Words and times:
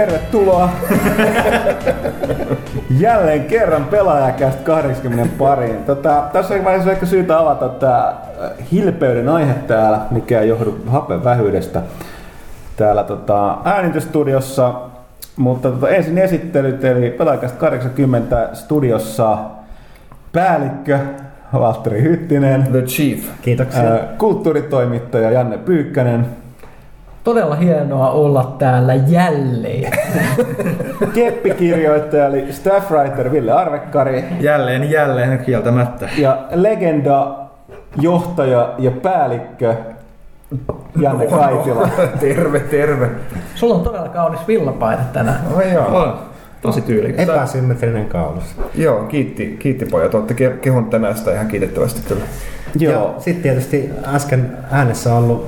tervetuloa 0.00 0.70
jälleen 3.00 3.44
kerran 3.44 3.84
pelaajakästä 3.84 4.62
80 4.62 5.34
pariin. 5.38 5.84
Tota, 5.84 6.22
tässä 6.32 6.54
on 6.54 6.64
vaiheessa 6.64 6.92
ehkä 6.92 7.06
syytä 7.06 7.38
avata 7.38 7.68
tämä 7.68 8.14
hilpeyden 8.72 9.28
aihe 9.28 9.54
täällä, 9.54 10.00
mikä 10.10 10.40
ei 10.40 10.48
johdu 10.48 10.78
hapen 10.86 11.24
vähyydestä 11.24 11.82
täällä 12.76 13.04
tota, 13.04 13.58
äänitystudiossa. 13.64 14.74
Mutta 15.36 15.70
tota, 15.70 15.88
ensin 15.88 16.18
esittelyt, 16.18 16.84
eli 16.84 17.10
pelaajakästä 17.10 17.58
80 17.58 18.48
studiossa 18.52 19.38
päällikkö 20.32 20.98
Valtteri 21.52 22.02
Hyttinen. 22.02 22.68
The 22.72 22.82
Chief. 22.82 23.24
Kiitoksia. 23.42 23.82
Ää, 23.82 24.08
kulttuuritoimittaja 24.18 25.30
Janne 25.30 25.58
Pyykkänen. 25.58 26.26
Todella 27.24 27.54
hienoa 27.54 28.10
olla 28.10 28.54
täällä 28.58 28.94
jälleen. 28.94 29.92
Keppikirjoittaja 31.14 32.26
eli 32.26 32.52
staff 32.52 32.90
writer 32.90 33.32
Ville 33.32 33.52
Arvekkari. 33.52 34.24
Jälleen, 34.40 34.90
jälleen 34.90 35.38
kieltämättä. 35.38 36.08
Ja 36.18 36.38
legenda, 36.50 37.36
johtaja 38.00 38.74
ja 38.78 38.90
päällikkö 38.90 39.74
Janne 41.00 41.26
Kaitila. 41.26 41.88
terve, 42.20 42.60
terve. 42.60 43.08
Sulla 43.54 43.74
on 43.74 43.80
todella 43.82 44.08
kaunis 44.08 44.40
villapaita 44.48 45.02
tänään. 45.12 45.40
No 45.54 45.60
joo. 45.62 45.86
On. 45.86 46.18
Tosi 46.62 46.80
tyylikäs. 46.80 47.28
Epäsymmetrinen 47.28 48.06
kaulus. 48.06 48.44
Joo, 48.74 49.02
kiitti, 49.02 49.56
kiitti 49.58 49.86
pojat. 49.86 50.14
Olette 50.14 50.34
ke- 50.34 50.56
kehon 50.60 50.84
tänään 50.90 51.16
sitä 51.16 51.32
ihan 51.32 51.48
kiitettävästi 51.48 52.00
kyllä. 52.08 52.24
Joo. 52.78 53.14
Sitten 53.18 53.42
tietysti 53.42 53.90
äsken 54.14 54.56
äänessä 54.70 55.14
ollut 55.14 55.46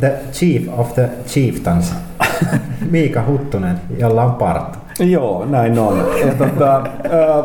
The 0.00 0.12
Chief 0.32 0.78
of 0.78 0.94
the 0.94 1.08
Chieftains, 1.26 1.94
Miika 2.90 3.22
Huttunen, 3.26 3.80
jolla 3.98 4.24
on 4.24 4.34
parta. 4.34 4.78
Joo, 4.98 5.44
näin 5.44 5.78
on. 5.78 6.04
Ja 6.26 6.34
tota, 6.34 6.72
ää, 6.72 7.44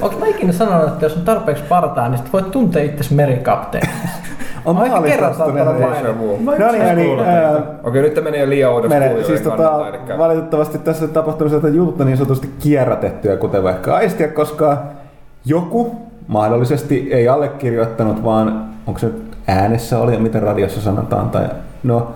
Onko 0.00 0.18
mä 0.18 0.26
ikinä 0.26 0.52
sanonut, 0.52 0.88
että 0.88 1.04
jos 1.04 1.16
on 1.16 1.22
tarpeeksi 1.22 1.64
partaa, 1.68 2.08
niin 2.08 2.18
sit 2.18 2.32
voit 2.32 2.50
tuntea 2.50 2.82
itsesi 2.82 3.14
merikapteeni? 3.14 3.88
on 4.64 4.76
saattanut 4.76 5.54
näin. 5.54 5.80
mainita. 5.80 6.02
Deja 6.02 6.18
vu. 6.18 6.38
No 6.58 6.72
niin, 6.72 6.96
niin 6.96 7.20
ää, 7.20 7.62
Okei, 7.84 8.02
nyt 8.02 8.14
tämä 8.14 8.24
menee 8.24 8.48
liian 8.48 8.72
oudoksi 8.72 8.98
Mene, 8.98 9.24
siis 9.24 9.40
tota, 9.40 9.72
valitettavasti 10.18 10.78
tässä 10.78 11.08
tapahtuu 11.08 11.48
sieltä 11.48 11.68
juttu 11.68 12.04
niin 12.04 12.16
sanotusti 12.16 12.50
kierrätettyä, 12.58 13.36
kuten 13.36 13.62
vaikka 13.62 13.96
aistia, 13.96 14.28
koska 14.28 14.82
joku 15.44 15.96
mahdollisesti 16.26 17.08
ei 17.12 17.28
allekirjoittanut, 17.28 18.24
vaan 18.24 18.64
onko 18.86 19.00
se 19.00 19.10
äänessä 19.46 19.98
oli, 19.98 20.18
miten 20.18 20.42
radiossa 20.42 20.80
sanotaan, 20.80 21.30
tai 21.30 21.48
no 21.82 22.12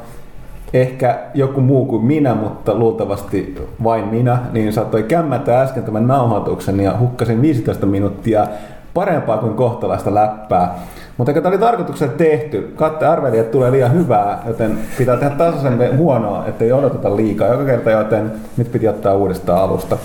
ehkä 0.75 1.19
joku 1.34 1.61
muu 1.61 1.87
kuin 1.87 2.05
minä, 2.05 2.34
mutta 2.34 2.75
luultavasti 2.75 3.69
vain 3.84 4.09
minä, 4.09 4.39
niin 4.53 4.72
saattoi 4.72 5.03
kämmätä 5.03 5.61
äsken 5.61 5.83
tämän 5.83 6.06
nauhoituksen 6.06 6.81
ja 6.81 6.99
hukkasin 6.99 7.43
15 7.43 7.87
minuuttia 7.87 8.47
parempaa 8.94 9.38
kuin 9.38 9.55
kohtalaista 9.55 10.15
läppää. 10.15 10.75
Mutta 11.17 11.33
tämä 11.33 11.49
oli 11.49 11.59
tarkoituksella 11.59 12.12
tehty. 12.12 12.72
Katte 12.77 13.06
arveli, 13.06 13.38
että 13.38 13.53
tulee 13.53 13.71
liian 13.71 13.94
hyvää, 13.94 14.43
joten 14.47 14.78
pitää 14.99 15.17
tehdä 15.17 15.34
tasaisen 15.34 15.99
huonoa, 15.99 16.47
ettei 16.47 16.72
odoteta 16.72 17.17
liikaa 17.17 17.49
joka 17.49 17.65
kerta, 17.65 17.91
joten 17.91 18.33
nyt 18.56 18.72
piti 18.72 18.88
ottaa 18.88 19.15
uudestaan 19.15 19.62
alusta. 19.62 19.99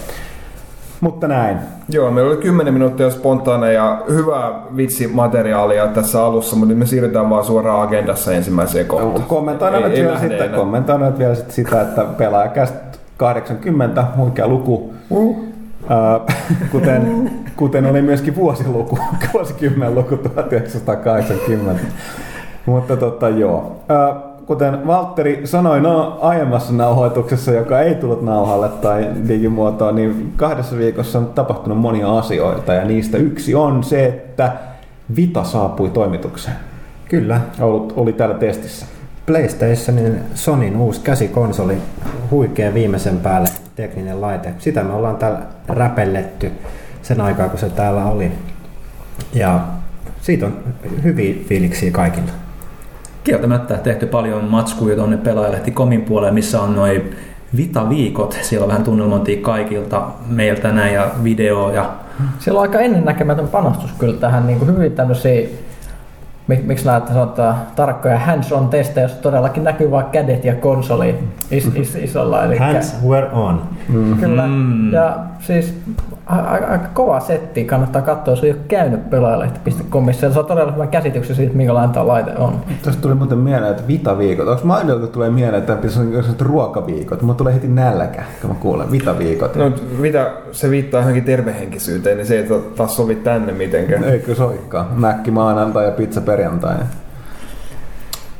Mutta 1.04 1.28
näin. 1.28 1.58
Joo, 1.90 2.12
meillä 2.12 2.32
oli 2.32 2.38
10 2.38 2.74
minuuttia 2.74 3.10
spontaaneja 3.10 3.84
ja 3.84 4.02
hyvää 4.10 4.52
vitsimateriaalia 4.76 5.88
tässä 5.88 6.26
alussa, 6.26 6.56
mutta 6.56 6.70
nyt 6.70 6.78
me 6.78 6.86
siirrytään 6.86 7.30
vaan 7.30 7.46
suoraan 7.46 7.82
agendassa 7.82 8.34
ensimmäiseen 8.34 8.86
kohtaan. 8.86 9.24
Kommentoidaan 9.28 9.84
Ei- 9.84 9.90
nyt 9.90 10.00
vielä, 10.00 10.20
sitten, 10.20 10.50
kommentoidaan 10.50 11.12
nyt 11.12 11.20
vielä 11.20 11.36
sitten 11.36 11.56
sitä, 11.56 11.82
että 11.82 12.04
pelaajakäst 12.04 12.76
80, 13.18 14.06
huikea 14.18 14.48
luku. 14.48 14.94
Uh. 15.10 15.54
Kuten, 16.72 17.32
kuten 17.56 17.86
oli 17.86 18.02
myöskin 18.02 18.36
vuosiluku, 18.36 19.00
vuosikymmen 19.34 19.96
luku 19.96 20.18
1980. 20.18 21.84
Mutta 22.66 22.98
tota 22.98 23.30
joo. 23.30 23.84
Äh, 23.92 24.33
kuten 24.46 24.88
Valtteri 24.88 25.48
sanoi 25.48 25.82
no, 25.82 26.18
aiemmassa 26.22 26.74
nauhoituksessa, 26.74 27.52
joka 27.52 27.80
ei 27.80 27.96
tullut 27.96 28.22
nauhalle 28.22 28.70
tai 28.70 29.10
digimuotoon, 29.28 29.96
niin 29.96 30.34
kahdessa 30.36 30.78
viikossa 30.78 31.20
on 31.20 31.26
tapahtunut 31.26 31.78
monia 31.78 32.18
asioita 32.18 32.74
ja 32.74 32.86
niistä 32.86 33.18
yksi 33.18 33.56
on 33.56 33.84
se, 33.84 34.06
että 34.06 34.52
Vita 35.16 35.44
saapui 35.44 35.90
toimitukseen. 35.90 36.58
Kyllä, 37.10 37.42
Ollut, 37.60 37.94
oli 37.96 38.14
täällä 38.14 38.36
testissä. 38.36 38.86
PlayStationin 39.26 40.20
Sonin 40.36 40.78
uusi 40.78 41.02
käsikonsoli, 41.02 41.78
huikea 42.32 42.74
viimeisen 42.74 43.18
päälle 43.18 43.50
tekninen 43.76 44.22
laite. 44.22 44.54
Sitä 44.60 44.84
me 44.84 44.94
ollaan 44.94 45.18
täällä 45.18 45.40
räpelletty 45.68 46.52
sen 47.02 47.22
aikaa, 47.22 47.50
kun 47.50 47.60
se 47.60 47.70
täällä 47.70 48.06
oli. 48.06 48.32
Ja 49.34 49.60
siitä 50.22 50.46
on 50.46 50.58
hyviä 51.04 51.36
fiiliksiä 51.48 51.92
kaikilla. 51.92 52.43
Kieltämättä 53.24 53.78
tehty 53.78 54.06
paljon 54.06 54.44
matskuja 54.44 54.96
tuonne 54.96 55.18
pelaajalehti 55.18 55.72
Komin 55.72 56.02
puolelle, 56.02 56.32
missä 56.32 56.62
on 56.62 56.76
noin 56.76 57.16
Vita-viikot. 57.58 58.38
Siellä 58.42 58.64
on 58.64 58.70
vähän 58.70 58.84
tunnelmointia 58.84 59.42
kaikilta 59.42 60.08
meiltä 60.28 60.72
näin 60.72 60.94
ja 60.94 61.12
video 61.24 61.72
ja 61.72 61.90
Siellä 62.40 62.60
on 62.60 62.62
aika 62.62 62.80
ennennäkemätön 62.80 63.48
panostus 63.48 63.92
kyllä 63.92 64.20
tähän 64.20 64.48
niin 64.48 64.60
kuin 64.60 64.76
hyvin 64.76 64.92
tämmöisiä, 64.92 65.48
mik, 66.48 66.66
miksi 66.66 66.86
näitä 66.86 67.14
sanotaan, 67.14 67.56
tarkkoja 67.76 68.20
hands-on 68.20 68.70
testejä, 68.70 69.06
jossa 69.06 69.22
todellakin 69.22 69.64
näkyy 69.64 69.92
vain 69.92 70.06
kädet 70.06 70.46
ja 70.46 70.56
konsoli 70.56 71.16
is, 71.52 71.72
is, 71.76 71.96
isolla. 71.96 72.46
Eli 72.46 72.58
Hands 72.58 72.96
were 73.08 73.30
on. 73.32 73.62
Kyllä. 74.20 74.48
Mm. 74.48 74.92
Ja 74.94 75.16
siis 75.40 75.74
a- 76.26 76.36
a- 76.36 76.68
aika 76.72 76.88
kova 76.94 77.20
setti, 77.20 77.66
kannattaa 77.66 78.02
katsoa, 78.02 78.32
jos 78.32 78.44
ei 78.44 78.52
ole 78.52 78.60
käynyt 78.68 79.10
pelaajalehti.comissa. 79.10 80.26
Ja 80.26 80.34
saa 80.34 80.44
todella 80.44 80.72
hyvän 80.72 80.88
käsityksen 80.88 81.36
siitä, 81.36 81.56
minkälainen 81.58 81.92
tämä 81.94 82.08
laite 82.08 82.32
on. 82.38 82.56
Tästä 82.84 83.02
tuli 83.02 83.16
muuten 83.16 83.38
mieleen, 83.38 83.72
että 83.72 83.88
vitaviikot. 83.88 84.48
Onko 84.48 84.62
mainittu, 84.66 85.08
tulee 85.08 85.30
mieleen, 85.30 85.60
että 85.60 85.76
pitäisi 85.76 86.00
olla 86.00 86.10
sellaiset 86.10 86.42
ruokaviikot? 86.42 87.22
Mulla 87.22 87.34
tulee 87.36 87.54
heti 87.54 87.68
nälkä, 87.68 88.24
kun 88.42 88.50
mä 88.50 88.56
kuulen 88.60 88.92
vitaviikot. 88.92 89.56
No, 89.56 89.72
mitä 90.00 90.32
se 90.52 90.70
viittaa 90.70 91.00
johonkin 91.00 91.24
tervehenkisyyteen, 91.24 92.18
niin 92.18 92.28
se 92.28 92.38
ei 92.38 92.44
ta- 92.44 92.60
taas 92.76 92.96
sovi 92.96 93.16
tänne 93.16 93.52
mitenkään. 93.54 94.04
Eikö 94.04 94.36
soikkaa? 94.36 94.90
Mäkki 94.96 95.32
maanantai 95.32 95.86
ja 95.86 95.92
pizza 95.92 96.22
perjantai. 96.22 96.76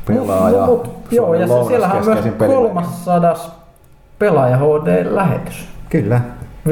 Pelaaja. 0.06 0.66
Mut- 0.66 0.66
mut- 0.66 0.90
Joo, 1.10 1.34
ja 1.34 1.46
se, 1.48 1.52
siellähän 1.66 1.96
on 1.96 2.04
myös 2.04 2.06
lounaskeskeisin 2.06 2.32
pelilehti. 2.32 2.74
300 3.04 3.63
pelaaja 4.24 4.56
HD-lähetys. 4.56 5.68
Kyllä, 5.90 6.20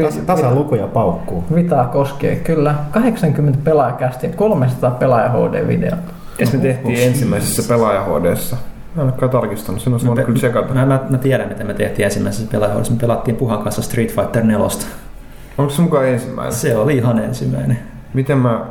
Tas, 0.03 0.17
tasalukuja 0.17 0.87
paukkuu. 0.87 1.45
Vitaa 1.54 1.84
koskee, 1.84 2.37
kyllä. 2.37 2.75
80 2.91 3.59
pelaajakästi 3.65 4.27
ja 4.27 4.33
300 4.37 4.91
pelaaja 4.91 5.28
HD-videota. 5.28 6.13
Kes 6.37 6.53
me 6.53 6.59
tehtiin 6.59 7.03
ensimmäisessä 7.03 7.63
pelaaja 7.69 8.04
HDssa? 8.04 8.57
Mä 8.97 9.03
en 9.03 9.09
olekaan 9.09 9.31
tarkistanut, 9.31 9.81
sen 9.83 9.93
olisi 9.93 10.07
voinut 10.07 10.25
kyllä 10.25 10.39
tsekata. 10.39 10.75
Mä, 10.75 10.87
mä, 10.87 11.01
mä, 11.10 11.19
tiedän, 11.19 11.49
mitä 11.49 11.65
me 11.65 11.75
tehtiin 11.75 12.04
ensimmäisessä 12.04 12.49
pelaajahuodossa. 12.53 12.93
Me 12.95 12.99
pelattiin 13.01 13.37
Puhan 13.37 13.63
kanssa 13.63 13.83
Street 13.83 14.15
Fighter 14.15 14.43
4. 14.45 14.66
Onko 15.59 15.72
se 15.72 15.83
mukaan 15.83 16.09
ensimmäinen? 16.09 16.53
Se 16.53 16.77
oli 16.77 16.97
ihan 16.97 17.19
ensimmäinen. 17.19 17.78
Miten 18.15 18.39
mä... 18.39 18.65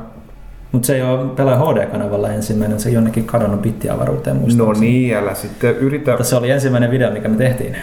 Mutta 0.72 0.86
se 0.86 0.96
ei 0.96 1.02
ole 1.02 1.30
pelaaja 1.36 1.60
HD-kanavalla 1.60 2.30
ensimmäinen, 2.30 2.80
se 2.80 2.90
on 2.90 2.96
jonnekin 2.96 3.26
kadonnut 3.26 3.62
bittiavaruuteen 3.62 4.36
No 4.36 4.42
muistaakseni. 4.42 4.88
niin, 4.88 5.18
älä 5.18 5.34
sitten 5.34 5.76
yritä... 5.78 6.12
Mutta 6.12 6.24
se 6.24 6.36
oli 6.36 6.50
ensimmäinen 6.50 6.92
video, 6.92 7.12
mikä 7.12 7.28
me 7.28 7.36
tehtiin. 7.38 7.76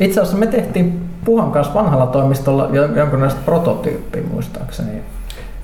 Itse 0.00 0.20
asiassa 0.20 0.38
me 0.38 0.46
tehtiin 0.46 1.00
Puhan 1.24 1.50
kanssa 1.50 1.74
vanhalla 1.74 2.06
toimistolla 2.06 2.68
jonkunlaista 2.96 3.40
prototyyppiä 3.44 4.22
muistaakseni. 4.32 4.90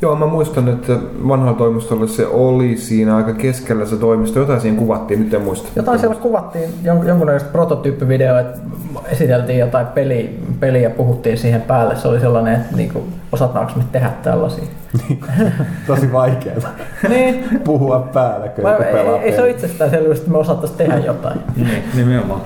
Joo, 0.02 0.16
mä 0.16 0.26
muistan, 0.26 0.68
että 0.68 0.92
vanhalla 1.28 1.58
toimistolla 1.58 2.06
se 2.06 2.26
oli 2.26 2.76
siinä 2.76 3.16
aika 3.16 3.32
keskellä 3.32 3.86
se 3.86 3.96
toimisto. 3.96 4.38
Jotain 4.38 4.60
siinä 4.60 4.78
kuvattiin, 4.78 5.20
nyt 5.20 5.34
en 5.34 5.42
muista. 5.42 5.68
Jotain 5.76 5.98
siellä 5.98 6.16
kuvattiin 6.16 6.70
jon- 6.82 7.08
jonkunlaista 7.08 7.48
prototyyppivideoa, 7.52 8.40
että 8.40 8.60
esiteltiin 9.06 9.58
jotain 9.58 9.86
peli, 9.86 10.40
peliä 10.60 10.80
ja 10.80 10.90
puhuttiin 10.90 11.38
siihen 11.38 11.62
päälle. 11.62 11.96
Se 11.96 12.08
oli 12.08 12.20
sellainen, 12.20 12.54
että 12.54 12.76
niinku, 12.76 13.04
osataanko 13.32 13.72
me 13.76 13.84
tehdä 13.92 14.10
tällaisia. 14.22 14.64
Tosi 15.86 16.12
vaikeaa 16.12 16.56
niin. 17.08 17.60
puhua 17.64 18.08
päällä, 18.12 18.48
kun 18.48 18.70
joku 18.70 18.82
ei, 18.82 18.92
pelaa 18.92 19.18
ei, 19.18 19.32
se 19.32 19.42
ole 19.42 19.50
itsestäänselvyys, 19.50 20.18
että 20.18 20.30
me 20.30 20.38
osattaisiin 20.38 20.78
tehdä 20.78 20.98
jotain. 20.98 21.40
Niin, 21.56 21.82
nimenomaan. 21.94 22.40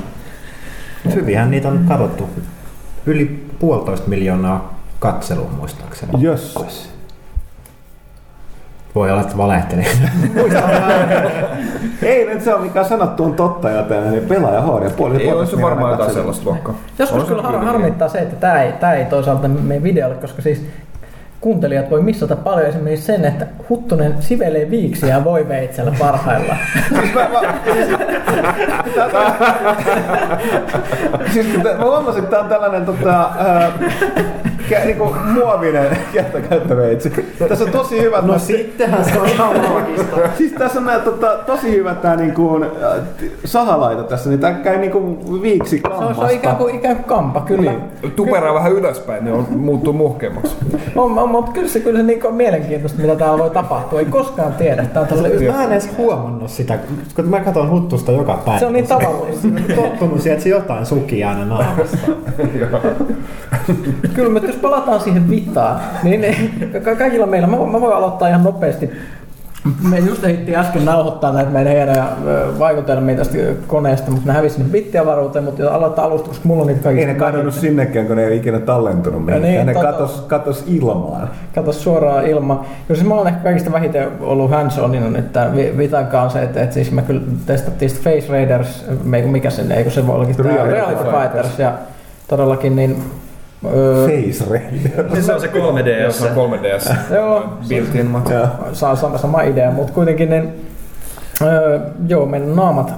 Hyvinhän 1.15 1.51
niitä 1.51 1.69
on 1.69 1.85
katsottu. 1.89 2.29
Yli 3.07 3.47
puolitoista 3.59 4.09
miljoonaa 4.09 4.75
katselua 4.99 5.51
muistaakseni. 5.57 6.13
Jösses. 6.19 6.91
Voi 8.95 9.11
olla, 9.11 9.21
että 9.21 9.37
valehteli. 9.37 9.85
Ei 12.03 12.25
nyt 12.27 12.43
se 12.43 12.55
on 12.55 12.63
mikä 12.63 12.85
sanottu 12.85 13.25
on 13.25 13.35
totta, 13.35 13.71
joten 13.71 14.11
niin 14.11 14.23
pelaaja 14.23 14.61
HD 14.63 14.91
puoli 14.91 15.17
Ei 15.17 15.21
se 15.21 15.31
varmaan 15.31 15.47
miljoonaa 15.47 15.91
jotain 15.91 15.99
katselua. 15.99 16.13
sellaista 16.15 16.45
luokkaa. 16.45 16.75
Joskus 16.99 17.21
On 17.23 17.27
kyllä 17.29 17.43
har- 17.43 17.65
harmittaa 17.65 18.09
se, 18.09 18.19
että 18.19 18.37
tämä 18.37 18.63
ei, 18.63 18.73
tää 18.73 18.95
ei 18.95 19.05
toisaalta 19.05 19.49
meidän 19.49 19.83
videolle, 19.83 20.15
koska 20.17 20.43
siis 20.43 20.67
kuuntelijat 21.41 21.91
voi 21.91 22.03
missata 22.03 22.37
paljon 22.37 22.67
esimerkiksi 22.67 23.07
sen, 23.07 23.25
että 23.25 23.47
Huttunen 23.69 24.15
sivelee 24.21 24.71
viiksiä 24.71 25.25
voi 25.25 25.49
veitsellä 25.49 25.93
parhailla. 25.99 26.57
siis 31.33 31.47
kun 31.47 31.63
te- 31.63 31.75
mä 31.79 31.85
huomasin, 31.85 32.19
että 32.25 32.31
tää 32.31 32.41
on 32.41 32.49
tällainen 32.49 32.87
tota, 32.87 33.31
ää, 33.39 33.73
kä, 34.69 34.85
niinku 34.85 35.17
muovinen 35.25 35.99
kertakäyttöveitsi. 36.13 37.13
Tässä 37.49 37.65
on 37.65 37.71
tosi 37.71 38.01
hyvät... 38.03 38.25
No 38.25 38.29
nää- 38.31 38.39
sittenhän 38.39 39.05
se 39.05 39.19
on 39.19 39.29
ihan 39.29 39.63
loogista. 39.63 40.17
Siis 40.39 40.53
tässä 40.53 40.79
on 40.79 40.87
nää, 40.87 40.99
tota, 40.99 41.39
tosi 41.47 41.71
hyvät 41.71 42.03
tää 42.03 42.17
niinku, 42.17 42.61
äh, 42.65 43.03
sahalaita 43.45 44.03
tässä, 44.03 44.31
niin 44.31 44.41
tää 44.41 44.53
käy 44.53 44.79
niinku 44.79 45.19
viiksi 45.43 45.79
Se 45.79 45.89
on, 45.89 45.99
kammasta. 45.99 46.15
se 46.15 46.33
on 46.33 46.37
ikään, 46.37 46.57
kuin, 46.57 46.75
ikään 46.75 46.97
kuin 46.97 47.05
kampa, 47.05 47.41
kyllä. 47.41 47.71
Niin. 47.71 48.13
Tuperaa 48.17 48.55
vähän 48.55 48.73
ylöspäin, 48.73 49.25
niin 49.25 49.35
on, 49.35 49.47
muuttuu 49.57 49.93
muhkeammaksi. 49.93 50.57
On, 50.97 51.19
on, 51.19 51.29
mutta 51.31 51.53
kyllä 51.53 51.69
se, 51.69 51.81
kyllä 51.81 51.99
se 51.99 52.03
niin 52.05 52.27
on 52.27 52.35
mielenkiintoista, 52.35 53.03
mitä 53.03 53.17
täällä 53.17 53.39
voi 53.39 53.51
tapahtua. 53.51 53.99
Ei 53.99 54.05
koskaan 54.05 54.53
tiedä. 54.53 54.85
Tää 54.85 55.03
on 55.03 55.09
tosi 55.09 55.49
Mä 55.53 55.65
en 55.65 55.73
edes 55.73 55.91
huomannut 55.99 56.51
sitä, 56.51 56.79
kun 57.17 57.25
mä 57.25 57.41
katson 57.41 57.71
huttusta 57.71 58.13
joka 58.13 58.43
päivä. 58.45 58.59
Se 58.59 58.67
on 58.67 58.73
niin 58.73 58.87
tavallista. 58.87 59.49
tottunut 59.75 60.21
siihen, 60.21 60.33
että 60.33 60.43
se 60.45 60.49
jotain 60.49 60.87
suki 60.87 61.25
aina 61.25 61.45
naamasta. 61.45 61.97
Kyllä, 64.15 64.31
mutta 64.31 64.49
jos 64.49 64.58
palataan 64.59 65.01
siihen 65.01 65.31
vitaan, 65.31 65.81
niin 66.03 66.25
kaikilla 66.99 67.27
meillä, 67.27 67.47
mä, 67.49 67.59
voin- 67.59 67.73
mä 67.73 67.81
voin 67.81 67.97
aloittaa 67.97 68.29
ihan 68.29 68.45
nopeasti. 68.45 68.91
Me 69.91 69.99
just 69.99 70.25
ehdittiin 70.25 70.59
äsken 70.59 70.85
nauhoittaa 70.85 71.33
näitä 71.33 71.51
meidän 71.51 71.73
hienoja 71.73 72.09
ö, 72.27 72.59
vaikutelmia 72.59 73.17
tästä 73.17 73.39
koneesta, 73.67 74.11
mutta 74.11 74.27
ne 74.27 74.33
hävisi 74.33 74.55
sinne 74.55 74.71
bittiavaruuteen, 74.71 75.45
mutta 75.45 75.63
jos 75.63 75.73
aloittaa 75.73 76.05
alusta, 76.05 76.29
koska 76.29 76.49
mulla 76.49 76.61
on 76.61 76.67
niitä 76.67 76.79
Ei 76.91 76.95
kaikista 76.95 77.13
ne 77.13 77.19
kadonnut 77.19 77.55
sinnekään, 77.55 78.07
kun 78.07 78.17
ne 78.17 78.25
ei 78.25 78.37
ikinä 78.37 78.61
tallentunut 78.61 79.25
mihinkään. 79.25 79.53
niin, 79.55 79.67
ne 79.67 79.73
tota- 79.73 79.83
katos, 79.83 80.25
katos 80.29 80.65
ilmaan. 80.67 81.31
Kato 81.55 81.73
suoraan 81.73 82.27
ilman. 82.27 82.57
Joo, 82.89 82.97
siis 82.97 83.05
mä 83.09 83.15
olen 83.15 83.27
ehkä 83.27 83.41
kaikista 83.43 83.73
vähiten 83.73 84.09
ollut 84.21 84.51
hands 84.51 84.79
onin 84.79 85.13
nyt 85.13 85.33
tämän 85.33 85.57
Vi- 85.57 85.75
Vitan 85.79 86.07
kanssa, 86.07 86.43
että, 86.43 86.63
että 86.63 86.75
siis 86.75 86.93
me 86.93 87.03
kyllä 87.03 87.21
testattiin 87.47 87.91
sitä 87.91 88.11
Face 88.11 88.33
Raiders, 88.33 88.85
mikä 89.05 89.51
sen, 89.51 89.73
eikö 89.73 89.91
se 89.91 90.07
voi 90.07 90.27
tämä 90.27 90.49
Reality 90.49 90.75
Reality 90.75 90.97
Fighters. 91.05 91.23
Fighters, 91.23 91.59
ja 91.59 91.73
todellakin 92.29 92.77
niin... 92.77 93.03
Face. 93.63 94.45
Se 95.21 95.35
on 95.35 95.41
se 95.41 95.47
3D. 95.47 96.03
Jos 96.03 96.23
on 96.23 96.51
3DS. 96.51 97.15
joo, 97.15 97.45
Built-in 97.69 98.17
saa 98.73 98.97
sama, 98.97 99.19
sama 99.19 99.43
idea, 99.43 99.71
mutta 99.71 99.93
kuitenkin 99.93 100.31
niin, 100.31 100.53
öö, 101.43 101.81
joo, 102.09 102.27
meidän 102.27 102.57
naamat 102.57 102.93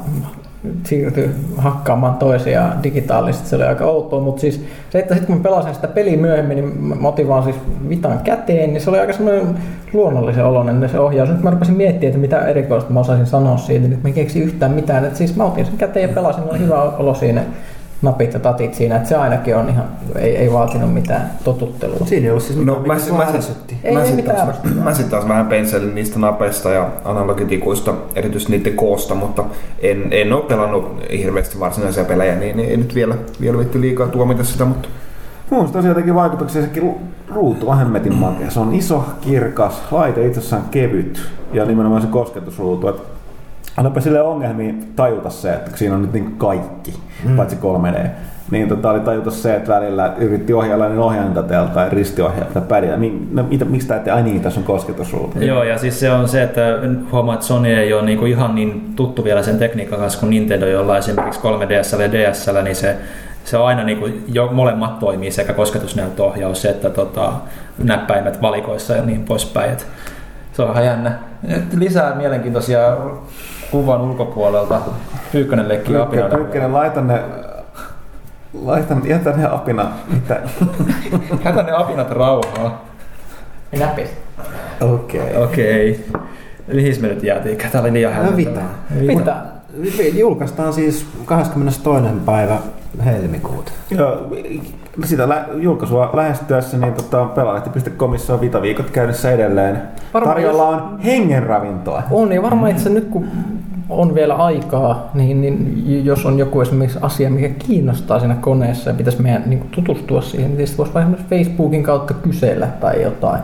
siirtyi 0.85 1.31
hakkaamaan 1.57 2.15
toisiaan 2.15 2.83
digitaalisesti, 2.83 3.49
se 3.49 3.57
oli 3.57 3.65
aika 3.65 3.85
outoa, 3.85 4.21
mutta 4.21 4.41
siis 4.41 4.65
se, 4.91 4.99
että 4.99 5.15
sitten 5.15 5.35
kun 5.35 5.43
pelasin 5.43 5.75
sitä 5.75 5.89
peliä 5.89 6.17
myöhemmin, 6.17 6.57
niin 6.57 6.99
mä 7.01 7.09
otin 7.09 7.29
vaan 7.29 7.43
siis 7.43 7.57
vitan 7.89 8.19
käteen, 8.19 8.73
niin 8.73 8.81
se 8.81 8.91
oli 8.91 8.99
aika 8.99 9.13
semmoinen 9.13 9.59
luonnollisen 9.93 10.45
oloinen 10.45 10.89
se 10.89 10.99
ohjaus. 10.99 11.29
Nyt 11.29 11.43
mä 11.43 11.51
rupesin 11.51 11.77
miettimään, 11.77 12.09
että 12.09 12.21
mitä 12.21 12.47
erikoista 12.47 12.93
mä 12.93 13.01
osaisin 13.01 13.27
sanoa 13.27 13.57
siitä, 13.57 13.89
niin 13.89 14.01
mä 14.03 14.09
en 14.09 14.15
keksi 14.15 14.41
yhtään 14.41 14.73
mitään. 14.73 15.05
Et 15.05 15.17
siis 15.17 15.37
mä 15.37 15.45
otin 15.45 15.67
sen 15.67 15.77
käteen 15.79 16.09
ja 16.09 16.15
pelasin, 16.15 16.45
oli 16.51 16.59
hyvä 16.59 16.83
olo 16.83 17.15
siinä, 17.15 17.43
napit 18.03 18.33
ja 18.33 18.41
tatit 18.41 18.75
siinä, 18.75 18.97
että 18.97 19.09
se 19.09 19.17
ainakin 19.17 19.57
on 19.57 19.69
ihan, 19.69 19.85
ei, 20.19 20.37
ei 20.37 20.53
vaatinut 20.53 20.95
mitään 20.95 21.31
totuttelua. 21.45 22.07
Siinä 22.07 22.25
ei 22.25 22.31
ollut 22.31 22.43
siis 22.43 22.59
No 22.59 22.79
mitään, 22.81 23.01
mä, 23.13 23.19
mä, 23.19 23.25
mä. 23.25 23.39
Ei, 23.85 23.95
mä, 23.95 24.01
ei 24.01 24.07
sit 24.07 24.17
mitään. 24.17 24.37
taas, 24.37 24.57
mä 24.85 24.95
sit 24.95 25.11
taas 25.11 25.29
vähän 25.29 25.47
penselin 25.47 25.95
niistä 25.95 26.19
napeista 26.19 26.71
ja 26.71 26.89
analogitikuista, 27.05 27.95
erityisesti 28.15 28.57
niiden 28.57 28.75
koosta, 28.75 29.15
mutta 29.15 29.45
en, 29.79 30.09
en 30.11 30.33
ole 30.33 30.43
pelannut 30.43 30.97
hirveästi 31.19 31.61
varsinaisia 31.61 32.05
pelejä, 32.05 32.35
niin 32.35 32.61
ei 32.61 32.77
nyt 32.77 32.95
vielä, 32.95 33.15
vielä 33.41 33.59
vitti 33.59 33.81
liikaa 33.81 34.07
tuomita 34.07 34.45
sitä, 34.45 34.65
mutta 34.65 34.89
Minusta 35.51 35.73
tosiaan 35.73 35.97
teki 35.97 36.15
vaikutuksia 36.15 36.63
sekin 36.63 36.83
ru- 36.83 36.99
ruutu 37.35 37.71
on 37.71 37.79
hemmetin 37.79 38.15
makea. 38.15 38.51
Se 38.51 38.61
on 38.61 38.75
iso, 38.75 39.05
kirkas, 39.21 39.83
laite 39.91 40.27
itsessään 40.27 40.63
kevyt 40.71 41.23
ja 41.53 41.65
nimenomaan 41.65 42.03
se 42.03 42.09
kosketusruutu. 42.09 42.89
Et 42.89 42.97
annapa 43.77 44.01
sille 44.01 44.23
ongelmia 44.23 44.75
tajuta 44.97 45.31
se, 45.31 45.53
että 45.53 45.77
siinä 45.77 45.95
on 45.95 46.03
nyt 46.03 46.13
niin 46.13 46.37
kaikki, 46.39 46.95
mm. 47.25 47.37
paitsi 47.37 47.57
3D. 47.57 48.09
Niin 48.51 48.69
tota, 48.69 48.91
oli 48.91 49.01
tajuta 49.01 49.31
se, 49.31 49.57
että 49.57 49.75
välillä 49.75 50.15
yritti 50.19 50.53
ohjailla 50.53 50.89
niin 50.89 50.99
ohjaintateelta 50.99 51.75
tai 51.75 51.91
ristiohjailta 51.91 52.61
pädillä. 52.61 52.97
Mi- 52.97 53.29
no, 53.33 53.43
mitä, 53.43 53.65
miksi 53.65 53.89
tää 53.89 53.97
ette, 53.97 54.11
ai 54.11 54.23
niin, 54.23 54.41
tässä 54.41 54.61
on 54.61 54.67
kosketusruutu. 54.67 55.41
Joo, 55.41 55.65
ja 55.65 55.79
siis 55.79 56.01
se 56.01 56.13
on 56.13 56.29
se, 56.29 56.43
että 56.43 56.61
huomaa, 57.13 57.35
että 57.35 57.47
Sony 57.47 57.69
ei 57.69 57.93
ole 57.93 58.03
niinku 58.03 58.25
ihan 58.25 58.55
niin 58.55 58.93
tuttu 58.97 59.25
vielä 59.25 59.43
sen 59.43 59.59
tekniikan 59.59 59.99
kanssa 59.99 60.21
kuin 60.21 60.31
Nintendo, 60.31 60.67
jolla 60.67 60.99
esimerkiksi 60.99 61.41
3DSL 61.41 62.01
ja 62.01 62.13
DSL, 62.13 62.63
niin 62.63 62.77
se, 62.77 62.97
se 63.45 63.57
on 63.57 63.67
aina 63.67 63.85
niinku, 63.85 64.09
jo 64.33 64.49
molemmat 64.53 64.99
toimii, 64.99 65.31
sekä 65.31 65.53
kosketusnäyttöohjaus 65.53 66.65
että 66.65 66.91
tota, 66.91 67.33
näppäimet 67.85 68.43
valikoissa 68.43 68.95
ja 68.97 69.03
niin 69.03 69.25
poispäin. 69.25 69.73
Et 69.73 69.87
se 70.53 70.63
on 70.63 70.73
ihan 70.73 70.85
jännä. 70.85 71.13
Et 71.49 71.75
Lisää 71.75 72.15
mielenkiintoisia 72.15 72.97
kuvan 73.71 74.01
ulkopuolelta. 74.01 74.81
Pyykkönen 75.33 75.69
leikki 75.69 75.89
Pyykkä, 75.89 76.03
apinoida. 76.03 76.37
pyykkänen, 76.37 76.73
laita 76.73 77.01
ne, 77.01 77.21
laita, 78.63 78.97
jätä 79.05 79.31
ne 79.31 79.47
apina. 79.47 79.91
Mitä? 80.13 80.41
Jätä 81.45 81.63
ne 81.63 81.73
apinat 81.73 82.11
rauhaa. 82.11 82.85
Näpis. 83.79 84.11
Okei. 84.81 85.21
Okay. 85.21 85.43
Okei. 85.45 86.07
Mihin 86.73 86.95
me 87.01 87.09
nyt 87.09 87.23
jäätiin? 87.23 87.59
Tää 87.73 87.81
oli 87.81 87.93
liian 87.93 88.13
No 88.17 88.23
hämmentävää. 88.23 88.69
mitä? 89.07 89.35
Mitä? 89.77 90.03
Julkaistaan 90.19 90.73
siis 90.73 91.07
22. 91.25 92.13
päivä 92.27 92.59
helmikuuta. 93.05 93.73
Joo, 93.91 94.19
sitä 95.05 95.29
lä- 95.29 95.45
julkaisua 95.55 96.11
lähestyessä, 96.13 96.79
niin 96.79 96.95
tota, 96.95 97.25
pelaalehti.comissa 97.25 98.35
on 98.35 98.41
Vita-viikot 98.41 98.91
käynnissä 98.91 99.31
edelleen. 99.31 99.83
Varmaan 100.15 100.37
Tarjolla 100.37 100.69
on 100.69 100.99
hengenravintoa. 101.05 102.03
On, 102.11 102.33
ja 102.33 102.43
varmaan 102.43 102.71
itse 102.71 102.89
nyt 102.89 103.09
kun 103.11 103.29
on 103.89 104.15
vielä 104.15 104.35
aikaa, 104.35 105.11
niin, 105.15 105.41
niin 105.41 106.05
jos 106.05 106.27
on 106.27 106.39
joku 106.39 106.61
esimerkiksi 106.61 106.99
asia, 107.03 107.31
mikä 107.31 107.49
kiinnostaa 107.49 108.19
siinä 108.19 108.35
koneessa 108.35 108.91
ja 108.91 108.97
pitäisi 108.97 109.23
meidän 109.23 109.43
niin 109.47 109.59
kuin 109.59 109.71
tutustua 109.71 110.23
siihen, 110.23 110.49
niin 110.49 110.57
tietysti 110.57 110.79
voisi 110.79 110.95
vaikka 110.95 111.23
Facebookin 111.31 111.83
kautta 111.83 112.15
kysellä 112.15 112.67
tai 112.67 113.03
jotain. 113.03 113.43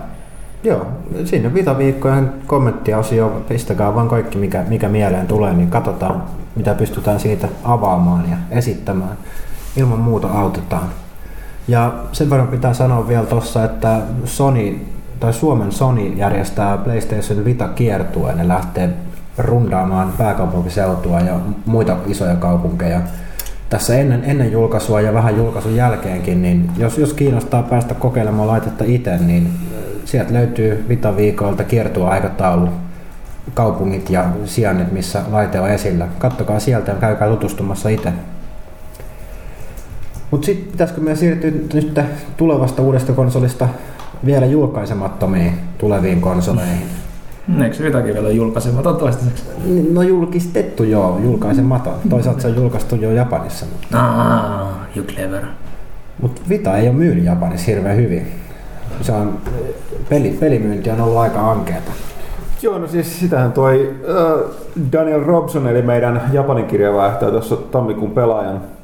Joo, 0.65 0.87
sinne 1.25 1.55
vitaviikkojen 1.55 2.33
kommenttiosio, 2.47 3.43
pistäkää 3.49 3.95
vaan 3.95 4.09
kaikki 4.09 4.39
mikä, 4.39 4.65
mikä 4.69 4.89
mieleen 4.89 5.27
tulee, 5.27 5.53
niin 5.55 5.71
katsotaan 5.71 6.23
mitä 6.57 6.75
pystytään 6.75 7.21
siitä 7.21 7.49
avaamaan 7.65 8.25
ja 8.31 8.37
esittämään. 8.51 9.17
Ilman 9.77 9.99
muuta 9.99 10.29
autetaan. 10.29 10.89
Ja 11.69 11.95
sen 12.13 12.31
verran 12.31 12.49
pitää 12.49 12.75
sanoa 12.75 13.09
vielä 13.09 13.27
tuossa, 13.27 13.65
että 13.65 14.01
Sony, 14.25 14.81
tai 15.21 15.33
Suomen 15.33 15.73
Sony 15.73 16.07
järjestää 16.07 16.79
PlayStation 16.79 17.45
Vita 17.45 17.69
kiertueen 17.69 18.39
ja 18.39 18.49
lähtee 18.49 18.91
rundaamaan 19.39 20.13
pääkaupunkiseutua 20.19 21.21
ja 21.21 21.41
muita 21.67 21.97
isoja 22.07 22.37
kaupunkeja 22.37 23.01
tässä 23.71 23.99
ennen, 23.99 24.25
ennen 24.25 24.53
julkaisua 24.53 25.01
ja 25.01 25.15
vähän 25.15 25.37
julkaisun 25.37 25.77
jälkeenkin, 25.77 26.43
niin 26.43 26.71
jos, 26.77 26.99
jos 26.99 27.13
kiinnostaa 27.13 27.63
päästä 27.63 27.95
kokeilemaan 27.95 28.49
laitetta 28.49 28.85
itse, 28.87 29.19
niin 29.19 29.51
sieltä 30.05 30.33
löytyy 30.33 30.87
Vita-viikoilta 30.89 31.65
kiertueaikataulu, 31.65 32.69
kaupungit 33.55 34.11
ja 34.11 34.25
sijainnit, 34.45 34.93
missä 34.93 35.23
laite 35.31 35.61
on 35.61 35.71
esillä. 35.71 36.09
Kattokaa 36.19 36.61
sieltä 36.61 36.93
ja 36.93 36.99
käykää 36.99 37.29
tutustumassa 37.29 37.89
itse. 37.89 38.13
Mutta 40.37 40.47
sitten 40.47 40.73
pitäisikö 40.73 41.01
meidän 41.01 41.17
siirtyä 41.17 41.51
nyt 41.75 42.01
tulevasta 42.37 42.83
uudesta 42.83 43.13
konsolista 43.13 43.69
vielä 44.25 44.47
julkaisemattomiin 44.47 45.53
tuleviin 45.79 46.21
konsoleihin? 46.21 46.87
Eikö 47.63 47.77
se 47.77 47.85
jotakin 47.85 48.15
vielä 48.15 48.31
julkaisematon 48.31 48.97
toistaiseksi? 48.97 49.45
No 49.93 50.03
julkistettu 50.03 50.85
joo, 50.85 51.21
julkaisematon. 51.23 51.95
Toisaalta 52.11 52.41
se 52.41 52.49
on 52.49 52.57
julkaistu 52.57 52.97
jo 52.97 53.11
Japanissa. 53.11 53.67
Ah, 53.93 54.69
you 54.97 55.07
clever. 55.07 55.43
Mutta 56.23 56.41
Vita 56.49 56.77
ei 56.77 56.89
ole 56.89 56.97
myynyt 56.97 57.25
Japanissa 57.25 57.71
hirveän 57.71 57.97
hyvin. 57.97 58.27
Se 59.01 59.13
on, 59.13 59.39
peli, 60.09 60.37
pelimyynti 60.41 60.91
on 60.91 61.01
ollut 61.01 61.19
aika 61.19 61.51
ankeata. 61.51 61.91
Joo, 62.63 62.79
no 62.79 62.87
siis 62.87 63.21
sitähän 63.21 63.53
toi 63.53 63.97
äh, 64.09 64.51
Daniel 64.93 65.25
Robson, 65.25 65.67
eli 65.67 65.83
meidän 65.83 66.23
Japanin 66.33 66.67
kirjavaihtaja 66.67 67.31
tuossa 67.31 67.57
tammikuun 67.57 68.11
pelaajan 68.11 68.76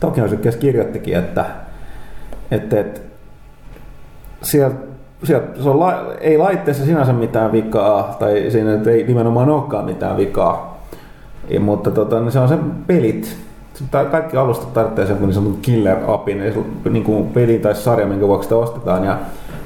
Tokion 0.00 0.28
kirjoittikin, 0.60 1.16
että, 1.16 1.44
että, 2.50 2.80
että 2.80 3.00
sieltä 4.42 4.90
sieltä, 5.24 5.62
se 5.62 5.68
on 5.68 5.80
la, 5.80 6.14
ei 6.20 6.38
laitteessa 6.38 6.84
sinänsä 6.84 7.12
mitään 7.12 7.52
vikaa, 7.52 8.16
tai 8.18 8.46
siinä 8.48 8.76
nyt 8.76 8.86
ei 8.86 9.04
nimenomaan 9.04 9.50
olekaan 9.50 9.84
mitään 9.84 10.16
vikaa, 10.16 10.80
ja, 11.48 11.60
mutta 11.60 11.90
tota, 11.90 12.20
niin 12.20 12.32
se 12.32 12.38
on 12.38 12.48
se 12.48 12.58
pelit. 12.86 13.36
Kaikki 14.10 14.36
alustat 14.36 14.72
tarvitsee 14.72 15.06
sen 15.06 15.16
niin 15.20 15.32
sanotun 15.32 15.58
killer 15.62 15.96
appin, 16.06 16.42
niin 16.90 17.04
kuin 17.04 17.26
peli 17.26 17.58
tai 17.58 17.74
sarja, 17.74 18.06
minkä 18.06 18.26
vuoksi 18.26 18.46
sitä 18.46 18.56
ostetaan. 18.56 19.04
Ja 19.04 19.18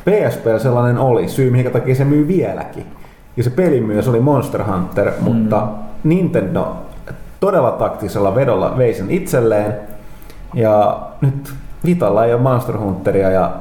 PSP 0.04 0.44
sellainen 0.62 0.98
oli, 0.98 1.28
syy 1.28 1.50
minkä 1.50 1.70
takia 1.70 1.94
se 1.94 2.04
myy 2.04 2.28
vieläkin. 2.28 2.86
Ja 3.36 3.42
se 3.42 3.50
peli 3.50 3.80
myös 3.80 4.08
oli 4.08 4.20
Monster 4.20 4.62
Hunter, 4.64 5.10
mm. 5.10 5.24
mutta 5.24 5.68
Nintendo 6.04 6.76
todella 7.40 7.70
taktisella 7.70 8.34
vedolla 8.34 8.74
vei 8.78 8.94
sen 8.94 9.10
itselleen. 9.10 9.74
Ja 10.54 11.00
nyt 11.20 11.54
Vitalla 11.84 12.24
ei 12.24 12.34
ole 12.34 12.42
Monster 12.42 12.78
Hunteria 12.78 13.30
ja 13.30 13.52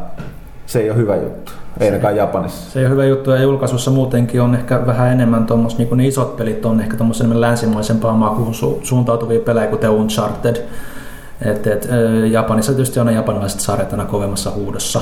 se 0.66 0.80
ei 0.80 0.90
ole 0.90 0.98
hyvä 0.98 1.16
juttu. 1.16 1.52
ei 1.80 1.88
ainakaan 1.88 2.16
Japanissa. 2.16 2.72
Se 2.72 2.80
ei 2.80 2.86
ole 2.86 2.92
hyvä 2.92 3.06
juttu 3.06 3.32
ja 3.32 3.42
julkaisussa 3.42 3.92
muutenkin 3.92 4.42
on 4.42 4.56
ehkä 4.56 4.86
vähän 4.86 5.12
enemmän 5.12 5.46
tuommoista, 5.46 5.84
niin 5.84 5.98
ne 5.98 6.08
isot 6.08 6.38
pelit 6.38 6.66
on 6.66 6.80
ehkä 6.80 6.98
enemmän 7.20 7.42
länsimaisempaa 7.42 8.16
makuun 8.16 8.54
su- 8.54 8.80
suuntautuvia 8.84 9.40
pelejä, 9.40 9.68
kuten 9.68 9.90
Uncharted. 9.90 10.56
Et, 11.42 11.68
et, 11.68 11.88
Japanissa 12.32 12.72
tietysti 12.72 13.00
on 13.00 13.06
ne 13.06 13.14
japanilaiset 13.14 13.60
sarjat 13.60 13.92
aina 13.92 14.06
kovemmassa 14.06 14.52
huudossa. 14.52 15.02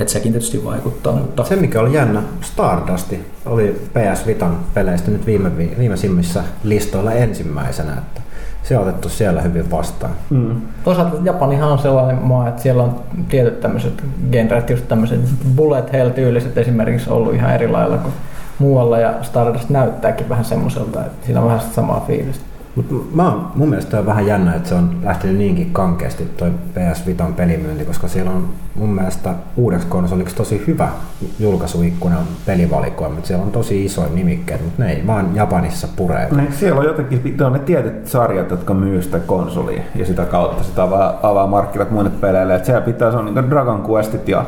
Et 0.00 0.08
sekin 0.08 0.32
tietysti 0.32 0.64
vaikuttaa. 0.64 1.12
Mutta... 1.12 1.44
Se 1.44 1.56
mikä 1.56 1.80
oli 1.80 1.92
jännä, 1.92 2.22
Stardusti 2.40 3.26
oli 3.46 3.88
PS 3.88 4.26
Vitan 4.26 4.58
peleistä 4.74 5.10
nyt 5.10 5.26
viime, 5.26 5.56
viimeisimmissä 5.78 6.44
listoilla 6.64 7.12
ensimmäisenä. 7.12 7.92
Että 7.92 8.20
se 8.68 8.78
on 8.78 8.88
otettu 8.88 9.08
siellä 9.08 9.42
hyvin 9.42 9.70
vastaan. 9.70 10.12
Mm. 10.30 10.60
Toisaalta 10.84 11.16
Japanihan 11.24 11.72
on 11.72 11.78
sellainen 11.78 12.22
maa, 12.22 12.48
että 12.48 12.62
siellä 12.62 12.82
on 12.82 13.00
tietyt 13.28 13.60
tämmöiset 13.60 14.04
genret, 14.30 14.70
just 14.70 14.88
tämmöiset 14.88 15.20
bullet 15.56 15.92
hell-tyyliset 15.92 16.58
esimerkiksi 16.58 17.10
ollut 17.10 17.34
ihan 17.34 17.54
eri 17.54 17.68
lailla 17.68 17.98
kuin 17.98 18.14
muualla 18.58 18.98
ja 18.98 19.14
Stardust 19.22 19.70
näyttääkin 19.70 20.28
vähän 20.28 20.44
semmoiselta, 20.44 21.00
että 21.06 21.26
siinä 21.26 21.40
on 21.40 21.46
vähän 21.46 21.60
samaa 21.60 22.04
fiilistä. 22.06 22.44
Mut 22.76 23.14
mä 23.14 23.32
oon, 23.32 23.52
mun 23.54 23.68
mielestä 23.68 23.98
on 23.98 24.06
vähän 24.06 24.26
jännä, 24.26 24.54
että 24.54 24.68
se 24.68 24.74
on 24.74 24.90
lähtenyt 25.04 25.36
niinkin 25.36 25.70
kankeasti 25.72 26.24
toi 26.24 26.50
PS 26.50 27.06
Vitan 27.06 27.34
pelimyynti, 27.34 27.84
koska 27.84 28.08
siellä 28.08 28.30
on 28.30 28.48
mun 28.74 28.88
mielestä 28.88 29.34
uudeksi 29.56 29.86
konsoliksi 29.86 30.36
tosi 30.36 30.64
hyvä 30.66 30.88
julkaisuikkuna 31.38 32.16
pelivalikoima, 32.46 33.14
mutta 33.14 33.28
siellä 33.28 33.44
on 33.44 33.50
tosi 33.50 33.84
isoja 33.84 34.08
nimikkeet, 34.14 34.64
mutta 34.64 34.82
ne 34.82 34.92
ei 34.92 35.06
vaan 35.06 35.30
Japanissa 35.34 35.88
puree. 35.96 36.28
Ne, 36.30 36.46
siellä 36.50 36.80
on 36.80 36.86
jotenkin 36.86 37.42
on 37.42 37.52
ne 37.52 37.58
tietyt 37.58 38.06
sarjat, 38.06 38.50
jotka 38.50 38.74
myy 38.74 39.02
sitä 39.02 39.18
konsolia 39.18 39.82
ja 39.94 40.06
sitä 40.06 40.24
kautta 40.24 40.62
sitä 40.62 40.82
avaa, 40.82 41.20
avaa 41.22 41.46
markkinat 41.46 41.90
muille 41.90 42.10
peleille. 42.10 42.54
Et 42.54 42.64
siellä 42.64 42.80
pitää, 42.80 43.10
se 43.10 43.16
on 43.16 43.24
niin 43.24 43.50
Dragon 43.50 43.84
Questit 43.90 44.28
ja 44.28 44.44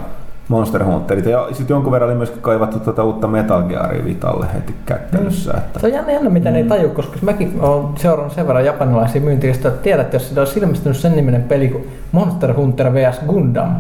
Monster 0.49 0.85
Hunterit. 0.85 1.27
Ja 1.27 1.49
sitten 1.53 1.75
jonkun 1.75 1.93
verran 1.93 2.11
oli 2.11 2.17
myöskin 2.17 2.43
kaivattu 2.43 2.81
tuota 2.81 3.05
uutta 3.05 3.29
Metal 3.29 3.63
Gearia 3.63 4.05
Vitalle 4.05 4.47
heti 4.55 4.75
kättelyssä. 4.87 5.53
Mm. 5.53 5.59
Että... 5.59 5.81
Se 5.81 5.87
on 5.87 5.93
jännä, 5.93 6.13
jännä 6.13 6.31
mitä 6.31 6.49
mm. 6.49 6.53
ne 6.53 6.59
ei 6.59 6.65
taju, 6.65 6.89
koska 6.89 7.17
mäkin 7.23 7.61
olen 7.61 7.87
seurannut 7.97 8.33
sen 8.33 8.47
verran 8.47 8.65
japanilaisia 8.65 9.21
myyntilistä, 9.21 9.69
että 9.69 9.83
tiedät, 9.83 10.13
jos 10.13 10.29
sitä 10.29 10.41
olisi 10.41 10.61
ilmestynyt 10.61 10.97
sen 10.97 11.17
niminen 11.17 11.43
peli 11.43 11.69
kuin 11.69 11.89
Monster 12.13 12.55
Hunter 12.55 12.95
vs. 12.95 13.21
Gundam, 13.27 13.77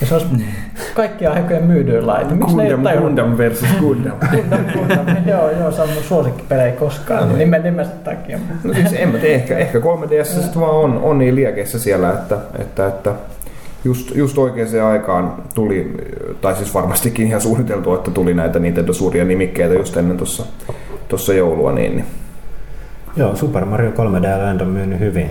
ja 0.00 0.06
se 0.06 0.14
olisi 0.14 0.26
mm. 0.32 0.40
kaikkia 0.94 1.32
aikojen 1.32 1.64
myydyin 1.64 2.06
laite. 2.06 2.34
Miksi 2.34 2.54
Gundam, 2.54 2.82
ne 2.82 2.90
ei 2.90 2.98
Gundam 2.98 3.38
versus 3.38 3.68
Gundam. 3.80 4.16
Gundam, 4.30 4.64
Gundam. 4.72 5.06
joo, 5.32 5.50
joo, 5.50 5.72
se 5.72 5.82
on 5.82 5.88
mun 5.88 6.02
suosikkipelejä 6.02 6.72
koskaan, 6.72 7.28
niin 7.28 7.38
nimen 7.38 7.62
nimestä 7.62 7.96
takia. 8.04 8.38
No 8.64 8.74
siis 8.74 8.92
en 8.92 9.08
mä 9.08 9.18
tiedä, 9.18 9.34
ehkä, 9.34 9.58
ehkä 9.58 9.78
3DS 9.78 10.60
vaan 10.60 10.76
on, 10.76 11.00
on 11.02 11.18
niin 11.18 11.34
liekeissä 11.34 11.78
siellä, 11.78 12.12
että, 12.12 12.36
että, 12.58 12.86
että 12.86 13.12
just, 13.84 14.16
just 14.16 14.38
oikeaan 14.38 14.86
aikaan 14.90 15.32
tuli, 15.54 15.96
tai 16.40 16.56
siis 16.56 16.74
varmastikin 16.74 17.26
ihan 17.26 17.40
suunniteltu, 17.40 17.94
että 17.94 18.10
tuli 18.10 18.34
näitä 18.34 18.58
Nintendo 18.58 18.92
suuria 18.92 19.24
nimikkeitä 19.24 19.74
just 19.74 19.96
ennen 19.96 20.16
tuossa 20.16 20.44
tossa 21.08 21.34
joulua. 21.34 21.72
Niin, 21.72 21.96
niin. 21.96 22.06
Joo, 23.16 23.36
Super 23.36 23.64
Mario 23.64 23.90
3D 23.90 24.42
Land 24.44 24.60
on 24.60 24.68
myynyt 24.68 25.00
hyvin. 25.00 25.30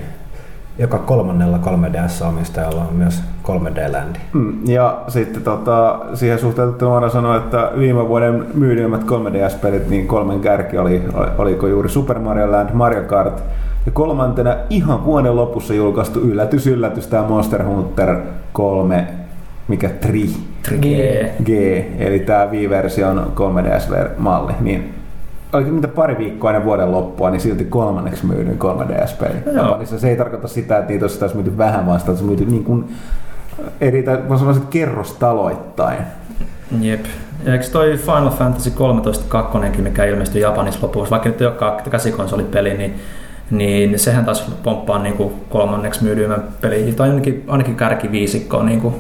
Joka 0.80 0.98
kolmannella 0.98 1.58
3DS-omistajalla 1.58 2.82
on 2.82 2.94
myös 2.94 3.22
3D-ländi. 3.44 4.20
Mm, 4.34 4.68
ja 4.68 5.02
sitten 5.08 5.44
tota, 5.44 6.00
siihen 6.14 6.40
suhteutettuna 6.40 6.92
voidaan 6.92 7.12
sanoa, 7.12 7.38
että 7.38 7.72
viime 7.80 8.08
vuoden 8.08 8.46
myydyimmät 8.54 9.02
3DS-pelit, 9.02 9.90
niin 9.90 10.08
kolmen 10.08 10.40
kärki 10.40 10.78
oli, 10.78 11.04
oliko 11.38 11.68
juuri 11.68 11.90
Super 11.90 12.20
Mario 12.20 12.52
Land, 12.52 12.70
Mario 12.74 13.04
Kart 13.04 13.44
ja 13.88 13.92
kolmantena 13.92 14.56
ihan 14.70 15.06
vuoden 15.06 15.36
lopussa 15.36 15.74
julkaistu 15.74 16.20
yllätys, 16.20 16.68
yllätys, 16.68 17.08
tämä 17.08 17.28
Monster 17.28 17.64
Hunter 17.64 18.18
3, 18.54 19.08
mikä 19.68 19.90
Tri. 19.90 20.30
G. 20.82 20.86
G, 21.46 21.50
eli 22.00 22.20
tämä 22.20 22.48
Wii-version 22.52 23.32
3DS-malli. 23.36 24.54
Niin 24.60 24.94
oikein 25.54 25.74
mitä 25.74 25.88
pari 25.88 26.18
viikkoa 26.18 26.52
ennen 26.52 26.66
vuoden 26.66 26.92
loppua, 26.92 27.30
niin 27.30 27.42
silti 27.42 27.66
kolmanneksi 27.66 28.26
myydyin 28.26 28.60
3DS-peli. 28.60 29.56
Japanissa 29.56 30.00
se 30.00 30.10
ei 30.10 30.16
tarkoita 30.16 30.48
sitä, 30.48 30.78
että 30.78 30.92
niitä 30.92 31.06
olisi 31.06 31.36
myyty 31.36 31.58
vähän, 31.58 31.86
vaan 31.86 32.00
sitä 32.00 32.12
olisi 32.12 32.24
myyty 32.24 32.46
niin 32.46 32.64
kuin 32.64 32.96
eri, 33.82 34.06
mä 34.30 34.38
sanoisin, 34.38 34.68
kerrostaloittain. 34.70 35.98
Jep. 36.82 37.06
Ja 37.46 37.54
eikö 37.54 37.66
toi 37.66 37.98
Final 37.98 38.30
Fantasy 38.30 38.72
13 38.72 39.26
2, 39.30 39.58
mikä 39.82 40.06
ilmestyi 40.06 40.42
Japanissa 40.42 40.80
lopussa, 40.82 41.12
vaikka 41.12 41.30
nyt 41.30 41.42
ei 41.42 41.48
olekaan 41.48 41.82
käsikonsolipeli, 41.92 42.78
niin 42.78 42.94
niin 43.52 44.00
sehän 44.00 44.26
taas 44.26 44.52
pomppaa 44.64 45.04
niin 45.04 45.16
kuin 45.16 45.34
kolmanneksi 45.50 46.04
myydyimmän 46.04 46.44
peli, 46.62 46.94
tai 46.98 47.10
ainakin, 47.10 47.44
ainakin 47.48 47.76
kärkiviisikko 47.76 48.64
niin 48.64 48.82
kuin 48.82 48.96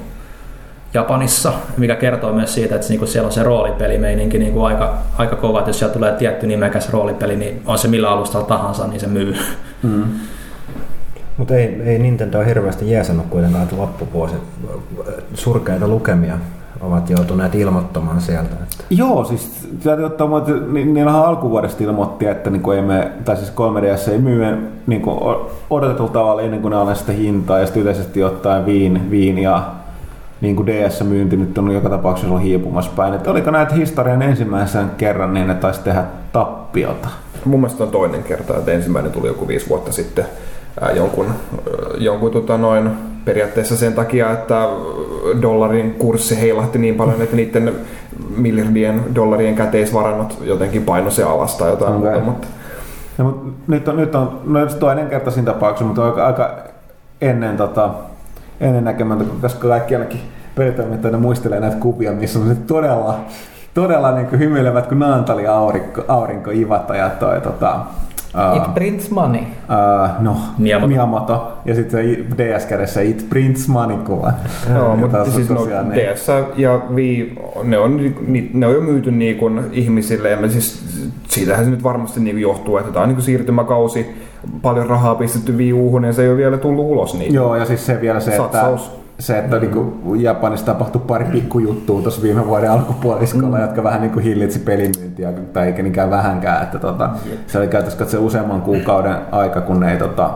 Japanissa, 0.94 1.54
mikä 1.77 1.96
kertoo 1.96 2.34
myös 2.34 2.54
siitä, 2.54 2.75
että 2.75 2.88
niin 2.89 3.00
kuin 3.00 3.10
siellä 3.10 3.27
on 3.27 3.34
se 3.34 3.44
roolipelimeininki 3.44 4.39
niin 4.39 4.54
kuin 4.54 4.66
aika, 4.66 4.98
aika 5.18 5.36
kova, 5.36 5.60
että 5.60 5.70
jos 5.70 5.80
siellä 5.80 5.94
tulee 5.94 6.12
tietty 6.12 6.48
nimekäs 6.48 6.89
roolipeli, 6.89 7.36
niin 7.36 7.62
on 7.66 7.77
se 7.77 7.88
millä 7.88 8.10
alustalla 8.10 8.48
tahansa, 8.48 8.88
niin 8.88 9.00
se 9.00 9.08
myy. 9.08 9.36
Mm. 9.84 10.04
Mutta 11.38 11.56
ei, 11.56 11.82
ei 11.86 12.00
Nintendo 12.00 12.44
hirveästi 12.44 12.92
jeesannut 12.92 13.25
kuitenkaan, 13.30 13.68
loppuvuosi 13.77 14.36
surkeita 15.34 15.88
lukemia 15.88 16.38
ovat 16.81 17.10
joutuneet 17.10 17.55
ilmoittamaan 17.55 18.22
sieltä. 18.22 18.53
Että. 18.63 18.84
Joo, 18.89 19.24
siis 19.24 19.69
täytyy 19.84 20.05
ottaa, 20.05 20.38
että 20.38 20.51
niillähän 20.74 21.25
alkuvuodesta 21.25 21.84
ilmoitti, 21.84 22.25
että 22.25 22.50
niin 22.50 22.74
ei 22.75 22.81
me, 22.81 23.12
tai 23.25 23.38
siis 23.38 23.53
3DS 23.53 24.12
ei 24.12 24.17
myy 24.17 24.72
niin 24.88 25.03
odotetulla 25.69 26.12
tavalla 26.12 26.41
ennen 26.41 26.62
kuin 26.62 26.69
ne 26.69 26.75
alennaa 26.75 26.96
sitä 26.96 27.12
hintaa, 27.12 27.60
ja 27.60 27.65
sitten 27.65 27.84
yleisesti 27.84 28.24
ottaen 28.24 28.65
viin, 28.65 29.12
viin 29.12 29.38
ja 29.38 29.63
niin 30.41 30.55
kuin 30.55 30.67
DS-myynti 30.67 31.38
nyt 31.38 31.57
on 31.57 31.72
joka 31.72 31.89
tapauksessa 31.89 32.27
ollut 32.27 32.43
hiipumassa 32.43 32.91
päin. 32.96 33.13
Että 33.13 33.31
oliko 33.31 33.51
näitä 33.51 33.75
historian 33.75 34.22
ensimmäisen 34.22 34.91
kerran, 34.98 35.34
niin 35.34 35.48
ne 35.48 35.55
taisi 35.55 35.81
tehdä 35.81 36.03
tappiota? 36.34 37.07
Mun 37.46 37.60
mielestä 37.60 37.84
on 37.84 37.91
toinen 37.91 38.24
kerta, 38.24 38.57
että 38.57 38.72
ensimmäinen 38.72 39.12
tuli 39.12 39.27
joku 39.27 39.48
viisi 39.48 39.69
vuotta 39.69 39.91
sitten 39.91 40.25
jonkun, 40.96 41.25
jonkun 41.98 42.31
tota 42.31 42.57
noin, 42.57 42.89
periaatteessa 43.25 43.77
sen 43.77 43.93
takia, 43.93 44.31
että 44.31 44.67
dollarin 45.41 45.93
kurssi 45.93 46.41
heilahti 46.41 46.79
niin 46.79 46.96
paljon, 46.96 47.22
että 47.22 47.36
niiden 47.36 47.74
miljardien 48.38 49.15
dollarien 49.15 49.55
käteisvarannot 49.55 50.38
jotenkin 50.41 50.84
paino 50.84 51.10
se 51.10 51.24
alas 51.24 51.55
tai 51.55 51.69
jotain 51.69 51.96
okay. 51.96 52.12
muuta. 52.12 52.25
Mutta... 52.25 52.48
No, 53.17 53.25
mutta 53.25 53.51
nyt 53.67 53.88
on, 53.88 53.98
nyt 53.98 54.15
on 54.15 54.41
no, 54.46 54.65
toinen 54.65 55.07
kerta 55.07 55.31
siinä 55.31 55.53
tapauksessa, 55.53 55.86
mutta 55.86 56.05
aika, 56.05 56.25
aika 56.25 56.57
ennen, 57.22 57.57
tota, 57.57 57.89
ennen 58.60 58.84
näkemättä, 58.84 59.25
koska 59.41 59.67
kaikki 59.67 59.96
ainakin 59.96 60.22
pelitoimittajana 60.55 61.17
muistelee 61.17 61.60
näitä 61.60 61.77
kuvia, 61.77 62.12
missä 62.12 62.39
on 62.39 62.57
todella, 62.67 63.19
todella 63.74 64.12
niin 64.12 64.27
kuin 64.27 64.39
hymyilevät 64.39 64.88
kuin 64.88 65.00
Naantali 65.00 65.48
aurinko, 65.48 66.03
aurinko 66.07 66.51
ivata 66.51 66.96
ja 66.96 67.10
toi, 67.10 67.41
tota, 67.41 67.79
It 68.55 68.74
prints 68.74 69.10
money. 69.10 69.41
Uh, 69.41 70.24
no, 70.24 70.38
Miyamoto. 70.57 70.88
Miyamoto. 70.88 71.53
Ja 71.65 71.75
sitten 71.75 72.03
se 72.03 72.43
DS-kädessä 72.43 73.01
It 73.01 73.29
prints 73.29 73.67
money 73.67 73.98
kuva. 73.98 74.34
Joo, 74.75 74.96
mutta 74.96 75.25
siis 75.25 75.50
no, 75.50 75.67
DS 75.93 76.27
ja 76.55 76.81
Wii, 76.93 77.36
ne 77.63 77.77
on, 77.77 78.01
ne 78.53 78.67
on 78.67 78.74
jo 78.74 78.81
myyty 78.81 79.12
niin 79.12 79.38
kuin 79.38 79.62
ihmisille. 79.72 80.29
Ja 80.29 80.38
me 80.38 80.50
siis, 80.50 80.84
siitähän 81.27 81.65
se 81.65 81.72
nyt 81.72 81.84
varmasti 81.84 82.19
niin 82.19 82.39
johtuu, 82.39 82.77
että 82.77 82.91
tämä 82.91 83.03
on 83.03 83.10
niin 83.10 83.22
siirtymäkausi 83.22 84.05
paljon 84.62 84.88
rahaa 84.88 85.15
pistetty 85.15 85.57
Wii 85.57 85.74
ja 86.05 86.13
se 86.13 86.24
ei 86.24 86.29
ole 86.29 86.38
vielä 86.38 86.57
tullut 86.57 86.86
ulos. 86.86 87.13
Niin 87.13 87.34
Joo, 87.34 87.55
ja 87.55 87.65
siis 87.65 87.86
se 87.86 88.01
vielä 88.01 88.19
se, 88.19 88.38
Satsaus. 88.38 88.86
että 88.86 89.07
se, 89.20 89.38
että 89.38 89.60
niin 89.60 89.72
kuin 89.72 90.22
Japanissa 90.22 90.66
tapahtui 90.66 91.02
pari 91.08 91.26
pikkujuttua 91.26 92.02
tuossa 92.02 92.22
viime 92.22 92.48
vuoden 92.48 92.72
alkupuoliskolla, 92.72 93.58
mm. 93.58 93.62
jotka 93.62 93.84
vähän 93.84 94.02
niin 94.02 94.12
kuin 94.12 94.24
hillitsi 94.24 94.60
pelimyyntiä, 94.60 95.34
tai 95.54 95.68
eikä 95.68 95.84
niinkään 95.84 96.10
vähänkään. 96.10 96.64
Että 96.64 96.80
tota, 96.80 97.10
se 97.48 97.58
oli 97.58 97.68
käytössä 97.68 98.00
katsoa 98.00 98.22
useamman 98.22 98.62
kuukauden 98.62 99.16
aika, 99.32 99.62
kun 99.62 99.84
ei 99.84 99.98
tota, 99.98 100.30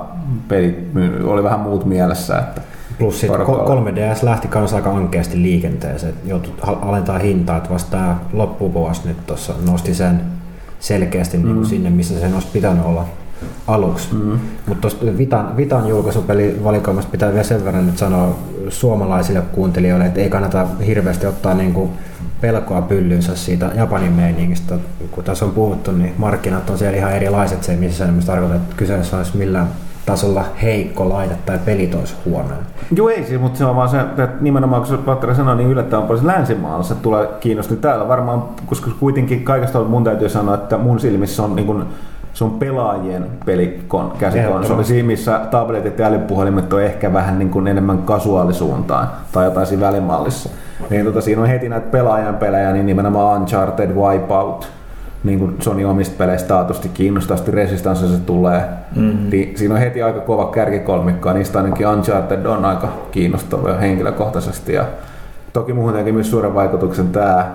peli, 0.48 0.88
oli 1.24 1.44
vähän 1.44 1.60
muut 1.60 1.86
mielessä. 1.86 2.40
Että 2.40 2.62
Plus 3.00 3.20
sitten 3.20 3.42
3DS 3.42 4.24
lähti 4.24 4.48
kanssa 4.48 4.76
aika 4.76 4.92
ankeasti 4.92 5.42
liikenteeseen, 5.42 6.14
joutui 6.26 6.54
alentaa 6.64 7.20
hintaa, 7.20 7.58
että 7.58 7.70
vasta 7.70 7.92
tämä 7.92 8.16
loppuvuosi 8.34 9.08
nyt 9.08 9.28
tuossa 9.28 9.54
nosti 9.66 9.94
sen 9.94 10.22
selkeästi 10.80 11.38
mm. 11.38 11.44
niin 11.44 11.56
kuin 11.56 11.66
sinne, 11.66 11.90
missä 11.90 12.20
sen 12.20 12.34
olisi 12.34 12.48
pitänyt 12.54 12.86
olla 12.86 13.06
aluksi. 13.68 14.14
Mm-hmm. 14.14 14.40
Mutta 14.68 14.82
tuosta 14.82 15.18
Vitan, 15.18 15.58
Vitan 15.58 15.88
julkaisupelivalikoimasta 15.88 17.12
pitää 17.12 17.30
vielä 17.32 17.44
sen 17.44 17.66
verran 17.66 17.86
nyt 17.86 17.98
sanoa 17.98 18.36
suomalaisille 18.70 19.42
kuuntelijoille, 19.42 20.06
että 20.06 20.20
ei 20.20 20.30
kannata 20.30 20.68
hirveästi 20.86 21.28
ottaa 21.28 21.54
niin 21.54 21.74
kuin 21.74 21.90
pelkoa 22.42 22.82
pyllynsä 22.82 23.36
siitä 23.36 23.72
Japanin 23.76 24.12
meiningistä. 24.12 24.76
Kun 25.12 25.24
tässä 25.24 25.46
on 25.46 25.52
puhuttu, 25.52 25.92
niin 25.92 26.14
markkinat 26.18 26.70
on 26.70 26.78
siellä 26.78 26.98
ihan 26.98 27.14
erilaiset. 27.14 27.64
Se 27.64 27.72
ei 27.72 27.78
missään 27.78 28.10
nimessä 28.10 28.32
tarkoita, 28.32 28.56
että 28.56 28.76
kyseessä 28.78 29.18
olisi 29.18 29.38
millään 29.38 29.68
tasolla 30.06 30.46
heikko 30.62 31.10
laite 31.10 31.36
tai 31.46 31.60
pelit 31.66 31.96
olisi 31.96 32.16
huonoja. 32.26 32.58
Joo 32.96 33.10
ei 33.10 33.24
siis, 33.24 33.42
mutta 33.42 33.58
se 33.58 33.66
on 33.66 33.76
vaan 33.76 33.90
se, 33.90 34.00
että 34.00 34.30
nimenomaan 34.42 34.84
kun 34.84 34.98
Patteri 34.98 35.36
sanoi, 35.36 35.56
niin 35.56 35.70
yllättävän 35.70 36.08
paljon 36.08 36.28
länsimaalla 36.28 36.96
tulee 37.02 37.28
kiinnosti 37.40 37.76
täällä 37.76 38.08
varmaan, 38.08 38.44
koska 38.66 38.92
kuitenkin 39.00 39.44
kaikesta 39.44 39.84
mun 39.84 40.04
täytyy 40.04 40.30
sanoa, 40.30 40.56
että 40.56 40.78
mun 40.78 41.00
silmissä 41.00 41.44
on 41.44 41.56
niin 41.56 41.66
kuin 41.66 41.86
se 42.42 42.46
on 42.46 42.60
pelaajien 42.60 43.26
pelikon, 43.46 44.14
käsikonsoli, 44.18 45.04
missä 45.04 45.40
tabletit 45.52 46.00
ja 46.00 46.08
älypuhelimet 46.08 46.74
on 46.74 46.84
ehkä 46.84 47.14
vähän 47.14 47.40
niin 47.40 47.50
kuin 47.50 47.68
enemmän 47.68 47.98
kasuaalisuuntaan 47.98 49.08
tai 49.32 49.46
jotain 49.46 49.68
siinä 49.68 49.86
välimallissa. 49.86 50.50
Niin 50.90 51.06
tota, 51.06 51.22
siinä 51.22 51.42
on 51.42 51.48
heti 51.48 51.70
näitä 51.70 51.88
pelaajan 51.92 52.36
pelejä, 52.36 52.72
niin 52.72 52.86
nimenomaan 52.86 53.42
Uncharted, 53.42 53.90
Wipeout, 53.96 54.68
niin 55.24 55.40
kuin 55.40 55.56
Sony 55.60 55.86
omista 55.86 56.16
peleistä 56.18 56.48
taatusti 56.48 56.90
kiinnostavasti 56.90 57.52
Resistance 57.52 58.08
se 58.08 58.20
tulee. 58.26 58.62
Mm-hmm. 58.96 59.30
Niin 59.30 59.58
siinä 59.58 59.74
on 59.74 59.80
heti 59.80 60.04
aika 60.04 60.20
kova 60.20 60.46
kärkikolmikko, 60.46 61.30
ja 61.30 61.34
niistä 61.34 61.60
ainakin 61.60 61.88
Uncharted 61.88 62.46
on 62.46 62.66
aika 62.66 62.88
kiinnostava 63.12 63.74
henkilökohtaisesti. 63.74 64.74
Ja 64.74 64.86
toki 65.54 65.74
muuhun 65.74 65.94
teki 65.94 66.12
myös 66.12 66.32
suuren 66.32 66.56
vaikutuksen 66.56 67.08
tämä 67.08 67.52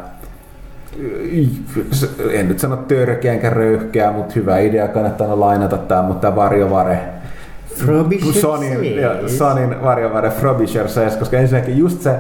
en 2.33 2.49
nyt 2.49 2.59
sano 2.59 2.77
törkeä 2.77 3.33
enkä 3.33 3.51
röyhkeä, 3.51 4.13
mutta 4.13 4.35
hyvä 4.37 4.59
idea, 4.59 4.89
kannattaa 4.89 5.41
lainata 5.41 5.79
tämä, 5.79 6.03
mutta 6.03 6.21
tämä 6.21 6.37
varjovare 6.37 6.99
Sonin, 8.41 8.97
ja, 8.97 9.29
Sonin 9.29 9.83
varjovare 9.83 10.31
Frobisher 10.31 10.89
7, 10.89 11.19
koska 11.19 11.37
ensinnäkin 11.37 11.79
just 11.79 12.03
se, 12.03 12.17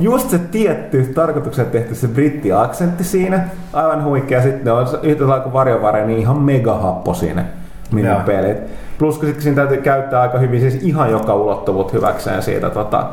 just 0.00 0.30
se 0.30 0.38
tietty 0.38 1.10
tarkoituksella 1.14 1.70
tehty 1.70 1.94
se 1.94 2.08
britti-aksentti 2.08 3.04
siinä, 3.04 3.48
aivan 3.72 4.04
huikea. 4.04 4.42
Sitten 4.42 4.72
on 4.72 4.86
yhtä 5.02 5.28
lailla 5.28 5.42
kuin 5.42 5.52
varjovare, 5.52 6.06
niin 6.06 6.18
ihan 6.18 6.42
mega 6.42 6.78
happo 6.78 7.14
siinä 7.14 7.44
minun 7.92 8.22
pelit. 8.26 8.56
Plus 8.98 9.18
kun 9.18 9.26
sitten 9.26 9.42
siinä 9.42 9.56
täytyy 9.56 9.82
käyttää 9.82 10.20
aika 10.20 10.38
hyvin 10.38 10.60
siis 10.60 10.74
ihan 10.82 11.10
joka 11.10 11.34
ulottuvuut 11.34 11.92
hyväkseen 11.92 12.42
siitä 12.42 12.70
tota, 12.70 13.06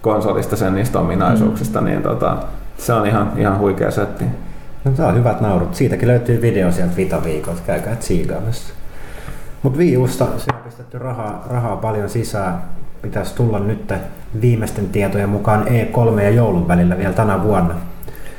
konsolista 0.00 0.56
sen 0.56 0.74
niistä 0.74 0.98
ominaisuuksista, 0.98 1.80
mm. 1.80 1.86
niin 1.86 2.02
tota, 2.02 2.36
se 2.78 2.92
on 2.92 3.06
ihan, 3.06 3.32
ihan 3.36 3.58
huikea 3.58 3.90
setti. 3.90 4.24
No, 4.84 4.92
se 4.94 5.02
on 5.02 5.14
hyvät 5.14 5.40
naurut. 5.40 5.74
Siitäkin 5.74 6.08
löytyy 6.08 6.42
video 6.42 6.72
sieltä 6.72 6.96
Vita 6.96 7.24
viikolta. 7.24 7.60
Käykää 7.66 7.96
tsiigaamassa. 7.96 8.74
Mutta 9.62 9.78
Wii 9.78 9.96
Usta, 9.96 10.26
siinä 10.36 10.58
on 10.58 10.64
pistetty 10.64 10.98
rahaa, 10.98 11.46
rahaa 11.50 11.76
paljon 11.76 12.08
sisään. 12.08 12.62
Pitäisi 13.02 13.34
tulla 13.34 13.58
nyt 13.58 13.92
viimeisten 14.40 14.88
tietojen 14.88 15.28
mukaan 15.28 15.66
E3 15.66 16.20
ja 16.20 16.30
joulun 16.30 16.68
välillä 16.68 16.98
vielä 16.98 17.12
tänä 17.12 17.42
vuonna. 17.42 17.74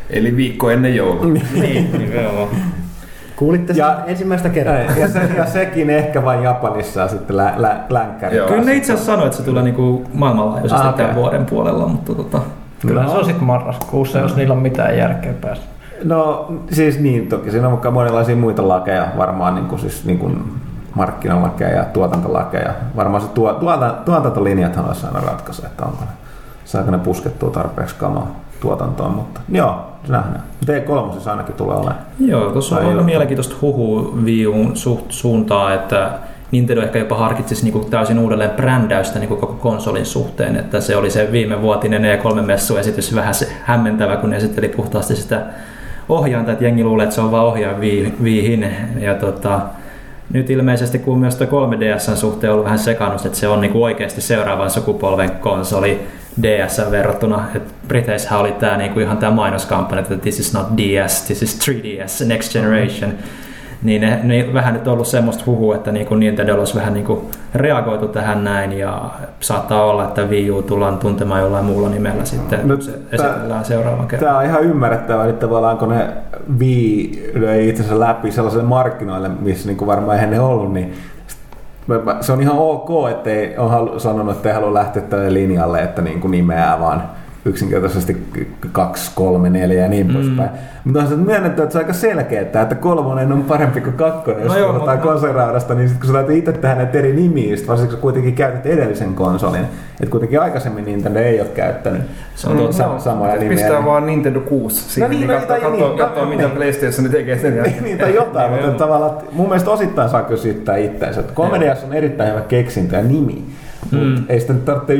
Eli 0.09 0.37
viikko 0.37 0.69
ennen 0.69 0.95
joulua. 0.95 1.25
niin, 1.61 1.91
nimenomaan. 1.97 2.47
Kuulitte 3.35 3.73
ja, 3.73 3.99
ensimmäistä 4.07 4.49
kertaa. 4.49 4.75
Ja, 4.75 5.07
se, 5.07 5.29
ja 5.37 5.45
sekin 5.45 5.89
ehkä 5.89 6.25
vain 6.25 6.43
Japanissa 6.43 7.01
ja 7.01 7.07
sitten 7.07 7.37
lä, 7.37 7.53
lä, 7.57 7.79
länkkäri. 7.89 8.37
Kyllä 8.47 8.63
ne 8.63 8.75
itse 8.75 8.93
asiassa 8.93 9.11
sanoi, 9.11 9.25
että 9.25 9.37
se 9.37 9.43
tulee 9.43 9.63
niinku 9.63 10.05
maailmanlaajuisesti 10.13 10.87
ah, 10.87 10.93
okay. 10.93 11.05
tämän 11.05 11.15
vuoden 11.15 11.45
puolella, 11.45 11.87
mutta 11.87 12.15
tota... 12.15 12.41
Kyllä 12.81 13.03
no. 13.03 13.09
se 13.09 13.17
on 13.17 13.25
sitten 13.25 13.43
marraskuussa, 13.43 14.19
jos 14.19 14.35
niillä 14.35 14.53
on 14.53 14.61
mitään 14.61 14.97
järkeä 14.97 15.33
päästä. 15.33 15.72
No 16.03 16.51
siis 16.71 16.99
niin, 16.99 17.27
toki 17.27 17.51
siinä 17.51 17.67
on 17.67 17.93
monenlaisia 17.93 18.35
muita 18.35 18.67
lakeja, 18.67 19.07
varmaan 19.17 19.55
niin 19.55 19.67
kuin, 19.67 19.79
siis, 19.79 20.05
niin 20.05 20.19
kuin 20.19 20.43
markkinalakeja 20.95 21.75
ja 21.75 21.83
tuotantolakeja. 21.83 22.73
Varmaan 22.95 23.23
se 23.23 23.27
tuo, 23.27 23.53
tuota, 23.53 23.95
tuotantolinjathan 24.05 24.87
olisi 24.87 25.05
aina 25.05 25.19
ratkaise, 25.19 25.65
että 25.65 25.85
onko 25.85 25.97
ne, 26.01 26.11
saako 26.65 26.91
ne 26.91 26.97
puskettua 26.97 27.49
tarpeeksi 27.49 27.95
kamaa 27.95 28.27
tuotantoon, 28.59 29.11
mutta 29.11 29.41
joo, 29.49 29.85
nähdään. 30.07 30.43
T3 30.65 31.29
ainakin 31.29 31.55
tulee 31.55 31.75
olemaan. 31.75 31.97
Joo, 32.19 32.51
tuossa 32.51 32.77
on 32.77 32.85
aika 32.85 33.03
mielenkiintoista 33.03 33.55
huhu 33.61 34.13
Viun 34.25 34.75
suht, 34.75 35.05
suuntaa, 35.11 35.73
että 35.73 36.11
Nintendo 36.51 36.81
ehkä 36.81 36.99
jopa 36.99 37.17
harkitsisi 37.17 37.63
niin 37.63 37.73
kuin 37.73 37.89
täysin 37.89 38.19
uudelleen 38.19 38.49
brändäystä 38.49 39.19
niin 39.19 39.27
kuin 39.27 39.39
koko 39.39 39.53
konsolin 39.53 40.05
suhteen, 40.05 40.55
että 40.55 40.81
se 40.81 40.95
oli 40.95 41.09
se 41.09 41.29
viime 41.31 41.61
vuotinen 41.61 42.01
E3-messuesitys 42.01 43.15
vähän 43.15 43.33
se 43.33 43.47
hämmentävä, 43.63 44.17
kun 44.17 44.33
esitteli 44.33 44.67
puhtaasti 44.67 45.15
sitä 45.15 45.41
ohjainta, 46.09 46.51
että 46.51 46.63
jengi 46.63 46.83
luulee, 46.83 47.03
että 47.03 47.15
se 47.15 47.21
on 47.21 47.31
vaan 47.31 47.45
ohjaan 47.45 47.81
viihin. 48.23 48.75
Ja 48.99 49.15
tota, 49.15 49.61
nyt 50.33 50.49
ilmeisesti, 50.49 50.99
kun 50.99 51.19
myös 51.19 51.39
3DSn 51.39 52.15
suhteen 52.15 52.51
on 52.51 52.53
ollut 52.53 52.65
vähän 52.65 52.79
sekannus, 52.79 53.25
että 53.25 53.37
se 53.37 53.47
on 53.47 53.61
niinku 53.61 53.83
oikeasti 53.83 54.21
seuraavan 54.21 54.69
sukupolven 54.69 55.31
konsoli 55.31 55.99
DS 56.41 56.81
verrattuna. 56.91 57.43
Et 57.55 57.75
Briteissähän 57.87 58.39
oli 58.39 58.51
tämä 58.51 58.77
niinku 58.77 58.99
ihan 58.99 59.17
tämä 59.17 59.31
mainoskampanja, 59.31 60.01
että 60.01 60.17
this 60.17 60.39
is 60.39 60.53
not 60.53 60.67
DS, 60.77 61.21
this 61.21 61.41
is 61.41 61.59
3DS, 61.69 62.25
next 62.27 62.53
generation. 62.53 63.11
Mm-hmm 63.11 63.42
niin 63.83 64.01
ne, 64.01 64.19
ne 64.23 64.49
vähän 64.53 64.73
nyt 64.73 64.87
ollut 64.87 65.07
semmoista 65.07 65.43
huhua, 65.45 65.75
että 65.75 65.91
niin 65.91 66.05
kuin 66.05 66.19
Nintendo 66.19 66.55
olisi 66.55 66.75
vähän 66.75 66.93
niin 66.93 67.05
kuin 67.05 67.21
reagoitu 67.55 68.07
tähän 68.07 68.43
näin 68.43 68.73
ja 68.79 69.01
saattaa 69.39 69.85
olla, 69.85 70.03
että 70.03 70.21
Wii 70.21 70.51
U 70.51 70.61
tullaan 70.61 70.97
tuntemaan 70.97 71.41
jollain 71.41 71.65
muulla 71.65 71.89
nimellä 71.89 72.25
sitten, 72.25 72.67
no, 72.67 72.81
se 72.81 72.91
esitellään 73.11 73.65
seuraavan 73.65 74.07
kerran. 74.07 74.27
Tämä 74.27 74.39
on 74.39 74.45
ihan 74.45 74.63
ymmärrettävää, 74.63 75.27
että 75.27 75.47
tavallaan 75.47 75.77
kun 75.77 75.89
ne 75.89 76.07
Wii 76.59 77.31
löi 77.33 77.69
itsensä 77.69 77.99
läpi 77.99 78.31
sellaiselle 78.31 78.67
markkinoille, 78.67 79.29
missä 79.29 79.67
niin 79.67 79.77
kuin 79.77 79.87
varmaan 79.87 80.15
eihän 80.15 80.31
ne 80.31 80.39
ollut, 80.39 80.73
niin 80.73 80.93
se 82.21 82.31
on 82.31 82.41
ihan 82.41 82.57
ok, 82.57 83.09
ettei 83.11 83.57
ole 83.57 83.99
sanonut, 83.99 84.35
että 84.35 84.49
ei 84.49 84.55
halua 84.55 84.73
lähteä 84.73 85.03
tälle 85.03 85.33
linjalle, 85.33 85.81
että 85.81 86.01
niin 86.01 86.21
kuin 86.21 86.31
nimeää 86.31 86.79
vaan 86.79 87.03
yksinkertaisesti 87.45 88.27
kaksi, 88.71 89.11
kolme, 89.15 89.49
neljä 89.49 89.81
ja 89.81 89.89
niin 89.89 90.07
mm. 90.07 90.13
poispäin. 90.13 90.49
Mutta 90.85 90.99
on 90.99 91.07
se 91.07 91.15
myönnetty, 91.15 91.63
että 91.63 91.73
se 91.73 91.77
on 91.77 91.83
aika 91.83 91.93
selkeä, 91.93 92.41
että 92.41 92.75
kolmonen 92.75 93.31
on 93.31 93.43
parempi 93.43 93.81
kuin 93.81 93.93
kakkonen, 93.93 94.43
jos 94.43 94.53
no 94.53 94.59
joo, 94.59 94.73
puhutaan 94.73 94.99
mutta... 95.53 95.75
niin 95.75 95.89
sit 95.89 95.97
kun 95.97 96.07
sä 96.07 96.13
laitat 96.13 96.35
itse 96.35 96.51
tähän 96.51 96.77
näitä 96.77 96.97
eri 96.97 97.13
nimiä, 97.13 97.55
varsinkin 97.67 97.95
kun 97.95 98.01
kuitenkin 98.01 98.35
käytät 98.35 98.65
edellisen 98.65 99.13
konsolin, 99.13 99.61
että 99.91 100.11
kuitenkin 100.11 100.41
aikaisemmin 100.41 100.85
Nintendo 100.85 101.19
ei 101.19 101.41
ole 101.41 101.49
käyttänyt 101.49 102.01
se 102.35 102.47
on 102.47 102.57
tuota, 102.57 102.73
sa- 102.73 102.99
samoja 102.99 103.33
nimiä. 103.33 103.49
Pistää 103.49 103.69
niin... 103.69 103.85
vaan 103.85 104.05
Nintendo 104.05 104.39
6 104.39 104.89
siihen, 104.89 105.11
no 105.11 105.17
niin, 105.17 105.27
niin, 105.27 105.39
katso, 105.39 105.53
katso, 105.53 105.71
niin, 105.71 105.97
katso, 105.97 106.25
mitä 106.25 106.49
PlayStation 106.49 107.11
tekee 107.11 107.39
sen 107.39 107.55
jälkeen. 107.55 107.83
niin, 107.83 107.97
tai 107.97 108.15
jotain, 108.15 108.51
mutta 108.65 108.85
tavallaan 108.85 109.17
mun 109.31 109.47
mielestä 109.47 109.71
osittain 109.71 110.09
saa 110.09 110.21
kyllä 110.21 110.41
syyttää 110.41 110.77
itseänsä. 110.77 111.21
3DS 111.21 111.85
on 111.85 111.93
erittäin 111.93 112.31
hyvä 112.31 112.41
keksintö 112.41 112.95
ja 112.95 113.03
nimi, 113.03 113.45
mm. 113.91 114.23
ei 114.29 114.39
sitä 114.39 114.53
nyt 114.53 114.65
tarvitse 114.65 114.93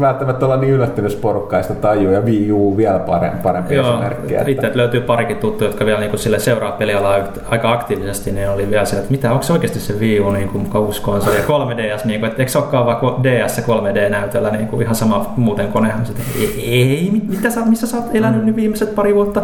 välttämättä 0.00 0.46
olla 0.46 0.56
niin 0.56 0.72
yllättynyt, 0.72 1.12
jos 1.12 1.20
porukka 1.20 1.56
ei 1.56 1.62
sitä 1.62 1.74
tajua, 1.74 2.12
ja 2.12 2.20
Wii 2.20 2.52
U 2.52 2.76
vielä 2.76 2.98
parempi, 2.98 3.38
parempi 3.42 3.74
Joo, 3.74 3.90
esimerkki. 3.90 4.34
Että... 4.34 4.50
Itse 4.50 4.70
löytyy 4.74 5.00
parikin 5.00 5.36
tuttuja, 5.36 5.70
jotka 5.70 5.86
vielä 5.86 6.00
niin 6.00 6.18
sille 6.18 6.38
seuraa 6.38 6.72
pelialaa 6.72 7.18
aika 7.48 7.72
aktiivisesti, 7.72 8.32
niin 8.32 8.48
oli 8.48 8.70
vielä 8.70 8.84
se, 8.84 8.96
että 8.96 9.10
mitä, 9.10 9.32
onko 9.32 9.42
se 9.42 9.52
oikeasti 9.52 9.80
se 9.80 9.94
Wii 9.98 10.20
U 10.20 10.30
niin 10.30 10.48
kuin 10.48 10.76
uusi 10.76 11.02
konsoli 11.02 11.36
ja 11.36 11.42
3DS, 11.42 12.04
niin 12.04 12.20
kuin, 12.20 12.30
että 12.30 12.42
eikö 12.42 12.52
se 12.52 12.58
olekaan 12.58 12.86
vaan 12.86 13.22
DS 13.22 13.58
3D-näytöllä 13.58 14.50
niin 14.50 14.66
kuin 14.66 14.82
ihan 14.82 14.94
sama 14.94 15.32
muuten 15.36 15.68
konehan. 15.68 16.06
Sitten, 16.06 16.24
ei, 16.38 16.62
ei, 16.66 17.22
mitä 17.28 17.50
sä, 17.50 17.60
missä 17.64 17.86
sä 17.86 17.96
oot 17.96 18.14
elänyt 18.14 18.44
mm. 18.46 18.56
viimeiset 18.56 18.94
pari 18.94 19.14
vuotta? 19.14 19.42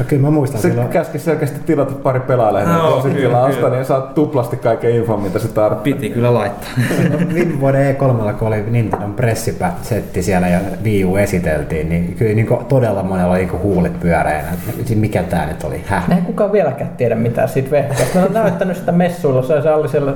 Ja 0.00 0.04
kyllä 0.04 0.22
mä 0.22 0.30
muistan 0.30 0.60
se 0.60 0.68
silloin. 0.68 0.88
käski 0.88 1.18
selkeästi 1.18 1.60
tilata 1.66 1.92
pari 1.94 2.20
pelaajaa, 2.20 2.78
no, 2.78 3.02
niin 3.04 3.16
tilausta, 3.16 3.68
niin 3.68 3.84
saat 3.84 4.14
tuplasti 4.14 4.56
kaiken 4.56 4.90
infon, 4.90 5.22
mitä 5.22 5.38
se 5.38 5.48
tarvitsee. 5.48 5.92
Piti 5.94 6.10
kyllä 6.10 6.34
laittaa. 6.34 6.68
viime 7.34 7.60
vuoden 7.60 7.96
E3, 7.96 8.32
kun 8.32 8.48
oli 8.48 8.62
Nintendo 8.70 9.08
pressisetti 9.08 10.22
siellä 10.22 10.48
ja 10.48 10.60
Wii 10.84 11.04
U 11.04 11.16
esiteltiin, 11.16 11.88
niin 11.88 12.14
kyllä 12.18 12.34
niin 12.34 12.48
todella 12.68 13.02
monella 13.02 13.32
oli 13.32 13.38
niin 13.38 13.62
huulet 13.62 14.00
pyöreänä. 14.00 14.48
Mikä 14.94 15.22
tämä 15.22 15.46
nyt 15.46 15.64
oli? 15.64 15.82
Häh? 15.86 16.10
Ei 16.10 16.22
kukaan 16.22 16.52
vieläkään 16.52 16.90
tiedä 16.96 17.14
mitään 17.14 17.48
siitä 17.48 17.70
vehkeestä. 17.70 18.18
Mä 18.18 18.24
olen 18.24 18.34
näyttänyt 18.34 18.76
sitä 18.76 18.92
messuilla, 18.92 19.42
se 19.42 19.54
oli 19.54 19.88
siellä 19.88 20.14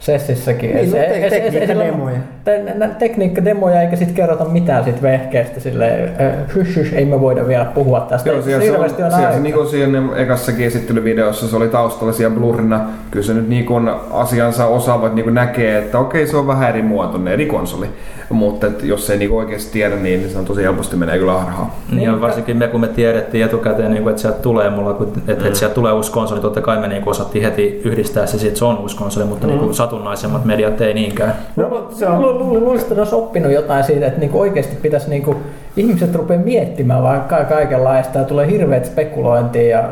Sessissäkin. 0.00 0.76
Niin, 0.76 0.90
no, 0.90 0.96
te- 0.96 1.26
tekniikkademoja. 1.30 2.16
Te- 2.44 2.64
tekniikkademoja 2.98 3.82
eikä 3.82 3.96
sitten 3.96 4.14
kerrota 4.14 4.44
mitään 4.44 4.84
siitä 4.84 5.02
vehkeestä. 5.02 5.60
Silleen, 5.60 6.10
hysh, 6.54 6.76
hysh, 6.76 6.94
ei 6.94 7.04
me 7.04 7.20
voida 7.20 7.48
vielä 7.48 7.64
puhua 7.64 8.00
tästä. 8.00 8.30
Joo, 8.30 8.42
siellä 8.42 8.64
se 8.64 8.72
on, 8.72 8.84
on 8.84 8.90
siellä 8.90 9.32
se, 9.32 9.40
niin 9.40 9.54
kuin 9.54 9.68
siinä 9.68 10.02
ekassakin 10.16 10.66
esittelyvideossa 10.66 11.48
se 11.48 11.56
oli 11.56 11.68
taustalla 11.68 12.12
siellä 12.12 12.36
blurrina. 12.36 12.80
Kyllä 13.10 13.26
se 13.26 13.34
nyt 13.34 13.48
niin 13.48 13.66
kuin 13.66 13.90
asiansa 14.10 14.66
osaavat 14.66 15.14
niin 15.14 15.24
kuin 15.24 15.34
näkee, 15.34 15.78
että 15.78 15.98
okei 15.98 16.26
se 16.26 16.36
on 16.36 16.46
vähän 16.46 16.68
eri 16.68 16.82
muotoinen, 16.82 17.32
eri 17.32 17.46
konsoli. 17.46 17.86
Mutta 18.30 18.66
että 18.66 18.86
jos 18.86 19.10
ei 19.10 19.18
niin 19.18 19.32
oikeasti 19.32 19.72
tiedä, 19.72 19.96
niin 19.96 20.30
se 20.30 20.38
on 20.38 20.44
tosi 20.44 20.62
helposti 20.62 20.96
menee 20.96 21.18
kyllä 21.18 21.32
harhaan. 21.32 21.72
Niin, 21.92 22.02
ja 22.02 22.20
varsinkin 22.20 22.56
me 22.56 22.68
kun 22.68 22.80
me 22.80 22.88
tiedettiin 22.88 23.44
etukäteen, 23.44 23.90
niin 23.90 24.02
kuin, 24.02 24.10
että 24.10 24.22
sieltä 24.22 24.38
tulee 24.38 24.70
mulla, 24.70 24.90
että, 24.90 25.04
mm. 25.04 25.46
että 25.46 25.58
sieltä 25.58 25.74
tulee 25.74 25.92
uusi 25.92 26.12
konsoli, 26.12 26.40
totta 26.40 26.60
kai 26.60 26.78
me 26.78 26.88
niin 26.88 27.02
kuin 27.02 27.10
osattiin 27.10 27.44
heti 27.44 27.80
yhdistää 27.84 28.26
se, 28.26 28.46
että 28.46 28.58
se 28.58 28.64
on 28.64 28.78
uusi 28.78 28.96
konsoli, 28.96 29.26
mutta 29.26 29.46
mm. 29.46 29.50
niin 29.50 29.60
kuin 29.60 29.74
satunnaisemmat 29.74 30.44
mediat 30.44 30.80
ei 30.80 30.94
niinkään. 30.94 31.34
No, 31.56 31.88
se 31.90 32.06
on... 32.06 32.38
Luulisin, 32.38 32.88
että 32.88 33.00
olisi 33.00 33.14
oppinut 33.14 33.52
jotain 33.52 33.84
siitä, 33.84 34.06
että 34.06 34.20
niin 34.20 34.30
oikeasti 34.32 34.76
pitäisi 34.82 35.10
niin 35.10 35.22
kuin, 35.22 35.36
ihmiset 35.76 36.14
rupeaa 36.14 36.40
miettimään 36.40 37.02
vaan 37.02 37.24
kaikenlaista 37.48 38.18
ja 38.18 38.24
tulee 38.24 38.50
hirveät 38.50 38.86
spekulointia 38.86 39.78
ja 39.78 39.84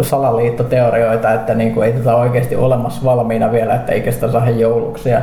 salaliittoteorioita, 0.00 1.32
että 1.32 1.54
niin 1.54 1.74
kuin, 1.74 1.86
ei 1.86 1.92
tätä 1.92 2.16
oikeasti 2.16 2.56
olemassa 2.56 3.04
valmiina 3.04 3.52
vielä, 3.52 3.74
että 3.74 3.92
eikä 3.92 4.10
sitä 4.10 4.32
saa 4.32 4.50
jouluksi. 4.50 5.08
Ja 5.08 5.20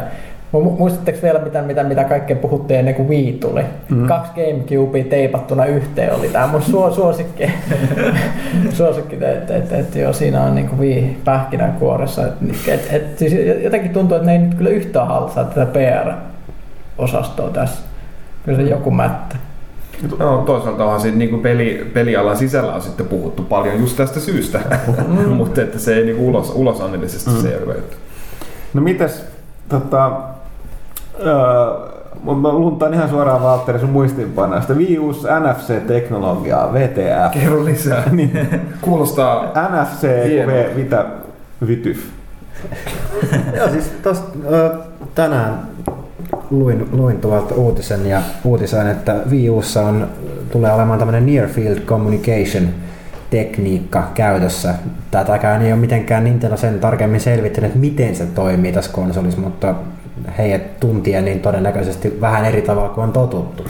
Muistatteko 0.52 1.20
vielä, 1.22 1.40
mitä, 1.40 1.62
mitä, 1.62 1.84
mitä 1.84 2.04
kaikkea 2.04 2.36
puhuttiin 2.36 2.80
ennen 2.80 2.96
kuin 2.96 3.10
Wii 3.10 3.34
tuli? 3.34 3.62
Mm-hmm. 3.62 4.08
Kaksi 4.08 4.32
Gamecubea 4.36 5.04
teipattuna 5.04 5.66
yhteen 5.66 6.16
oli 6.16 6.28
tämä 6.28 6.48
mun 6.48 6.62
suo, 6.62 6.92
suosikki. 6.92 7.52
suosikki 8.78 9.16
että 9.16 9.56
et, 9.56 9.72
et, 9.72 9.96
joo, 9.96 10.14
siinä 10.14 10.44
on 10.44 10.56
niin 10.56 10.80
Wii 10.80 11.18
pähkinänkuoressa. 11.26 12.28
Et, 12.28 12.34
et, 12.68 12.88
et, 12.94 13.18
siis 13.18 13.34
jotenkin 13.64 13.94
tuntuu, 13.94 14.18
että 14.18 14.26
ne 14.26 14.34
ei 14.34 14.40
nyt 14.40 14.54
kyllä 14.54 14.70
yhtään 14.70 15.08
halsaa 15.08 15.44
tätä 15.44 15.66
PR-osastoa 15.66 17.50
tässä. 17.50 17.80
Kyllä 18.46 18.58
se 18.58 18.64
joku 18.64 18.92
mättä. 18.92 19.36
No, 20.20 20.44
toisaalta 20.46 20.86
onhan 20.86 21.02
siinä 21.02 21.18
niin 21.18 21.40
peli, 21.40 21.92
pelialan 21.94 22.38
sisällä 22.38 22.74
on 22.74 22.82
sitten 22.82 23.06
puhuttu 23.06 23.44
paljon 23.44 23.80
just 23.80 23.98
tästä 23.98 24.20
syystä, 24.20 24.60
mm. 25.08 25.30
mutta 25.42 25.62
että 25.62 25.80
se 25.80 25.96
ei 25.96 26.06
niin 26.06 26.18
ulos, 26.18 26.52
ulosannellisesti 26.56 27.30
mm. 27.30 27.42
se 27.42 27.50
ei 27.50 27.64
ole 27.64 27.76
No 28.74 28.82
mitäs, 28.82 29.26
tota, 29.70 30.12
mä 32.24 32.52
luntaan 32.52 32.94
ihan 32.94 33.10
suoraan 33.10 33.44
Valtteri 33.44 33.80
sun 33.80 33.90
muistiinpanoista. 33.90 34.74
Wii 34.74 34.98
U's 34.98 35.28
NFC-teknologiaa, 35.40 36.74
VTF. 36.74 37.32
Kerro 37.34 37.66
lisää. 37.66 38.04
Niin. 38.12 38.62
Kuulostaa 38.82 39.46
NFC. 39.46 40.08
V, 40.48 40.76
mitä, 40.76 41.06
Vityf. 41.68 41.98
Joo, 43.58 43.70
siis 43.70 43.92
tosta, 44.04 44.38
ö, 44.52 44.70
tänään 45.16 45.60
luin, 46.50 46.88
luin 46.92 47.22
tuolta 47.22 47.56
uutisen 47.56 48.06
ja 48.06 48.22
uutisen, 48.44 48.88
että 48.88 49.16
Wii 49.30 49.50
Ussa 49.50 49.82
on, 49.82 50.08
tulee 50.52 50.74
olemaan 50.74 51.00
tämmöinen 51.00 51.26
Near 51.26 51.48
Field 51.48 51.80
Communication 51.80 52.70
tekniikka 53.30 54.12
käytössä. 54.14 54.76
Tätäkään 55.12 55.62
ei 55.62 55.72
ole 55.72 55.82
mitenkään 55.82 56.24
Nintendo 56.24 56.58
sen 56.58 56.80
tarkemmin 56.80 57.20
selvittänyt, 57.20 57.68
että 57.68 57.80
miten 57.80 58.16
se 58.16 58.26
toimii 58.26 58.72
tässä 58.72 58.92
konsolissa, 58.92 59.42
mutta 59.42 59.76
heidät 60.38 60.80
tuntien 60.80 61.26
niin 61.26 61.40
todennäköisesti 61.40 62.18
vähän 62.22 62.46
eri 62.46 62.62
tavalla 62.62 62.90
kuin 62.90 63.04
on 63.04 63.14
totuttu. 63.14 63.66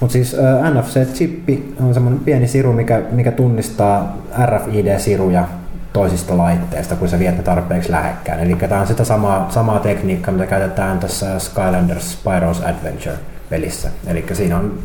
Mutta 0.00 0.12
siis 0.12 0.36
NFC-chippi 0.74 1.74
on 1.86 1.94
semmoinen 1.94 2.20
pieni 2.20 2.48
siru, 2.48 2.72
mikä, 2.72 3.02
mikä 3.10 3.32
tunnistaa 3.32 4.16
RFID-siruja 4.46 5.44
toisista 5.92 6.36
laitteista, 6.36 6.96
kun 6.96 7.08
sä 7.08 7.18
viet 7.18 7.36
ne 7.36 7.42
tarpeeksi 7.42 7.90
lähekkään. 7.90 8.40
Eli 8.40 8.54
tämä 8.54 8.80
on 8.80 8.86
sitä 8.86 9.04
samaa, 9.04 9.50
samaa 9.50 9.78
tekniikkaa, 9.78 10.34
mitä 10.34 10.46
käytetään 10.46 10.98
tässä 10.98 11.38
Skylanders 11.38 12.18
Spyro's 12.18 12.68
Adventure-pelissä. 12.68 13.88
Eli 14.06 14.24
siinä 14.32 14.58
on 14.58 14.78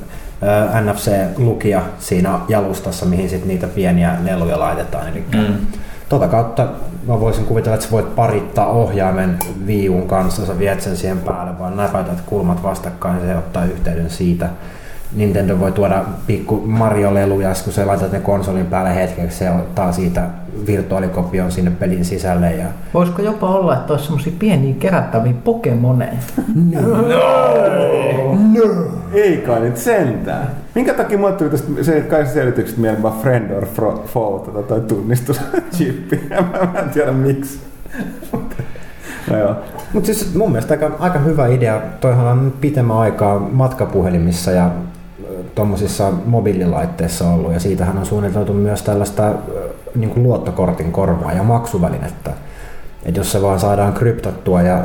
NFC-lukija 0.81 1.81
siinä 1.99 2.39
jalustassa, 2.47 3.05
mihin 3.05 3.29
sit 3.29 3.45
niitä 3.45 3.67
pieniä 3.67 4.15
leluja 4.23 4.59
laitetaan. 4.59 5.07
Eli 5.07 5.23
Mm. 5.33 5.55
Tota 6.11 6.27
kautta 6.27 6.67
mä 7.07 7.19
voisin 7.19 7.45
kuvitella, 7.45 7.73
että 7.73 7.85
sä 7.85 7.91
voit 7.91 8.15
parittaa 8.15 8.67
ohjaimen 8.67 9.37
viiun 9.67 10.07
kanssa, 10.07 10.45
sä 10.45 10.59
viet 10.59 10.81
sen 10.81 10.97
siihen 10.97 11.19
päälle, 11.19 11.59
vaan 11.59 11.77
näpäytät 11.77 12.21
kulmat 12.25 12.63
vastakkain 12.63 13.19
ja 13.19 13.25
se 13.25 13.37
ottaa 13.37 13.65
yhteyden 13.65 14.09
siitä. 14.09 14.49
Nintendo 15.15 15.59
voi 15.59 15.71
tuoda 15.71 16.05
pikku 16.27 16.63
Mario-leluja, 16.65 17.49
kun 17.63 17.73
sä 17.73 17.87
laitat 17.87 18.11
ne 18.11 18.19
konsolin 18.19 18.65
päälle 18.65 18.95
hetkeksi, 18.95 19.37
se 19.37 19.51
ottaa 19.51 19.91
siitä 19.91 20.27
virtuaalikopion 20.67 21.51
sinne 21.51 21.71
pelin 21.71 22.05
sisälle. 22.05 22.51
Ja... 22.51 22.65
Voisiko 22.93 23.21
jopa 23.21 23.49
olla, 23.49 23.73
että 23.73 23.93
olisi 23.93 24.05
semmoisia 24.05 24.33
pieniä 24.39 24.75
kerättäviä 24.79 25.33
Pokemoneja? 25.43 26.13
Ei 29.13 29.37
kai 29.37 29.59
nyt 29.59 29.77
sentään. 29.77 30.47
Minkä 30.75 30.93
takia 30.93 31.17
mulle 31.17 31.33
tuli 31.33 31.49
tästä 31.49 31.83
se 31.83 32.01
kai 32.01 32.25
selitykset 32.25 32.77
mieleen 32.77 33.03
vaan 33.03 33.19
friend 33.21 33.51
or 33.51 33.63
fro- 33.63 34.07
foe 34.07 34.39
tota, 34.39 34.63
toi 34.63 34.81
tunnistuschippi. 34.81 36.21
mä, 36.29 36.69
mä 36.73 36.79
en 36.79 36.89
tiedä 36.89 37.11
miksi. 37.11 37.59
no 39.29 39.37
joo. 39.37 39.55
Mutta 39.93 40.05
siis 40.05 40.35
mun 40.35 40.51
mielestä 40.51 40.73
aika, 40.73 40.91
aika 40.99 41.19
hyvä 41.19 41.47
idea. 41.47 41.81
Toihan 42.01 42.27
on 42.27 42.53
pitemmän 42.61 42.97
aikaa 42.97 43.39
matkapuhelimissa 43.39 44.51
ja 44.51 44.71
tuommoisissa 45.55 46.11
mobiililaitteissa 46.25 47.29
ollut 47.29 47.53
ja 47.53 47.59
siitähän 47.59 47.97
on 47.97 48.05
suunniteltu 48.05 48.53
myös 48.53 48.81
tällaista 48.81 49.33
niin 49.95 50.09
kuin 50.09 50.23
luottokortin 50.23 50.91
korvaa 50.91 51.33
ja 51.33 51.43
maksuvälinettä. 51.43 52.31
Et 53.05 53.15
jos 53.17 53.31
se 53.31 53.41
vaan 53.41 53.59
saadaan 53.59 53.93
kryptattua 53.93 54.61
ja 54.61 54.83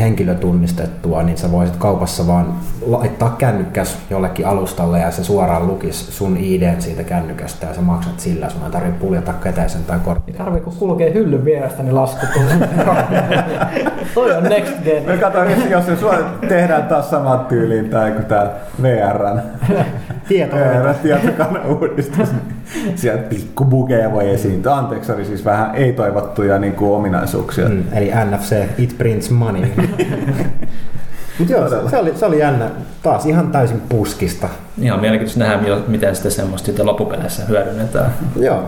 henkilötunnistettua, 0.00 1.22
niin 1.22 1.38
sä 1.38 1.52
voisit 1.52 1.76
kaupassa 1.76 2.26
vaan 2.26 2.54
laittaa 2.86 3.34
kännykkäs 3.38 3.98
jollekin 4.10 4.46
alustalle 4.46 5.00
ja 5.00 5.10
se 5.10 5.24
suoraan 5.24 5.66
lukisi 5.66 6.12
sun 6.12 6.36
ID 6.36 6.80
siitä 6.80 7.02
kännykästä 7.02 7.66
ja 7.66 7.74
sä 7.74 7.80
maksat 7.80 8.20
sillä, 8.20 8.50
sun 8.50 8.62
ei 8.64 8.70
tarvitse 8.70 8.98
puljata 9.00 9.32
käteisen 9.32 9.84
tai 9.84 9.98
korttia. 10.04 10.34
Tarviiko 10.34 10.70
kulkea 10.78 11.12
hyllyn 11.12 11.44
vierestä, 11.44 11.82
niin 11.82 11.94
lasku 11.94 12.26
tulee. 12.34 12.68
Toi 14.14 14.36
on 14.36 14.42
next 14.42 14.84
gen. 14.84 15.06
Me 15.06 15.16
katsoin, 15.16 15.70
jos 15.70 15.86
se 15.86 15.96
sua 15.96 16.14
tehdään 16.48 16.82
taas 16.82 17.10
samaan 17.10 17.46
tyyliin 17.46 17.90
tai 17.90 18.12
kuin 18.12 18.24
tää 18.24 18.50
VRn 18.82 19.40
Tieto 20.28 20.56
VR 20.56 20.94
tietokannan 20.94 21.66
uudistus. 21.66 22.32
niin 22.32 22.54
Sieltä 22.98 23.22
pikku 23.22 23.64
bugeja 23.64 24.12
voi 24.12 24.30
esiintyä. 24.30 24.74
Anteeksi, 24.74 25.12
oli 25.12 25.24
siis 25.24 25.44
vähän 25.44 25.74
ei-toivottuja 25.74 26.58
niin 26.58 26.72
kuin 26.72 26.92
ominaisuuksia. 26.92 27.68
Mm, 27.68 27.84
eli 27.92 28.10
NFC, 28.30 28.64
it 28.78 28.98
prints 28.98 29.30
money. 29.30 29.62
Mut 31.38 31.50
joo, 31.50 31.68
se, 31.68 31.76
se, 31.90 31.96
oli, 31.96 32.12
se 32.16 32.26
oli 32.26 32.38
jännä. 32.38 32.70
Taas 33.02 33.26
ihan 33.26 33.52
täysin 33.52 33.80
puskista. 33.88 34.48
Ihan 34.80 35.00
mielenkiintoista 35.00 35.40
nähdä, 35.40 35.76
miten 35.86 36.14
sitten 36.14 36.32
semmoista 36.32 36.66
sitten 36.66 36.86
loppupeleissä 36.86 37.42
hyödynnetään. 37.48 38.14
Joo. 38.36 38.62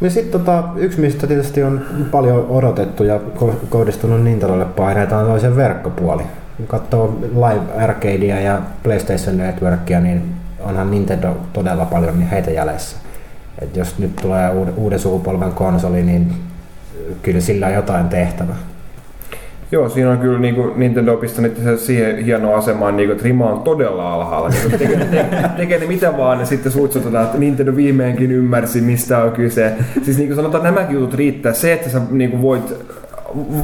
Ja 0.00 0.10
sitten 0.10 0.40
tota, 0.40 0.64
yksi, 0.76 1.00
mistä 1.00 1.26
tietysti 1.26 1.62
on 1.62 1.86
paljon 2.10 2.46
odotettu 2.48 3.04
ja 3.04 3.20
ko- 3.36 3.66
kohdistunut 3.68 4.22
Nintendolle 4.22 4.64
paineita, 4.64 5.18
on 5.18 5.26
toisen 5.26 5.56
verkkopuoli. 5.56 6.22
Kun 6.56 6.66
katsoo 6.66 7.18
Live 7.22 7.84
Arcadea 7.84 8.40
ja 8.40 8.60
PlayStation 8.82 9.38
Networkia, 9.38 10.00
niin 10.00 10.34
onhan 10.60 10.90
Nintendo 10.90 11.36
todella 11.52 11.84
paljon 11.84 12.18
niin 12.18 12.28
heitä 12.28 12.50
jäljessä. 12.50 12.96
Et 13.58 13.76
jos 13.76 13.98
nyt 13.98 14.16
tulee 14.16 14.50
uuden, 14.76 14.98
sukupolven 14.98 15.52
konsoli, 15.52 16.02
niin 16.02 16.34
kyllä 17.22 17.40
sillä 17.40 17.66
on 17.66 17.72
jotain 17.72 18.08
tehtävä. 18.08 18.54
Joo, 19.72 19.88
siinä 19.88 20.10
on 20.10 20.18
kyllä 20.18 20.38
niin 20.38 20.54
kuin 20.54 20.72
Nintendo 20.76 21.16
pistänyt 21.16 21.60
siihen 21.76 22.16
hienoon 22.24 22.58
asemaan, 22.58 22.96
niin 22.96 23.06
kuin, 23.06 23.12
että 23.12 23.24
rima 23.24 23.50
on 23.50 23.62
todella 23.62 24.14
alhaalla. 24.14 24.48
Niin 24.48 24.70
tekee, 24.70 24.96
tekee, 24.96 25.50
tekee 25.56 25.78
ne 25.78 25.86
mitä 25.86 26.16
vaan, 26.16 26.40
ja 26.40 26.46
sitten 26.46 26.72
suitsutetaan, 26.72 27.24
että 27.24 27.38
Nintendo 27.38 27.76
viimeinkin 27.76 28.32
ymmärsi, 28.32 28.80
mistä 28.80 29.24
on 29.24 29.32
kyse. 29.32 29.72
Siis 30.02 30.18
niin 30.18 30.28
kuin 30.28 30.36
sanotaan, 30.36 30.64
nämäkin 30.64 30.94
jutut 30.94 31.14
riittää. 31.14 31.52
Se, 31.52 31.72
että 31.72 31.88
sä 31.88 32.00
niin 32.10 32.30
kuin 32.30 32.42
voit 32.42 32.74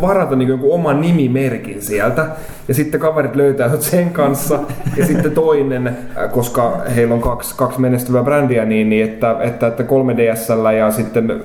varata 0.00 0.36
niin 0.36 0.48
jonkun 0.48 0.74
oman 0.74 1.00
nimimerkin 1.00 1.82
sieltä, 1.82 2.26
ja 2.68 2.74
sitten 2.74 3.00
kaverit 3.00 3.36
löytää 3.36 3.76
sen 3.76 4.10
kanssa, 4.10 4.58
ja 4.96 5.06
sitten 5.06 5.32
toinen, 5.32 5.86
äh, 5.86 6.32
koska 6.32 6.82
heillä 6.96 7.14
on 7.14 7.20
kaksi, 7.20 7.54
kaksi 7.56 7.80
menestyvää 7.80 8.22
brändiä, 8.22 8.64
niin, 8.64 8.90
niin 8.90 9.04
että, 9.04 9.36
että, 9.40 9.66
että 9.66 9.82
3DSllä 9.82 10.72
ja 10.72 10.90
sitten 10.90 11.42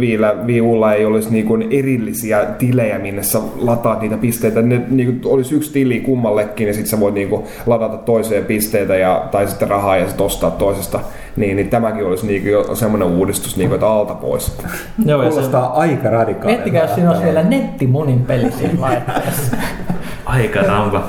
Viillä, 0.00 0.46
Viulla 0.46 0.92
ei 0.92 1.04
olisi 1.04 1.30
niin 1.30 1.46
kuin 1.46 1.66
erillisiä 1.70 2.44
tilejä, 2.58 2.98
minne 2.98 3.22
sä 3.22 3.38
lataat 3.56 4.00
niitä 4.00 4.16
pisteitä. 4.16 4.62
Ne 4.62 4.82
niin 4.88 5.20
kuin 5.20 5.34
olisi 5.34 5.54
yksi 5.54 5.72
tili 5.72 6.00
kummallekin, 6.00 6.66
ja 6.66 6.74
sitten 6.74 6.90
sä 6.90 7.00
voit 7.00 7.14
niin 7.14 7.28
kuin 7.28 7.42
ladata 7.66 7.96
toiseen 7.96 8.44
pisteitä 8.44 8.96
ja, 8.96 9.28
tai 9.30 9.48
sitten 9.48 9.68
rahaa 9.68 9.96
ja 9.96 10.06
sitten 10.06 10.26
ostaa 10.26 10.50
toisesta. 10.50 11.00
Niin, 11.36 11.56
niin 11.56 11.70
tämäkin 11.70 12.06
olisi 12.06 12.26
niin 12.26 12.42
kuin 12.42 12.52
jo 12.52 12.74
semmoinen 12.74 13.08
uudistus, 13.08 13.56
niin 13.56 13.68
kuin, 13.68 13.74
että 13.74 13.86
alta 13.88 14.14
pois. 14.14 14.58
Joo, 15.06 15.22
ja 15.22 15.30
se, 15.30 15.34
Kuulostaa 15.34 15.80
aika 15.80 16.10
radikaalilta. 16.10 16.46
Miettikää, 16.46 16.82
jos 16.82 16.94
siinä 16.94 17.10
olisi 17.10 17.24
vielä 17.24 17.42
nettimonin 17.42 18.20
peli 18.20 18.52
siinä 18.52 18.80
laitteessa. 18.80 19.56
aika 20.26 20.60
rampa. 20.60 21.02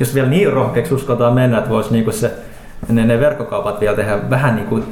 Jos 0.00 0.14
vielä 0.14 0.28
niin 0.28 0.52
rohkeaksi 0.52 0.94
uskotaan 0.94 1.34
mennä, 1.34 1.58
että 1.58 1.70
voisi 1.70 1.92
niinku 1.92 2.12
se, 2.12 2.32
ne, 2.88 3.04
ne 3.04 3.20
verkkokaupat 3.20 3.80
vielä 3.80 3.96
tehdä 3.96 4.30
vähän 4.30 4.56
niinku 4.56 4.78
y- 4.78 4.82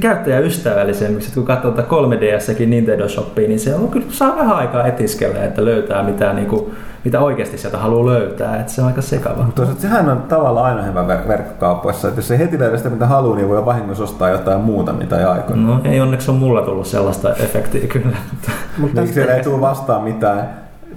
käyttäjäystävällisemmiksi. 0.00 1.28
Et 1.28 1.34
kun 1.34 1.44
katsoo 1.44 1.70
tätä 1.70 1.88
3DSsäkin 1.88 2.66
Nintendo 2.66 3.08
Shoppia, 3.08 3.48
niin 3.48 3.60
se 3.60 3.74
on 3.74 3.88
kyllä 3.88 4.06
saa 4.08 4.36
vähän 4.36 4.56
aikaa 4.56 4.86
etiskellä, 4.86 5.44
että 5.44 5.64
löytää 5.64 6.02
mitä, 6.02 6.32
niinku, 6.32 6.74
mitä 7.04 7.20
oikeasti 7.20 7.58
sieltä 7.58 7.78
haluaa 7.78 8.06
löytää. 8.06 8.60
Et 8.60 8.68
se 8.68 8.80
on 8.80 8.86
aika 8.86 9.02
sekava. 9.02 9.36
Mutta 9.36 9.52
toisaalta 9.54 9.82
sehän 9.82 10.08
on 10.08 10.22
tavallaan 10.22 10.66
aina 10.66 10.82
hyvä 10.82 11.02
ver- 11.02 11.28
verkkokaupoissa, 11.28 12.08
että 12.08 12.18
jos 12.18 12.30
ei 12.30 12.38
heti 12.38 12.58
löydä 12.58 12.76
sitä 12.76 12.90
mitä 12.90 13.06
haluaa, 13.06 13.36
niin 13.36 13.48
voi 13.48 13.64
vahingossa 13.64 14.04
ostaa 14.04 14.28
jotain 14.30 14.60
muuta, 14.60 14.92
mitä 14.92 15.18
ei 15.18 15.24
aikoina. 15.24 15.66
No 15.66 15.80
ei 15.84 16.00
onneksi 16.00 16.30
on 16.30 16.36
mulla 16.36 16.62
tullut 16.62 16.86
sellaista 16.86 17.34
efektiä 17.34 17.86
kyllä. 17.86 18.16
Mutta 18.30 18.50
Mutta 18.78 19.00
Niin 19.00 19.14
siellä 19.14 19.34
ei 19.34 19.42
tule 19.42 19.60
vastaan 19.60 20.02
mitään 20.02 20.50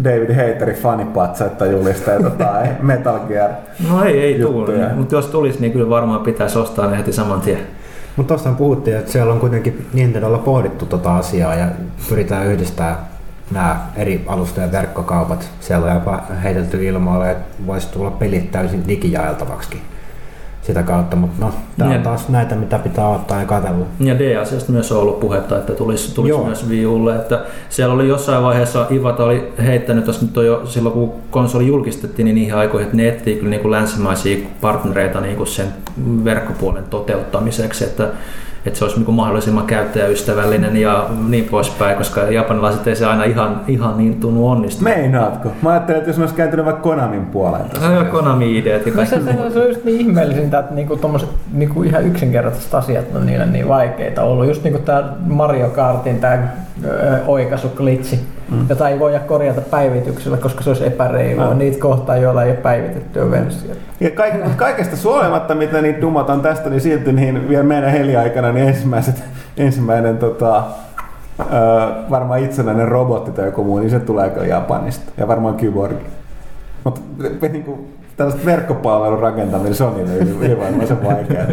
David 0.04 0.34
Haterin 0.36 0.76
fanipatsaita 0.76 1.65
julisteita 1.65 2.30
tai 2.30 2.67
Metal 2.82 3.19
Gear. 3.28 3.50
No 3.89 4.04
ei, 4.04 4.19
ei 4.19 4.39
tule. 4.41 4.93
Mutta 4.95 5.15
jos 5.15 5.28
tulisi, 5.28 5.62
niin 5.62 5.71
kyllä 5.71 5.89
varmaan 5.89 6.21
pitäisi 6.21 6.60
ostaa 6.60 6.88
ne 6.88 6.97
heti 6.97 7.13
saman 7.13 7.41
tien. 7.41 7.76
Mutta 8.17 8.34
tuosta 8.34 8.51
puhuttiin, 8.51 8.97
että 8.97 9.12
siellä 9.12 9.34
on 9.34 9.39
kuitenkin 9.39 9.88
Nintendolla 9.93 10.38
pohdittu 10.38 10.86
tota 10.86 11.17
asiaa 11.17 11.56
ja 11.56 11.67
pyritään 12.10 12.47
yhdistämään 12.47 12.97
nämä 13.51 13.82
eri 13.95 14.23
alustojen 14.27 14.71
verkkokaupat. 14.71 15.49
Siellä 15.60 15.86
on 15.88 15.93
jopa 15.93 16.23
heitelty 16.43 16.86
ilmoille, 16.86 17.32
että 17.32 17.63
voisi 17.67 17.88
tulla 17.88 18.12
pelit 18.12 18.51
täysin 18.51 18.88
digijaeltavaksi 18.88 19.82
sitä 20.67 20.84
kautta, 20.84 21.15
mutta 21.15 21.45
no, 21.45 21.51
tämä 21.77 21.88
on 21.89 21.93
Niin. 21.93 22.03
taas 22.03 22.30
näitä, 22.30 22.56
mitä 22.56 22.80
pitää 22.80 23.08
ottaa 23.08 23.39
ja 23.39 23.45
katsella. 23.45 23.86
Ja 23.99 24.19
D-asiasta 24.19 24.71
myös 24.71 24.91
on 24.91 24.99
ollut 24.99 25.19
puhetta, 25.19 25.58
että 25.58 25.73
tulisi, 25.73 26.15
tulisi 26.15 26.30
Joo. 26.30 26.45
myös 26.45 26.69
Wii 26.69 26.86
Ulle, 26.86 27.15
että 27.15 27.41
siellä 27.69 27.93
oli 27.93 28.08
jossain 28.08 28.43
vaiheessa 28.43 28.88
Ivata 28.91 29.23
oli 29.23 29.53
heittänyt, 29.65 30.08
jos 30.08 30.21
nyt 30.21 30.38
on 30.38 30.45
jo 30.45 30.62
silloin 30.65 30.93
kun 30.93 31.12
konsoli 31.32 31.67
julkistettiin, 31.67 32.25
niin 32.25 32.36
niihin 32.36 32.56
aikoihin, 32.56 32.86
että 32.86 32.97
ne 32.97 33.08
etsii 33.08 33.36
kyllä 33.36 33.49
niin 33.49 33.62
kuin 33.62 33.71
länsimaisia 33.71 34.38
partnereita 34.62 35.21
niin 35.21 35.38
kuin 35.38 35.47
sen 35.47 35.67
verkkopuolen 36.23 36.84
toteuttamiseksi, 36.89 37.84
että, 37.84 38.08
että 38.67 38.80
se 38.80 38.86
olisi 38.86 38.97
niin 38.97 39.06
kuin 39.06 39.15
mahdollisimman 39.15 39.65
käyttäjäystävällinen 39.65 40.77
ja 40.77 41.06
niin 41.27 41.43
poispäin, 41.43 41.97
koska 41.97 42.21
japanilaiset 42.21 42.88
ei 42.88 42.95
se 42.95 43.06
aina 43.06 43.23
ihan, 43.23 43.62
ihan 43.67 43.97
niin 43.97 44.19
tunnu 44.19 44.47
onnistunut. 44.49 44.95
Meinaatko? 44.95 45.51
Mä 45.62 45.69
ajattelin, 45.69 45.97
että 45.99 46.10
jos 46.10 46.17
mä 46.17 46.23
olisi 46.23 46.36
kääntynyt 46.36 46.65
vaikka 46.65 46.82
Konamin 46.82 47.25
puoleen. 47.25 47.65
No, 47.82 48.06
Konami-ideat 48.12 48.86
ja 48.86 48.93
No 48.95 49.06
se, 49.06 49.15
kaikki. 49.15 49.43
se, 49.43 49.53
se 49.53 49.60
on 49.60 49.67
just 49.67 49.84
niin 49.84 49.99
ihmeellisintä, 50.01 50.60
että 50.60 50.73
niinku 50.73 50.95
tommoset 50.97 51.30
niinku 51.53 51.84
ihan 51.84 52.03
yksinkertaiset 52.03 52.75
asiat 52.75 53.06
on 53.15 53.25
niille 53.25 53.45
niin 53.45 53.67
vaikeita 53.67 54.23
ollut. 54.23 54.47
Just 54.47 54.63
niinku 54.63 54.80
tää 54.80 55.03
Mario 55.25 55.69
Kartin 55.69 56.19
tää 56.19 56.56
oikaisuklitsi. 57.27 58.37
Mm. 58.51 58.65
jota 58.69 58.89
ei 58.89 58.99
voida 58.99 59.19
korjata 59.19 59.62
päivityksellä, 59.62 60.38
koska 60.38 60.63
se 60.63 60.69
olisi 60.69 60.86
epäreilua 60.86 61.51
mm. 61.51 61.57
niitä 61.57 61.79
kohtaa, 61.79 62.17
joilla 62.17 62.43
ei 62.43 62.51
ole 62.51 62.57
päivitettyä 62.57 63.31
versiota. 63.31 63.79
Ja 63.99 64.10
kaik- 64.10 64.55
kaikesta 64.55 64.95
suolematta, 64.97 65.55
mitä 65.55 65.81
niitä 65.81 66.01
dumataan 66.01 66.41
tästä, 66.41 66.69
niin 66.69 66.81
silti 66.81 67.12
niin 67.12 67.49
vielä 67.49 67.63
meidän 67.63 67.91
heliaikana 67.91 68.51
niin 68.51 68.67
ensimmäiset, 68.67 69.23
ensimmäinen 69.57 70.17
tota, 70.17 70.63
öö, 71.39 71.47
varmaan 72.10 72.39
itsenäinen 72.39 72.88
robotti 72.88 73.31
tai 73.31 73.45
joku 73.45 73.63
muu, 73.63 73.79
niin 73.79 73.89
se 73.89 73.99
tulee 73.99 74.29
kyllä 74.29 74.47
Japanista. 74.47 75.12
Ja 75.17 75.27
varmaan 75.27 75.55
Kyborg. 75.55 75.97
Mutta 76.83 77.01
niin 77.41 77.63
kuin, 77.63 77.88
tällaista 78.17 78.45
verkkopalvelun 78.45 79.19
rakentaminen 79.19 79.75
Sonylle 79.75 80.13
ylivoimaisen 80.13 81.03
vaikeaa. 81.03 81.45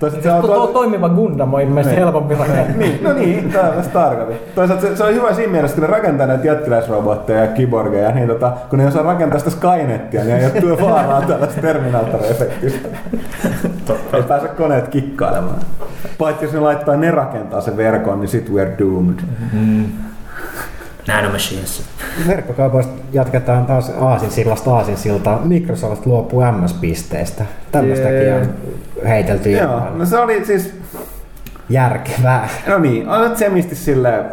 Toisaalta 0.00 0.28
se 0.28 0.32
on 0.32 0.42
tuo, 0.42 0.66
toimiva 0.66 1.08
Gundam 1.08 1.54
on 1.54 1.60
ilmeisesti 1.60 1.96
niin. 1.96 2.04
helpompi 2.04 2.34
rakentaa. 2.34 2.76
niin, 2.76 3.04
no 3.04 3.12
niin, 3.12 3.52
tällaista 3.52 3.92
tarkoitin. 4.00 4.36
Toisaalta 4.54 4.86
se, 4.86 4.96
se, 4.96 5.04
on 5.04 5.14
hyvä 5.14 5.34
siinä 5.34 5.52
mielessä, 5.52 5.74
kun 5.74 5.82
ne 5.82 5.90
rakentaa 5.90 6.26
näitä 6.26 6.46
jättiläisrobotteja 6.46 7.40
ja 7.40 7.46
kiborgeja, 7.46 8.10
niin 8.10 8.28
tota, 8.28 8.52
kun 8.70 8.78
ne 8.78 8.86
osaa 8.86 9.02
rakentaa 9.02 9.38
sitä 9.38 9.50
Skynettia, 9.50 10.24
niin 10.24 10.36
ei 10.36 10.46
ole 10.46 10.80
vaaraa 10.80 11.22
tällaista 11.22 11.60
Terminator-efektistä. 11.60 12.88
ei 14.12 14.22
pääse 14.22 14.48
koneet 14.48 14.88
kikkailemaan. 14.88 15.60
Paitsi 16.18 16.44
jos 16.44 16.52
ne 16.52 16.60
laittaa 16.60 16.96
ne 16.96 17.10
rakentaa 17.10 17.60
sen 17.60 17.76
verkon, 17.76 18.20
niin 18.20 18.28
sit 18.28 18.48
we're 18.48 18.78
doomed. 18.78 19.18
Mm. 19.52 19.84
Nanomachines. 21.14 21.82
Verkkokaupoista 22.28 22.92
jatketaan 23.12 23.66
taas 23.66 23.92
Aasinsillasta 24.00 24.76
Aasinsiltaa. 24.76 25.40
Microsoft 25.44 26.06
luopuu 26.06 26.40
MS-pisteistä. 26.40 27.44
Tämmöistäkin 27.72 28.22
yeah. 28.22 28.40
on 28.40 28.48
heitelty. 29.06 29.50
Joo, 29.50 29.82
no 29.94 30.06
se 30.06 30.18
oli 30.18 30.44
siis... 30.44 30.74
Järkevää. 31.68 32.48
No 32.66 32.78
niin, 32.78 33.08
olet 33.08 33.36
semisti 33.36 33.74
silleen 33.74 34.24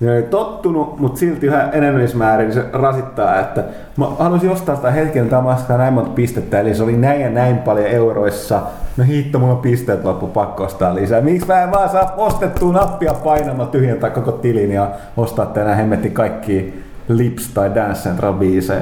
ne 0.00 0.12
oli 0.12 0.22
tottunut, 0.22 0.98
mutta 0.98 1.18
silti 1.18 1.46
yhä 1.46 1.70
enenemismäärin 1.72 2.52
se 2.52 2.64
rasittaa, 2.72 3.40
että 3.40 3.64
mä 3.96 4.06
haluaisin 4.18 4.50
ostaa 4.50 4.76
sitä 4.76 4.90
hetken 4.90 5.28
tamaskaa 5.28 5.78
näin 5.78 5.94
monta 5.94 6.10
pistettä, 6.10 6.60
eli 6.60 6.74
se 6.74 6.82
oli 6.82 6.96
näin 6.96 7.20
ja 7.20 7.30
näin 7.30 7.58
paljon 7.58 7.86
euroissa. 7.86 8.62
No 8.96 9.04
hitto, 9.04 9.38
mulla 9.38 9.52
on 9.52 9.58
pisteet 9.58 10.04
loppu, 10.04 10.26
pakko 10.26 10.64
ostaa 10.64 10.94
lisää. 10.94 11.20
Miksi 11.20 11.46
mä 11.48 11.62
en 11.62 11.70
vaan 11.70 11.88
saa 11.88 12.14
ostettua 12.16 12.72
nappia 12.72 13.14
painamalla 13.14 13.70
tyhjentää 13.70 14.10
koko 14.10 14.32
tilin 14.32 14.72
ja 14.72 14.90
ostaa 15.16 15.46
tänä 15.46 15.74
hemmetti 15.74 16.10
kaikki 16.10 16.86
Lips 17.08 17.48
tai 17.54 17.74
Dance 17.74 18.00
Central 18.00 18.32
biisejä. 18.32 18.80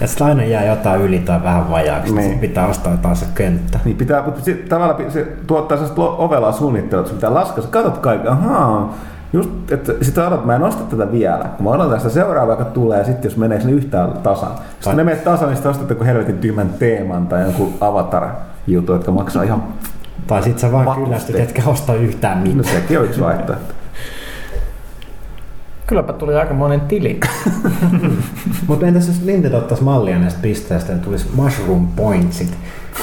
Ja 0.00 0.06
sitten 0.06 0.26
aina 0.26 0.44
jää 0.44 0.64
jotain 0.64 1.00
yli 1.00 1.18
tai 1.18 1.42
vähän 1.42 1.70
vajaaksi, 1.70 2.14
niin. 2.14 2.38
pitää 2.38 2.66
ostaa 2.66 2.96
taas 2.96 3.20
se 3.20 3.26
kenttä. 3.34 3.78
Niin 3.84 3.96
pitää, 3.96 4.22
mutta 4.22 4.40
se, 4.40 4.54
tavallaan 4.54 5.10
se 5.10 5.26
tuottaa 5.46 5.78
sellaista 5.78 6.02
ovelaa 6.02 6.52
suunnittelua, 6.52 7.02
että 7.02 7.14
pitää 7.14 7.34
laskea, 7.34 7.64
katsot 7.70 7.98
kaikki, 7.98 8.28
ahaa, 8.28 8.94
Just, 9.32 9.50
että 9.70 9.92
sitä 10.02 10.26
odotat, 10.26 10.46
mä 10.46 10.56
en 10.56 10.62
osta 10.62 10.84
tätä 10.84 11.12
vielä. 11.12 11.44
Kun 11.56 11.64
mä 11.64 11.70
odotan 11.70 12.00
sitä 12.00 12.12
seuraavaa, 12.12 12.52
joka 12.52 12.64
tulee, 12.64 13.04
sitten 13.04 13.28
jos 13.28 13.36
menee 13.36 13.60
sinne 13.60 13.72
yhtään 13.72 14.12
tasan. 14.12 14.50
Sitten 14.80 14.96
ne 14.96 15.04
menee 15.04 15.22
tasan, 15.22 15.48
niin 15.48 15.56
sitten 15.56 15.70
ostat 15.70 15.90
joku 15.90 16.04
helvetin 16.04 16.38
tyhmän 16.38 16.70
teeman 16.78 17.26
tai 17.26 17.42
jonkun 17.42 17.74
avatar-jutu, 17.80 18.92
jotka 18.92 19.12
maksaa 19.12 19.42
ihan 19.42 19.62
Tai 20.26 20.42
sitten 20.42 20.60
sä 20.60 20.72
vaan 20.72 21.02
kyllästyt, 21.04 21.36
etkä 21.36 21.62
osta 21.66 21.94
yhtään 21.94 22.38
mitään. 22.38 22.56
No 22.56 22.62
sekin 22.62 22.98
on 22.98 23.04
yksi 23.04 23.20
vaihtoehto. 23.20 23.74
Kylläpä 25.86 26.12
tuli 26.12 26.34
aika 26.34 26.54
monen 26.54 26.80
tili. 26.80 27.20
Mutta 28.68 28.86
entäs 28.86 29.06
jos 29.06 29.22
Lintet 29.22 29.54
ottaisi 29.54 29.84
mallia 29.84 30.18
näistä 30.18 30.40
pisteistä 30.42 30.92
ja 30.92 30.98
tulisi 30.98 31.26
Mushroom 31.34 31.88
Pointsit, 31.88 32.58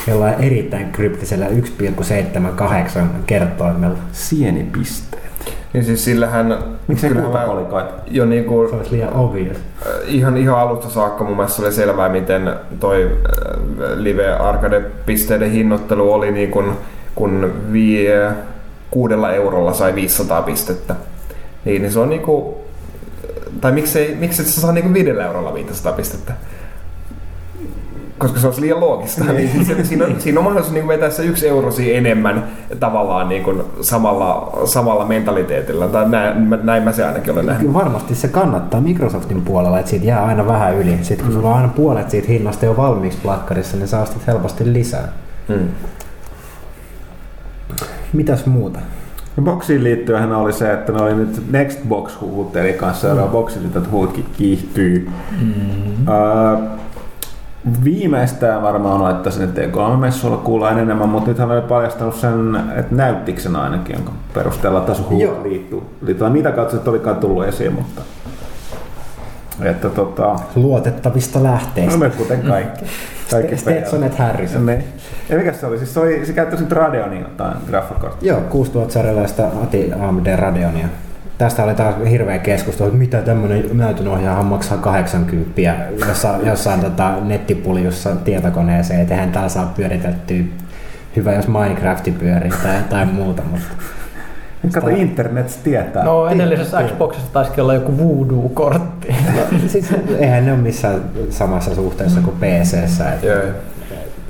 jolla 0.07 0.25
on 0.25 0.33
erittäin 0.33 0.91
kryptisellä 0.91 1.47
1,78 1.47 2.99
kertoimella. 3.25 3.97
Sienipiste. 4.11 5.24
Niin 5.73 5.85
siis 5.85 6.05
sillähän... 6.05 6.57
Miksei 6.87 7.09
kultakolikoita? 7.09 7.93
Jo 8.07 8.25
niinku... 8.25 8.67
Se 8.69 8.75
olisi 8.75 8.91
liian 8.91 9.13
obvious. 9.13 9.57
Ihan, 10.07 10.37
ihan 10.37 10.59
alusta 10.59 10.89
saakka 10.89 11.23
mun 11.23 11.35
mielestä 11.35 11.61
oli 11.61 11.71
selvää, 11.71 12.09
miten 12.09 12.53
toi 12.79 13.03
äh, 13.03 13.97
live 13.97 14.33
arcade-pisteiden 14.33 15.51
hinnoittelu 15.51 16.13
oli 16.13 16.31
niin 16.31 16.51
kun, 16.51 16.77
kun 17.15 17.53
vie 17.71 18.31
kuudella 18.91 19.31
eurolla 19.31 19.73
sai 19.73 19.95
500 19.95 20.41
pistettä. 20.41 20.95
Niin, 21.65 21.81
niin 21.81 21.91
se 21.91 21.99
on 21.99 22.09
niinku... 22.09 22.61
Tai 23.61 23.71
miksei, 23.71 24.15
miksi 24.15 24.41
et 24.41 24.47
sä 24.47 24.61
saa 24.61 24.71
niinku 24.71 24.93
viidellä 24.93 25.25
eurolla 25.25 25.53
500 25.53 25.93
pistettä? 25.93 26.33
Koska 28.17 28.39
se 28.39 28.47
olisi 28.47 28.61
liian 28.61 28.79
loogista. 28.79 29.23
Niin. 29.23 29.65
se, 29.65 29.83
siinä, 29.83 30.05
on, 30.05 30.15
siinä 30.21 30.39
on 30.39 30.43
mahdollisuus 30.43 30.73
niin 30.73 30.87
vetää 30.87 31.09
se 31.09 31.25
yksi 31.25 31.47
eurosi 31.47 31.95
enemmän 31.95 32.47
tavallaan 32.79 33.29
niin 33.29 33.43
kuin 33.43 33.63
samalla, 33.81 34.59
samalla 34.65 35.05
mentaliteetillä. 35.05 35.87
Tai 35.87 36.09
näin, 36.09 36.57
näin 36.63 36.83
mä 36.83 36.91
se 36.91 37.05
ainakin 37.05 37.33
olen 37.33 37.45
nähnyt. 37.45 37.67
Kyllä 37.67 37.79
varmasti 37.79 38.15
se 38.15 38.27
kannattaa 38.27 38.81
Microsoftin 38.81 39.41
puolella, 39.41 39.79
että 39.79 39.89
siitä 39.89 40.05
jää 40.05 40.25
aina 40.25 40.47
vähän 40.47 40.75
yli. 40.75 40.99
Sitten 41.01 41.25
kun 41.25 41.35
sulla 41.35 41.49
on 41.49 41.55
aina 41.55 41.67
puolet 41.67 42.09
siitä 42.09 42.27
hinnasta 42.27 42.65
jo 42.65 42.77
valmiiksi 42.77 43.19
plakkarissa, 43.21 43.77
niin 43.77 43.87
saa 43.87 44.05
helposti 44.27 44.73
lisää. 44.73 45.07
Hmm. 45.47 45.67
Mitäs 48.13 48.45
muuta? 48.45 48.79
No 49.37 49.43
boksiin 49.43 49.83
liittyen 49.83 50.31
oli 50.31 50.53
se, 50.53 50.73
että 50.73 50.91
ne 50.91 51.01
oli 51.01 51.15
nyt 51.15 51.51
Next 51.51 51.79
Box 51.87 52.21
huut, 52.21 52.55
eli 52.55 52.73
kanssa 52.73 53.01
seuraava 53.01 53.27
mm. 53.27 53.31
boksi, 53.31 53.59
että 53.65 53.89
huutkin 53.91 54.25
kiihtyy. 54.37 55.09
Mm. 55.41 56.07
Uh, 56.07 56.84
Viimeistään 57.83 58.61
varmaan 58.61 59.01
olettaisin, 59.01 59.43
että 59.43 59.61
E3-messuilla 59.61 60.37
kuulla 60.37 60.71
enemmän, 60.71 61.09
mutta 61.09 61.29
nythän 61.29 61.51
oli 61.51 61.61
paljastanut 61.61 62.15
sen, 62.15 62.55
että 62.75 62.95
näyttikö 62.95 63.41
sen 63.41 63.55
ainakin, 63.55 63.95
jonka 63.95 64.11
perusteella 64.33 64.81
tässä 64.81 65.03
huuta 65.09 65.43
liittyy. 65.43 65.81
Liittyy 66.01 66.29
mitä 66.29 66.51
katsot 66.51 66.87
olikaan 66.87 67.17
tullut 67.17 67.45
esiin, 67.45 67.73
mutta 67.73 68.01
että 69.61 69.89
tota... 69.89 70.35
Luotettavista 70.55 71.43
lähteistä. 71.43 71.91
No 71.91 71.97
me 71.97 72.09
kuten 72.09 72.41
kaikki. 72.41 72.85
kaikki 73.31 73.57
Stetsonet 73.57 74.17
Harrison. 74.17 74.65
Ne. 74.65 74.83
Ja 75.29 75.37
mikä 75.37 75.53
se 75.53 75.65
oli? 75.65 75.77
Siis 75.77 75.93
se, 75.93 75.99
oli, 75.99 76.25
se 76.25 76.33
käyttäisi 76.33 76.63
nyt 76.63 76.71
Radeonin 76.71 77.21
jotain 77.21 77.57
graffakorttia. 77.67 78.33
Joo, 78.33 78.41
6000 78.41 78.93
sarjalaista 78.93 79.47
ATI 79.63 79.91
AMD 79.99 80.35
Radeonia 80.35 80.87
tästä 81.37 81.63
oli 81.63 81.75
taas 81.75 81.95
hirveä 82.09 82.39
keskustelu, 82.39 82.87
että 82.87 82.99
mitä 82.99 83.21
tämmöinen 83.21 83.65
näytönohjaaja 83.73 84.43
maksaa 84.43 84.77
80 84.77 85.61
jossain, 86.07 86.47
jossain 86.47 86.79
tota 86.79 87.13
nettipuljussa 87.21 88.15
tietokoneeseen, 88.15 88.99
että 88.99 89.13
eihän 89.13 89.31
täällä 89.31 89.49
saa 89.49 89.73
pyöritettyä 89.75 90.43
hyvä, 91.15 91.33
jos 91.33 91.47
Minecrafti 91.47 92.11
pyörii 92.11 92.51
tai 92.63 92.77
jotain 92.77 93.07
muuta. 93.07 93.43
Mutta 93.51 93.67
Kato, 94.73 94.87
internet 94.87 95.59
tietää. 95.63 96.03
No 96.03 96.27
edellisessä 96.27 96.83
Xboxissa 96.83 97.33
taisi 97.33 97.61
olla 97.61 97.73
joku 97.73 97.97
voodoo-kortti. 97.97 99.15
No, 99.35 99.59
siis, 99.67 99.89
eihän 100.19 100.45
ne 100.45 100.51
ole 100.51 100.61
missään 100.61 101.01
samassa 101.29 101.75
suhteessa 101.75 102.21
kuin 102.21 102.37
PCssä. 102.37 103.05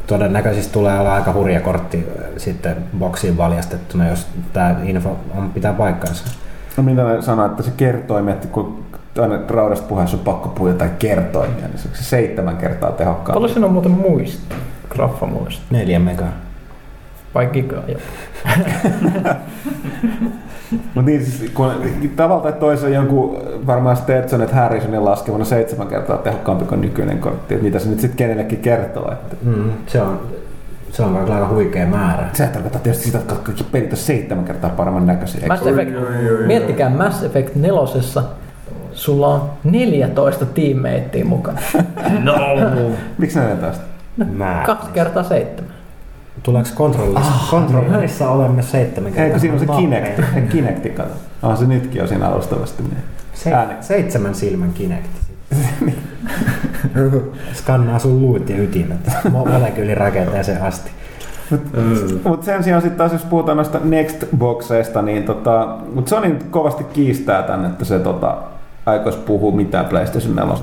Todennäköisesti 0.08 0.74
tulee 0.74 1.00
olla 1.00 1.14
aika 1.14 1.34
hurja 1.34 1.62
kortti 1.62 2.08
sitten 2.38 2.76
boksiin 3.00 3.38
valjastettuna, 3.38 4.08
jos 4.08 4.28
tämä 4.54 4.76
info 4.84 5.20
on, 5.38 5.50
pitää 5.50 5.74
paikkansa. 5.74 6.45
No 6.78 6.84
minä 6.84 7.22
sanoin, 7.22 7.52
että 7.52 7.64
se 7.64 7.72
kertoi, 7.78 8.32
että 8.32 8.48
kun 8.48 8.84
aina 9.22 9.40
raudasta 9.48 9.88
puheessa 9.88 10.18
on 10.18 10.24
pakko 10.24 10.50
puhua 10.50 10.70
jotain 10.70 10.92
kertoimia, 11.00 11.68
niin 11.68 11.78
se 11.78 11.90
on 11.90 11.96
seitsemän 11.96 12.58
kertaa 12.58 12.92
tehokkaampi. 12.92 13.34
Paljon 13.34 13.54
siinä 13.54 13.66
on 13.66 13.74
muuten 13.74 13.92
muista? 13.92 14.56
Graffa 14.90 15.26
muista. 15.26 15.64
Neljä 15.72 16.00
megaa. 16.00 16.32
Vai 17.36 17.48
gigaa 17.48 17.84
jo. 17.88 17.98
Mutta 20.96 21.02
niin, 21.02 21.26
siis, 21.26 21.52
kun 21.52 21.72
tavalla 22.16 22.44
tai 22.44 22.54
toisella 22.54 22.96
jonkun 22.96 23.38
varmaan 23.68 23.98
Stetson, 23.98 24.42
että 24.42 24.56
Harrisonin 24.56 25.06
laskemana 25.06 25.46
seitsemän 25.46 25.88
kertaa 25.88 26.18
tehokkaampi 26.18 26.66
kuin 26.66 26.82
nykyinen 26.82 27.20
kortti. 27.20 27.54
Että 27.54 27.66
mitä 27.66 27.80
se 27.80 27.90
nyt 27.90 28.00
sitten 28.00 28.18
kenellekin 28.18 28.60
kertoo. 28.60 29.12
Että... 29.12 29.36
Mm, 29.44 29.72
se 29.88 30.02
on 30.02 30.20
se 30.96 31.04
on 31.04 31.18
aika 31.18 31.48
huikea 31.48 31.86
määrä. 31.86 32.30
Se 32.34 32.48
tarkoittaa 32.48 32.82
tietysti 32.82 33.06
sitä, 33.06 33.18
että 33.18 33.36
kaikki 33.36 33.64
pelit 33.64 33.92
on 33.92 33.98
seitsemän 33.98 34.46
kertaa 34.46 34.70
paremman 34.70 35.06
näköisiä. 35.06 35.48
Mass 35.48 35.68
Effect, 35.68 35.92
miettikää 36.46 36.90
Mass 36.90 37.24
Effect 37.24 37.56
nelosessa, 37.56 38.24
sulla 38.94 39.28
on 39.28 39.50
14 39.64 40.46
teammatea 40.46 41.26
mukana. 41.26 41.60
no! 42.24 42.34
Miksi 43.18 43.40
14? 43.40 43.84
No, 44.18 44.46
kaksi 44.66 44.92
kertaa 44.92 45.24
seitsemän. 45.24 45.74
Tuleeko 46.44 46.70
kontrollissa? 46.76 47.32
Ah, 47.32 47.50
kontrollissa 47.50 48.30
olemme 48.30 48.62
seitsemän 48.62 49.12
kertaa. 49.12 49.26
Eikö 49.26 49.40
siinä 49.40 49.54
on 49.54 49.60
se 49.60 49.66
Kinect? 49.66 50.22
Kinecti, 50.50 50.90
kato. 50.90 51.14
Ah, 51.42 51.58
se 51.58 51.66
nytkin 51.66 52.02
on 52.02 52.08
siinä 52.08 52.28
alustavasti. 52.28 52.84
Se, 53.34 53.52
seitsemän 53.82 54.36
silmän 54.36 54.74
Kinecti. 54.74 55.25
Skannaa 57.54 58.00
sun 58.00 58.22
luut 58.22 58.50
ja 58.50 58.58
ytimet 58.58 59.12
molekyylirakenteeseen 59.32 60.62
asti. 60.62 60.92
Mutta 61.50 61.78
mm. 61.78 62.20
mut 62.24 62.44
sen 62.44 62.64
sijaan 62.64 62.82
sitten 62.82 62.98
taas 62.98 63.12
jos 63.12 63.26
puhutaan 63.26 63.58
noista 63.58 63.78
Next-bokseista, 63.78 65.02
niin 65.02 65.24
tota, 65.24 65.78
mut 65.94 66.08
Sony 66.08 66.38
kovasti 66.50 66.84
kiistää 66.84 67.44
tän, 67.44 67.66
että 67.66 67.86
se 67.86 68.00
tota, 68.00 68.38
aikoisi 68.86 69.20
puhua 69.20 69.52
mitään 69.52 69.86
PlayStation 69.86 70.36
4. 70.36 70.56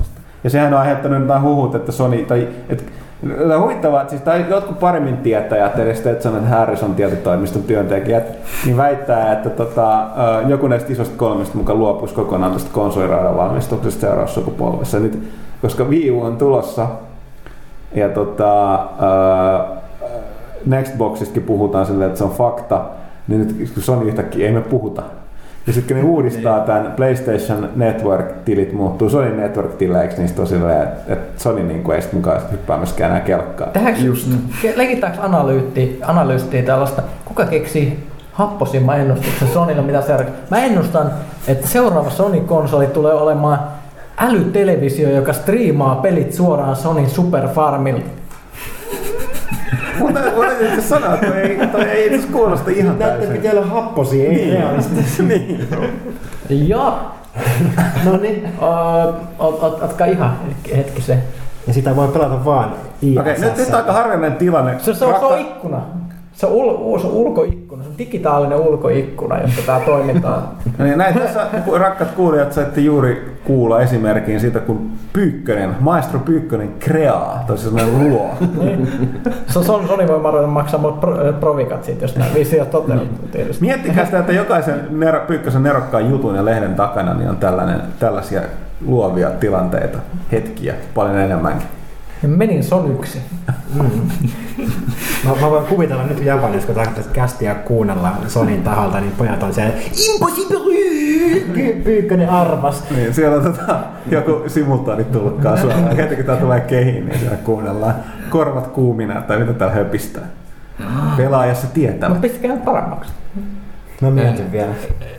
Ja 0.43 0.49
sehän 0.49 0.73
on 0.73 0.79
aiheuttanut 0.79 1.27
nämä 1.27 1.41
huhut, 1.41 1.75
että 1.75 1.91
Sony, 1.91 2.25
tai, 2.25 2.47
et, 2.69 2.85
Tämä 3.27 3.55
on 3.55 3.61
huvittavaa, 3.61 4.01
että 4.01 4.11
siis, 4.11 4.21
tai 4.21 4.45
jotkut 4.49 4.79
paremmin 4.79 5.17
tietäjät, 5.17 5.79
edes 5.79 5.97
Stetson 5.97 6.35
että 6.35 6.49
Harrison 6.49 6.95
tietotoimiston 6.95 7.63
työntekijät, 7.63 8.23
niin 8.65 8.77
väittää, 8.77 9.33
että 9.33 9.49
tota, 9.49 10.07
joku 10.47 10.67
näistä 10.67 10.93
isosta 10.93 11.17
kolmesta 11.17 11.57
mukaan 11.57 11.79
luopuisi 11.79 12.15
kokonaan 12.15 12.53
tästä 12.53 12.69
konsoliraidan 12.73 13.37
valmistuksesta 13.37 14.01
seuraavassa 14.01 14.39
sukupolvessa. 14.39 14.99
Nyt, 14.99 15.23
koska 15.61 15.83
Wii 15.83 16.11
U 16.11 16.21
on 16.21 16.37
tulossa 16.37 16.87
ja 17.95 18.09
tota, 18.09 18.79
Nextboxistakin 20.65 21.43
puhutaan 21.43 21.85
silleen, 21.85 22.07
että 22.07 22.17
se 22.17 22.23
on 22.23 22.31
fakta, 22.31 22.81
niin 23.27 23.39
nyt 23.39 23.71
kun 23.73 23.83
Sony 23.83 24.07
yhtäkkiä 24.07 24.47
ei 24.47 24.53
me 24.53 24.61
puhuta 24.61 25.03
ja 25.67 25.73
sitten 25.73 25.97
kun 25.97 26.05
ne 26.05 26.11
uudistaa 26.11 26.59
tämän 26.59 26.91
PlayStation 26.91 27.69
Network-tilit 27.75 28.73
muuttuu 28.73 29.09
Sony 29.09 29.35
Network-tileiksi, 29.35 30.17
niin 30.17 30.27
sitten 30.27 30.41
on 30.41 30.47
silleen, 30.47 30.83
että 30.83 31.13
et 31.13 31.39
Sony 31.39 31.63
niin 31.63 31.83
kuin 31.83 31.95
ei 31.95 32.01
sitten 32.01 32.19
mukaan 32.19 32.41
hyppää 32.51 32.77
myöskään 32.77 33.11
enää 33.11 33.21
kelkkaa. 33.21 33.67
Just. 34.03 34.27
Leikitäänkö 34.75 35.21
analyytti, 35.21 35.99
analyyttiä 36.01 36.63
tällaista, 36.63 37.01
kuka 37.25 37.45
keksi 37.45 38.07
happosimman 38.31 38.99
ennustuksen 38.99 39.47
Sonylla, 39.47 39.81
mitä 39.81 40.01
se 40.01 40.25
Mä 40.51 40.63
ennustan, 40.63 41.11
että 41.47 41.67
seuraava 41.67 42.09
Sony-konsoli 42.09 42.87
tulee 42.87 43.13
olemaan 43.13 43.59
älytelevisio, 44.17 45.09
joka 45.09 45.33
striimaa 45.33 45.95
pelit 45.95 46.33
suoraan 46.33 46.75
Sony 46.75 47.09
Super 47.09 47.47
Farmilta. 47.47 48.22
Mutta 49.99 50.19
voin 50.35 50.81
sanoa, 50.81 51.13
että 51.13 51.27
toi 51.27 51.37
ei, 51.37 51.67
toi 51.67 51.83
ei 51.83 52.15
itse 52.15 52.27
kuulosta 52.27 52.71
ihan 52.71 52.97
täysin. 52.97 53.19
Näette 53.19 53.37
pitää 53.37 53.51
olla 53.51 53.65
happosia, 53.65 54.29
ei 54.29 54.35
niin. 54.35 54.53
realistisia. 54.53 55.25
niin. 55.27 56.69
Ja. 56.69 56.99
no 58.05 58.17
niin, 58.17 58.49
otka 59.81 60.05
ihan 60.05 60.37
hetki 60.77 61.01
se. 61.01 61.17
Ja 61.67 61.73
sitä 61.73 61.95
voi 61.95 62.07
pelata 62.07 62.45
vaan 62.45 62.73
Okei, 63.19 63.33
okay, 63.33 63.39
nyt, 63.39 63.57
nyt 63.57 63.73
aika 63.73 63.93
harvinainen 63.93 64.37
tilanne. 64.37 64.79
Se, 64.79 64.93
se, 64.93 65.05
on, 65.05 65.19
se 65.19 65.25
on 65.25 65.39
ikkuna. 65.39 65.81
Se 66.33 66.45
on, 66.45 66.53
ul, 66.53 66.99
se 66.99 67.07
on 67.07 67.13
ulkoikkuna, 67.13 67.83
se 67.83 67.89
on 67.89 67.97
digitaalinen 67.97 68.59
ulkoikkuna, 68.59 69.41
jossa 69.41 69.61
tämä 69.65 69.79
toimitaan. 69.79 70.43
no 70.77 70.85
niin, 70.85 70.97
näin 70.97 71.19
tässä, 71.19 71.47
rakkat 71.77 72.11
kuulijat, 72.11 72.53
saitte 72.53 72.81
juuri 72.81 73.37
kuulla 73.43 73.81
esimerkin 73.81 74.39
siitä, 74.39 74.59
kun 74.59 74.91
Pyykkönen, 75.13 75.75
maestro 75.79 76.19
Pyykkönen 76.19 76.73
kreaa, 76.79 77.43
toisin 77.47 77.69
sanoen 77.69 77.99
luo. 77.99 78.29
niin. 78.59 78.87
Sony, 79.47 79.87
Sony 79.87 80.07
voi 80.07 80.31
ruveta 80.31 80.47
maksaa 80.47 80.79
mulle 80.79 80.97
pro, 80.99 81.33
provikat 81.39 81.83
siitä, 81.83 82.03
jos 82.03 82.15
nämä 82.15 82.33
viisi 82.33 82.59
ole 82.59 82.67
toteutettu 82.67 83.27
tietysti. 83.27 83.65
Miettikää 83.65 84.05
sitä, 84.05 84.19
että 84.19 84.33
jokaisen 84.33 84.87
Nero, 84.89 85.19
Pyykkösen 85.27 85.63
nerokkaan 85.63 86.09
jutun 86.09 86.35
ja 86.35 86.45
lehden 86.45 86.75
takana 86.75 87.13
niin 87.13 87.29
on 87.29 87.37
tällainen, 87.37 87.81
tällaisia 87.99 88.41
luovia 88.85 89.29
tilanteita, 89.29 89.97
hetkiä, 90.31 90.73
paljon 90.95 91.17
enemmänkin. 91.17 91.67
Menin 92.27 92.63
Sonyksi. 92.63 93.21
Mm. 93.73 93.83
mä, 95.25 95.35
mä, 95.41 95.49
voin 95.49 95.65
kuvitella 95.65 96.03
nyt 96.03 96.25
Japanissa, 96.25 96.67
kun 96.67 96.75
tätä 96.75 97.09
kästiä 97.13 97.55
kuunnella 97.55 98.11
Sonin 98.27 98.63
taholta, 98.63 98.99
niin 98.99 99.11
pojat 99.11 99.43
on 99.43 99.53
siellä 99.53 99.73
Impossible! 100.13 100.73
Pyykkönen 101.83 102.29
armas. 102.29 102.83
Niin, 102.95 103.13
siellä 103.13 103.37
on 103.37 103.43
tota, 103.43 103.79
joku 104.11 104.43
simultaanit 104.47 105.11
tullutkaan 105.11 105.57
suoraan. 105.57 105.95
Heti 105.95 106.15
kun 106.15 106.25
tää 106.25 106.35
tulee 106.35 106.59
kehiin, 106.59 107.05
niin 107.05 107.19
siellä 107.19 107.37
kuunnellaan 107.37 107.95
korvat 108.29 108.67
kuumina, 108.67 109.21
tai 109.21 109.39
mitä 109.39 109.53
täällä 109.53 109.75
höpistää. 109.75 110.23
Pelaajassa 111.17 111.67
tietää. 111.67 112.09
Mutta 112.09 112.21
pistäkää 112.21 112.57
paremmaksi. 112.57 113.11
Mä 114.01 114.09
mietin 114.09 114.51
vielä. 114.51 114.71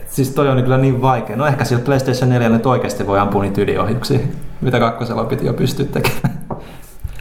Siis 0.07 0.31
toi 0.31 0.49
on 0.49 0.63
kyllä 0.63 0.79
niin 0.79 1.03
vaikea. 1.03 1.37
No 1.37 1.47
ehkä 1.47 1.65
sillä 1.65 1.83
PlayStation 1.85 2.31
4 2.31 2.49
nyt 2.49 2.67
oikeasti 2.67 3.07
voi 3.07 3.19
ampua 3.19 3.43
niitä 3.43 3.61
ydinohjuksia, 3.61 4.19
mitä 4.61 4.79
kakkosella 4.79 5.25
piti 5.25 5.47
jo 5.47 5.53
pystyä 5.53 5.87
tekemään. 5.87 6.44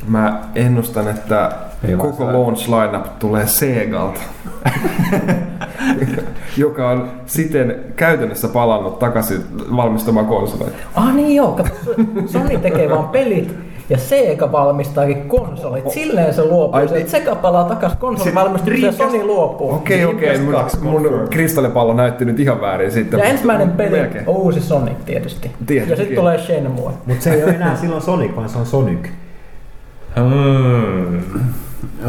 Mä 0.07 0.41
ennustan, 0.55 1.07
että 1.07 1.51
Ei 1.87 1.95
koko 1.95 2.25
launch 2.25 2.69
lineup 2.69 3.05
tulee 3.19 3.47
Segalta, 3.47 4.19
joka 6.57 6.89
on 6.89 7.11
siten 7.25 7.75
käytännössä 7.95 8.47
palannut 8.47 8.99
takaisin 8.99 9.41
valmistamaan 9.75 10.25
konsoleita. 10.25 10.77
Ah 10.95 11.15
niin 11.15 11.35
joo, 11.35 11.51
kato, 11.51 11.69
Sony 12.25 12.57
tekee 12.57 12.89
vaan 12.89 13.09
pelit 13.09 13.55
ja 13.89 13.97
Sega 13.97 14.51
valmistaakin 14.51 15.29
konsolit. 15.29 15.89
Silleen 15.89 16.33
se 16.33 16.43
luopuu. 16.43 16.75
Ai, 16.75 16.85
niin. 16.85 17.09
Sega 17.09 17.35
palaa 17.35 17.63
takaisin 17.63 17.99
konsolivalmistukseen 17.99 18.81
ja 18.81 18.91
Sony 18.91 19.23
luopuu. 19.23 19.71
Okei, 19.71 20.05
okay, 20.05 20.15
okei. 20.15 20.47
Okay. 20.47 20.79
Mun, 20.81 21.01
mun 21.01 21.27
kristallipallo 21.29 21.93
näytti 21.93 22.25
nyt 22.25 22.39
ihan 22.39 22.61
väärin 22.61 22.91
sitten. 22.91 23.19
Ja 23.19 23.25
ensimmäinen 23.25 23.71
peli 23.71 23.99
on 24.27 24.35
uusi 24.35 24.61
Sonic 24.61 24.97
tietysti. 25.05 25.51
tietysti. 25.65 25.91
Ja 25.91 25.97
sitten 25.97 26.15
tulee 26.15 26.37
Shenmue. 26.37 26.91
Mutta 27.05 27.23
se 27.23 27.33
ei 27.33 27.43
ole 27.43 27.51
enää 27.51 27.75
silloin 27.75 28.01
Sonic, 28.01 28.35
vaan 28.35 28.49
se 28.49 28.57
on 28.57 28.65
Sonic. 28.65 29.09
Mm. 30.15 31.17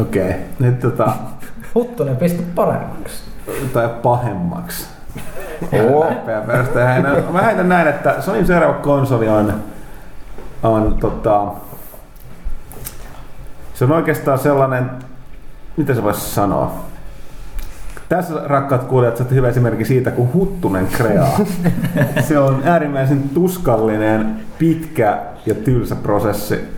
Okei. 0.01 0.29
Okay. 0.29 0.33
Nyt 0.59 0.79
tota... 0.79 1.11
Huttunen 1.75 2.17
pistä 2.17 2.43
paremmaksi. 2.55 3.23
Tai 3.73 3.89
pahemmaksi. 4.03 4.87
Oh. 5.93 6.05
Mä 7.33 7.41
heitän 7.41 7.69
näin, 7.69 7.87
että 7.87 8.21
Sonyn 8.21 8.47
seuraava 8.47 8.73
konsoli 8.73 9.29
on, 9.29 9.53
on 10.63 10.97
tota, 10.99 11.51
se 13.73 13.85
on 13.85 13.91
oikeastaan 13.91 14.39
sellainen, 14.39 14.91
mitä 15.77 15.93
se 15.93 16.03
voisi 16.03 16.21
sanoa? 16.21 16.85
Tässä 18.09 18.33
rakkaat 18.45 18.83
kuulijat, 18.83 19.17
saatte 19.17 19.35
hyvä 19.35 19.49
esimerkki 19.49 19.85
siitä, 19.85 20.11
kun 20.11 20.33
Huttunen 20.33 20.87
kreaa. 20.87 21.39
Se 22.27 22.39
on 22.39 22.61
äärimmäisen 22.65 23.29
tuskallinen, 23.29 24.39
pitkä 24.57 25.17
ja 25.45 25.55
tylsä 25.55 25.95
prosessi 25.95 26.69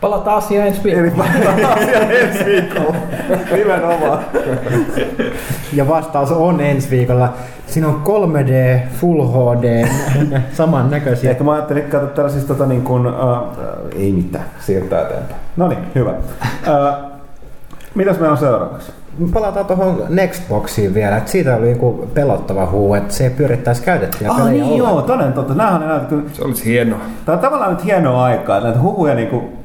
Palataan 0.00 0.36
asiaan 0.36 0.68
ensi 0.68 0.84
viikolla. 0.84 1.06
Eli 1.06 1.10
palataan 1.10 1.78
asiaan 1.78 2.12
ensi 2.12 2.44
viikolla. 2.44 2.96
Nimenomaan. 3.56 4.18
Ja 5.72 5.88
vastaus 5.88 6.30
on 6.32 6.60
ensi 6.60 6.90
viikolla. 6.90 7.32
Siinä 7.66 7.88
on 7.88 8.02
3D, 8.04 8.88
Full 9.00 9.26
HD, 9.26 9.88
samannäköisiä. 10.52 11.30
Ehkä 11.30 11.44
mä 11.44 11.52
ajattelin 11.52 11.82
katsoa 11.82 12.10
tällaisista 12.10 12.48
tota 12.48 12.66
niin 12.66 12.82
kuin, 12.82 13.06
uh, 13.06 13.12
ei 13.98 14.12
mitään, 14.12 14.44
siirtää 14.60 15.00
eteenpäin. 15.00 15.40
No 15.56 15.68
niin, 15.68 15.78
hyvä. 15.94 16.10
Uh, 16.10 17.10
mitäs 17.94 18.18
meillä 18.18 18.32
on 18.32 18.38
seuraavaksi? 18.38 18.92
Palataan 19.32 19.66
tuohon 19.66 20.04
Nextboxiin 20.08 20.94
vielä, 20.94 21.16
että 21.16 21.30
siitä 21.30 21.56
oli 21.56 21.66
niinku 21.66 22.08
pelottava 22.14 22.66
huu, 22.66 22.94
että 22.94 23.14
se 23.14 23.30
pyörittäisi 23.36 23.82
käytettyjä 23.82 24.30
ah, 24.30 24.36
pelejä 24.36 24.64
niin 24.64 24.78
joo, 24.78 25.02
toden 25.02 25.32
totta. 25.32 25.54
Nämä 25.54 25.70
on 25.70 25.80
näitä, 25.80 26.06
Se 26.32 26.44
olisi 26.44 26.64
hienoa. 26.64 26.98
Tämä 27.24 27.36
on 27.36 27.42
tavallaan 27.42 27.70
nyt 27.70 27.84
hienoa 27.84 28.24
aikaa, 28.24 28.56
että 28.56 28.68
näitä 28.68 28.82
huhuja 28.82 29.14
niinku 29.14 29.59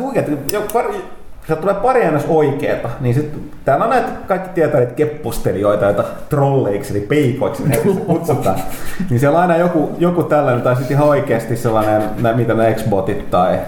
huikeet, 0.00 0.52
jo 0.52 0.62
pari, 0.72 1.04
sieltä 1.46 1.60
tulee 1.60 1.74
pari 1.74 2.02
ennäs 2.02 2.24
oikeeta, 2.28 2.88
niin 3.00 3.14
sit, 3.14 3.32
täällä 3.64 3.84
on 3.84 3.90
näitä 3.90 4.08
kaikki 4.28 4.48
tietää 4.54 4.80
niitä 4.80 4.94
keppustelijoita, 4.94 5.84
joita 5.84 6.04
trolleiksi 6.28 6.96
eli 6.96 7.06
peikoiksi 7.06 7.68
ne 7.68 7.76
kutsutaan. 8.06 8.56
niin 9.10 9.20
siellä 9.20 9.38
on 9.38 9.42
aina 9.42 9.56
joku, 9.56 9.90
joku 9.98 10.22
tällainen, 10.22 10.62
tai 10.62 10.76
sitten 10.76 10.96
ihan 10.96 11.08
oikeasti 11.08 11.56
sellainen, 11.56 12.02
mitä 12.36 12.54
ne 12.54 12.74
Xbotit 12.74 13.30
tai 13.30 13.58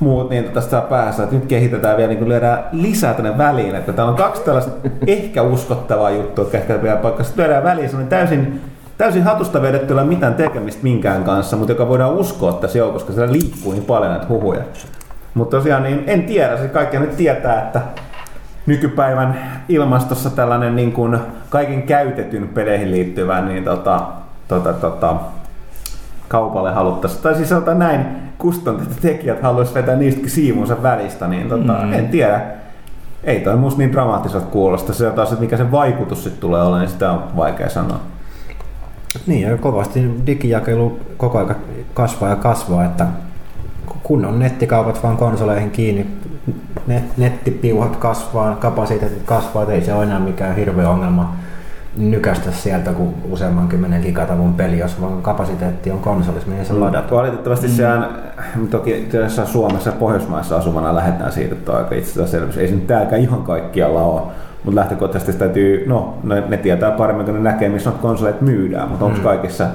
muut, 0.00 0.30
niin 0.30 0.44
tästä 0.44 0.70
saa 0.70 0.80
päässä, 0.80 1.22
että 1.22 1.34
nyt 1.34 1.46
kehitetään 1.46 1.96
vielä, 1.96 2.12
niin 2.12 2.28
lyödään 2.28 2.64
lisää 2.72 3.14
tänne 3.14 3.38
väliin, 3.38 3.74
että 3.74 3.92
täällä 3.92 4.10
on 4.10 4.16
kaksi 4.16 4.42
tällaista 4.42 4.72
ehkä 5.06 5.42
uskottavaa 5.42 6.10
juttua, 6.10 6.44
jotka 6.44 6.58
ehkä 6.58 6.82
vielä 6.82 6.96
paikka. 6.96 7.24
Sitten 7.24 7.44
lyödään 7.44 7.64
väliin 7.64 7.88
sellainen 7.88 8.10
täysin, 8.10 8.60
täysin 8.98 9.22
hatusta 9.22 9.62
vedettyllä 9.62 10.04
mitään 10.04 10.34
tekemistä 10.34 10.82
minkään 10.82 11.24
kanssa, 11.24 11.56
mutta 11.56 11.72
joka 11.72 11.88
voidaan 11.88 12.14
uskoa 12.14 12.52
tässä 12.52 12.78
joukossa, 12.78 13.06
koska 13.06 13.20
siellä 13.20 13.32
liikkuu 13.32 13.72
niin 13.72 13.84
paljon 13.84 14.10
näitä 14.10 14.26
huhuja. 14.28 14.62
Mutta 15.34 15.56
tosiaan 15.56 15.82
niin 15.82 16.04
en 16.06 16.22
tiedä, 16.22 16.56
se 16.56 16.68
kaikki 16.68 16.98
nyt 16.98 17.16
tietää, 17.16 17.62
että 17.62 17.80
nykypäivän 18.66 19.38
ilmastossa 19.68 20.30
tällainen 20.30 20.76
niin 20.76 20.92
kuin 20.92 21.18
kaiken 21.50 21.82
käytetyn 21.82 22.48
peleihin 22.48 22.90
liittyvä 22.90 23.40
niin 23.40 23.64
tota, 23.64 24.00
tota, 24.48 24.72
tota, 24.72 25.16
kaupalle 26.28 26.72
haluttaisiin, 26.72 27.22
tai 27.22 27.34
siis 27.34 27.48
sanotaan 27.48 27.78
näin, 27.78 28.06
tekijät 29.00 29.42
haluaisivat 29.42 29.74
vetää 29.82 29.96
niistäkin 29.96 30.30
siivunsa 30.30 30.82
välistä, 30.82 31.28
niin 31.28 31.48
tota, 31.48 31.72
mm. 31.72 31.92
en 31.92 32.08
tiedä. 32.08 32.40
Ei 33.24 33.40
toi 33.40 33.56
musta 33.56 33.78
niin 33.78 33.92
dramaattiselta 33.92 34.46
kuulosta. 34.46 34.92
Se 34.92 35.06
on 35.06 35.12
taas, 35.12 35.28
että 35.28 35.40
mikä 35.40 35.56
se 35.56 35.70
vaikutus 35.70 36.24
sitten 36.24 36.40
tulee 36.40 36.62
olla, 36.62 36.78
niin 36.78 36.88
sitä 36.88 37.12
on 37.12 37.22
vaikea 37.36 37.68
sanoa. 37.68 38.00
Niin, 39.26 39.48
ja 39.48 39.56
kovasti 39.56 40.10
digijakelu 40.26 41.00
koko 41.16 41.38
ajan 41.38 41.56
kasvaa 41.94 42.30
ja 42.30 42.36
kasvaa, 42.36 42.84
että 42.84 43.06
kun 44.02 44.24
on 44.24 44.38
nettikaupat 44.38 45.02
vaan 45.02 45.16
konsoleihin 45.16 45.70
kiinni, 45.70 46.06
net, 46.86 47.16
nettipiuhat 47.16 47.96
kasvaa, 47.96 48.56
kapasiteetit 48.56 49.22
kasvaa, 49.22 49.72
ei 49.72 49.82
se 49.82 49.94
ole 49.94 50.02
enää 50.02 50.18
mikään 50.18 50.56
hirveä 50.56 50.88
ongelma 50.88 51.34
nykästä 51.96 52.50
sieltä 52.50 52.92
kuin 52.92 53.14
useamman 53.30 53.68
kymmenen 53.68 54.02
gigatavun 54.02 54.54
peli, 54.54 54.78
jos 54.78 55.00
vaan 55.00 55.22
kapasiteetti 55.22 55.90
on 55.90 55.98
konsolissa, 55.98 56.48
mihin 56.48 56.66
se 56.66 56.72
mm. 56.72 56.80
ladattu. 56.80 57.14
Valitettavasti 57.14 57.66
mm. 57.66 57.72
sehän, 57.72 58.08
toki 58.70 59.08
tässä 59.12 59.46
Suomessa 59.46 59.90
ja 59.90 59.96
Pohjoismaissa 59.96 60.56
asuvana 60.56 60.94
lähdetään 60.94 61.32
siitä, 61.32 61.54
että 61.54 61.72
on 61.72 61.78
aika 61.78 61.94
itsestäänselvyys. 61.94 62.56
Ei 62.56 62.68
se 62.68 62.74
nyt 62.74 62.86
täälläkään 62.86 63.22
ihan 63.22 63.42
kaikkialla 63.42 64.02
ole, 64.02 64.22
mutta 64.64 64.80
lähtökohtaisesti 64.80 65.32
täytyy, 65.32 65.88
no 65.88 66.18
ne, 66.24 66.42
ne 66.48 66.56
tietää 66.56 66.90
paremmin, 66.90 67.26
kun 67.26 67.34
ne 67.34 67.40
näkee, 67.40 67.68
missä 67.68 67.90
on 67.90 67.98
konsoleet 67.98 68.40
myydään, 68.40 68.88
mutta 68.88 69.04
mm. 69.04 69.10
onko 69.10 69.22
kaikissa 69.24 69.66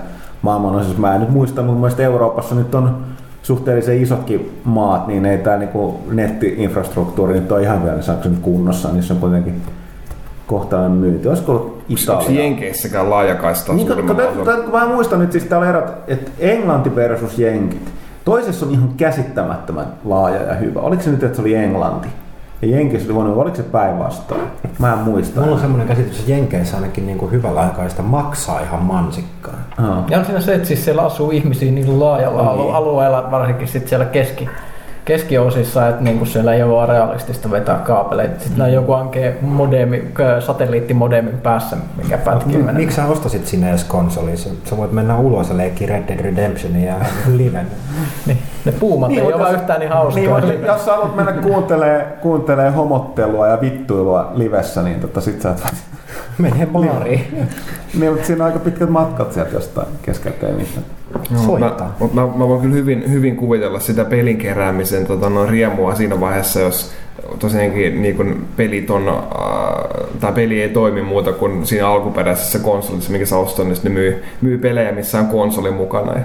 maailman 0.41 0.75
osissa, 0.75 0.99
mä 0.99 1.15
en 1.15 1.21
nyt 1.21 1.29
muista, 1.29 1.61
mutta 1.61 2.03
Euroopassa 2.03 2.55
nyt 2.55 2.75
on 2.75 2.97
suhteellisen 3.45 4.01
isotkin 4.01 4.61
maat, 4.63 5.07
niin 5.07 5.25
ei 5.25 5.37
tämä 5.37 5.57
niinku 5.57 5.99
netti-infrastruktuuri 6.11 7.33
nyt 7.33 7.51
ole 7.51 7.61
ihan 7.61 7.83
vielä 7.83 8.01
se 8.01 8.11
nyt 8.23 8.39
kunnossa, 8.41 8.91
niin 8.91 9.03
se 9.03 9.13
on 9.13 9.19
kuitenkin 9.19 9.61
kohtaan 10.47 10.91
myyty. 10.91 11.29
Olisiko 11.29 11.51
ollut 11.51 11.83
Onko 11.89 12.23
Italia? 12.23 12.41
Jenkeissäkään 12.41 13.09
laajakaista 13.09 13.73
Niin, 13.73 13.87
kun, 13.87 14.71
mä 14.71 14.87
muistan 14.87 15.19
nyt, 15.19 15.31
siis 15.31 15.43
täällä 15.43 15.69
erot, 15.69 15.85
että 16.07 16.31
Englanti 16.39 16.95
versus 16.95 17.39
Jenkit. 17.39 17.91
Toisessa 18.25 18.65
on 18.65 18.71
ihan 18.71 18.89
käsittämättömän 18.97 19.85
laaja 20.05 20.41
ja 20.41 20.53
hyvä. 20.53 20.79
Oliko 20.79 21.03
se 21.03 21.11
nyt, 21.11 21.23
että 21.23 21.35
se 21.35 21.41
oli 21.41 21.55
Englanti? 21.55 22.07
Ja 22.61 22.67
Jenkissä 22.67 23.07
oli 23.07 23.13
huono, 23.13 23.33
oliko 23.41 23.55
se 23.55 23.63
päinvastoin? 23.63 24.41
Mä 24.79 24.93
en 24.93 24.99
muista. 24.99 25.39
Mulla 25.41 25.53
on 25.55 25.59
semmoinen 25.61 25.87
käsitys, 25.87 26.19
että 26.19 26.31
Jenkeissä 26.31 26.77
ainakin 26.77 27.05
niin 27.05 27.17
kuin 27.17 27.31
hyvällä 27.31 27.59
aikaista 27.61 28.01
maksaa 28.03 28.59
ihan 28.59 28.81
mansikkaa. 28.83 29.53
Aa. 29.77 30.05
Ja 30.09 30.19
on 30.19 30.25
siinä 30.25 30.41
se, 30.41 30.53
että 30.55 30.67
siis 30.67 30.85
siellä 30.85 31.01
asuu 31.01 31.31
ihmisiä 31.31 31.71
niin 31.71 31.99
laajalla 31.99 32.41
alu- 32.43 32.71
alueella, 32.71 33.31
varsinkin 33.31 33.67
sit 33.67 33.87
siellä 33.87 34.05
keski, 34.05 34.49
keskiosissa, 35.05 35.87
että 35.87 36.03
niinku 36.03 36.25
siellä 36.25 36.53
ei 36.53 36.63
ole 36.63 36.75
vaan 36.75 36.89
realistista 36.89 37.51
vetää 37.51 37.77
kaapeleita. 37.77 38.43
Sitten 38.43 38.65
mm. 38.65 38.73
joku 38.73 38.93
ankee 38.93 39.37
modemi, 39.41 40.11
satelliittimodemin 40.39 41.37
päässä, 41.37 41.77
mikä 42.03 42.17
pätkii 42.17 42.57
mennä. 42.57 42.73
Miksi 42.73 42.95
sä 42.95 43.05
ostasit 43.05 43.47
sinne 43.47 43.69
edes 43.69 43.83
konsolin? 43.83 44.37
Sä, 44.37 44.77
voit 44.77 44.91
mennä 44.91 45.17
ulos 45.17 45.49
ja 45.49 45.57
leikkiä 45.57 45.87
Red 45.87 46.07
Dead 46.07 46.19
Redemptionia 46.19 46.93
ja 46.93 46.95
liven. 47.37 47.67
Niin, 48.25 48.39
ne 48.65 48.71
puumat 48.71 49.09
niin, 49.09 49.21
ei 49.21 49.33
ole 49.33 49.51
yhtään 49.51 49.79
niin 49.79 49.91
hauskaa. 49.91 50.39
Niin, 50.39 50.63
jos 50.65 50.85
sä 50.85 50.91
haluat 50.91 51.15
mennä 51.15 51.31
kuuntelee, 51.31 52.07
kuuntelee 52.21 52.69
homottelua 52.69 53.47
ja 53.47 53.61
vittuilua 53.61 54.31
livessä, 54.35 54.83
niin 54.83 54.99
tota 54.99 55.21
sit 55.21 55.41
sä 55.41 55.51
et 55.51 55.63
Menee 56.37 56.65
baariin. 56.65 57.47
Niin, 57.99 58.11
mutta 58.11 58.27
siinä 58.27 58.43
on 58.43 58.51
aika 58.51 58.63
pitkät 58.63 58.89
matkat 58.89 59.33
sieltä 59.33 59.53
jostain 59.53 59.87
keskeltä 60.01 60.47
ei 60.47 60.53
mitään. 60.53 60.85
No, 61.29 61.39
Soittaa. 61.39 61.95
Mä, 61.99 62.07
mä, 62.21 62.27
mä 62.37 62.47
voin 62.47 62.61
kyllä 62.61 62.75
hyvin, 62.75 63.11
hyvin 63.11 63.35
kuvitella 63.35 63.79
sitä 63.79 64.05
pelin 64.05 64.37
keräämisen 64.37 65.05
tota, 65.05 65.29
no, 65.29 65.45
riemua 65.45 65.95
siinä 65.95 66.19
vaiheessa, 66.19 66.59
jos 66.59 66.91
tosiaankin 67.39 68.01
niin 68.01 68.15
kun 68.17 68.45
pelit 68.55 68.89
on, 68.89 69.09
äh, 69.09 69.15
tai 70.19 70.31
peli 70.31 70.61
ei 70.61 70.69
toimi 70.69 71.01
muuta 71.01 71.33
kuin 71.33 71.65
siinä 71.65 71.87
alkuperäisessä 71.87 72.59
konsolissa, 72.59 73.11
mikä 73.11 73.25
sä 73.25 73.37
ostat, 73.37 73.67
niin 73.67 73.77
ne 73.83 73.89
myy, 73.89 74.23
myy 74.41 74.57
pelejä, 74.57 74.91
missä 74.91 75.19
on 75.19 75.27
konsoli 75.27 75.71
mukana. 75.71 76.13
Ja, 76.13 76.23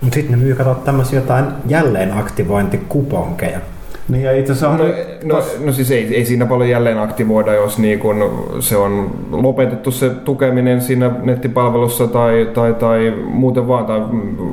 Mutta 0.00 0.14
sitten 0.14 0.38
ne 0.38 0.44
myy 0.44 0.54
kato 0.54 0.74
tämmöisiä 0.74 1.20
jotain 1.20 1.44
jälleenaktivointikuponkeja. 1.66 3.60
Niin 4.10 4.22
ja 4.22 4.32
itse 4.32 4.52
asiassa 4.52 4.76
no, 4.76 4.84
on... 4.84 4.92
no, 5.24 5.42
no 5.64 5.72
siis 5.72 5.90
ei, 5.90 6.16
ei 6.16 6.24
siinä 6.24 6.46
paljon 6.46 6.70
jälleen 6.70 6.98
aktivoida, 6.98 7.54
jos 7.54 7.78
niin 7.78 7.98
kun 7.98 8.44
se 8.60 8.76
on 8.76 9.10
lopetettu 9.30 9.90
se 9.90 10.10
tukeminen 10.10 10.80
siinä 10.80 11.10
nettipalvelussa 11.22 12.06
tai, 12.06 12.50
tai, 12.54 12.74
tai 12.74 13.14
muuten 13.24 13.68
vaan, 13.68 13.86
tai 13.86 14.00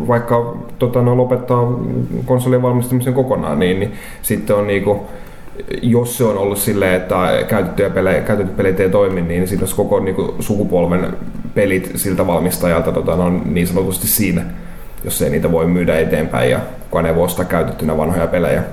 vaikka 0.08 0.58
tota, 0.80 1.02
no, 1.02 1.18
lopettaa 1.18 1.80
konsolin 2.26 2.62
valmistamisen 2.62 3.14
kokonaan, 3.14 3.60
niin, 3.60 3.80
niin 3.80 3.92
sitten 4.22 4.56
on 4.56 4.68
niin 4.68 4.84
kuin, 4.84 5.00
jos 5.82 6.18
se 6.18 6.24
on 6.24 6.38
ollut 6.38 6.58
silleen, 6.58 6.94
että 6.94 7.16
käytettyjä 7.48 7.90
pelejä, 7.90 8.22
käytetyt 8.22 8.58
pelit 8.58 8.80
ei 8.80 8.90
toimi, 8.90 9.22
niin 9.22 9.48
sitten 9.48 9.64
olisi 9.64 9.76
koko 9.76 10.00
niin 10.00 10.16
kuin, 10.16 10.32
sukupolven 10.40 11.08
pelit 11.56 11.92
siltä 11.96 12.28
valmistajalta 12.28 12.92
tota, 12.92 13.16
no, 13.16 13.30
niin 13.46 13.68
sanotusti 13.68 14.08
siinä, 14.08 14.42
jos 15.04 15.22
ei 15.22 15.30
niitä 15.30 15.52
voi 15.52 15.68
myydä 15.68 16.00
eteenpäin 16.00 16.52
ja 16.52 16.60
kukaan 16.84 17.06
ei 17.06 17.16
voi 17.16 17.24
ostaa 17.24 17.46
käytettynä 17.46 17.98
vanhoja 17.98 18.28
pelejä. 18.28 18.64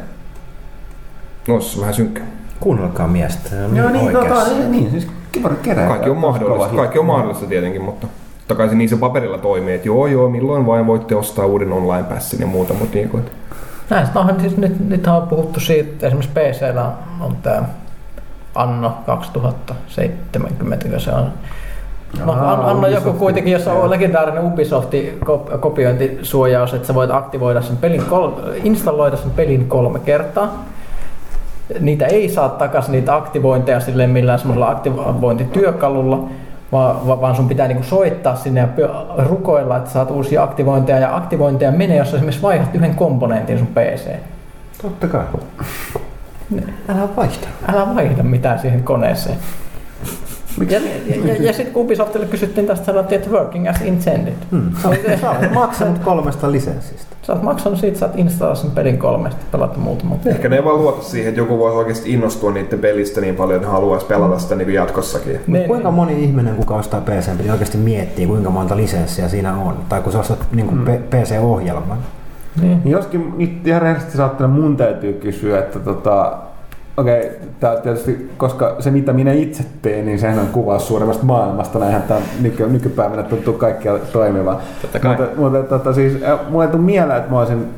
No, 1.49 1.61
se 1.61 1.76
on 1.76 1.80
vähän 1.80 1.95
synkkä. 1.95 2.20
Kuunnelkaa 2.61 3.09
miestä. 3.09 3.51
on 3.64 3.76
Joo, 3.76 3.90
niin, 3.90 4.05
oikeassa. 4.16 4.51
tota, 4.51 4.68
niin, 4.68 4.90
siis 4.90 5.07
kiva 5.32 5.49
kerää. 5.62 5.88
Kaikki 5.88 6.11
on 6.11 6.16
mahdollista, 6.16 6.76
kaikki 6.76 6.99
on 6.99 7.07
mahdollista 7.07 7.47
tietenkin, 7.47 7.82
mutta 7.82 8.07
totta 8.38 8.55
kai 8.55 8.68
se 8.68 8.74
niin 8.74 8.88
se 8.88 8.97
paperilla 8.97 9.38
toimii, 9.38 9.74
että 9.74 9.88
joo 9.88 10.07
joo, 10.07 10.28
milloin 10.28 10.66
vain 10.66 10.86
voitte 10.86 11.16
ostaa 11.16 11.47
uuden 11.47 11.72
online 11.72 12.03
passin 12.03 12.40
ja 12.40 12.47
muuta, 12.47 12.74
mutta 12.74 12.95
niin 12.97 13.09
kuin, 13.09 13.22
että 13.22 13.32
Näin, 13.90 14.07
onhan 14.14 14.40
siis 14.40 14.57
nyt, 14.57 14.88
nyt 14.88 15.07
on 15.07 15.26
puhuttu 15.28 15.61
siitä, 15.61 15.90
että 15.90 16.07
esimerkiksi 16.07 16.32
PCllä 16.34 16.90
on 17.20 17.36
tämä 17.42 17.62
Anno 18.55 18.92
2070, 19.07 20.88
kun 20.88 21.01
se 21.01 21.11
on. 21.11 21.32
No, 22.24 22.32
Aa, 22.32 22.53
An- 22.53 22.64
Anno 22.64 22.86
joku 22.86 23.12
kuitenkin, 23.12 23.53
jossa 23.53 23.72
on 23.72 23.90
legendaarinen 23.90 24.45
Ubisoftin 24.45 25.18
kop- 25.24 25.59
kopiointisuojaus, 25.59 26.74
että 26.74 26.86
sä 26.86 26.95
voit 26.95 27.11
aktivoida 27.11 27.62
sen 27.62 27.76
pelin, 27.76 28.05
kol- 28.05 28.30
installoida 28.64 29.16
sen 29.16 29.30
pelin 29.30 29.66
kolme 29.68 29.99
kertaa. 29.99 30.64
Niitä 31.81 32.07
ei 32.07 32.29
saa 32.29 32.49
takaisin 32.49 32.93
niitä 32.93 33.16
aktivointeja 33.16 33.81
silleen 33.81 34.11
millään 34.11 34.39
semmoisella 34.39 34.70
aktivointityökalulla, 34.70 36.29
vaan, 36.72 37.07
va- 37.07 37.20
vaan 37.20 37.37
sun 37.37 37.49
pitää 37.49 37.68
niinku 37.68 37.85
soittaa 37.85 38.37
sinne 38.37 38.61
ja 38.61 38.68
rukoilla, 39.29 39.77
että 39.77 39.91
saat 39.91 40.11
uusia 40.11 40.43
aktivointeja. 40.43 40.99
Ja 40.99 41.16
aktivointeja 41.16 41.72
menee, 41.72 41.97
jos 41.97 42.14
esimerkiksi 42.14 42.43
vaihdat 42.43 42.75
yhden 42.75 42.95
komponentin 42.95 43.59
sun 43.59 43.66
PC. 43.66 44.11
Totta 44.83 45.07
kai. 45.09 45.25
Älä 46.89 47.09
vaihda. 47.16 47.47
Älä 47.72 47.95
vaihda 47.95 48.22
mitään 48.22 48.59
siihen 48.59 48.83
koneeseen. 48.83 49.37
Ja, 50.70 50.80
ja, 51.07 51.26
ja, 51.26 51.34
ja 51.42 51.52
sitten 51.52 51.76
Ubisoftille 51.76 52.26
kysyttiin 52.26 52.66
tästä, 52.66 52.84
sanottiin, 52.86 53.18
että 53.20 53.30
working 53.30 53.68
as 53.68 53.80
intended. 53.84 54.34
Hmm. 54.50 54.70
Sä, 54.82 54.88
oot- 54.88 55.20
sä 55.20 55.30
oot 55.30 55.52
maksanut 55.55 55.98
kolmesta 55.98 56.52
lisenssistä. 56.52 57.16
Sä 57.22 57.32
oot 57.32 57.42
maksanut 57.42 57.78
siitä, 57.78 57.98
sä 57.98 58.07
oot 58.07 58.18
installannut 58.18 58.59
sen 58.62 58.70
pelin 58.70 58.98
kolmesta, 58.98 59.40
pelata 59.52 59.78
muutama. 59.78 60.16
ehkä 60.26 60.48
ne 60.48 60.57
ei 60.57 60.64
vaan 60.64 60.78
luota 60.78 61.02
siihen, 61.02 61.28
että 61.28 61.40
joku 61.40 61.59
voisi 61.59 61.76
oikeasti 61.78 62.12
innostua 62.12 62.52
niiden 62.52 62.78
pelistä 62.78 63.20
niin 63.20 63.36
paljon, 63.36 63.57
että 63.57 63.68
haluaisi 63.72 64.07
pelata 64.07 64.38
sitä 64.38 64.55
niin 64.55 64.66
kuin 64.66 64.74
jatkossakin. 64.74 65.40
Niin, 65.46 65.66
Kuinka 65.66 65.90
moni 65.90 66.24
ihminen, 66.24 66.55
kuka 66.57 66.74
ostaa 66.74 67.00
PC, 67.00 67.36
peli 67.38 67.50
oikeasti 67.50 67.78
miettii, 67.78 68.26
kuinka 68.26 68.50
monta 68.50 68.76
lisenssiä 68.76 69.28
siinä 69.28 69.55
on? 69.57 69.76
Tai 69.88 70.00
kun 70.00 70.12
sä 70.12 70.18
ostat 70.18 70.46
niin 70.52 70.66
kuin 70.66 70.80
PC-ohjelman. 71.11 71.98
niin. 72.61 72.80
Niin 72.84 72.92
Joskin 72.92 73.34
nyt 73.38 73.66
ihan 73.66 73.82
rehellisesti 73.82 74.16
saattaa 74.16 74.48
mun 74.48 74.76
täytyy 74.76 75.12
kysyä, 75.12 75.59
että 75.59 75.78
tota, 75.78 76.38
okei, 76.97 77.26
okay, 77.26 77.49
tää 77.61 77.76
tietysti, 77.76 78.30
koska 78.36 78.76
se 78.78 78.90
mitä 78.90 79.12
minä 79.12 79.32
itse 79.32 79.64
teen, 79.82 80.07
niin 80.07 80.18
sehän 80.18 80.38
on 80.38 80.47
kuvaus 80.47 80.88
suuremmasta 80.88 81.24
maailmasta, 81.24 81.78
näinhän 81.78 82.03
tämä 82.03 82.20
nyky, 82.40 82.66
nykypäivänä 82.66 83.22
tuntuu 83.22 83.55
kaikkia 83.55 83.99
toimivan. 83.99 84.57
Totta 84.82 84.99
kai. 84.99 85.16
Mutta, 85.16 85.36
mutta 85.36 85.62
tota, 85.62 85.92
siis, 85.92 86.12
mulle 86.49 86.64
ei 86.64 86.70
tule 86.70 86.82
mieleen, 86.82 87.18
että 87.18 87.30
mä 87.30 87.38
olisin 87.38 87.68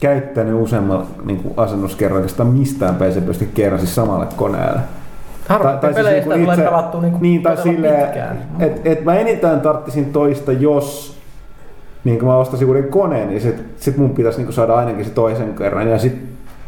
käyttänyt 0.00 0.54
useammalla 0.54 1.06
niin 1.24 1.42
kuin 1.42 1.54
asennuskerroista 1.56 2.44
mistään 2.44 2.94
PC 2.94 3.26
pysty 3.26 3.48
kerran 3.54 3.80
siis 3.80 3.94
samalle 3.94 4.26
koneelle. 4.36 4.80
Harvoin 5.48 5.78
peleistä 5.78 6.10
niinku 6.10 6.52
tulee 6.52 6.56
pelattua 6.56 7.00
niin, 7.00 7.16
niin 7.20 7.42
tai 7.42 7.56
silleen, 7.56 8.04
pitkään. 8.04 8.38
että 8.58 8.90
et 8.90 9.04
mä 9.04 9.14
enintään 9.14 9.60
tarttisin 9.60 10.12
toista, 10.12 10.52
jos 10.52 11.16
niin 12.04 12.18
kun 12.18 12.28
mä 12.28 12.36
ostaisin 12.36 12.68
uuden 12.68 12.88
koneen, 12.88 13.28
niin 13.28 13.40
sit, 13.40 13.64
sit 13.76 13.96
mun 13.96 14.10
pitäisi 14.10 14.42
niin 14.42 14.52
saada 14.52 14.74
ainakin 14.74 15.04
se 15.04 15.10
toisen 15.10 15.54
kerran. 15.54 15.88
Ja 15.88 15.98
sit 15.98 16.25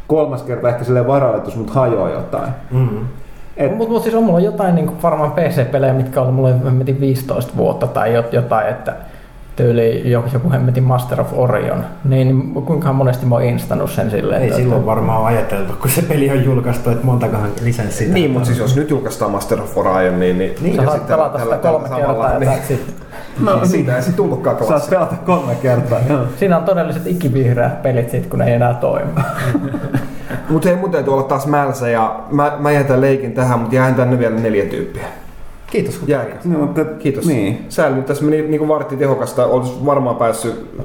kolmas 0.09 0.43
kerta 0.43 0.69
ehkä 0.69 0.85
silleen 0.85 1.07
varalletus, 1.07 1.57
mut 1.57 1.71
hajoaa 1.71 2.11
jotain. 2.11 2.51
Mm. 2.71 2.89
Et, 3.57 3.77
Mutta 3.77 3.93
mut 3.93 4.03
siis 4.03 4.15
on 4.15 4.25
mulla 4.25 4.41
jotain 4.41 4.75
niin 4.75 5.03
varmaan 5.03 5.33
PC-pelejä, 5.33 5.93
mitkä 5.95 6.21
on 6.21 6.35
mulle 6.35 6.55
hemmetin 6.65 7.01
15 7.01 7.57
vuotta 7.57 7.87
tai 7.87 8.15
jot- 8.21 8.33
jotain, 8.35 8.67
että 8.69 8.95
tyyli 9.59 10.11
joku, 10.11 10.29
joku 10.33 10.51
hemmetin 10.51 10.83
Master 10.85 11.21
of 11.21 11.27
Orion, 11.33 11.85
niin 12.05 12.53
kuinka 12.55 12.93
monesti 12.93 13.27
mä 13.27 13.35
oon 13.35 13.45
instannut 13.45 13.91
sen 13.91 14.11
silleen. 14.11 14.41
Ei 14.43 14.47
että- 14.49 14.61
silloin 14.61 14.87
varmaan 14.87 15.27
ajateltu, 15.27 15.73
kun 15.81 15.91
se 15.91 16.03
peli 16.03 16.31
on 16.31 16.45
julkaistu, 16.45 16.91
että 16.91 17.07
montakohan 17.07 17.51
lisenssiä. 17.63 18.09
Niin, 18.13 18.31
mutta 18.31 18.47
siis 18.47 18.59
jos 18.59 18.77
nyt 18.77 18.91
julkaistaan 18.91 19.31
Master 19.31 19.61
of 19.61 19.79
Orion, 19.79 20.21
niin, 20.21 20.39
niin, 20.39 20.55
Niin, 20.61 20.77
Sä 20.77 20.83
ja 20.83 20.87
saat 20.89 20.99
sitten 20.99 21.17
pelata 21.17 21.39
tällä- 21.39 21.57
sitä 21.57 21.69
kolme 21.69 21.89
kertaa 21.89 22.33
ja 22.33 22.39
niin, 22.39 22.51
that's 22.51 22.73
it. 22.73 22.95
no, 23.41 23.61
siitä 23.65 23.97
ei 23.97 24.03
sitten 24.03 24.17
tullutkaan 24.17 24.57
saat 24.57 24.69
klassikko. 24.69 24.95
pelata 24.97 25.15
kolme 25.27 25.55
kertaa. 25.55 25.99
joo. 26.09 26.21
Siinä 26.37 26.57
on 26.59 26.65
todelliset 26.65 27.07
ikivihreät 27.07 27.83
pelit 27.83 28.11
sit, 28.11 28.27
kun 28.27 28.39
ne 28.39 28.45
ei 28.47 28.53
enää 28.55 28.75
toimi. 28.75 29.11
Mutta 30.51 30.69
hei, 30.69 30.77
mun 30.79 30.91
täytyy 30.91 31.13
olla 31.13 31.23
taas 31.23 31.47
mälsä 31.47 31.89
ja 31.89 32.21
mä, 32.31 32.53
mä 32.59 32.71
jätän 32.71 33.01
leikin 33.01 33.33
tähän, 33.33 33.59
mutta 33.59 33.75
jään 33.75 33.95
tänne 33.95 34.19
vielä 34.19 34.37
neljä 34.37 34.65
tyyppiä. 34.65 35.05
Kiitos 35.71 35.99
kun 35.99 36.09
Jääkää. 36.09 36.41
No, 36.45 36.59
mutta, 36.59 36.85
Kiitos. 36.85 37.27
Niin. 37.27 37.67
Sääli 37.69 37.97
nyt 37.97 38.07
tässä 38.07 38.25
meni 38.25 38.43
niin 38.43 38.59
kuin 38.59 38.69
vartti 38.69 38.97
tehokasta, 38.97 39.47
olisi 39.47 39.73
varmaan 39.87 40.17
päässyt 40.17 40.55
äh, 40.79 40.85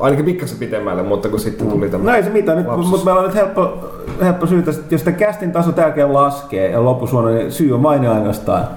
ainakin 0.00 0.24
pikkasen 0.24 0.58
pitemmälle, 0.58 1.02
mutta 1.02 1.28
kun 1.28 1.40
sitten 1.40 1.66
tuli 1.66 1.88
tämä. 1.88 2.04
No 2.04 2.16
ei 2.16 2.22
se 2.22 2.30
mitään, 2.30 2.58
nyt, 2.58 2.66
lapsus. 2.66 2.90
mutta 2.90 3.04
meillä 3.04 3.20
on 3.20 3.26
nyt 3.26 3.36
helppo, 3.36 3.78
helppo 4.22 4.46
syy 4.46 4.62
tästä, 4.62 4.82
jos 4.90 5.02
tämä 5.02 5.16
kästin 5.16 5.52
taso 5.52 5.72
tälkeen 5.72 6.12
laskee 6.12 6.70
ja 6.70 6.84
loppusuona, 6.84 7.30
niin 7.30 7.52
syy 7.52 7.74
on 7.74 7.82
vain 7.82 8.04
ja 8.04 8.12
ainoastaan. 8.12 8.68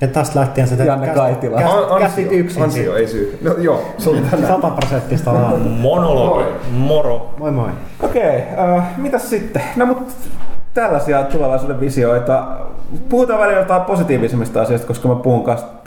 Ja 0.00 0.08
tästä 0.08 0.40
lähtien 0.40 0.68
se 0.68 0.84
Janne 0.84 1.08
Kaitila. 1.08 1.60
Käsit 1.98 2.32
yksin. 2.32 2.62
Ansio, 2.62 2.96
ei 2.96 3.08
syy. 3.08 3.38
No 3.42 3.54
joo, 3.58 3.82
se 3.98 4.10
oli 4.10 4.20
tänään. 4.30 4.52
100 4.52 4.70
prosenttista. 4.70 5.32
Monologi. 5.80 6.44
Moro. 6.72 7.34
Moi 7.38 7.50
moi. 7.50 7.70
Okei, 8.02 8.42
äh, 8.76 8.84
mitäs 8.96 9.30
sitten? 9.30 9.62
No 9.76 9.86
mutta 9.86 10.12
tällaisia 10.74 11.22
tulevaisuuden 11.22 11.80
visioita. 11.80 12.44
Puhutaan 13.08 13.40
välillä 13.40 13.58
jotain 13.58 13.82
positiivisemmista 13.82 14.62
asioista, 14.62 14.86
koska 14.86 15.08
mä 15.08 15.14
puhun 15.14 15.44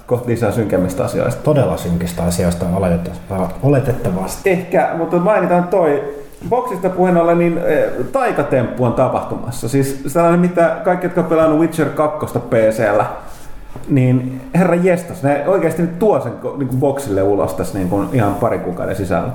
kohta 0.07 0.29
lisää 0.29 0.51
synkemmistä 0.51 1.03
asioista. 1.03 1.43
Todella 1.43 1.77
synkistä 1.77 2.23
asioista 2.23 2.65
oletettavasti. 2.73 3.59
oletettavasti. 3.63 4.49
Ehkä, 4.49 4.89
mutta 4.97 5.17
mainitaan 5.17 5.63
toi. 5.63 6.03
Boksista 6.49 6.89
puheen 6.89 7.17
ollen, 7.17 7.39
niin 7.39 7.57
eh, 7.57 7.83
taikatemppu 8.11 8.83
on 8.83 8.93
tapahtumassa. 8.93 9.69
Siis 9.69 10.03
sellainen, 10.07 10.39
mitä 10.39 10.77
kaikki, 10.83 11.05
jotka 11.05 11.21
on 11.21 11.27
pelannut 11.27 11.59
Witcher 11.59 11.89
2 11.89 12.39
PCllä, 12.39 13.05
niin 13.89 14.41
herra 14.55 14.75
jestas, 14.75 15.23
ne 15.23 15.43
oikeasti 15.47 15.81
nyt 15.81 15.99
tuo 15.99 16.19
sen 16.19 16.33
niin 16.57 16.67
kuin 16.67 16.79
boksille 16.79 17.23
ulos 17.23 17.53
tässä 17.53 17.77
niin 17.77 17.89
kuin 17.89 18.07
ihan 18.13 18.35
pari 18.35 18.59
kuukauden 18.59 18.95
sisällä. 18.95 19.29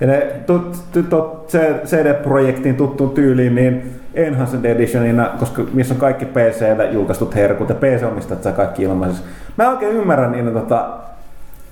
Ja 0.00 0.06
ne 0.06 0.26
tut, 0.46 0.78
tut, 0.92 1.08
tut, 1.08 1.48
CD-projektiin 1.86 2.76
tuttuun 2.76 3.10
tyyliin, 3.10 3.54
niin 3.54 4.00
Enhanced 4.14 4.64
Editionina, 4.64 5.30
koska 5.38 5.62
missä 5.72 5.94
on 5.94 6.00
kaikki 6.00 6.24
PC-llä 6.24 6.84
julkaistut 6.84 7.34
herkut 7.34 7.68
ja 7.68 7.74
PC-omistajat 7.74 8.42
saa 8.42 8.52
kaikki 8.52 8.82
ilmaisiksi. 8.82 9.24
Mä 9.56 9.70
oikein 9.70 9.96
ymmärrän 9.96 10.32
niitä 10.32 10.50
tota, 10.50 10.88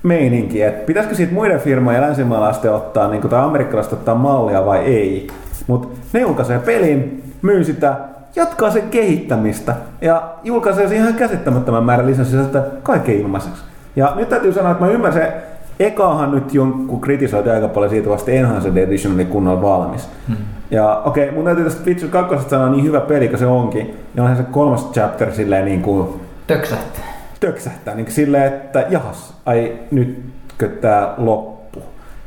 meininkiä, 0.03 0.67
että 0.67 0.85
pitäisikö 0.85 1.15
siitä 1.15 1.33
muiden 1.33 1.59
firmojen 1.59 2.01
länsimaalaisten 2.01 2.73
ottaa, 2.73 3.07
niin 3.07 3.21
tai 3.21 3.43
amerikkalaiset 3.43 3.93
ottaa 3.93 4.15
mallia 4.15 4.65
vai 4.65 4.79
ei. 4.79 5.27
Mutta 5.67 5.87
ne 6.13 6.19
julkaisee 6.19 6.59
pelin, 6.59 7.23
myy 7.41 7.63
sitä, 7.63 7.95
jatkaa 8.35 8.71
sen 8.71 8.89
kehittämistä 8.89 9.75
ja 10.01 10.33
julkaisee 10.43 10.87
siihen 10.87 11.07
ihan 11.07 11.19
käsittämättömän 11.19 11.83
määrän 11.83 12.07
lisäsisältöä 12.07 12.63
kaiken 12.83 13.15
ilmaiseksi. 13.15 13.63
Ja 13.95 14.13
nyt 14.15 14.29
täytyy 14.29 14.53
sanoa, 14.53 14.71
että 14.71 14.85
mä 14.85 14.91
ymmärrän 14.91 15.23
se, 15.23 15.33
ekahan 15.79 16.31
nyt 16.31 16.53
jonkun 16.53 17.01
kritisoitu 17.01 17.49
aika 17.49 17.67
paljon 17.67 17.89
siitä 17.89 18.09
vasta 18.09 18.31
Enhanced 18.31 18.77
Edition 18.77 19.13
oli 19.13 19.25
kunnolla 19.25 19.61
valmis. 19.61 20.09
Hmm. 20.27 20.37
Ja 20.71 21.01
okei, 21.05 21.23
okay, 21.23 21.35
mun 21.35 21.45
täytyy 21.45 21.63
tästä 21.63 21.85
Witcher 21.85 22.09
2 22.09 22.49
sanoa 22.49 22.69
niin 22.69 22.83
hyvä 22.83 22.99
peli 22.99 23.27
kuin 23.27 23.39
se 23.39 23.45
onkin. 23.45 23.97
Ja 24.15 24.23
onhan 24.23 24.37
se 24.37 24.43
kolmas 24.43 24.91
chapter 24.91 25.33
silleen 25.33 25.65
niin 25.65 25.81
kuin... 25.81 26.21
Töksähtää. 26.47 27.13
Töksähtää, 27.39 27.95
niin 27.95 28.05
kuin 28.05 28.13
silleen, 28.13 28.53
että 28.53 28.85
jahas, 28.89 29.33
ai 29.45 29.79
nytkö 29.91 30.67
tää 30.81 31.13
loppu. 31.17 31.79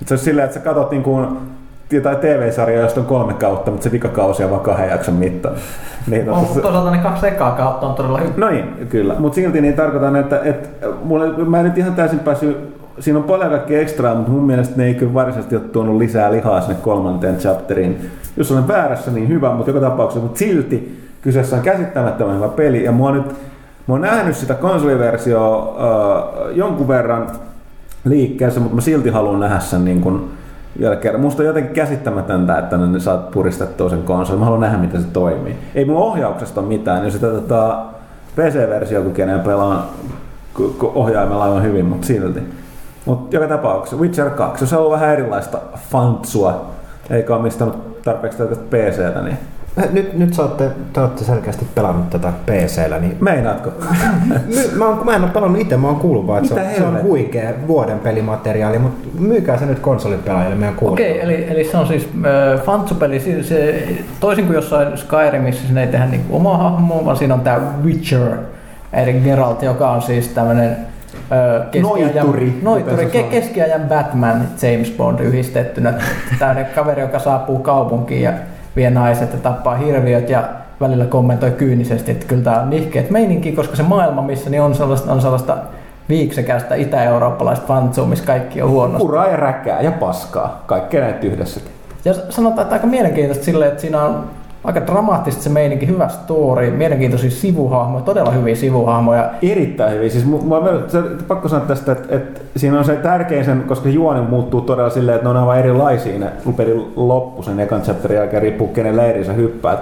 Et 0.02 0.08
se 0.08 0.14
on 0.14 0.18
silleen, 0.18 0.44
että 0.44 0.54
sä 0.58 0.64
katsot 0.64 0.90
niin 0.90 1.02
kuin 1.02 1.26
jotain 1.90 2.16
TV-sarjaa, 2.16 2.82
josta 2.82 3.00
on 3.00 3.06
kolme 3.06 3.34
kautta, 3.34 3.70
mutta 3.70 3.84
se 3.84 3.92
vikakausi 3.92 4.44
on 4.44 4.50
vaan 4.50 4.62
kahden 4.62 4.90
jakson 4.90 5.14
mittaan. 5.14 5.54
niin, 6.10 6.30
on, 6.30 6.38
mutta 6.38 6.60
toisaalta 6.60 6.90
ne 6.90 6.98
kaksi 6.98 7.26
ekaa 7.26 7.52
kautta 7.52 7.86
on 7.86 7.94
todella 7.94 8.18
hyvä. 8.18 8.32
No 8.36 8.50
niin, 8.50 8.86
kyllä. 8.88 9.14
Mutta 9.18 9.34
silti 9.34 9.60
niin 9.60 9.74
tarkoitan, 9.74 10.16
että, 10.16 10.40
että 10.44 10.86
mulle, 11.04 11.44
mä 11.44 11.58
en 11.58 11.64
nyt 11.64 11.78
ihan 11.78 11.94
täysin 11.94 12.18
päässyt 12.18 12.75
siinä 13.00 13.18
on 13.18 13.24
paljon 13.24 13.50
kaikkea 13.50 13.80
ekstraa, 13.80 14.14
mutta 14.14 14.32
mun 14.32 14.44
mielestä 14.44 14.76
ne 14.76 14.84
ei 14.84 14.94
kyllä 14.94 15.14
varsinaisesti 15.14 15.56
ole 15.56 15.64
tuonut 15.64 15.96
lisää 15.96 16.32
lihaa 16.32 16.60
sinne 16.60 16.76
kolmanteen 16.82 17.36
chapteriin. 17.36 18.10
Jos 18.36 18.52
olen 18.52 18.68
väärässä, 18.68 19.10
niin 19.10 19.28
hyvä, 19.28 19.54
mutta 19.54 19.70
joka 19.70 19.88
tapauksessa, 19.88 20.22
mutta 20.22 20.38
silti 20.38 21.02
kyseessä 21.22 21.56
on 21.56 21.62
käsittämättömän 21.62 22.36
hyvä 22.36 22.48
peli. 22.48 22.84
Ja 22.84 22.92
mua 22.92 23.12
nyt, 23.12 23.26
mä 23.86 23.94
oon 23.94 24.00
nähnyt 24.00 24.36
sitä 24.36 24.54
konsoliversioa 24.54 25.76
äh, 26.48 26.56
jonkun 26.56 26.88
verran 26.88 27.30
liikkeessä, 28.04 28.60
mutta 28.60 28.74
mä 28.74 28.80
silti 28.80 29.10
haluan 29.10 29.40
nähdä 29.40 29.58
sen 29.58 29.84
niin 29.84 30.00
kuin 30.00 30.30
vielä 30.80 30.96
kerran. 30.96 31.20
Musta 31.20 31.42
on 31.42 31.46
jotenkin 31.46 31.74
käsittämätöntä, 31.74 32.58
että 32.58 32.76
ne 32.76 33.00
saat 33.00 33.30
puristettua 33.30 33.90
sen 33.90 34.02
konsolin. 34.02 34.38
Mä 34.38 34.44
haluan 34.44 34.60
nähdä, 34.60 34.78
miten 34.78 35.02
se 35.02 35.08
toimii. 35.12 35.56
Ei 35.74 35.84
mun 35.84 35.96
ohjauksesta 35.96 36.60
ole 36.60 36.68
mitään. 36.68 37.04
Jos 37.04 37.12
sitä 37.12 37.26
tota, 37.26 37.78
PC-versio 38.36 39.02
kykenee 39.02 39.38
pelaamaan 39.38 39.84
ohjaimella 40.82 41.44
aivan 41.44 41.62
hyvin, 41.62 41.84
mutta 41.84 42.06
silti. 42.06 42.40
Mutta 43.06 43.36
joka 43.36 43.48
tapauksessa 43.48 43.96
Witcher 43.96 44.30
2, 44.30 44.64
jos 44.64 44.72
on 44.72 44.90
vähän 44.90 45.12
erilaista 45.12 45.58
fantsua, 45.90 46.70
eikä 47.10 47.36
omistanut 47.36 48.02
tarpeeksi 48.02 48.38
tätä 48.38 48.56
PCtä, 48.56 49.22
niin 49.22 49.38
nyt, 49.92 50.18
nyt 50.18 50.34
sä 50.34 50.42
olette, 50.42 50.70
te 50.92 51.00
olette 51.00 51.24
selkeästi 51.24 51.66
pelannut 51.74 52.10
tätä 52.10 52.32
PC-llä. 52.46 52.98
Niin... 52.98 53.16
Meinaatko? 53.20 53.70
mä, 54.78 54.88
oon, 54.88 55.04
mä 55.04 55.16
en 55.16 55.22
ole 55.22 55.30
pelannut 55.30 55.60
itse, 55.60 55.76
mä 55.76 55.86
oon 55.86 55.96
kuullut 55.96 56.26
vaan, 56.26 56.44
että 56.44 56.54
se 56.54 56.60
on, 56.60 56.74
se 56.76 56.84
on 56.84 57.02
huikea 57.02 57.52
vuoden 57.66 57.98
pelimateriaali, 57.98 58.78
mutta 58.78 59.08
myykää 59.18 59.58
se 59.58 59.66
nyt 59.66 59.78
konsolipelaajille 59.78 60.54
meidän 60.54 60.76
kuullut. 60.76 60.98
Okei, 60.98 61.12
okay, 61.12 61.22
eli, 61.22 61.46
eli 61.50 61.64
se 61.64 61.76
on 61.76 61.86
siis 61.86 62.08
äh, 62.14 62.62
fantsupeli, 62.62 63.20
se, 63.20 63.42
se, 63.42 63.88
toisin 64.20 64.46
kuin 64.46 64.54
jossain 64.54 64.98
Skyrimissä 64.98 65.66
siinä 65.66 65.80
ei 65.80 65.86
tehdä 65.86 66.06
niin 66.06 66.24
omaa 66.30 66.58
hahmoa, 66.58 67.04
vaan 67.04 67.16
siinä 67.16 67.34
on 67.34 67.40
tämä 67.40 67.60
Witcher, 67.84 68.36
eli 68.92 69.12
Geralt, 69.12 69.62
joka 69.62 69.90
on 69.90 70.02
siis 70.02 70.28
tämmöinen 70.28 70.76
keskiajan, 71.70 72.26
noituri. 72.62 73.06
ke, 73.06 73.22
keskiajan 73.22 73.80
Batman, 73.80 74.48
James 74.62 74.90
Bond 74.90 75.20
yhdistettynä. 75.20 75.94
Tämmöinen 76.38 76.66
kaveri, 76.74 77.00
joka 77.00 77.18
saapuu 77.18 77.58
kaupunkiin 77.58 78.22
ja 78.22 78.32
vie 78.76 78.90
naiset 78.90 79.32
ja 79.32 79.38
tappaa 79.38 79.76
hirviöt 79.76 80.30
ja 80.30 80.48
välillä 80.80 81.04
kommentoi 81.04 81.50
kyynisesti, 81.50 82.10
että 82.10 82.26
kyllä 82.26 82.42
tämä 82.42 82.60
on 82.60 82.70
nihkeet 82.70 83.10
meininki, 83.10 83.52
koska 83.52 83.76
se 83.76 83.82
maailma, 83.82 84.22
missä 84.22 84.50
niin 84.50 84.62
on 84.62 84.74
sellaista, 84.74 85.12
on 85.12 85.20
sellaista 85.20 85.56
viiksekästä 86.08 86.74
itä-eurooppalaista 86.74 87.66
fantsua, 87.66 88.06
missä 88.06 88.24
kaikki 88.24 88.62
on 88.62 88.70
huonosti. 88.70 89.06
Kuraa 89.06 89.26
ja 89.26 89.36
räkää 89.36 89.80
ja 89.80 89.92
paskaa, 89.92 90.62
kaikkea 90.66 91.00
näitä 91.00 91.26
yhdessä. 91.26 91.60
Ja 92.04 92.14
sanotaan, 92.30 92.62
että 92.62 92.74
aika 92.74 92.86
mielenkiintoista 92.86 93.44
silleen, 93.44 93.70
että 93.70 93.80
siinä 93.80 94.02
on 94.02 94.24
aika 94.66 94.86
dramaattista 94.86 95.42
se 95.42 95.50
meininki, 95.50 95.86
hyvä 95.86 96.08
story, 96.08 96.70
mielenkiintoisia 96.70 97.30
sivuhahmoja, 97.30 98.04
todella 98.04 98.30
hyviä 98.30 98.54
sivuhahmoja. 98.54 99.30
Erittäin 99.42 99.92
hyviä. 99.92 100.10
Siis 100.10 100.26
mä, 100.26 100.60
mä, 100.60 100.88
se, 100.88 101.02
pakko 101.28 101.48
sanoa 101.48 101.66
tästä, 101.66 101.92
että, 101.92 102.16
että 102.16 102.40
siinä 102.56 102.78
on 102.78 102.84
se 102.84 102.96
tärkein 102.96 103.44
sen, 103.44 103.62
koska 103.62 103.88
juoni 103.88 104.20
muuttuu 104.20 104.60
todella 104.60 104.90
silleen, 104.90 105.16
että 105.16 105.24
ne 105.24 105.30
on 105.30 105.36
aivan 105.36 105.58
erilaisia 105.58 106.18
ne 106.18 106.32
pelin 106.56 106.92
loppu 106.96 107.42
sen 107.42 107.60
ekan 107.60 107.82
chapterin 107.82 108.18
jälkeen, 108.18 108.42
riippuu 108.42 108.68
kenen 108.68 108.96
leiriin 108.96 109.24
sä 109.24 109.32
hyppäät. 109.32 109.80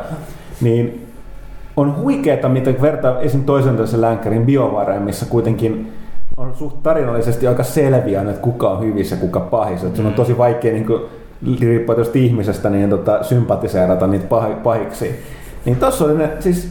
Niin 0.61 1.07
on 1.76 1.97
huikeeta, 1.97 2.49
mitä 2.49 2.70
vertaa 2.82 3.20
esim. 3.20 3.45
toisen 3.45 3.76
toisen 3.76 4.01
länkkärin 4.01 4.47
biovareen, 4.47 5.03
missä 5.03 5.26
kuitenkin 5.26 5.93
on 6.37 6.55
suht 6.55 6.82
tarinallisesti 6.82 7.47
aika 7.47 7.62
selviä, 7.62 8.20
että 8.20 8.43
kuka 8.43 8.70
on 8.70 8.80
hyvissä 8.80 9.14
ja 9.14 9.20
kuka 9.20 9.41
pahissa. 9.41 9.87
Että 9.87 9.97
sun 9.97 10.07
on 10.07 10.12
mm. 10.12 10.16
tosi 10.16 10.39
vaikea 10.39 10.72
niin 10.72 10.87
kuin, 10.87 11.03
riippuen 11.61 11.97
tuosta 11.97 12.18
ihmisestä, 12.18 12.70
niin 12.70 12.91
tota, 12.91 13.22
sympatiseerata 13.22 14.07
niitä 14.07 14.37
pah- 14.37 14.62
pahiksi. 14.62 15.20
Niin 15.64 15.76
tossa 15.76 16.05
oli 16.05 16.18
ne, 16.18 16.30
siis 16.41 16.68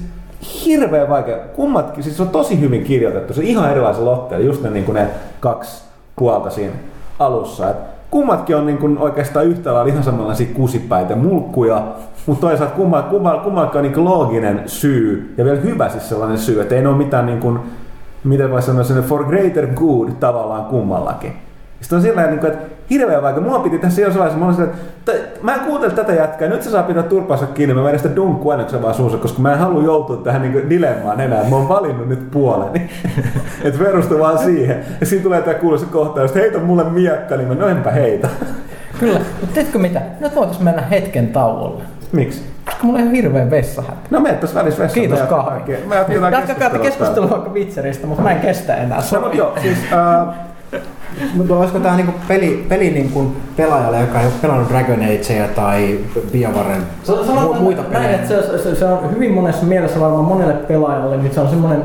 hirveän 0.65 1.09
vaikea. 1.09 1.37
Kummatkin, 1.37 2.03
siis 2.03 2.17
se 2.17 2.23
on 2.23 2.29
tosi 2.29 2.59
hyvin 2.59 2.83
kirjoitettu. 2.83 3.33
Se 3.33 3.41
on 3.41 3.47
ihan 3.47 3.71
erilaisen 3.71 4.05
lotteen, 4.05 4.45
just 4.45 4.63
ne, 4.63 4.69
niin 4.69 4.85
kuin 4.85 4.95
ne 4.95 5.07
kaksi 5.39 5.83
puolta 6.15 6.49
siinä 6.49 6.73
alussa. 7.19 7.69
Et 7.69 7.77
kummatkin 8.11 8.55
on 8.55 8.65
niin 8.65 8.77
kuin 8.77 8.97
oikeastaan 8.97 9.45
yhtä 9.45 9.73
lailla 9.73 9.91
ihan 9.91 10.03
samanlaisia 10.03 10.47
kusipäitä 10.53 11.15
mulkkuja, 11.15 11.87
mutta 12.25 12.47
toisaalta 12.47 12.75
kummat, 12.75 13.07
kummat, 13.07 13.43
kummatkin 13.43 13.79
on 13.79 13.83
niin 13.83 14.05
looginen 14.05 14.63
syy 14.65 15.33
ja 15.37 15.45
vielä 15.45 15.59
hyvä 15.59 15.89
siis 15.89 16.09
sellainen 16.09 16.37
syy, 16.37 16.61
että 16.61 16.75
ei 16.75 16.85
ole 16.85 16.97
mitään 16.97 17.25
niin 17.25 17.39
kuin, 17.39 17.59
miten 18.23 18.51
voisi 18.51 18.65
sanoa, 18.65 19.01
for 19.01 19.23
greater 19.23 19.67
good 19.67 20.09
tavallaan 20.19 20.65
kummallakin. 20.65 21.33
Sitten 21.83 21.95
on 21.95 22.01
sillä 22.01 22.27
niin 22.27 22.45
että 22.45 22.59
hirveän 22.89 23.21
vaikka. 23.21 23.41
Mua 23.41 23.59
piti 23.59 23.79
tässä 23.79 24.01
jossain 24.01 24.39
vaiheessa, 24.39 24.61
mä, 24.61 24.73
että 25.13 25.39
mä 25.41 25.53
en 25.53 25.59
kuuntele 25.59 25.93
tätä 25.93 26.13
jätkää, 26.13 26.49
nyt 26.49 26.61
se 26.61 26.69
saa 26.69 26.83
pitää 26.83 27.03
turpansa 27.03 27.45
kiinni, 27.45 27.75
mä 27.75 27.83
vedän 27.83 27.99
sitä 27.99 28.15
dunkku 28.15 28.49
aineksen 28.49 28.81
vaan 28.81 28.93
suussa, 28.93 29.17
koska 29.17 29.41
mä 29.41 29.53
en 29.53 29.59
halua 29.59 29.83
joutua 29.83 30.17
tähän 30.17 30.41
niin 30.41 30.69
dilemmaan 30.69 31.19
enää. 31.19 31.49
Mä 31.49 31.55
oon 31.55 31.69
valinnut 31.69 32.09
nyt 32.09 32.31
puoleni. 32.31 32.89
että 33.63 33.83
perustu 33.83 34.19
vaan 34.19 34.37
siihen. 34.37 34.85
Ja 34.99 35.05
siinä 35.05 35.23
tulee 35.23 35.41
tämä 35.41 35.53
kuuluisa 35.53 35.85
kohtaus, 35.85 36.31
että 36.31 36.39
heitä 36.39 36.59
mulle 36.59 36.83
miekka, 36.83 37.37
niin 37.37 37.47
mä 37.47 37.55
no 37.55 37.67
enpä 37.67 37.91
heitä. 37.91 38.29
Kyllä, 38.99 39.19
mutta 39.41 39.53
tiedätkö 39.53 39.79
mitä? 39.79 40.01
Nyt 40.19 40.35
voitais 40.35 40.59
mennä 40.59 40.81
hetken 40.81 41.27
tauolle. 41.27 41.83
Miksi? 42.11 42.43
Koska 42.65 42.83
mulla 42.83 42.99
on 42.99 43.11
hirveä 43.11 43.49
vessahätä. 43.49 43.97
No 44.09 44.19
mene 44.19 44.35
tässä 44.35 44.59
välissä 44.59 44.83
vessaan. 44.83 45.01
Kiitos 45.01 45.19
kahvi. 45.19 45.73
Jatkakaa 46.31 46.69
keskustelua 46.69 47.29
vaikka 47.29 47.49
Witcheristä, 47.49 48.07
mutta 48.07 48.23
mä 48.23 48.31
en 48.31 48.39
kestä 48.39 48.75
enää. 48.75 48.99
No, 49.11 49.31
joo, 49.31 49.53
siis, 49.61 49.77
uh, 49.77 50.52
mutta 51.33 51.55
olisiko 51.55 51.79
tämä 51.79 51.95
niinku 51.95 52.13
peli, 52.27 52.65
peli 52.69 52.89
niinku 52.89 53.31
pelaajalle, 53.57 53.99
joka 53.99 54.19
ei 54.19 54.25
ole 54.25 54.33
pelannut 54.41 54.69
Dragon 54.69 54.99
Agea 55.03 55.47
tai 55.55 55.99
BioWaren 56.31 56.81
mu- 57.07 57.59
muita 57.59 57.81
pelejä? 57.83 58.17
Näin, 58.17 58.27
se, 58.27 58.57
se, 58.63 58.75
se, 58.75 58.85
on 58.85 59.15
hyvin 59.15 59.31
monessa 59.31 59.65
mielessä 59.65 59.99
varmaan 59.99 60.25
monelle 60.25 60.53
pelaajalle, 60.53 61.17
niin 61.17 61.33
se 61.33 61.39
on 61.39 61.49
semmoinen 61.49 61.83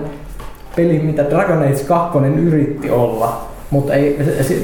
peli, 0.77 0.99
mitä 0.99 1.23
Dragon 1.31 1.63
Age 1.63 1.85
2 1.87 2.19
yritti 2.19 2.91
olla, 2.91 3.49
mutta 3.71 3.95
ei, 3.95 4.19
se, 4.25 4.43
se 4.43 4.55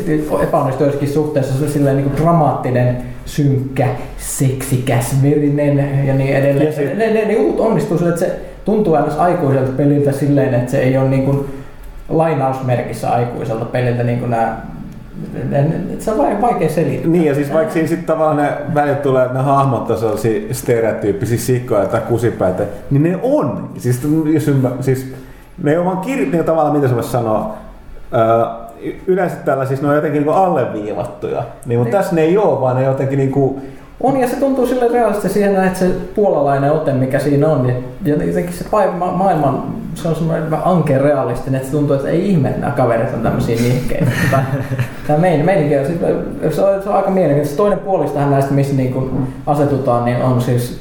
epäonnistui 0.43 0.87
jossakin 0.87 1.09
suhteessa 1.09 1.55
se 1.59 1.69
silleen 1.69 1.97
niin 1.97 2.17
dramaattinen, 2.17 2.97
synkkä, 3.25 3.89
seksikäs, 4.19 5.23
verinen 5.23 6.07
ja 6.07 6.15
niin 6.15 6.37
edelleen. 6.37 6.67
Ja 6.67 6.73
se, 6.73 6.95
ne, 6.95 7.13
ne, 7.13 7.25
ne 7.25 7.33
jutut 7.33 7.61
onnistuu 7.61 7.99
sille, 7.99 8.11
että 8.11 8.25
se 8.25 8.41
tuntuu 8.65 8.95
aina 8.95 9.15
aikuiselta 9.19 9.73
peliltä 9.73 10.13
silleen, 10.13 10.55
että 10.55 10.71
se 10.71 10.79
ei 10.79 10.97
ole 10.97 11.09
niin 11.09 11.23
kuin, 11.23 11.47
lainausmerkissä 12.09 13.11
aikuiselta 13.11 13.65
peliltä 13.65 14.03
niin 14.03 14.19
kuin 14.19 14.31
nämä 14.31 14.57
se 15.99 16.11
on 16.11 16.41
vaikea 16.43 16.69
selittää. 16.69 17.11
Niin, 17.11 17.25
ja 17.25 17.35
siis 17.35 17.53
vaikka 17.53 17.73
siinä 17.73 17.89
sitten 17.89 18.07
tavallaan 18.07 18.37
ne 18.37 18.53
välit 18.75 19.03
tulee, 19.03 19.25
että 19.25 19.39
ne 19.39 19.45
hahmot 19.45 19.91
on 19.91 19.99
sellaisia 19.99 20.55
stereotyyppisiä 20.55 21.39
sikkoja 21.39 21.87
tai 21.87 22.01
kusipäitä, 22.01 22.63
niin 22.91 23.03
ne 23.03 23.19
on. 23.23 23.71
Siis, 23.79 24.09
jos 24.33 24.49
ymmär, 24.49 24.73
siis 24.81 25.15
ne 25.63 25.71
ei 25.71 25.77
ole 25.77 25.87
vaan 25.87 25.99
kirjat, 25.99 26.33
niin 26.33 26.45
tavallaan, 26.45 26.77
mitä 26.77 26.89
se 26.89 26.95
voisi 26.95 27.11
sanoa, 27.11 27.57
öö, 28.15 28.91
yleensä 29.07 29.37
tällä 29.37 29.67
siis 29.67 29.83
ne 29.83 29.89
on 29.89 29.95
jotenkin 29.95 30.23
niin 30.23 30.35
alleviivattuja, 30.35 31.43
niin, 31.67 31.79
mutta 31.79 31.97
niin. 31.97 32.03
tässä 32.03 32.15
ne 32.15 32.23
ei 32.23 32.39
ole, 32.39 32.61
vaan 32.61 32.77
ne 32.77 32.83
jotenkin 32.83 33.19
niin 33.19 33.33
kuin, 33.33 33.63
on 34.01 34.21
ja 34.21 34.29
se 34.29 34.37
tuntuu 34.37 34.67
sille 34.67 34.89
realistisesti 34.89 35.35
siihen, 35.35 35.65
että 35.65 35.79
se 35.79 35.91
puolalainen 36.15 36.73
ote, 36.73 36.93
mikä 36.93 37.19
siinä 37.19 37.49
on, 37.49 37.63
niin 37.63 37.85
jotenkin 38.05 38.53
se 38.53 38.65
ma- 38.99 39.13
maailman, 39.13 39.63
se 39.95 40.09
on 40.09 40.15
semmoinen 40.15 40.51
vähän 40.51 40.67
ankeen 40.67 41.01
realistinen, 41.01 41.55
että 41.55 41.67
se 41.71 41.77
tuntuu, 41.77 41.97
että 41.97 42.09
ei 42.09 42.31
ihme, 42.31 42.49
että 42.49 42.61
nämä 42.61 42.73
kaverit 42.73 43.15
on 43.15 43.21
tämmöisiä 43.21 43.57
nihkeitä. 43.57 44.11
Tämä 45.07 45.19
meidän, 45.19 45.47
meidänkin 45.47 45.81
on, 45.81 45.87
se 46.53 46.63
on, 46.63 46.83
se 46.83 46.89
on 46.89 46.97
aika 46.97 47.11
mielenkiintoista. 47.11 47.57
Toinen 47.57 47.79
puolistahan 47.79 48.31
näistä, 48.31 48.55
missä 48.55 48.75
niin 48.75 48.93
kun 48.93 49.29
asetutaan, 49.47 50.05
niin 50.05 50.23
on 50.23 50.41
siis 50.41 50.81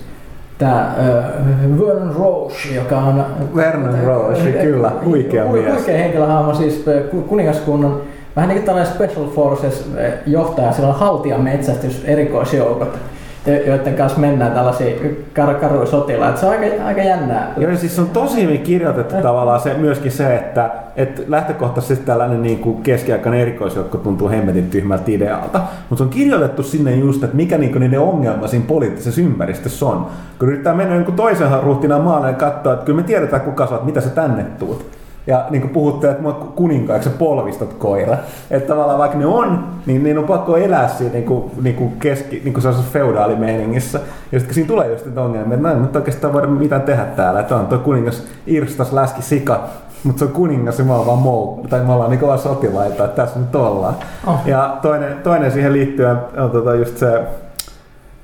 tämä 0.57 0.95
uh, 0.99 1.79
Vernon 1.79 2.15
Roche, 2.15 2.75
joka 2.75 2.97
on... 2.97 3.25
Vernon 3.55 3.99
Roche, 4.03 4.51
kyllä, 4.51 4.91
huikea 5.05 5.45
mies. 5.45 5.75
Huikea 5.75 5.97
henkilöhahmo, 5.97 6.53
siis 6.53 6.85
kuningaskunnan 7.27 8.01
vähän 8.35 8.49
niin 8.49 8.57
kuin 8.57 8.65
tällainen 8.65 8.93
Special 8.93 9.27
Forces 9.27 9.91
eh, 9.97 10.13
johtaja, 10.25 10.71
sillä 10.71 10.87
on 10.87 10.95
haltijan 10.95 11.41
metsästys 11.41 12.03
erikoisjoukot, 12.05 12.99
jo- 13.47 13.63
joiden 13.65 13.95
kanssa 13.95 14.19
mennään 14.19 14.51
tällaisia 14.51 14.95
kar- 15.39 15.55
karuja 15.59 15.85
sotilaita. 15.85 16.39
Se 16.39 16.45
on 16.45 16.51
aika, 16.51 16.85
aika 16.85 17.01
jännää. 17.01 17.53
Joo, 17.57 17.71
ja 17.71 17.77
siis 17.77 17.99
on 17.99 18.09
tosi 18.09 18.43
hyvin 18.43 18.61
kirjoitettu 18.61 19.15
tavallaan 19.21 19.61
se, 19.61 19.73
myöskin 19.73 20.11
se, 20.11 20.35
että, 20.35 20.69
että 20.95 21.21
lähtökohtaisesti 21.27 22.05
tällainen 22.05 22.41
niin 22.41 22.59
kuin 22.59 22.83
keskiaikainen 22.83 23.41
erikoisjoukko 23.41 23.97
tuntuu 23.97 24.29
hemmetin 24.29 24.69
tyhmältä 24.69 25.03
idealta, 25.07 25.61
mutta 25.89 25.95
se 25.97 26.03
on 26.03 26.09
kirjoitettu 26.09 26.63
sinne 26.63 26.95
just, 26.95 27.23
että 27.23 27.35
mikä 27.35 27.57
niin 27.57 27.79
niiden 27.79 27.99
ongelma 27.99 28.47
siinä 28.47 28.65
poliittisessa 28.67 29.21
ympäristössä 29.21 29.85
on. 29.85 30.07
Kun 30.39 30.47
yrittää 30.47 30.73
mennä 30.73 30.95
jonkun 30.95 31.15
toisen 31.15 31.47
ruhtinaan 31.63 32.01
maalle 32.01 32.27
ja 32.27 32.33
katsoa, 32.33 32.73
että 32.73 32.85
kyllä 32.85 32.97
me 32.97 33.03
tiedetään 33.03 33.41
kuka 33.41 33.67
sä 33.67 33.73
oot, 33.73 33.85
mitä 33.85 34.01
sä 34.01 34.09
tänne 34.09 34.43
tuut. 34.43 35.02
Ja 35.27 35.45
niin 35.49 35.61
kuin 35.61 35.73
puhutte, 35.73 36.09
että 36.09 36.21
mua 36.21 36.33
kuninkaaksi 36.55 37.09
polvistot 37.09 37.73
koira. 37.73 38.17
Että 38.51 38.67
tavallaan 38.67 38.99
vaikka 38.99 39.17
ne 39.17 39.25
on, 39.25 39.67
niin 39.85 40.03
niin 40.03 40.17
on 40.17 40.23
pakko 40.23 40.57
elää 40.57 40.87
siinä 40.87 41.13
niin 41.13 41.25
kuin, 41.25 41.51
niin 41.61 41.75
kuin 41.75 41.91
keski, 41.99 42.41
niin 42.43 42.53
kuin 42.53 42.61
sellaisessa 42.61 42.93
feudaalimeiningissä. 42.93 43.99
Ja 44.31 44.39
sitten 44.39 44.55
siinä 44.55 44.67
tulee 44.67 44.91
just 44.91 45.05
niitä 45.05 45.21
ongelmia, 45.21 45.55
että 45.57 45.71
en 45.71 45.81
nyt 45.81 45.95
oikeastaan 45.95 46.33
voida 46.33 46.47
mitään 46.47 46.81
tehdä 46.81 47.05
täällä. 47.05 47.39
Että 47.39 47.55
on 47.55 47.67
tuo 47.67 47.77
kuningas 47.77 48.23
Irstas 48.47 48.93
läski 48.93 49.21
sika, 49.21 49.63
mutta 50.03 50.19
se 50.19 50.25
on 50.25 50.31
kuningas 50.31 50.79
ja 50.79 50.85
mä 50.85 50.95
oon 50.95 51.07
vaan 51.07 51.19
mou, 51.19 51.65
tai 51.69 51.83
me 51.83 51.93
ollaan 51.93 52.09
niin 52.11 52.21
vaan 52.21 52.39
sotilaita, 52.39 53.05
että 53.05 53.21
tässä 53.21 53.39
nyt 53.39 53.55
ollaan. 53.55 53.95
Oh. 54.27 54.39
Ja 54.45 54.77
toinen, 54.81 55.17
toinen 55.23 55.51
siihen 55.51 55.73
liittyen 55.73 56.17
on 56.37 56.51
tota 56.51 56.75
just 56.75 56.97
se, 56.97 57.23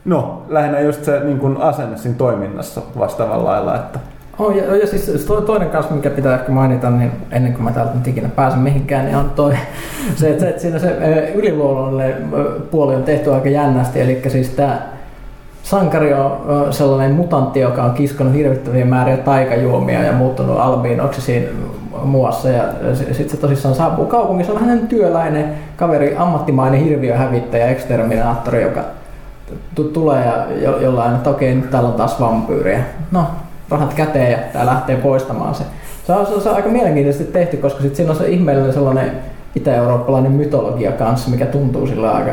no 0.06 0.44
lähinnä 0.50 0.80
just 0.80 1.04
se 1.04 1.20
niin 1.20 1.40
kuin 1.40 1.58
asenne 1.58 1.98
siinä 1.98 2.18
toiminnassa 2.18 2.82
vastaavalla 3.00 3.50
lailla, 3.50 3.76
että 3.76 4.00
Oh, 4.40 4.52
ja, 4.56 4.76
ja 4.76 4.88
siis 4.88 5.26
to- 5.26 5.42
toinen 5.42 5.70
kanssa, 5.70 5.94
mikä 5.94 6.10
pitää 6.10 6.36
ehkä 6.36 6.52
mainita, 6.52 6.90
niin 6.90 7.12
ennen 7.32 7.54
kuin 7.54 7.64
mä 7.64 7.72
täältä 7.72 7.96
nyt 7.96 8.08
ikinä 8.08 8.30
pääsen 8.30 8.60
mihinkään, 8.60 9.06
niin 9.06 9.18
on 9.18 9.30
toi, 9.30 9.54
se, 10.16 10.30
että, 10.30 10.50
että 10.50 10.62
siinä 10.62 10.80
se 10.80 10.90
yliluonnollinen 11.36 12.16
puoli 12.72 12.96
on 12.96 13.04
tehty 13.04 13.34
aika 13.34 13.50
jännästi, 13.50 14.02
eli 14.02 14.22
siis 14.28 14.50
tämä 14.50 14.82
sankari 15.64 16.14
on 16.14 16.68
sellainen 16.74 17.16
mutantti, 17.16 17.60
joka 17.60 17.84
on 17.84 17.94
kiskonut 17.94 18.34
hirvittäviä 18.34 18.86
määriä 18.86 19.18
taikajuomia 19.18 20.04
ja 20.04 20.14
muuttunut 20.14 20.60
albiinoksi 20.60 21.22
siinä 21.22 21.48
muassa. 22.04 22.50
Ja 22.50 22.64
sitten 22.96 23.30
se 23.30 23.38
tosissaan 23.38 23.76
saapuu 23.76 24.06
kaupungissa, 24.06 24.54
on 24.54 24.60
hänen 24.60 24.88
työläinen 24.88 25.54
kaveri, 25.76 26.16
ammattimainen 26.18 26.80
hirviöhävittäjä, 26.80 27.68
eksterminaattori, 27.68 28.62
joka 28.62 28.82
tulee 29.94 30.26
ja 30.26 30.46
jo- 30.62 30.80
jollain, 30.80 31.16
että 31.16 31.30
okei, 31.30 31.56
nyt 31.56 31.70
täällä 31.70 31.90
on 31.90 31.96
taas 31.96 32.20
vampyyriä. 32.20 32.80
No, 33.12 33.28
rahat 33.72 33.94
käteen 33.94 34.32
ja 34.32 34.38
tää 34.54 34.66
lähtee 34.66 34.96
poistamaan 34.96 35.56
se. 35.56 35.64
Se 36.08 36.14
on, 36.14 36.42
se 36.42 36.50
on, 36.50 36.56
aika 36.56 36.70
mielenkiintoisesti 36.70 37.32
tehty, 37.32 37.58
koska 37.58 37.82
sit 37.82 37.96
siinä 37.96 38.12
on 38.12 38.18
se 38.18 38.28
ihmeellinen 38.28 38.74
sellainen 38.74 39.12
itä-eurooppalainen 39.56 40.32
mytologia 40.32 40.92
kanssa, 40.92 41.30
mikä 41.30 41.46
tuntuu 41.46 41.88
sillä 41.88 42.12
aika 42.12 42.32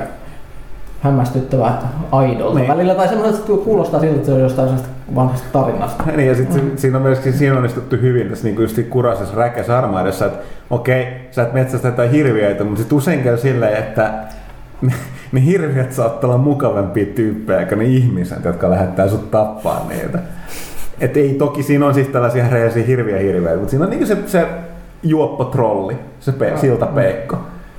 hämmästyttävää 1.01 1.89
aidolta 2.12 2.59
Niin. 2.59 2.68
välillä. 2.68 2.95
Tai 2.95 3.09
semmoinen, 3.09 3.34
että 3.34 3.53
kuulostaa 3.64 4.01
siltä, 4.01 4.14
että 4.14 4.26
se 4.26 4.32
on 4.32 4.41
jostain 4.41 4.68
sellaista 4.68 4.95
vanhasta 5.14 5.47
tarinasta. 5.53 6.05
Niin, 6.16 6.28
ja 6.28 6.34
sitten 6.34 6.64
mm. 6.64 6.76
siinä 6.76 6.97
on 6.97 7.03
myöskin 7.03 7.32
siinä 7.32 7.53
on 7.53 7.57
onnistuttu 7.57 7.97
hyvin 7.97 8.28
tässä 8.28 8.45
niin 8.45 8.61
just 8.61 8.78
kuraisessa 8.91 9.37
räkässä 9.37 9.78
armaidessa, 9.78 10.26
että 10.26 10.39
okei, 10.70 11.07
sä 11.30 11.43
et 11.43 11.53
metsästä 11.53 11.89
jotain 11.89 12.11
hirviöitä, 12.11 12.64
mutta 12.64 12.78
sitten 12.78 12.99
usein 12.99 13.22
käy 13.22 13.39
silleen, 13.39 13.76
että 13.76 14.12
ne, 14.82 14.93
ne 15.32 15.45
hirviöt 15.45 15.93
saattaa 15.93 16.30
olla 16.30 16.39
mukavampia 16.39 17.07
tyyppejä 17.07 17.66
kuin 17.66 17.78
ne 17.78 17.84
ihmiset, 17.84 18.45
jotka 18.45 18.70
lähettää 18.70 19.09
sut 19.09 19.30
tappaa 19.30 19.87
niitä. 19.89 20.18
Et 21.01 21.17
ei 21.17 21.35
toki 21.35 21.63
siinä 21.63 21.87
on 21.87 21.95
siis 21.95 22.09
tällaisia 22.09 22.49
reisiä 22.49 22.85
hirviä 22.85 23.19
hirveitä, 23.19 23.57
mutta 23.57 23.71
siinä 23.71 23.85
on 23.85 23.91
niin 23.91 24.07
se, 24.07 24.17
se 24.27 24.47
juoppotrolli, 25.03 25.97
se 26.21 26.33
pe, 26.33 26.53
siltapeikko. 26.57 27.39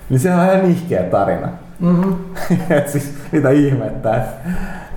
Niin 0.10 0.20
se 0.20 0.34
on 0.34 0.44
ihan 0.44 0.64
nihkeä 0.64 1.04
tarina. 1.04 1.48
Mm-hmm. 1.80 2.16
et 2.78 2.90
siis 2.90 3.14
mitä 3.32 3.50
ihmettä, 3.50 4.16
että 4.16 4.50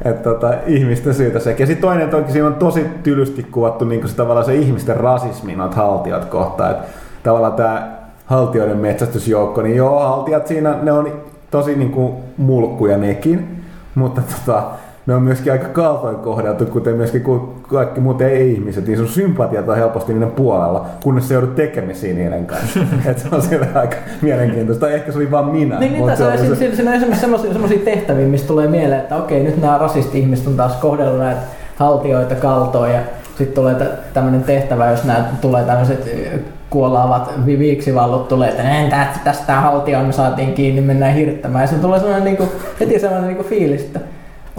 et 0.05 0.23
tota, 0.23 0.55
ihmisten 0.67 1.15
syytä 1.15 1.39
sekin. 1.39 1.63
Ja 1.63 1.67
sitten 1.67 1.89
toinen 1.89 2.09
toki 2.09 2.33
siinä 2.33 2.47
on 2.47 2.55
tosi 2.55 2.87
tylysti 3.03 3.43
kuvattu 3.43 3.85
niin 3.85 4.09
se, 4.09 4.17
tavallaan 4.17 4.47
se 4.47 4.55
ihmisten 4.55 4.97
rasismi 4.97 5.57
noita 5.57 5.77
haltijat 5.77 6.25
kohtaan. 6.25 6.71
Että 6.71 6.85
tavallaan 7.23 7.53
tämä 7.53 7.99
haltijoiden 8.27 8.79
metsästysjoukko, 8.79 9.63
niin 9.63 9.77
joo, 9.77 10.01
haltijat 10.01 10.47
siinä, 10.47 10.75
ne 10.83 10.93
on 10.93 11.13
tosi 11.51 11.77
niin 11.77 11.91
kuin 11.91 12.13
mulkkuja 12.37 12.99
nekin, 12.99 13.65
mutta 13.95 14.23
tota, 14.23 14.63
ne 15.11 15.17
on 15.17 15.23
myöskin 15.23 15.53
aika 15.53 15.69
kaltoin 15.69 16.17
kohdeltu, 16.17 16.67
kuten 16.67 16.95
myöskin 16.97 17.25
kaikki 17.69 18.01
muut 18.01 18.23
ei-ihmiset, 18.23 18.87
niin 18.87 18.99
sun 18.99 19.09
sympatiat 19.09 19.69
on 19.69 19.77
helposti 19.77 20.13
niiden 20.13 20.31
puolella, 20.31 20.87
kunnes 21.03 21.29
se 21.29 21.35
joudut 21.35 21.55
tekemisiin 21.55 22.17
niiden 22.17 22.47
kanssa. 22.47 22.81
Et 23.11 23.19
se 23.19 23.29
on 23.33 23.43
siellä 23.43 23.67
aika 23.75 23.97
mielenkiintoista. 24.23 24.87
Tai 24.87 24.95
ehkä 24.95 25.13
se 25.13 25.19
oli 25.19 25.31
vaan 25.31 25.45
minä. 25.45 25.79
Niin, 25.79 25.93
niin 25.93 26.07
tässä 26.07 26.25
se 26.37 26.43
on, 26.43 26.49
se- 26.49 26.57
siinä, 26.57 26.75
siinä 26.77 26.91
on 26.91 26.97
esimerkiksi 26.97 27.21
semmoisia, 27.21 27.53
semmoisia 27.53 27.79
tehtäviä, 27.79 28.27
mistä 28.27 28.49
tulee 28.49 28.69
mieleen, 28.69 29.01
että 29.01 29.17
okei, 29.17 29.43
nyt 29.43 29.61
nämä 29.61 29.79
rasisti-ihmiset 29.79 30.47
on 30.47 30.57
taas 30.57 30.77
kohdellut 30.77 31.19
näitä 31.19 31.41
haltioita 31.77 32.35
kaltoon 32.35 32.91
ja 32.91 33.01
sitten 33.39 33.55
tulee 33.55 33.77
tämmöinen 34.15 34.43
tehtävä, 34.43 34.91
jos 34.91 35.05
nämä 35.05 35.25
tulee 35.41 35.65
tämmöiset 35.65 36.11
ö, 36.35 36.39
kuolaavat 36.71 37.31
vi- 37.47 37.59
viiksivallut 37.59 38.29
tulee, 38.29 38.49
että 38.49 38.81
"Ei, 38.83 38.91
tä- 38.91 39.07
tästä 39.25 39.47
tämä 39.47 39.61
haltio 39.61 40.03
me 40.03 40.13
saatiin 40.13 40.53
kiinni, 40.55 40.81
mennään 40.81 41.15
hirttämään. 41.15 41.63
Ja 41.63 41.67
se 41.69 41.75
tulee 41.75 41.99
sellainen 41.99 42.25
niinku, 42.25 42.45
heti 42.81 42.99
sellainen 42.99 43.29
niinku 43.29 43.45
fiilis, 43.45 43.81
että 43.83 44.01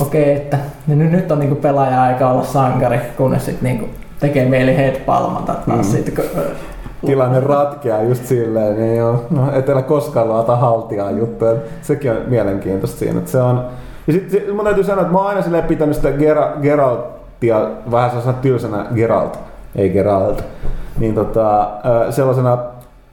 okei, 0.01 0.33
että 0.35 0.57
nyt, 0.87 1.11
nyt 1.11 1.31
on 1.31 1.39
niinku 1.39 1.55
pelaaja-aika 1.55 2.29
olla 2.29 2.43
sankari, 2.43 2.99
kunnes 3.17 3.45
sitten 3.45 3.63
niinku 3.63 3.85
tekee 4.19 4.45
mieli 4.45 4.77
headpalmata 4.77 5.53
taas 5.53 5.67
Mm. 5.87 5.91
sit, 5.91 6.15
kun, 6.15 6.23
tilanne 7.05 7.39
ratkeaa 7.39 8.01
just 8.01 8.25
silleen, 8.25 8.77
niin 8.77 8.95
joo, 8.97 9.25
no 9.29 9.51
et 9.53 9.69
älä 9.69 9.81
koskaan 9.81 10.29
laata 10.29 10.55
haltiaa 10.55 11.11
juttuja. 11.11 11.55
Sekin 11.81 12.11
on 12.11 12.17
mielenkiintoista 12.27 12.99
siinä, 12.99 13.19
että 13.19 13.31
se 13.31 13.41
on... 13.41 13.65
Ja 14.07 14.13
sitten 14.13 14.55
mun 14.55 14.65
täytyy 14.65 14.83
sanoa, 14.83 15.01
että 15.01 15.13
mä 15.13 15.19
oon 15.19 15.27
aina 15.27 15.41
silleen 15.41 15.63
pitänyt 15.63 15.95
sitä 15.95 16.11
Gera, 16.11 16.51
Geraltia 16.61 17.67
vähän 17.91 18.09
sellaisena 18.09 18.37
tylsänä 18.41 18.85
Geralt, 18.95 19.39
ei 19.75 19.89
Geralt, 19.89 20.43
niin 20.99 21.15
tota, 21.15 21.69
sellaisena 22.09 22.57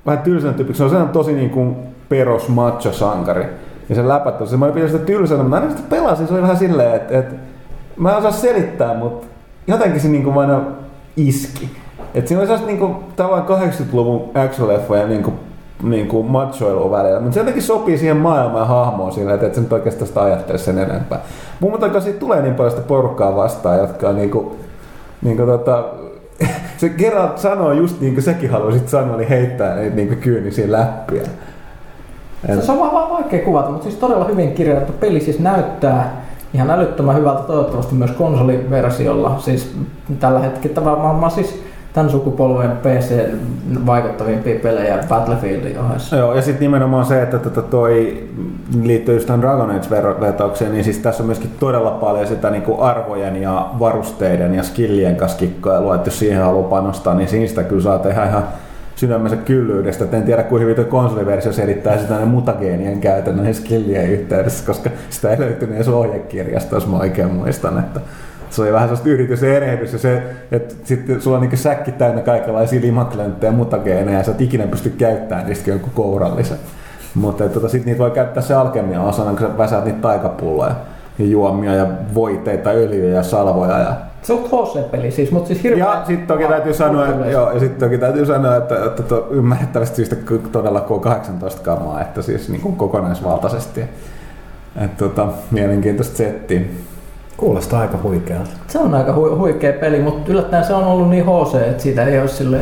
vähän 0.07 0.23
tylsänä 0.23 0.53
tyypiksi. 0.53 0.79
Se 0.79 0.85
on 0.85 0.91
sellainen 0.91 1.13
tosi 1.13 1.33
niin 1.33 1.51
kuin 1.51 1.77
peros 2.09 2.49
macho 2.49 2.93
sankari. 2.93 3.47
Ja 3.89 3.95
sen 3.95 4.09
läpät 4.09 4.41
on 4.41 4.49
se, 4.49 4.57
mä 4.57 4.69
pidän 4.69 4.91
sitä 4.91 5.05
tylsänä, 5.05 5.43
mutta 5.43 5.57
aina 5.57 5.71
sitä 5.71 5.83
pelasin, 5.91 6.27
se 6.27 6.35
oli 6.35 6.43
vähän 6.43 6.57
silleen, 6.57 6.95
että, 6.95 7.19
että 7.19 7.35
mä 7.97 8.11
en 8.11 8.17
osaa 8.17 8.31
selittää, 8.31 8.95
mutta 8.95 9.27
jotenkin 9.67 10.01
se 10.01 10.09
niin 10.09 10.25
kuin 10.25 10.39
aina 10.39 10.61
iski. 11.17 11.71
Et 12.15 12.29
siinä 12.29 12.41
oli 12.41 12.47
sellaista 12.47 12.67
niinku, 12.67 12.97
tavallaan 13.17 13.47
80-luvun 13.49 14.31
action-leffoja 14.35 15.07
niinku, 15.07 15.33
niinku 15.83 16.23
machoilua 16.23 16.91
välillä, 16.91 17.21
mutta 17.21 17.35
se 17.35 17.41
jotenkin 17.41 17.63
sopii 17.63 17.99
siihen 17.99 18.17
maailmaan 18.17 18.63
ja 18.63 18.67
hahmoon 18.67 19.13
sillä, 19.13 19.35
että 19.35 19.47
et 19.47 19.55
sä 19.55 19.61
nyt 19.61 19.73
oikeastaan 19.73 20.09
sitä 20.09 20.23
ajattele 20.23 20.59
sen 20.59 20.79
enempää. 20.79 21.21
Mun 21.61 21.73
mielestä 21.73 22.01
siitä 22.01 22.19
tulee 22.19 22.43
niin 22.43 22.55
paljon 22.55 22.71
sitä 22.71 22.89
porukkaa 22.89 23.37
vastaan, 23.37 23.79
jotka 23.79 24.09
on 24.09 24.17
niinku, 24.17 24.57
niinku 25.23 25.47
tota, 25.47 25.85
se 26.79 26.89
Geralt 26.89 27.39
sanoo 27.39 27.73
just 27.73 28.01
niin 28.01 28.15
kuin 28.15 28.25
säkin 28.25 28.51
haluaisit 28.51 28.89
sanoa, 28.89 29.17
niin 29.17 29.29
heittää 29.29 29.77
niitä 29.77 29.97
niinku 29.97 30.15
kyynisiä 30.21 30.73
läppiä. 30.73 31.23
Se, 32.47 32.63
se 32.63 32.73
on 32.73 32.79
vaan, 32.79 32.93
vaan 32.93 33.11
vaikea 33.11 33.45
kuvata, 33.45 33.71
mutta 33.71 33.85
siis 33.85 33.97
todella 33.97 34.25
hyvin 34.25 34.53
kirjoitettu 34.53 34.93
peli 35.01 35.21
siis 35.21 35.39
näyttää 35.39 36.23
ihan 36.55 36.71
älyttömän 36.71 37.17
hyvältä 37.17 37.43
toivottavasti 37.43 37.95
myös 37.95 38.11
konsoliversiolla. 38.11 39.39
Siis 39.39 39.77
tällä 40.21 40.41
hetkellä 40.41 40.85
varmaan 40.85 41.31
siis 41.31 41.63
tämän 41.93 42.11
sukupolven 42.11 42.71
PC 42.71 43.29
vaikuttavimpia 43.87 44.61
pelejä 44.63 44.99
Battlefieldin 45.09 45.81
ohessa. 45.81 46.17
Joo, 46.17 46.35
ja 46.35 46.43
sitten 46.43 46.61
nimenomaan 46.61 47.07
se, 47.07 47.23
että 47.23 47.39
tota 47.39 47.63
toi 47.63 48.25
liittyy 48.83 49.15
just 49.15 49.27
tähän 49.27 49.43
Dragon 49.43 49.71
Age-vetaukseen, 49.71 50.73
niin 50.73 50.85
siis 50.85 50.99
tässä 50.99 51.23
on 51.23 51.27
myöskin 51.27 51.51
todella 51.61 51.91
paljon 51.91 52.27
sitä 52.27 52.51
niinku 52.51 52.81
arvojen 52.81 53.43
ja 53.43 53.69
varusteiden 53.79 54.55
ja 54.55 54.63
skillien 54.63 55.17
kanssa 55.17 55.39
kikkailua, 55.39 55.95
että 55.95 56.09
jos 56.09 56.19
siihen 56.19 56.45
haluaa 56.45 56.69
panostaa, 56.69 57.15
niin 57.15 57.29
siinä 57.29 57.47
sitä 57.47 57.63
kyllä 57.63 57.83
saa 57.83 57.99
tehdä 57.99 58.27
ihan 58.27 58.45
sydämensä 58.99 59.37
kyllyydestä. 59.37 60.05
Et 60.05 60.15
en 60.15 60.23
tiedä, 60.23 60.43
kuinka 60.43 60.63
hyvin 60.63 60.77
tuo 60.77 60.85
konsoliversio 60.85 61.53
selittää 61.53 61.99
sitä 61.99 62.19
ne 62.19 62.25
mutageenien 62.25 63.01
käytön 63.01 63.37
näihin 63.37 63.55
skillien 63.55 64.11
yhteydessä, 64.11 64.67
koska 64.67 64.91
sitä 65.11 65.31
ei 65.31 65.41
löytynyt 65.41 65.77
edes 65.77 65.89
ohjekirjasta, 65.89 66.77
jos 66.77 66.87
mä 66.87 66.97
oikein 66.97 67.35
muistan. 67.35 67.79
Että 67.79 68.01
se 68.51 68.63
oli 68.63 68.73
vähän 68.73 68.89
sellaista 68.89 69.09
yritys 69.09 69.43
ja 69.43 69.57
erehdys 69.57 69.93
ja 69.93 69.99
se, 69.99 70.23
että 70.53 70.75
sitten 70.85 71.23
sulla 71.23 71.39
on 71.39 71.43
niin 71.49 71.59
säkki 71.59 71.93
täynnä 71.93 72.23
kaikenlaisia 72.23 72.81
limaklönttejä 72.81 73.53
ja 73.53 73.57
mutageeneja 73.57 74.19
ja 74.19 74.25
sä 74.25 74.31
et 74.31 74.41
ikinä 74.41 74.67
pysty 74.67 74.91
käyttämään 74.91 75.47
niistä 75.47 75.71
jonkun 75.71 75.93
kourallisen. 75.95 76.59
Mutta 77.15 77.49
tota, 77.49 77.69
sitten 77.69 77.87
niitä 77.87 77.99
voi 77.99 78.11
käyttää 78.11 78.43
se 78.43 78.55
alkemia 78.55 79.03
osana, 79.03 79.31
kun 79.31 79.39
sä 79.39 79.59
väsäät 79.59 79.85
niitä 79.85 80.01
taikapulloja 80.01 80.75
ja 81.19 81.27
juomia 81.27 81.75
ja 81.75 81.87
voiteita, 82.15 82.71
öljyjä 82.71 83.17
ja 83.17 83.23
salvoja. 83.23 83.79
Ja, 83.79 83.97
Se 84.29 84.33
on 84.33 84.45
HC-peli 84.45 85.11
siis, 85.11 85.31
mutta 85.31 85.47
siis 85.49 85.63
hirveän... 85.63 85.89
ja 85.89 86.03
sitten 86.07 86.27
toki 86.27 86.45
täytyy 86.45 86.75
sanoa, 86.75 87.09
että, 87.09 87.27
joo, 87.27 87.53
ja 87.53 87.61
sit 87.61 87.79
toki 87.79 87.99
täytyy 87.99 88.27
sanoa, 88.27 88.57
että, 88.57 88.85
että 88.85 89.03
to, 89.03 89.29
ymmärrettävästi 89.31 89.97
syystä 89.97 90.17
todella 90.53 90.87
K18 90.89 91.61
kamaa, 91.63 92.01
että 92.01 92.23
siis 92.23 92.49
niin 92.49 92.61
kuin 92.61 92.77
kokonaisvaltaisesti. 92.77 93.81
Että 93.81 94.99
tota, 94.99 95.29
mielenkiintoista 95.51 96.17
settiä. 96.17 96.61
Kuulostaa 97.37 97.81
aika 97.81 97.99
huikealta. 98.03 98.51
Se 98.67 98.79
on 98.79 98.95
aika 98.95 99.13
hu- 99.13 99.37
huikea 99.39 99.73
peli, 99.73 100.01
mutta 100.01 100.33
yllättäen 100.33 100.65
se 100.65 100.75
on 100.75 100.85
ollut 100.85 101.11
niin 101.11 101.25
HC, 101.25 101.55
että 101.55 101.83
siitä 101.83 102.05
ei 102.05 102.21
ole 102.21 102.29
sille 102.29 102.59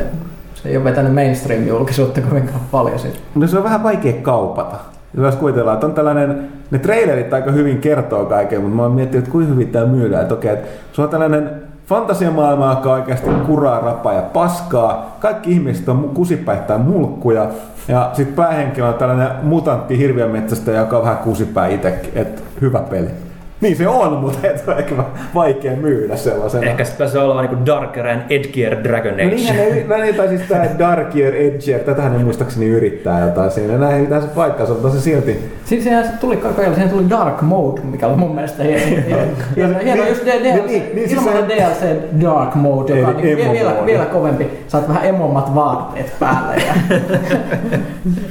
Se 0.55 0.69
ei 0.69 0.77
ole 0.77 0.85
vetänyt 0.85 1.15
mainstream-julkisuutta 1.15 2.21
kovinkaan 2.21 2.61
paljon 2.71 2.99
siitä. 2.99 3.19
No 3.35 3.47
se 3.47 3.59
on 3.59 3.65
vähän 3.65 3.83
vaikea 3.83 4.13
kaupata. 4.13 4.77
Jos 5.17 5.37
kuvitellaan, 5.37 5.75
että 5.75 5.87
on 5.87 5.95
tällainen, 5.95 6.49
ne 6.71 6.79
trailerit 6.79 7.33
aika 7.33 7.51
hyvin 7.51 7.79
kertoo 7.79 8.25
kaiken, 8.25 8.61
mutta 8.61 8.77
mä 8.77 8.83
oon 8.83 8.93
miettinyt, 8.93 9.25
että 9.25 9.33
kuinka 9.33 9.53
hyvin 9.53 9.69
tämä 9.69 9.87
myydään. 9.87 10.23
Että 10.23 10.35
okei, 10.35 10.53
että 10.53 10.69
se 10.93 11.03
on 11.03 11.09
tällainen 11.09 11.51
fantasiamaailma, 11.87 12.71
joka 12.71 12.93
oikeasti 12.93 13.31
kuraa, 13.47 13.81
rapaa 13.81 14.13
ja 14.13 14.23
paskaa. 14.23 15.17
Kaikki 15.21 15.53
ihmiset 15.53 15.89
on 15.89 16.11
kusipäittäin 16.15 16.81
mulkkuja. 16.81 17.47
Ja 17.89 18.11
sitten 18.13 18.37
päähenkilö 18.37 18.87
on 18.87 18.95
tällainen 18.95 19.29
mutantti 19.43 19.99
hirviömetsästä, 19.99 20.71
joka 20.71 20.97
on 20.97 21.03
vähän 21.03 21.19
kusipää 21.19 21.67
itsekin. 21.67 22.11
Että 22.15 22.43
hyvä 22.61 22.79
peli. 22.79 23.26
Niin 23.61 23.77
se 23.77 23.89
on, 23.89 24.13
mutta 24.13 24.49
et 24.49 24.65
on 24.69 24.79
ehkä 24.79 24.95
vaikea 25.35 25.77
myydä 25.77 26.17
sellaisena. 26.17 26.67
Ehkä 26.67 26.85
sitten 26.85 27.11
se 27.11 27.19
olla 27.19 27.43
niinku 27.43 27.67
Darker 27.67 28.07
and 28.09 28.23
Edgier 28.31 28.77
Dragon 28.85 29.15
Age. 29.15 29.25
No 29.25 29.31
niinhän 29.31 29.57
ne, 29.57 29.85
no 29.89 30.03
niin, 30.03 30.15
tai 30.15 30.29
siis 30.29 30.41
tää 30.49 30.69
Darkier 30.79 31.35
Edgier, 31.35 31.81
tätähän 31.81 32.13
ne 32.13 32.19
muistaakseni 32.19 32.67
yrittää 32.67 33.21
jotain 33.21 33.51
siinä. 33.51 33.79
Näin 33.79 33.95
ei 33.97 34.03
pitäisi 34.03 34.29
paikkaansa, 34.29 34.75
mutta 34.75 34.91
se 34.91 35.01
silti. 35.01 35.51
Siis 35.65 35.85
sehän 35.85 36.05
se 36.05 36.11
tuli 36.21 36.41
ajan, 36.59 36.75
siihen 36.75 36.91
tuli 36.91 37.11
Dark 37.11 37.43
Mode, 37.43 37.81
mikä 37.81 38.07
oli 38.07 38.17
mun 38.17 38.35
mielestä 38.35 38.63
hieno. 38.63 38.85
hieno, 39.57 39.79
hieno 39.85 40.07
just 40.09 40.25
DLC, 40.27 40.43
Niin, 40.43 40.67
niin, 40.67 40.83
niin, 40.95 41.09
siis 41.09 41.13
ilman 41.13 41.33
sehän- 41.33 41.49
DLC 41.49 41.97
Dark 42.23 42.55
Mode, 42.55 42.99
joka 42.99 43.11
on 43.11 43.21
Eli 43.21 43.35
niin 43.35 43.53
vielä, 43.53 43.87
vielä 43.87 44.05
kovempi. 44.05 44.47
Saat 44.69 44.89
vähän 44.89 45.05
emommat 45.05 45.55
vaatteet 45.55 46.13
päälle. 46.21 46.55
Ja 46.67 46.75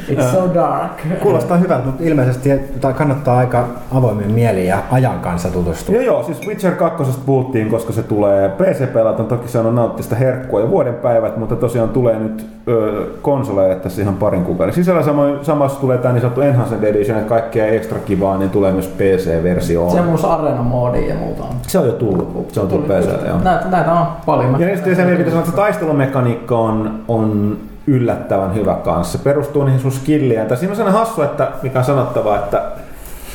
It's 0.09 0.31
so 0.31 0.49
dark. 0.53 0.91
Kuulostaa 1.21 1.57
hyvältä, 1.57 1.85
mutta 1.85 2.03
ilmeisesti 2.03 2.49
tai 2.81 2.93
kannattaa 2.93 3.37
aika 3.37 3.67
avoimin 3.91 4.31
mieli 4.31 4.67
ja 4.67 4.77
ajan 4.91 5.14
kanssa 5.19 5.49
tutustua. 5.49 5.95
Joo 5.95 6.03
joo, 6.03 6.23
siis 6.23 6.47
Witcher 6.47 6.75
2 6.75 7.03
puhuttiin, 7.25 7.69
koska 7.69 7.93
se 7.93 8.03
tulee 8.03 8.49
PC-pelata, 8.49 9.23
toki 9.23 9.47
se 9.47 9.59
on 9.59 9.75
nauttista 9.75 10.15
herkkua 10.15 10.59
ja 10.59 10.69
vuoden 10.69 10.93
päivät, 10.93 11.37
mutta 11.37 11.55
tosiaan 11.55 11.89
tulee 11.89 12.19
nyt 12.19 12.45
ö, 12.67 13.05
konsoleille 13.21 13.75
tässä 13.75 14.01
ihan 14.01 14.15
parin 14.15 14.43
kuukauden 14.43 14.75
sisällä. 14.75 15.03
Samoin, 15.03 15.45
samassa 15.45 15.79
tulee 15.79 15.97
tämä 15.97 16.13
niin 16.13 16.21
sanottu 16.21 16.41
Enhanced 16.41 16.83
Edition, 16.83 17.17
että 17.17 17.29
kaikkea 17.29 17.65
ekstra 17.65 17.99
kivaa, 17.99 18.37
niin 18.37 18.49
tulee 18.49 18.71
myös 18.71 18.87
PC-versio. 18.87 19.89
Se 19.89 19.99
on 19.99 20.05
muus 20.07 20.25
arena-moodi 20.25 21.07
ja 21.07 21.15
muuta. 21.15 21.43
on. 21.43 21.55
Se 21.67 21.79
on 21.79 21.85
jo 21.85 21.93
tullut, 21.93 22.51
se 22.51 22.59
on 22.59 22.67
tullut 22.67 22.87
PClle, 22.87 23.27
joo. 23.27 23.37
Näitä, 23.43 23.65
näitä 23.69 23.91
on 23.91 24.07
paljon. 24.25 24.61
Ja 24.61 24.75
sitten 24.75 24.95
se 24.95 25.03
pitäisi 25.03 25.29
sanoa, 25.29 25.39
että 25.39 25.51
se 25.51 25.55
taistelumekaniikka 25.55 26.57
on, 26.57 26.99
on 27.07 27.57
yllättävän 27.87 28.55
hyvä 28.55 28.73
kanssa. 28.73 29.17
Se 29.17 29.23
perustuu 29.23 29.63
niihin 29.63 29.79
sun 29.81 29.91
skilliin. 29.91 30.47
Tai 30.47 30.57
siinä 30.57 30.71
on 30.71 30.75
sellainen 30.75 30.99
hassu, 30.99 31.21
että, 31.21 31.51
mikä 31.63 31.79
on 31.79 31.85
sanottava, 31.85 32.35
että, 32.35 32.61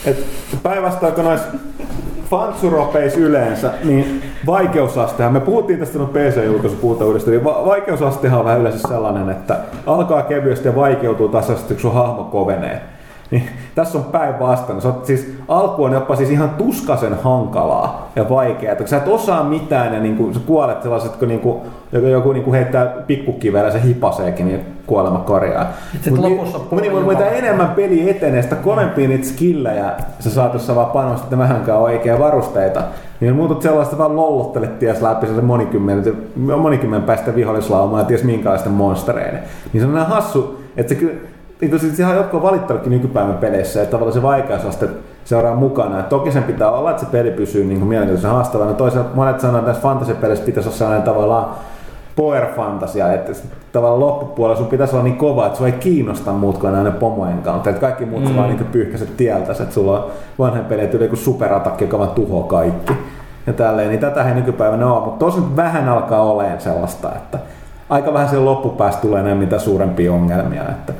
että 0.07 0.23
päinvastoin 0.63 1.13
kun 1.13 1.25
noissa 1.25 1.47
yleensä, 3.17 3.71
niin 3.85 4.23
vaikeusastehan, 4.47 5.33
me 5.33 5.41
puhuttiin 5.41 5.79
tästä 5.79 5.99
no 5.99 6.07
PC-julkaisu 6.07 6.77
puhutaan 6.77 7.09
uudestaan, 7.09 7.33
niin 7.33 7.45
va- 7.45 7.67
vaikeusastehan 7.67 8.39
on 8.39 8.45
vähän 8.45 8.61
yleensä 8.61 8.89
sellainen, 8.89 9.31
että 9.31 9.57
alkaa 9.87 10.23
kevyesti 10.23 10.69
ja 10.69 10.77
vaikeutuu 10.77 11.29
tasaisesti, 11.29 11.75
kun 11.75 11.81
sun 11.81 11.95
hahmo 11.95 12.25
kovenee. 12.25 12.83
Niin, 13.31 13.49
tässä 13.75 13.99
on 13.99 14.05
päinvastoin. 14.05 14.81
Se 14.81 14.89
on, 14.89 15.01
siis, 15.03 15.35
alku 15.49 15.85
on 15.85 15.93
jopa 15.93 16.17
siis 16.17 16.31
ihan 16.31 16.51
tuskasen 16.51 17.15
hankalaa 17.23 18.11
ja 18.17 18.29
vaikeaa. 18.29 18.73
Että 18.73 18.85
kun 18.85 18.89
sä 18.89 18.97
et 18.97 19.09
osaa 19.09 19.45
mitään 19.45 19.95
ja 19.95 20.01
niin 20.01 20.17
kuin, 20.17 20.35
sä 20.35 20.41
kuolet 20.47 20.83
sellaiset, 20.83 21.17
kun 21.17 21.29
niin 21.29 21.41
kuin, 21.41 21.61
joku, 21.93 22.07
joku 22.07 22.33
niin 22.33 22.45
kuin 22.45 22.55
heittää 22.55 22.87
pikkukivellä 22.87 23.67
ja 23.67 23.73
se 23.73 23.83
hipaseekin, 23.83 24.49
niin 24.49 24.61
kuolema 24.87 25.19
korjaa. 25.19 25.67
Sit 26.03 26.17
Mut 26.17 26.19
lopussa 26.19 26.59
niin, 26.71 26.81
niin, 26.81 26.93
mutta 26.93 27.09
mitä 27.09 27.27
enemmän 27.31 27.69
peli 27.69 28.11
etenee, 28.11 28.43
sitä 28.43 28.57
kovempia 28.57 29.09
niitä 29.09 29.27
skillejä 29.27 29.93
sä 30.19 30.31
saat, 30.31 30.53
jos 30.53 30.67
sä 30.67 30.75
vaan 30.75 30.91
panostat 30.91 31.39
vähänkään 31.39 31.79
oikea 31.79 32.19
varusteita. 32.19 32.83
Niin 33.21 33.37
muutut 33.37 33.63
sellaista 33.63 33.99
vaan 33.99 34.17
lollottelet 34.17 34.79
ties 34.79 35.03
läpi 35.03 35.27
se 35.27 35.33
monikymmen, 35.33 36.05
monikymmen 36.37 37.03
päästä 37.03 37.35
vihollislaumaa 37.35 38.01
ja 38.01 38.05
ties 38.05 38.25
minkälaisten 38.25 38.73
monstereiden. 38.73 39.41
Niin 39.73 39.81
se 39.81 39.87
on 39.87 40.07
hassu, 40.07 40.61
että 40.77 40.95
se 40.95 41.01
kyllä, 41.01 41.15
niin 41.61 41.71
kuin 41.71 41.81
siis 41.81 42.01
ihan 42.01 42.17
jotkut 42.17 42.41
on 42.41 42.47
valittanutkin 42.47 42.93
nykypäivän 42.93 43.39
peleissä, 43.39 43.83
että 43.83 43.91
tavallaan 43.91 44.15
se 44.15 44.23
vaikeusaste 44.23 44.89
seuraa 45.25 45.55
mukana. 45.55 46.01
Et 46.01 46.09
toki 46.09 46.33
sen 46.33 46.43
pitää 46.43 46.71
olla, 46.71 46.91
että 46.91 47.05
se 47.05 47.11
peli 47.11 47.31
pysyy 47.31 47.65
niin 47.65 47.87
mielenkiintoisen 47.87 48.31
haastavana. 48.31 48.73
Toisaalta 48.73 49.11
monet 49.15 49.41
sanoo, 49.41 49.59
että 49.59 49.67
näissä 49.71 49.83
fantasy-peleissä 49.83 50.45
pitäisi 50.45 50.69
olla 50.69 50.79
sellainen 50.79 51.03
tavallaan 51.03 51.47
power 52.17 52.47
fantasia, 52.57 53.13
että 53.13 53.33
tavallaan 53.73 54.01
loppupuolella 54.01 54.59
sun 54.59 54.67
pitäisi 54.67 54.95
olla 54.95 55.05
niin 55.05 55.17
kova, 55.17 55.47
että 55.47 55.59
sua 55.59 55.67
ei 55.67 55.73
kiinnosta 55.73 56.33
muut 56.33 56.59
kuin 56.59 56.75
aina 56.75 56.91
pomojen 56.91 57.43
kautta. 57.43 57.71
Että 57.71 57.81
kaikki 57.81 58.07
muut 58.07 58.25
mm. 58.25 58.37
vaan 58.37 58.49
niin 58.49 58.65
pyyhkäiset 58.65 59.17
tieltäs, 59.17 59.61
että 59.61 59.75
sulla 59.75 60.05
on 60.05 60.11
vanhan 60.39 60.65
peli 60.65 60.87
tyyli 60.87 61.05
joku 61.05 61.17
superatakki, 61.17 61.85
joka 61.85 61.99
vaan 61.99 62.11
tuhoaa 62.11 62.47
kaikki. 62.47 62.93
Ja 63.47 63.53
tälleen, 63.53 63.89
niin 63.89 64.01
tätä 64.01 64.29
ei 64.29 64.35
nykypäivänä 64.35 64.93
ole, 64.93 65.05
mutta 65.05 65.25
tosin 65.25 65.57
vähän 65.57 65.89
alkaa 65.89 66.23
olemaan 66.23 66.61
sellaista, 66.61 67.09
että 67.17 67.39
aika 67.91 68.13
vähän 68.13 68.29
sen 68.29 68.45
loppupäästä 68.45 69.03
tulee 69.03 69.23
näin 69.23 69.37
mitä 69.37 69.59
suurempia 69.59 70.13
ongelmia. 70.13 70.63
Että, 70.63 70.93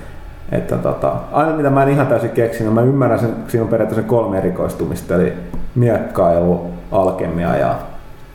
että 0.53 0.77
tota, 0.77 1.13
aina 1.33 1.57
mitä 1.57 1.71
mä 1.71 1.83
en 1.83 1.89
ihan 1.89 2.07
täysin 2.07 2.31
keksin, 2.31 2.65
niin 2.65 2.75
mä 2.75 2.83
ymmärrän 2.83 3.19
sen, 3.19 3.35
siinä 3.49 3.65
on 3.65 3.71
periaatteessa 3.71 4.09
kolme 4.09 4.39
erikoistumista, 4.39 5.15
eli 5.15 5.33
miekkailu, 5.75 6.71
alkemia 6.93 7.57
ja 7.57 7.75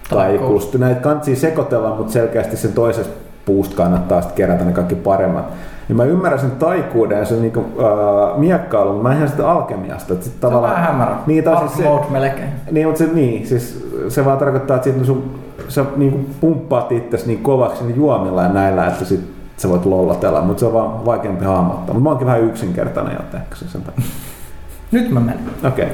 taikuus. 0.10 0.74
Näitä 0.74 1.02
kansi 1.02 1.36
sekoitella, 1.36 1.96
mutta 1.96 2.14
selkeästi 2.14 2.58
sen 2.58 2.74
toisesta 2.74 3.14
puusta 3.46 3.76
kannattaa 3.76 4.22
sitten 4.22 4.38
kerätä 4.38 4.66
ne 4.66 4.72
kaikki 4.72 4.96
paremmat. 4.96 5.46
Niin 5.88 5.98
mä 5.98 6.04
ymmärrän 6.04 6.40
sen 6.40 6.52
taikuuden 6.52 7.20
ja 7.20 7.26
sen 7.26 7.42
niinku, 7.42 7.60
äh, 7.60 8.38
miekkailun, 8.38 8.94
mutta 8.94 9.08
mä 9.08 9.12
en 9.12 9.18
ihan 9.18 9.30
sitä 9.30 9.52
alkemiasta. 9.52 10.14
Että 10.14 10.26
sit 10.26 10.34
Se 10.34 10.48
on 10.48 10.52
tavallaan, 10.52 10.74
vähän 10.74 10.94
hämärä. 10.94 11.16
Niin, 11.28 11.44
siis 11.60 11.78
se, 11.78 11.84
melkein. 12.10 12.50
niin, 12.72 12.88
mutta 12.88 12.98
se, 12.98 13.10
niin, 13.14 13.48
siis 13.48 13.90
se 14.10 14.26
vaan 14.26 14.38
tarkoittaa, 14.38 14.76
että 14.76 14.90
sit 14.90 15.06
sun, 15.06 15.32
sä 15.68 15.86
niinku 15.96 16.20
pumppaat 16.42 16.92
itsesi 16.92 17.28
niin 17.28 17.40
kovaksi 17.40 17.84
niin 17.84 17.96
juomilla 17.96 18.44
ja 18.44 18.50
näillä, 18.50 18.88
että 18.88 19.06
sit 19.06 19.35
sä 19.58 19.70
voit 19.70 19.86
lollatella, 19.86 20.42
mutta 20.42 20.60
se 20.60 20.66
on 20.66 20.74
vaan 20.74 21.06
vaikeampi 21.06 21.46
hahmottaa. 21.46 21.94
Mutta 21.94 22.00
mä 22.00 22.10
oonkin 22.10 22.28
vähän 22.28 22.44
yksinkertainen, 22.44 23.14
joten 23.14 23.42
ehkä 23.42 23.56
se 23.56 23.68
sen 23.68 23.82
takia. 23.82 24.06
Nyt 24.92 25.12
mä 25.12 25.20
menen. 25.20 25.40
Okei. 25.68 25.88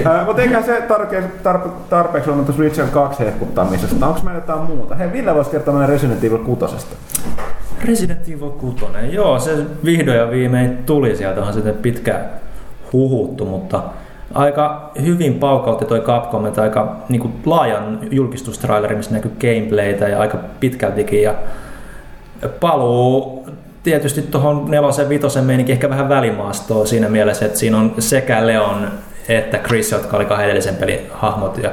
Okay. 0.00 0.24
Mutta 0.24 0.42
eikä 0.42 0.62
se 0.62 0.80
tarpe, 0.88 1.22
tarpe, 1.42 1.68
tarpeeksi 1.90 2.30
ollut 2.30 2.46
tuossa 2.46 2.62
Witcher 2.62 2.86
2 2.86 3.24
hehkuttamisesta. 3.24 4.06
Onko 4.06 4.20
meillä 4.24 4.40
jotain 4.40 4.62
muuta? 4.62 4.94
Hei, 4.94 5.12
Ville 5.12 5.34
voisi 5.34 5.50
kertoa 5.50 5.74
meidän 5.74 5.88
Resident 5.88 6.24
Evil 6.24 6.38
6. 6.38 6.86
Resident 7.84 8.28
Evil 8.28 8.50
6, 8.50 8.84
joo, 9.10 9.38
se 9.38 9.66
vihdoin 9.84 10.18
ja 10.18 10.30
viimein 10.30 10.76
tuli 10.76 11.16
sieltä, 11.16 11.42
on 11.42 11.52
sitten 11.52 11.74
pitkä 11.74 12.20
huhuttu, 12.92 13.44
mutta 13.44 13.82
aika 14.34 14.90
hyvin 15.02 15.34
paukautti 15.34 15.84
toi 15.84 16.00
Capcom, 16.00 16.46
että 16.46 16.62
aika 16.62 16.96
niin 17.08 17.20
kuin 17.20 17.32
laajan 17.46 17.98
julkistustraileri, 18.10 18.96
missä 18.96 19.12
näkyy 19.12 19.32
gameplaytä 19.40 20.08
ja 20.08 20.20
aika 20.20 20.38
pitkältikin 20.60 21.22
ja 21.22 21.34
paluu 22.60 23.46
tietysti 23.82 24.22
tuohon 24.22 24.70
nelosen 24.70 25.08
vitosen 25.08 25.44
meininkin 25.44 25.72
ehkä 25.72 25.90
vähän 25.90 26.08
välimaastoa 26.08 26.86
siinä 26.86 27.08
mielessä, 27.08 27.46
että 27.46 27.58
siinä 27.58 27.78
on 27.78 27.94
sekä 27.98 28.46
Leon 28.46 28.88
että 29.28 29.58
Chris, 29.58 29.92
jotka 29.92 30.16
oli 30.16 30.24
kahden 30.24 30.46
edellisen 30.46 30.76
pelin 30.76 31.00
hahmot 31.12 31.58
ja 31.58 31.70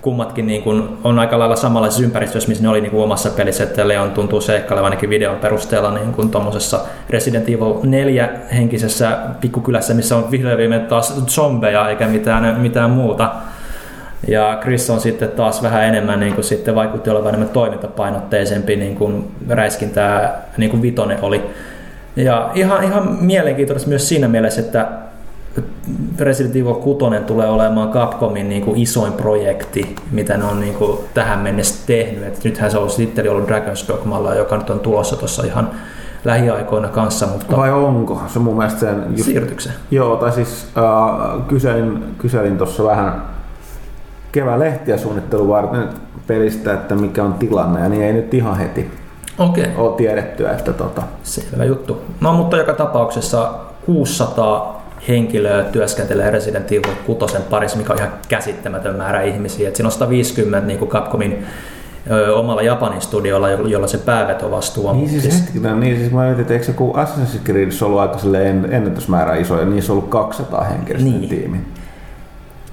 kummatkin 0.00 0.46
niin 0.46 0.62
kuin 0.62 0.88
on 1.04 1.18
aika 1.18 1.38
lailla 1.38 1.56
samanlaisessa 1.56 2.04
ympäristössä, 2.04 2.48
missä 2.48 2.62
ne 2.62 2.68
oli 2.68 2.80
niin 2.80 2.90
kuin 2.90 3.02
omassa 3.02 3.30
pelissä, 3.30 3.64
että 3.64 3.88
Leon 3.88 4.10
tuntuu 4.10 4.40
seikkailevan 4.40 4.90
ainakin 4.90 5.10
videon 5.10 5.36
perusteella 5.36 5.90
niin 5.90 6.12
kuin 6.12 6.30
tuommoisessa 6.30 6.80
Resident 7.10 7.48
Evil 7.48 7.74
4 7.82 8.28
henkisessä 8.54 9.18
pikkukylässä, 9.40 9.94
missä 9.94 10.16
on 10.16 10.30
vihdoin 10.30 10.58
viimein 10.58 10.86
taas 10.86 11.26
zombeja 11.26 11.88
eikä 11.88 12.06
mitään, 12.06 12.60
mitään 12.60 12.90
muuta. 12.90 13.32
Ja 14.28 14.58
Chris 14.62 14.90
on 14.90 15.00
sitten 15.00 15.28
taas 15.28 15.62
vähän 15.62 15.84
enemmän 15.84 16.20
niin 16.20 16.34
kuin 16.34 16.44
sitten 16.44 16.74
vaikutti 16.74 17.10
olevan 17.10 17.28
enemmän 17.28 17.48
toimintapainotteisempi, 17.48 18.76
niin 18.76 18.96
kuin 18.96 19.30
räiskintää, 19.48 20.42
niin 20.56 20.70
kuin 20.70 20.82
Vitonen 20.82 21.18
oli. 21.22 21.42
Ja 22.16 22.50
ihan, 22.54 22.84
ihan 22.84 23.16
mielenkiintoista 23.20 23.88
myös 23.88 24.08
siinä 24.08 24.28
mielessä, 24.28 24.60
että 24.60 24.88
Resident 26.18 26.56
Evil 26.56 26.74
6 26.74 27.04
tulee 27.26 27.48
olemaan 27.48 27.88
Capcomin 27.88 28.48
niin 28.48 28.62
kuin 28.62 28.78
isoin 28.78 29.12
projekti, 29.12 29.96
mitä 30.10 30.36
ne 30.36 30.44
on 30.44 30.60
niin 30.60 30.74
kuin 30.74 30.98
tähän 31.14 31.38
mennessä 31.38 31.86
tehnyt. 31.86 32.24
Et 32.24 32.44
nythän 32.44 32.70
se 32.70 32.78
on 32.78 32.90
sitten 32.90 33.30
ollut 33.30 33.48
Dragon's 33.48 33.88
Dogmalla, 33.88 34.34
joka 34.34 34.56
nyt 34.56 34.70
on 34.70 34.80
tulossa 34.80 35.16
tuossa 35.16 35.46
ihan 35.46 35.70
lähiaikoina 36.24 36.88
kanssa, 36.88 37.26
mutta 37.26 37.56
Vai 37.56 37.72
onko? 37.72 38.22
Se 38.26 38.38
mun 38.38 38.56
mielestä 38.56 38.80
sen... 38.80 39.04
Just, 39.16 39.68
joo, 39.90 40.16
tai 40.16 40.32
siis 40.32 40.66
äh, 40.76 41.46
kyselin, 41.48 42.04
kyselin 42.18 42.58
tuossa 42.58 42.84
vähän 42.84 43.33
kevään 44.34 44.60
lehtiä 44.60 44.96
suunnittelu 44.96 45.48
varten 45.48 45.88
pelistä, 46.26 46.72
että 46.74 46.94
mikä 46.94 47.24
on 47.24 47.34
tilanne, 47.34 47.80
ja 47.80 47.88
niin 47.88 48.02
ei 48.02 48.12
nyt 48.12 48.34
ihan 48.34 48.58
heti 48.58 48.90
Okei. 49.38 49.64
Okay. 49.64 49.76
ole 49.76 49.96
tiedetty, 49.96 50.48
että 50.48 50.72
tota, 50.72 51.02
Selvä 51.22 51.64
juttu. 51.64 52.00
No 52.20 52.32
mutta 52.32 52.56
joka 52.56 52.72
tapauksessa 52.72 53.54
600 53.86 54.84
henkilöä 55.08 55.62
työskentelee 55.62 56.30
Resident 56.30 56.72
Evil 56.72 56.94
6 57.06 57.36
parissa, 57.50 57.78
mikä 57.78 57.92
on 57.92 57.98
ihan 57.98 58.12
käsittämätön 58.28 58.96
määrä 58.96 59.22
ihmisiä. 59.22 59.68
Et 59.68 59.76
siinä 59.76 59.88
on 59.88 59.92
150 59.92 60.66
niin 60.66 60.78
kuin 60.78 60.88
Capcomin 60.88 61.46
ö, 62.10 62.36
omalla 62.36 62.62
Japanin 62.62 63.00
studiolla, 63.00 63.50
jo- 63.50 63.66
jolla 63.66 63.86
se 63.86 63.98
päävetovastuu 63.98 64.88
on. 64.88 64.96
Niin 64.96 65.08
siis, 65.08 65.42
hetkinen, 65.42 65.80
niin 65.80 65.96
siis 65.96 66.12
mä 66.12 66.22
mietin, 66.24 66.40
että 66.40 66.52
eikö 66.54 66.64
se 66.66 66.72
kun 66.72 66.94
Assassin's 66.96 67.44
Creed 67.44 67.70
ollut 67.82 68.00
aika 68.00 68.18
ennätysmäärä 68.70 69.34
iso 69.36 69.60
ja 69.60 69.66
niissä 69.66 69.92
on 69.92 69.98
ollut 69.98 70.10
200 70.10 70.64
henkilöstön 70.64 71.12
Niin. 71.12 71.28
tiimi. 71.28 71.60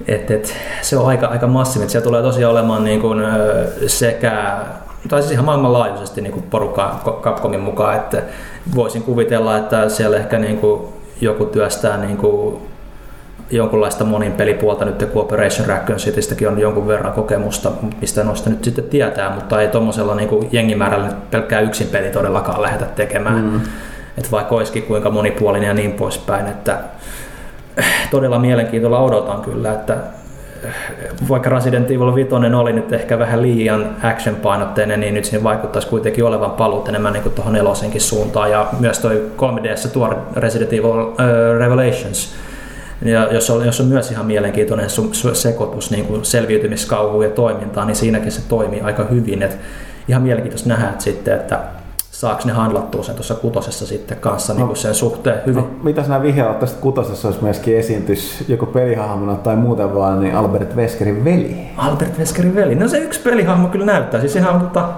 Et, 0.08 0.30
et, 0.30 0.54
se 0.82 0.96
on 0.96 1.06
aika, 1.06 1.26
aika 1.26 1.46
massiivinen. 1.46 1.90
Siellä 1.90 2.04
tulee 2.04 2.22
tosiaan 2.22 2.52
olemaan 2.52 2.84
niin 2.84 3.00
kuin, 3.00 3.24
sekä 3.86 4.56
tai 5.08 5.22
siis 5.22 5.32
ihan 5.32 5.44
maailmanlaajuisesti 5.44 6.20
niin 6.20 6.32
kuin 6.32 6.42
porukka 6.42 7.00
Capcomin 7.22 7.60
mukaan, 7.60 7.96
että 7.96 8.22
voisin 8.74 9.02
kuvitella, 9.02 9.56
että 9.56 9.88
siellä 9.88 10.16
ehkä 10.16 10.38
niin 10.38 10.58
kuin 10.58 10.82
joku 11.20 11.44
työstää 11.44 11.96
niin 11.96 12.16
kuin 12.16 12.62
jonkunlaista 13.50 14.04
monin 14.04 14.32
pelipuolta 14.32 14.84
nyt 14.84 15.04
kun 15.12 15.22
Operation 15.22 15.68
Raccoon 15.68 15.98
Citystäkin 15.98 16.48
on 16.48 16.58
jonkun 16.58 16.86
verran 16.86 17.12
kokemusta, 17.12 17.72
mistä 18.00 18.24
noista 18.24 18.50
nyt 18.50 18.64
sitten 18.64 18.84
tietää, 18.84 19.34
mutta 19.34 19.60
ei 19.60 19.68
tuommoisella 19.68 20.14
niin 20.14 20.48
jengimäärällä 20.52 21.06
nyt 21.06 21.30
pelkkää 21.30 21.60
yksin 21.60 21.86
peli 21.86 22.10
todellakaan 22.10 22.62
lähdetä 22.62 22.84
tekemään. 22.84 23.44
Mm. 23.44 23.60
Että 24.18 24.30
vaikka 24.30 24.54
olisikin 24.54 24.82
kuinka 24.82 25.10
monipuolinen 25.10 25.66
ja 25.66 25.74
niin 25.74 25.92
poispäin, 25.92 26.46
että 26.46 26.78
todella 28.10 28.38
mielenkiintoilla 28.38 29.00
odotan 29.00 29.40
kyllä, 29.40 29.72
että 29.72 29.96
vaikka 31.28 31.50
Resident 31.50 31.90
Evil 31.90 32.14
5 32.14 32.34
oli 32.34 32.72
nyt 32.72 32.92
ehkä 32.92 33.18
vähän 33.18 33.42
liian 33.42 33.96
action-painotteinen, 34.02 35.00
niin 35.00 35.14
nyt 35.14 35.24
siinä 35.24 35.44
vaikuttaisi 35.44 35.88
kuitenkin 35.88 36.24
olevan 36.24 36.50
paluut 36.50 36.88
enemmän 36.88 37.12
niin 37.12 37.32
tuohon 37.32 37.52
nelosenkin 37.52 38.00
suuntaan. 38.00 38.50
Ja 38.50 38.68
myös 38.80 38.98
toi 38.98 39.30
3DS 39.36 39.88
tuo 39.92 40.14
Resident 40.36 40.72
Evil 40.72 41.00
uh, 41.00 41.16
Revelations, 41.58 42.34
ja 43.04 43.28
jos 43.32 43.50
on, 43.50 43.66
jos 43.66 43.80
on 43.80 43.86
myös 43.86 44.10
ihan 44.10 44.26
mielenkiintoinen 44.26 44.86
sekoitus 45.32 45.90
niin 45.90 46.04
kuin 46.04 46.24
selviytymiskauhuun 46.24 47.24
ja 47.24 47.30
toimintaan, 47.30 47.86
niin 47.86 47.96
siinäkin 47.96 48.32
se 48.32 48.42
toimii 48.48 48.80
aika 48.80 49.04
hyvin. 49.04 49.42
Et 49.42 49.58
ihan 50.08 50.22
mielenkiintoista 50.22 50.68
nähdä 50.68 50.88
että 50.88 51.04
sitten, 51.04 51.34
että 51.34 51.58
saako 52.22 52.42
ne 52.44 52.52
handlattua 52.52 53.02
sen 53.02 53.14
tuossa 53.14 53.34
kutosessa 53.34 53.86
sitten 53.86 54.18
kanssa 54.18 54.54
no, 54.54 54.66
niin 54.66 54.76
sen 54.76 54.94
suhteen 54.94 55.40
hyvin. 55.46 55.62
No, 55.62 55.70
mitä 55.82 56.02
sinä 56.02 56.22
vihjaat 56.22 56.58
tästä 56.58 56.80
kutosessa 56.80 57.28
olisi 57.28 57.42
myöskin 57.42 57.76
esiintys 57.76 58.44
joko 58.48 58.66
pelihahmona 58.66 59.34
tai 59.34 59.56
muuten 59.56 59.94
vaan 59.94 60.20
niin 60.20 60.36
Albert 60.36 60.76
Veskerin 60.76 61.24
veli? 61.24 61.56
Albert 61.76 62.18
Veskerin 62.18 62.54
veli? 62.54 62.74
No 62.74 62.88
se 62.88 62.98
yksi 62.98 63.20
pelihahmo 63.20 63.68
kyllä 63.68 63.86
näyttää. 63.86 64.20
Siis 64.20 64.36
ihan 64.36 64.60
tota, 64.60 64.88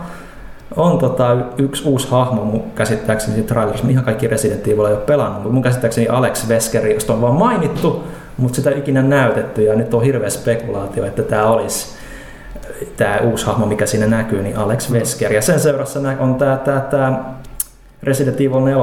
on 0.77 0.99
tota, 0.99 1.37
yksi 1.59 1.89
uusi 1.89 2.09
hahmo 2.11 2.45
mun 2.45 2.63
käsittääkseni 2.75 3.43
trailerissa. 3.43 3.89
Ihan 3.89 4.05
kaikki 4.05 4.29
Resident 4.29 4.69
Evil 4.69 4.85
ei 4.85 4.93
ole 4.93 5.01
pelannut, 5.01 5.43
mutta 5.43 5.53
mun 5.53 5.63
käsittääkseni 5.63 6.09
Alex 6.09 6.49
Veskeri, 6.49 6.95
josta 6.95 7.13
on 7.13 7.21
vaan 7.23 7.35
mainittu, 7.35 8.05
mutta 8.37 8.57
sitä 8.57 8.71
ei 8.71 8.79
ikinä 8.79 9.03
näytetty 9.03 9.63
ja 9.63 9.75
nyt 9.75 9.95
on 9.95 10.03
hirveä 10.03 10.31
spekulaatio, 10.31 11.05
että 11.05 11.23
tämä 11.23 11.47
olisi 11.47 11.94
tämä 12.97 13.19
uusi 13.19 13.47
hahmo, 13.47 13.67
mikä 13.67 13.87
siinä 13.87 14.07
näkyy, 14.07 14.43
niin 14.43 14.57
Alex 14.57 14.91
Wesker. 14.91 15.33
Ja 15.33 15.43
sen 15.43 15.61
seurassa 15.61 16.01
on 16.19 16.35
tämä, 16.35 16.57
tämä, 16.57 16.81
tämä 16.81 17.25
Resident 18.03 18.41
Evil 18.41 18.61
4 18.61 18.77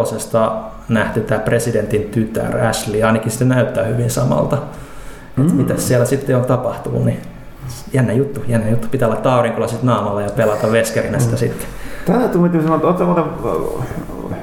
nähty 0.89 1.21
tämä 1.21 1.39
presidentin 1.39 2.03
tytär 2.03 2.57
Ashley, 2.57 3.03
ainakin 3.03 3.31
se 3.31 3.45
näyttää 3.45 3.83
hyvin 3.83 4.09
samalta. 4.09 4.57
Mm. 5.35 5.55
Mitä 5.55 5.77
siellä 5.77 6.05
sitten 6.05 6.37
on 6.37 6.45
tapahtunut, 6.45 7.05
niin 7.05 7.21
jännä 7.93 8.13
juttu, 8.13 8.43
jännä 8.47 8.69
juttu. 8.69 8.87
Pitää 8.91 9.07
olla 9.07 9.35
aurinkolasit 9.35 9.83
naamalla 9.83 10.21
ja 10.21 10.29
pelata 10.29 10.71
Veskerinä 10.71 11.19
sitä 11.19 11.31
mm. 11.31 11.37
sitten. 11.37 11.67
Tänään 12.05 12.29
tuli 12.29 12.49
sanoa, 12.49 12.75
että 12.75 12.87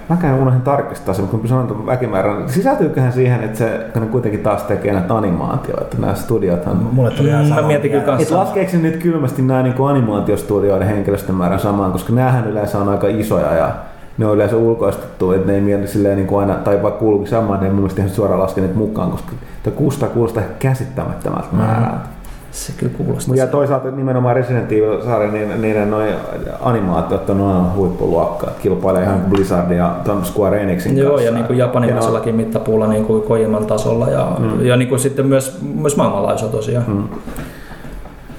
Mäkään 0.09 0.39
unohdin 0.39 0.63
tarkistaa 0.63 1.15
sen, 1.15 1.29
kun 1.29 1.49
sanoin 1.49 1.67
tuon 1.67 1.87
väkimäärän. 1.87 2.49
Sisältyyköhän 2.49 3.13
siihen, 3.13 3.43
että 3.43 3.59
se 3.59 3.87
kun 3.93 4.03
ne 4.03 4.09
kuitenkin 4.09 4.41
taas 4.41 4.63
tekee 4.63 4.93
näitä 4.93 5.17
animaatioita, 5.17 5.97
nämä 5.99 6.15
studiothan... 6.15 6.77
Mulle 6.93 7.11
tuli 7.11 7.29
ihan 7.29 7.49
sama. 7.49 7.61
Mä 7.61 7.67
mietin 7.67 7.91
kyllä 7.91 8.05
kanssa. 8.05 8.37
Laskeeko 8.37 8.77
nyt 8.77 8.97
kylmästi 8.97 9.43
nämä 9.43 9.63
niin 9.63 9.75
animaatiostudioiden 9.89 10.89
henkilöstön 10.89 11.35
määrän 11.35 11.61
samaan, 11.61 11.93
koska 11.93 12.13
näähän 12.13 12.49
yleensä 12.49 12.79
on 12.79 12.89
aika 12.89 13.09
isoja 13.09 13.53
ja 13.53 13.71
ne 14.19 14.27
on 14.27 14.35
yleensä 14.35 14.57
ulkoistettu, 14.57 15.33
että 15.33 15.47
ne 15.47 15.55
ei 15.55 15.61
mieli 15.61 15.87
silleen 15.87 16.17
niin 16.17 16.27
kuin 16.27 16.41
aina, 16.41 16.55
tai 16.55 16.83
vaikka 16.83 17.01
kuuluukin 17.01 17.29
samaan, 17.29 17.61
niin 17.61 17.73
mun 17.73 17.81
mielestä 17.81 18.01
ihan 18.01 18.15
suoraan 18.15 18.41
laskeneet 18.41 18.75
mukaan, 18.75 19.11
koska 19.11 19.33
600 19.75 20.09
kuulostaa 20.09 20.43
käsittämättömältä 20.59 21.49
määrältä. 21.53 21.91
Mm. 21.91 22.18
Se 22.59 22.73
kyllä 22.77 22.93
kuulostaa. 22.97 23.37
Ja 23.37 23.47
toisaalta 23.47 23.91
nimenomaan 23.91 24.37
Resident 24.37 24.73
Evil-sarja, 24.73 25.33
niin 25.33 25.63
niiden 25.63 25.91
noin 25.91 26.15
animaatiot 26.61 27.31
on 27.31 27.41
aina 27.41 27.73
huippuluokkaa. 27.77 28.51
Kilpailee 28.63 29.03
ihan 29.03 29.21
Blizzard 29.21 29.71
ja 29.71 29.97
ton 30.05 30.25
Square 30.25 30.63
Enixin 30.63 30.97
Joo, 30.97 31.11
kanssa. 31.11 31.27
ja 31.27 31.35
niin 31.35 31.45
kuin 31.45 31.59
japanimaisellakin 31.59 32.35
mittapuulla 32.35 32.87
niin 32.87 33.05
kuin 33.05 33.23
Kojiman 33.23 33.67
tasolla 33.67 34.09
ja, 34.09 34.33
mm. 34.39 34.67
ja 34.67 34.77
niin 34.77 34.89
kuin 34.89 34.99
sitten 34.99 35.27
myös, 35.27 35.59
myös 35.75 35.97
maailmanlaajuisella 35.97 36.53
tosiaan. 36.53 36.85
Mm. 36.89 37.05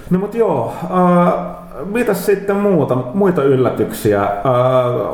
No 0.10 0.20
mutta 0.20 0.38
joo, 0.38 0.74
äh, 0.84 1.34
mitäs 1.86 2.26
sitten 2.26 2.56
muuta, 2.56 2.96
muita 2.96 3.44
yllätyksiä? 3.44 4.24
Äh, 4.24 4.32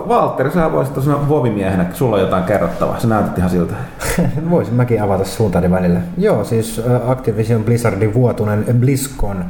Valtteri, 0.08 0.52
sä 0.52 0.72
voisit 0.72 0.94
tosiaan 0.94 1.30
Vovimiehenä, 1.30 1.86
sulla 1.94 2.16
on 2.16 2.22
jotain 2.22 2.44
kerrottavaa, 2.44 3.00
sä 3.00 3.08
näytät 3.08 3.38
ihan 3.38 3.50
siltä. 3.50 3.74
Voisin 4.50 4.74
mäkin 4.74 5.02
avata 5.02 5.26
suuntani 5.26 5.72
välillä. 5.72 6.00
Joo, 6.18 6.44
siis 6.44 6.82
Activision 7.08 7.64
Blizzardin 7.64 8.14
vuotuinen 8.14 8.66
BlizzCon 8.80 9.46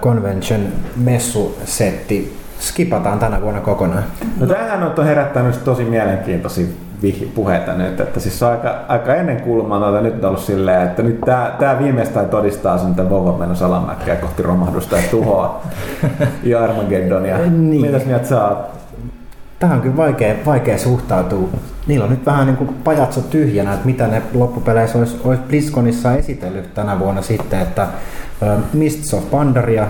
Convention 0.00 0.60
messusetti 0.96 2.40
skipataan 2.60 3.18
tänä 3.18 3.42
vuonna 3.42 3.60
kokonaan. 3.60 4.04
No 4.40 4.46
tämähän 4.46 4.82
on 4.82 5.04
herättänyt 5.04 5.64
tosi 5.64 5.84
mielenkiintoisia 5.84 6.66
puheita 7.34 7.72
nyt, 7.72 8.00
että 8.00 8.20
siis 8.20 8.42
aika, 8.42 8.74
aika 8.88 9.14
ennen 9.14 9.40
kulmaa 9.40 10.00
nyt 10.00 10.24
on 10.24 10.28
ollut 10.28 10.42
silleen, 10.42 10.82
että 10.82 11.02
nyt 11.02 11.20
tämä, 11.20 11.54
tämä 11.58 11.78
viimeistään 11.78 12.28
todistaa 12.28 12.78
sen, 12.78 12.90
että 12.90 13.10
Vova 13.10 13.38
menossa 13.38 13.66
alamäkkeä 13.66 14.16
kohti 14.16 14.42
romahdusta 14.42 14.96
ja 14.96 15.02
tuhoa 15.10 15.62
ja 16.42 16.64
Armageddonia. 16.64 17.38
Niin. 17.38 17.80
Mitäs 17.80 18.04
mieltä 18.04 18.28
sä 18.28 18.48
oot? 18.48 18.58
Tähän 19.58 19.76
on 19.76 19.82
kyllä 19.82 19.96
vaikea, 19.96 20.34
vaikea 20.46 20.78
suhtautua. 20.78 21.48
Niillä 21.86 22.04
on 22.04 22.10
nyt 22.10 22.26
vähän 22.26 22.46
niin 22.46 22.56
kuin 22.56 22.74
pajatso 22.84 23.20
tyhjänä, 23.20 23.72
että 23.72 23.86
mitä 23.86 24.06
ne 24.06 24.22
loppupeleissä 24.34 24.98
olisi, 24.98 25.20
olisi 25.24 25.42
BlizzConissa 25.48 26.16
esitellyt 26.16 26.74
tänä 26.74 26.98
vuonna 26.98 27.22
sitten, 27.22 27.60
että 27.60 27.86
Mists 28.72 29.14
of 29.14 29.30
Pandaria 29.30 29.86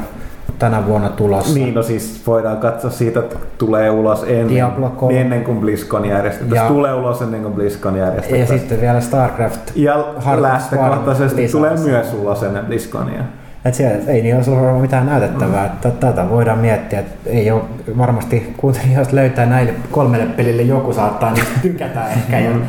tänä 0.61 0.87
vuonna 0.87 1.09
tulossa. 1.09 1.55
Niin, 1.55 1.75
no 1.75 1.83
siis 1.83 2.23
voidaan 2.27 2.57
katsoa 2.57 2.91
siitä, 2.91 3.21
että 3.21 3.37
tulee 3.59 3.91
ulos 3.91 4.25
ennen, 4.27 4.73
ennen 5.11 5.45
kuin 5.45 5.59
BlizzCon 5.59 6.05
järjestetään. 6.05 6.65
Ja, 6.65 6.69
tulee 6.69 6.95
ulos 6.95 7.23
ennen 7.23 7.43
kuin 7.43 7.55
BlizzCon 7.55 7.97
järjestetään. 7.97 8.41
Ja 8.41 8.47
sitten 8.47 8.81
vielä 8.81 9.01
StarCraft. 9.01 9.71
Ja 9.75 10.05
lähtökohtaisesti 10.41 11.49
tulee 11.49 11.77
myös 11.77 12.15
ulos 12.15 12.43
ennen 12.43 12.65
BlizzConia. 12.65 13.23
Et 13.65 13.75
siellä, 13.75 13.97
ei 14.07 14.23
niin 14.23 14.37
ole 14.37 14.81
mitään 14.81 15.07
näytettävää. 15.07 15.67
Mm. 15.67 15.73
Että 15.73 15.91
tätä 15.91 16.31
voidaan 16.31 16.59
miettiä, 16.59 16.99
että 16.99 17.31
ei 17.31 17.51
ole 17.51 17.63
varmasti 17.99 18.55
kuuntelijoista 18.57 19.17
löytää 19.17 19.47
näille 19.47 19.75
kolmelle 19.91 20.27
pelille 20.27 20.63
joku 20.63 20.93
saattaa 20.93 21.33
niin 21.33 21.45
tykätä 21.63 22.09
ehkä. 22.09 22.41
Mm 22.41 22.63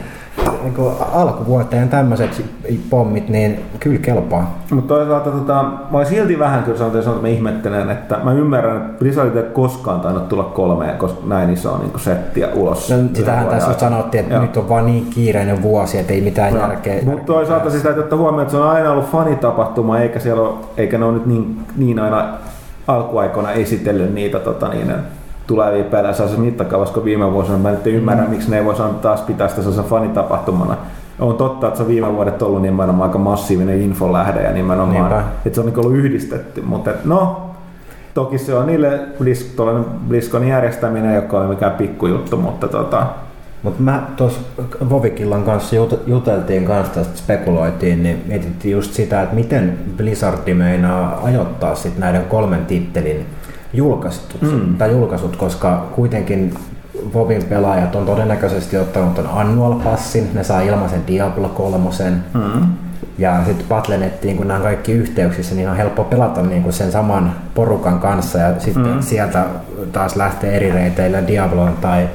niin 0.64 0.74
kuin 0.74 0.96
alkuvuoteen 1.14 1.90
tämmöiset 1.90 2.46
pommit, 2.90 3.30
niin 3.30 3.60
kyllä 3.80 4.00
kelpaa. 4.00 4.60
Mutta 4.72 4.94
toisaalta 4.94 5.32
tota, 5.32 5.64
mä 5.92 6.06
silti 6.06 6.40
vähän 6.40 6.64
kyllä 6.64 6.78
sanotaan, 6.78 7.04
että 7.04 7.22
mä 7.22 7.28
ihmettelen, 7.28 7.90
että 7.90 8.18
mä 8.24 8.34
ymmärrän, 8.34 8.78
että 8.78 9.00
Blizzard 9.00 9.36
ei 9.36 9.44
koskaan 9.44 10.02
tainnut 10.02 10.30
tulla 10.30 10.44
kolmeen, 10.44 10.98
koska 10.98 11.22
näin 11.28 11.50
iso 11.50 11.78
niin 11.78 12.00
settiä 12.00 12.48
ulos. 12.54 12.90
No, 12.90 12.98
sitähän 13.14 13.48
tässä 13.48 13.74
sanottiin, 13.80 14.24
että 14.24 14.34
Joo. 14.36 14.42
nyt 14.42 14.58
on 14.58 14.70
vaan 14.70 14.86
niin 14.86 15.06
kiireinen 15.06 15.62
vuosi, 15.62 15.98
että 15.98 16.14
ei 16.14 16.22
mitään 16.22 16.54
no. 16.54 16.60
järkeä. 16.60 17.02
Mutta 17.06 17.26
toisaalta 17.26 17.70
sitä 17.70 17.84
täytyy 17.84 18.04
ottaa 18.04 18.20
huomioon, 18.20 18.42
että 18.42 18.52
se 18.52 18.58
on 18.58 18.70
aina 18.70 18.92
ollut 18.92 19.12
fanitapahtuma, 19.12 20.00
eikä, 20.00 20.20
siellä 20.20 20.42
ole, 20.42 20.56
eikä 20.78 20.98
ne 20.98 21.06
ole 21.06 21.14
nyt 21.14 21.26
niin, 21.26 21.60
niin 21.78 22.00
aina 22.00 22.28
alkuaikoina 22.88 23.52
esitellyt 23.52 24.14
niitä 24.14 24.40
tota, 24.40 24.70
niin, 24.70 24.94
tulevia 25.52 25.84
pelejä 25.84 26.14
sellaisessa 26.14 26.44
mittakaavassa 26.44 26.94
kuin 26.94 27.06
viime 27.06 27.34
vuosina. 27.34 27.58
Mä 27.58 27.72
nyt 27.72 27.88
ymmärrän, 27.88 28.26
mm. 28.26 28.32
miksi 28.32 28.52
ne 28.52 28.58
ei 28.58 28.66
voisi 28.66 28.82
taas 29.02 29.22
pitää 29.22 29.48
sitä 29.48 29.62
sellaisen 29.62 29.86
fanitapahtumana. 29.86 30.78
On 31.20 31.36
totta, 31.36 31.68
että 31.68 31.78
se 31.78 31.84
on 31.84 31.90
viime 31.90 32.14
vuodet 32.14 32.42
ollut 32.42 32.62
nimenomaan 32.62 33.10
aika 33.10 33.20
massiivinen 33.20 33.82
infolähde 33.82 34.42
ja 34.42 34.52
nimenomaan, 34.52 35.10
Niinpä. 35.10 35.24
että 35.46 35.56
se 35.56 35.62
on 35.62 35.66
niin 35.66 35.80
ollut 35.80 35.98
yhdistetty. 35.98 36.62
Mutta 36.62 36.92
no, 37.06 37.50
toki 38.14 38.38
se 38.38 38.56
on 38.56 38.68
niille 38.68 39.00
Blizzconin 40.08 40.50
järjestäminen, 40.50 41.16
joka 41.16 41.40
on 41.40 41.50
mikään 41.50 41.72
pikkujuttu, 41.72 42.38
mutta 42.38 42.68
tota, 42.68 43.06
mutta 43.64 43.82
mä 43.82 44.08
tuossa 44.16 44.40
Vovikillan 44.90 45.44
kanssa 45.44 45.76
juteltiin 46.08 46.66
kanssa 46.66 46.94
tästä 46.94 47.18
spekuloitiin, 47.18 48.04
niin 48.04 48.24
mietittiin 48.28 48.72
just 48.72 48.94
sitä, 48.94 49.22
että 49.22 49.36
miten 49.36 49.80
Blizzard 49.98 50.54
meinaa 50.54 51.20
ajoittaa 51.24 51.76
sit 51.76 51.98
näiden 51.98 52.26
kolmen 52.26 52.66
tittelin 52.66 53.26
julkaistut, 53.74 54.42
mm. 54.42 54.78
tai 54.78 54.92
julkaisut, 54.92 55.36
koska 55.36 55.88
kuitenkin 55.96 56.54
Vovin 57.14 57.44
pelaajat 57.44 57.96
on 57.96 58.06
todennäköisesti 58.06 58.78
ottanut 58.78 59.16
ton 59.16 59.30
annual 59.34 59.74
passin, 59.74 60.30
ne 60.34 60.44
saa 60.44 60.62
ilmaisen 60.62 61.08
Diablo 61.08 61.50
3. 61.50 61.90
Mm. 62.34 62.68
Ja 63.18 63.42
sitten 63.46 63.68
Battle.nettiin, 63.68 64.38
kun 64.38 64.48
nämä 64.48 64.58
on 64.58 64.64
kaikki 64.64 64.92
yhteyksissä, 64.92 65.56
niin 65.56 65.70
on 65.70 65.78
helppo 65.78 66.04
pelata 66.04 66.42
niin 66.42 66.64
kuin 66.64 66.74
sen 66.74 66.92
saman 66.92 67.36
porukan 67.56 68.00
kanssa 68.00 68.38
ja 68.38 68.60
sitten 68.60 68.88
mm. 68.88 69.02
sieltä 69.02 69.46
taas 69.92 70.16
lähtee 70.16 70.56
eri 70.56 70.72
reiteillä 70.72 71.28
Diabloon 71.28 71.78
tai 71.82 72.10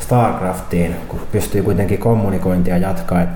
Starcraftiin, 0.00 0.96
kun 1.08 1.20
pystyy 1.32 1.62
kuitenkin 1.62 1.98
kommunikointia 1.98 2.78
jatkaa. 2.78 3.22
Et 3.22 3.28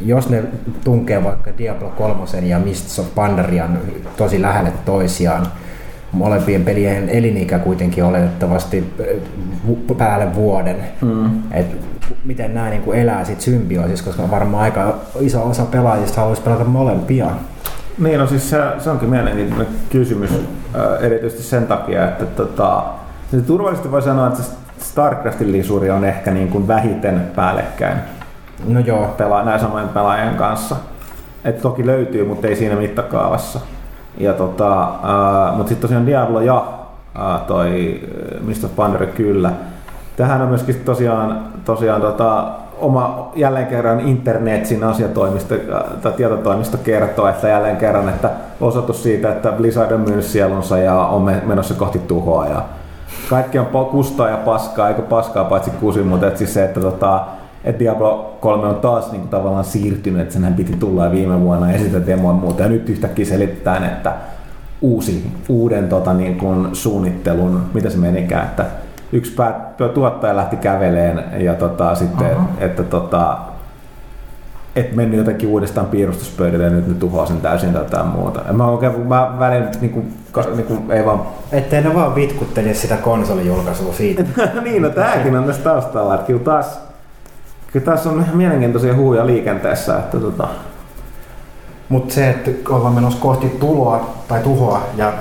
jos 0.00 0.28
ne 0.28 0.44
tunkee 0.84 1.24
vaikka 1.24 1.50
Diablo 1.58 1.88
3 1.88 2.24
ja 2.42 2.58
Mists 2.58 2.98
of 2.98 3.14
Pandarian 3.14 3.78
tosi 4.16 4.42
lähelle 4.42 4.72
toisiaan, 4.84 5.46
molempien 6.16 6.64
pelien 6.64 7.08
elinikä 7.08 7.58
kuitenkin 7.58 8.04
oletettavasti 8.04 8.92
äh, 9.00 9.96
päälle 9.98 10.34
vuoden. 10.34 10.76
Mm. 11.02 11.52
Et 11.52 11.66
miten 12.24 12.54
nämä 12.54 12.70
niin 12.70 12.82
kuin 12.82 12.98
elää 12.98 13.24
sit 13.24 13.40
symbioosissa, 13.40 14.04
koska 14.04 14.30
varmaan 14.30 14.62
aika 14.62 14.94
iso 15.20 15.48
osa 15.48 15.64
pelaajista 15.64 16.20
haluaisi 16.20 16.42
pelata 16.42 16.64
molempia. 16.64 17.26
Niin, 17.98 18.18
no 18.18 18.26
siis 18.26 18.50
se, 18.50 18.56
se 18.78 18.90
onkin 18.90 19.10
mielenkiintoinen 19.10 19.68
kysymys, 19.90 20.30
äh, 20.30 21.04
erityisesti 21.04 21.42
sen 21.42 21.66
takia, 21.66 22.08
että 22.08 22.24
tota, 22.24 22.84
Se 23.30 23.40
turvallisesti 23.40 23.90
voi 23.90 24.02
sanoa, 24.02 24.26
että 24.26 24.42
StarCraftin 24.80 25.52
lisuri 25.52 25.90
on 25.90 26.04
ehkä 26.04 26.30
niin 26.30 26.48
kuin 26.48 26.68
vähiten 26.68 27.22
päällekkäin 27.36 27.98
No 28.64 28.80
joo, 28.80 29.14
pelaa, 29.18 29.44
näin 29.44 29.60
samojen 29.60 29.88
pelaajien 29.88 30.34
kanssa. 30.34 30.76
Et 31.44 31.60
toki 31.60 31.86
löytyy, 31.86 32.24
mutta 32.24 32.46
ei 32.46 32.56
siinä 32.56 32.76
mittakaavassa. 32.76 33.60
Ja 34.18 34.32
tota, 34.32 34.82
äh, 34.82 35.56
mutta 35.56 35.68
sitten 35.68 35.88
tosiaan 35.88 36.06
Diablo 36.06 36.40
ja 36.40 36.64
äh, 37.18 37.40
toi 37.46 38.00
Mr. 38.40 38.68
Pandere 38.76 39.06
kyllä. 39.06 39.50
Tähän 40.16 40.42
on 40.42 40.48
myöskin 40.48 40.80
tosiaan, 40.84 41.42
tosiaan 41.64 42.00
tota, 42.00 42.44
oma 42.78 43.32
jälleen 43.34 43.66
kerran 43.66 44.00
internetsin 44.00 44.84
asiatoimisto 44.84 45.54
tai 46.02 46.12
tietotoimisto 46.12 46.78
kertoo, 46.78 47.28
että 47.28 47.48
jälleen 47.48 47.76
kerran, 47.76 48.08
että 48.08 48.30
osoitus 48.60 49.02
siitä, 49.02 49.32
että 49.32 49.52
Blizzard 49.52 49.92
on 49.92 50.00
myynyt 50.00 50.24
sielunsa 50.24 50.78
ja 50.78 50.94
on 50.94 51.22
me- 51.22 51.42
menossa 51.46 51.74
kohti 51.74 51.98
tuhoa 51.98 52.46
ja 52.46 52.62
kaikki 53.30 53.58
on 53.58 53.66
kustaa 53.66 54.28
ja 54.28 54.36
paskaa, 54.36 54.88
eikö 54.88 55.02
paskaa 55.02 55.44
paitsi 55.44 55.70
kusi, 55.70 56.02
mutta 56.02 56.26
et 56.26 56.36
siis 56.36 56.54
se, 56.54 56.64
että 56.64 56.80
tota, 56.80 57.24
et 57.66 57.78
Diablo 57.78 58.36
3 58.40 58.66
on 58.66 58.76
taas 58.76 59.12
niin 59.12 59.20
kuin, 59.20 59.30
tavallaan 59.30 59.64
siirtynyt, 59.64 60.20
että 60.20 60.34
senhän 60.34 60.54
piti 60.54 60.76
tulla 60.76 61.10
viime 61.10 61.40
vuonna 61.40 61.72
ja 61.72 61.78
sitä 61.78 62.06
demoa 62.06 62.32
muuta. 62.32 62.62
Ja 62.62 62.68
nyt 62.68 62.88
yhtäkkiä 62.88 63.24
selitetään, 63.24 63.84
että 63.84 64.12
uusi, 64.80 65.30
uuden 65.48 65.88
tota, 65.88 66.14
niin 66.14 66.38
kuin, 66.38 66.68
suunnittelun, 66.72 67.62
mitä 67.74 67.90
se 67.90 67.98
menikään, 67.98 68.46
että 68.46 68.64
yksi 69.12 69.32
pää, 69.32 69.70
tuottaja 69.94 70.36
lähti 70.36 70.56
käveleen 70.56 71.24
ja 71.38 71.54
tota, 71.54 71.94
sitten, 71.94 72.36
Aha. 72.36 72.48
että 72.58 72.82
tota, 72.82 73.38
et 74.76 74.96
mennyt 74.96 75.18
jotenkin 75.18 75.48
uudestaan 75.48 75.86
piirustuspöydälle 75.86 76.64
ja 76.64 76.70
nyt 76.70 76.88
ne 76.88 76.94
tuhoaa 76.94 77.26
sen 77.26 77.40
täysin 77.40 77.72
tai 77.72 77.82
jotain 77.82 78.06
muuta. 78.06 78.40
Ja 78.46 78.52
mä, 78.52 78.66
oikein, 78.66 79.00
mä 79.00 79.36
välillä 79.38 79.70
niin 79.80 79.92
kuin, 79.92 80.14
niin 80.56 80.66
kuin, 80.66 80.90
ei 80.90 81.04
vaan 81.04 81.22
ettei 81.52 81.82
ne 81.82 81.94
vaan 81.94 82.14
vitkuttele 82.14 82.74
sitä 82.74 82.96
konsolijulkaisua 82.96 83.92
siitä. 83.92 84.24
niin, 84.64 84.82
no 84.82 84.88
tämäkin 84.88 85.36
on 85.36 85.44
tässä 85.44 85.62
taustalla. 85.62 86.14
Että 86.14 86.26
kyllä 86.26 86.40
taas, 86.40 86.85
kyllä 87.76 87.84
taas 87.86 88.06
on 88.06 88.24
mielenkiintoisia 88.34 88.94
huuja 88.94 89.26
liikenteessä. 89.26 89.96
Että 89.98 90.20
tota, 90.20 90.48
Mutta 91.88 92.14
se, 92.14 92.30
että 92.30 92.50
ollaan 92.74 92.94
menossa 92.94 93.18
kohti 93.20 93.48
tuloa 93.60 94.10
tai 94.28 94.40
tuhoa 94.42 94.80
ja 94.96 95.12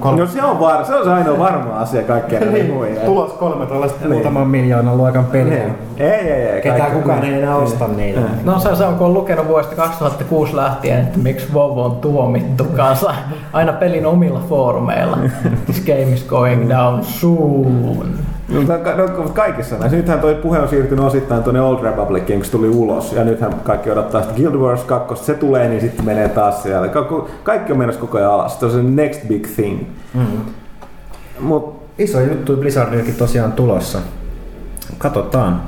kol- 0.00 0.16
no 0.16 0.26
se 0.26 0.42
on, 0.44 0.60
var, 0.60 0.84
se 0.84 0.94
on 0.94 1.04
se 1.04 1.10
ainoa 1.12 1.38
varma 1.38 1.74
asia 1.80 2.02
kaikkea 2.02 2.40
niin, 2.40 2.72
huuja. 2.74 3.00
tulos 3.00 3.32
kolme 3.32 3.66
tällaista 3.66 3.98
Niin. 4.00 4.12
muutaman 4.12 4.46
miljoonan 4.48 4.96
luokan 4.96 5.24
peliä. 5.24 5.54
Niin. 5.54 5.74
Ei, 5.96 6.10
ei, 6.10 6.30
ei. 6.42 6.62
Ketään 6.62 6.80
kaikki- 6.80 7.00
kukaan 7.00 7.24
ei 7.24 7.34
enää 7.42 7.56
osta 7.56 7.88
niitä. 7.88 8.20
No 8.44 8.58
se, 8.58 8.76
se 8.76 8.84
on, 8.84 8.94
kun 8.94 9.06
on 9.06 9.14
lukenut 9.14 9.48
vuodesta 9.48 9.76
2006 9.76 10.56
lähtien, 10.56 11.00
että 11.00 11.18
miksi 11.18 11.52
WoW 11.54 11.78
on 11.78 11.96
tuomittu 11.96 12.64
kanssa 12.76 13.14
aina 13.52 13.72
pelin 13.72 14.06
omilla 14.06 14.42
foorumeilla. 14.48 15.18
This 15.64 15.80
game 15.86 16.12
is 16.12 16.24
going 16.24 16.68
down 16.68 17.04
soon. 17.04 18.08
No, 18.50 18.78
ka- 18.78 18.94
no, 18.94 19.08
kaikissa 19.34 19.76
näissä. 19.78 19.96
Nythän 19.96 20.20
toi 20.20 20.34
puhe 20.34 20.58
on 20.58 20.68
siirtynyt 20.68 21.04
osittain 21.04 21.42
tuonne 21.42 21.60
Old 21.60 21.82
Republiciin, 21.82 22.38
kun 22.38 22.44
se 22.44 22.50
tuli 22.50 22.68
ulos. 22.68 23.12
Ja 23.12 23.24
nythän 23.24 23.54
kaikki 23.64 23.90
odottaa 23.90 24.22
sitä 24.22 24.34
Guild 24.34 24.54
Wars 24.54 24.84
2. 24.84 25.24
Se 25.24 25.34
tulee, 25.34 25.68
niin 25.68 25.80
sitten 25.80 26.04
menee 26.04 26.28
taas 26.28 26.62
siellä. 26.62 26.88
Ka- 26.88 27.26
Kaikki 27.42 27.72
on 27.72 27.78
menossa 27.78 28.00
koko 28.00 28.18
ajan 28.18 28.30
alas. 28.32 28.60
Se 28.60 28.66
on 28.66 28.72
se 28.72 28.82
next 28.82 29.28
big 29.28 29.46
thing. 29.54 29.80
Mm. 30.14 30.26
Mut 31.40 31.80
Iso 31.98 32.20
juttu 32.20 32.56
Blizzardillekin 32.56 33.14
tosiaan 33.14 33.52
tulossa. 33.52 33.98
Katsotaan. 34.98 35.62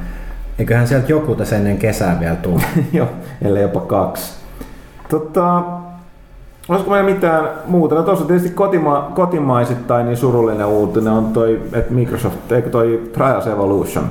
Eiköhän 0.59 0.89
sieltä 0.89 1.07
joku 1.13 1.35
tässä 1.35 1.57
ennen 1.57 1.79
kesää 1.79 2.21
vielä 2.21 2.37
tule. 2.37 2.63
Joo, 2.93 3.09
ellei 3.43 3.63
jopa 3.63 3.81
kaksi. 3.81 4.33
Tota, 5.09 5.63
olisiko 6.73 6.91
meillä 6.91 7.11
mitään 7.11 7.49
muuta? 7.67 7.95
No 7.95 8.03
tuossa 8.03 8.25
tietysti 8.25 8.51
kotima, 8.51 9.13
kotimaisittain 9.15 10.07
niin 10.07 10.17
surullinen 10.17 10.67
uutinen 10.67 11.13
on 11.13 11.33
toi, 11.33 11.63
että 11.73 11.93
Microsoft, 11.93 12.53
eikö 12.53 12.71
toi 12.71 13.11
Trials 13.13 13.47
Evolution? 13.47 14.05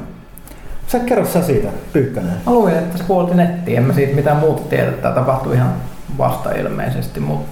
Sä 0.88 0.99
kerro 0.99 1.26
sä 1.26 1.41
siitä, 1.41 1.68
Pyykkönen. 1.93 2.34
Mä 2.45 2.53
luin, 2.53 2.74
että 2.74 2.97
se 2.97 3.03
puolti 3.03 3.36
nettiin, 3.36 3.78
en 3.78 3.84
mä 3.84 3.93
siitä 3.93 4.16
mitään 4.16 4.38
muuta 4.38 4.62
tiedä, 4.70 4.91
tämä 4.91 5.16
tapahtui 5.16 5.55
ihan 5.55 5.74
vasta 6.18 6.51
ilmeisesti, 6.51 7.20
mutta 7.20 7.51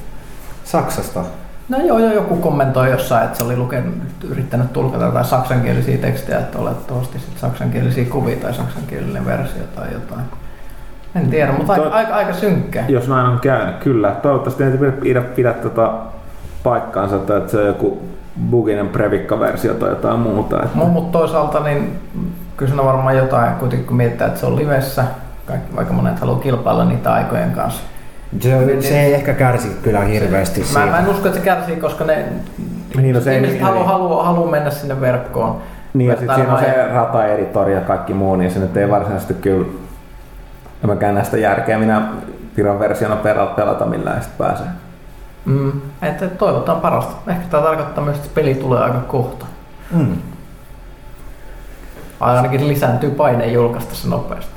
Saksasta. 0.64 1.24
No 1.70 1.78
joo, 1.78 2.00
joo, 2.00 2.12
joku 2.12 2.36
kommentoi 2.36 2.92
jossain, 2.92 3.26
että 3.26 3.38
se 3.38 3.44
oli 3.44 3.58
lukenut, 3.58 3.94
yrittänyt 4.24 4.74
tulkata 4.74 5.06
jotain 5.06 5.26
saksankielisiä 5.26 5.98
tekstejä, 5.98 6.40
että 6.40 6.60
olettavasti 6.60 7.20
sit 7.20 7.38
saksankielisiä 7.38 8.06
kuvia 8.06 8.36
tai 8.36 8.54
saksankielinen 8.54 9.26
versio 9.26 9.64
tai 9.76 9.94
jotain. 9.94 10.26
En 11.16 11.30
tiedä, 11.30 11.52
mutta 11.52 11.74
aika, 11.74 11.84
Toi- 11.86 11.94
aika, 11.94 12.16
aika 12.16 12.34
synkkä. 12.34 12.84
Jos 12.88 13.08
näin 13.08 13.26
on 13.28 13.40
käynyt, 13.40 13.76
kyllä. 13.76 14.12
Toivottavasti 14.22 14.64
ei 14.64 14.72
pidä, 14.72 14.92
pidä, 14.92 15.22
pidä 15.22 15.54
tota 15.54 15.92
paikkaansa, 16.64 17.18
tai 17.18 17.38
että 17.38 17.52
se 17.52 17.58
on 17.58 17.66
joku 17.68 18.02
buginen 18.50 18.88
previkka-versio 18.90 19.74
tai 19.74 19.90
jotain 19.90 20.20
muuta. 20.20 20.64
Että... 20.64 20.78
Mutta 20.78 21.18
toisaalta 21.20 21.60
niin 21.60 22.00
kyllä 22.58 22.70
siinä 22.70 22.82
on 22.82 22.88
varmaan 22.88 23.18
jotain, 23.18 23.54
kuitenkin 23.56 23.88
kun 23.88 23.98
mietitään, 23.98 24.28
että 24.28 24.40
se 24.40 24.46
on 24.46 24.56
livessä, 24.56 25.04
kaikki, 25.46 25.76
vaikka 25.76 25.94
monet 25.94 26.20
haluaa 26.20 26.40
kilpailla 26.40 26.86
niitä 26.86 27.14
aikojen 27.14 27.52
kanssa. 27.52 27.82
Se, 28.40 28.82
se 28.82 29.02
ei 29.02 29.14
ehkä 29.14 29.34
kärsi 29.34 29.68
kyllä 29.84 30.00
hirveästi 30.00 30.60
Mä, 30.60 30.66
siitä. 30.66 30.86
mä 30.86 31.00
en 31.00 31.08
usko, 31.10 31.28
että 31.28 31.40
se 31.40 31.46
kärsii, 31.46 31.76
koska 31.76 32.04
ne 32.06 32.26
Niin, 32.98 33.16
no 33.16 33.22
se 33.22 33.32
ei- 33.32 33.38
ihmiset 33.38 33.62
haluaa, 33.62 33.88
haluaa, 33.88 34.24
haluaa 34.24 34.52
mennä 34.52 34.70
sinne 34.70 35.02
verkkoon. 35.02 35.58
Niin, 35.94 36.10
ja 36.10 36.16
sitten 36.18 36.36
siinä 36.36 36.54
on 36.54 36.60
se 36.60 36.66
vertailemaan. 36.66 36.96
rata-editori 37.08 37.74
ja 37.74 37.82
kaikki 37.82 38.14
muu, 38.14 38.36
niin 38.36 38.52
se 38.52 38.60
nyt 38.60 38.78
ei 38.78 38.90
varsinaisesti 38.90 39.34
kyllä, 39.34 39.66
en 40.84 40.90
mäkään 40.90 41.16
näistä 41.16 41.38
järkeä 41.38 41.78
minä 41.80 42.02
Piron 42.56 42.80
versiona 42.80 43.16
pelata, 43.16 43.54
pelata 43.56 43.86
millään 43.86 44.22
sitten 44.24 44.48
pääsee. 44.48 44.68
Mm, 45.46 45.72
että 46.02 46.28
toivotaan 46.28 46.82
parasta. 46.82 47.32
Ehkä 47.32 47.46
tämä 47.50 47.64
tarkoittaa 47.64 48.04
myös, 48.04 48.18
että 48.18 48.30
peli 48.36 48.56
tulee 48.56 48.80
aika 48.84 49.00
kohta. 49.00 49.46
Mm. 49.92 50.18
Ainakin 52.20 52.68
lisääntyy 52.68 53.12
paine 53.12 53.48
julkaista 53.48 53.96
se 53.96 54.08
nopeasti. 54.08 54.52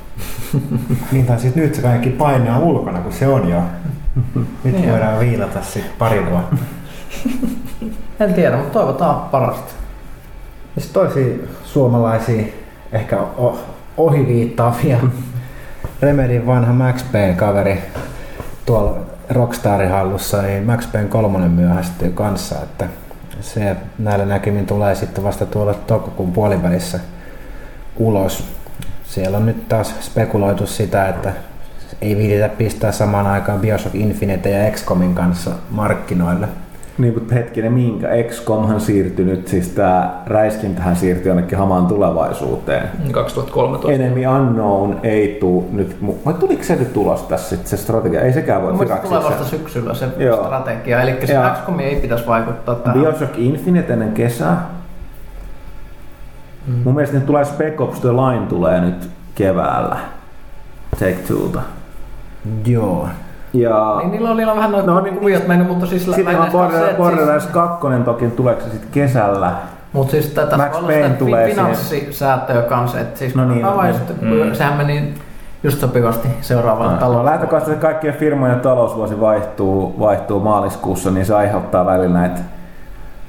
Niin 1.11 1.25
tai 1.25 1.39
siis 1.39 1.55
nyt 1.55 1.75
se 1.75 1.81
kaikki 1.81 2.09
paine 2.09 2.51
on 2.51 2.57
ulkona, 2.63 2.99
kun 2.99 3.13
se 3.13 3.27
on 3.27 3.49
jo. 3.49 3.61
Nyt 4.63 4.75
Niin. 4.75 4.91
voidaan 4.91 5.19
viilata 5.19 5.61
sitten 5.61 5.93
pari 5.99 6.25
vuotta. 6.31 6.55
En 8.19 8.33
tiedä, 8.33 8.57
mutta 8.57 8.73
toivotaan 8.73 9.15
parasta. 9.29 9.71
Ja 10.75 10.81
sitten 10.81 11.01
toisia 11.01 11.35
suomalaisia, 11.63 12.43
ehkä 12.91 13.17
ohiviittaavia. 13.97 14.97
Remedin 16.03 16.45
vanha 16.45 16.73
Max 16.73 17.03
Payne-kaveri 17.11 17.83
tuolla 18.65 18.97
Rockstarin 19.29 19.89
hallussa, 19.89 20.41
niin 20.41 20.63
Max 20.63 20.91
Payne 20.91 21.09
3 21.09 21.49
myöhästyy 21.49 22.09
kanssa, 22.09 22.55
että 22.63 22.87
se 23.41 23.75
näillä 23.99 24.25
näkymin 24.25 24.65
tulee 24.65 24.95
sitten 24.95 25.23
vasta 25.23 25.45
tuolla 25.45 25.73
toukokuun 25.73 26.31
puolivälissä 26.31 26.99
ulos. 27.97 28.43
Siellä 29.03 29.37
on 29.37 29.45
nyt 29.45 29.69
taas 29.69 29.95
spekuloitu 30.01 30.67
sitä, 30.67 31.07
että 31.07 31.33
ei 32.01 32.17
viititä 32.17 32.49
pistää 32.49 32.91
samaan 32.91 33.27
aikaan 33.27 33.59
Bioshock 33.59 33.95
Infinite 33.95 34.49
ja 34.49 34.71
XCOMin 34.71 35.15
kanssa 35.15 35.51
markkinoille. 35.69 36.47
Niin, 36.97 37.13
mutta 37.13 37.33
hetkinen, 37.33 37.73
minkä? 37.73 38.07
XCOMhan 38.29 38.81
siirtyi 38.81 39.25
nyt, 39.25 39.47
siis 39.47 39.69
tää 39.69 40.21
räiskintähän 40.25 40.95
siirtyi 40.95 41.27
jonnekin 41.27 41.57
hamaan 41.57 41.85
tulevaisuuteen. 41.87 42.89
2013. 43.11 44.03
Enemy 44.03 44.27
Unknown 44.27 44.95
ei 45.03 45.37
tuu 45.39 45.69
nyt, 45.71 45.97
vai 46.25 46.33
tuliko 46.33 46.63
se 46.63 46.75
nyt 46.75 46.93
tulos 46.93 47.21
tässä 47.21 47.55
sit, 47.55 47.67
se 47.67 47.77
strategia? 47.77 48.21
Ei 48.21 48.33
sekään 48.33 48.61
voi 48.61 48.71
Mun 48.73 48.79
mielestä 48.79 49.07
tulee 49.07 49.19
hyväksyä 49.19 49.39
vasta 49.39 49.49
se. 49.51 49.57
syksyllä 49.57 49.93
se 49.93 50.07
Joo. 50.17 50.43
strategia, 50.45 51.01
eli 51.01 51.27
se 51.27 51.33
Joo. 51.33 51.43
XCOM 51.53 51.79
ei 51.79 51.95
pitäisi 51.95 52.27
vaikuttaa 52.27 52.75
tähän. 52.75 52.99
Bioshock 52.99 53.37
Infinite 53.37 53.93
ennen 53.93 54.11
kesää. 54.11 54.69
Mm. 56.67 56.73
Mun 56.83 56.93
mielestä 56.93 57.15
nyt 57.15 57.25
tulee 57.25 57.45
Spec 57.45 57.81
Ops 57.81 57.99
The 57.99 58.09
Line 58.09 58.45
tulee 58.47 58.81
nyt 58.81 59.09
keväällä. 59.35 59.97
Take 60.91 61.17
Two'lta. 61.29 61.59
Joo. 62.65 63.07
Ja 63.53 63.95
Niin, 63.99 64.11
niillä 64.11 64.29
on, 64.29 64.37
niillä 64.37 64.51
on 64.51 64.57
vähän 64.57 64.71
noin 64.71 64.85
No 64.85 64.99
niin, 65.01 65.17
kuviot 65.17 65.47
mennyt, 65.47 65.67
mutta 65.67 65.85
siis 65.85 66.05
sitten 66.05 66.37
on 66.39 66.45
se, 66.51 66.57
Border- 66.57 66.97
Borderlands 66.97 67.43
siis, 67.43 67.53
2 67.53 67.87
toki 68.05 68.27
tuleeko 68.27 68.61
se 68.61 68.69
sitten 68.69 68.89
kesällä. 68.91 69.51
Mutta 69.93 70.11
siis 70.11 70.27
tätä 70.27 70.57
Max 70.57 70.75
on 70.75 70.83
Payne 70.85 71.03
sitä 71.03 71.15
tulee 71.19 71.45
fi- 71.45 71.51
finanssisäätöä 71.51 72.61
kanssa, 72.61 72.99
että 72.99 73.19
siis 73.19 73.35
No 73.35 73.45
niin, 73.45 73.61
no. 73.61 73.83
sitten, 73.93 74.15
Mm. 74.21 74.53
sehän 74.53 74.77
meni 74.77 75.13
just 75.63 75.79
sopivasti 75.79 76.27
seuraavalle 76.41 76.91
No, 76.91 76.97
taloon. 76.97 77.25
lähtökohtaisesti 77.25 77.81
kaikkien 77.81 78.13
firmojen 78.13 78.59
talousvuosi 78.59 79.19
vaihtuu, 79.21 79.95
vaihtuu 79.99 80.39
maaliskuussa, 80.39 81.11
niin 81.11 81.25
se 81.25 81.35
aiheuttaa 81.35 81.85
välillä 81.85 82.19
näitä 82.19 82.39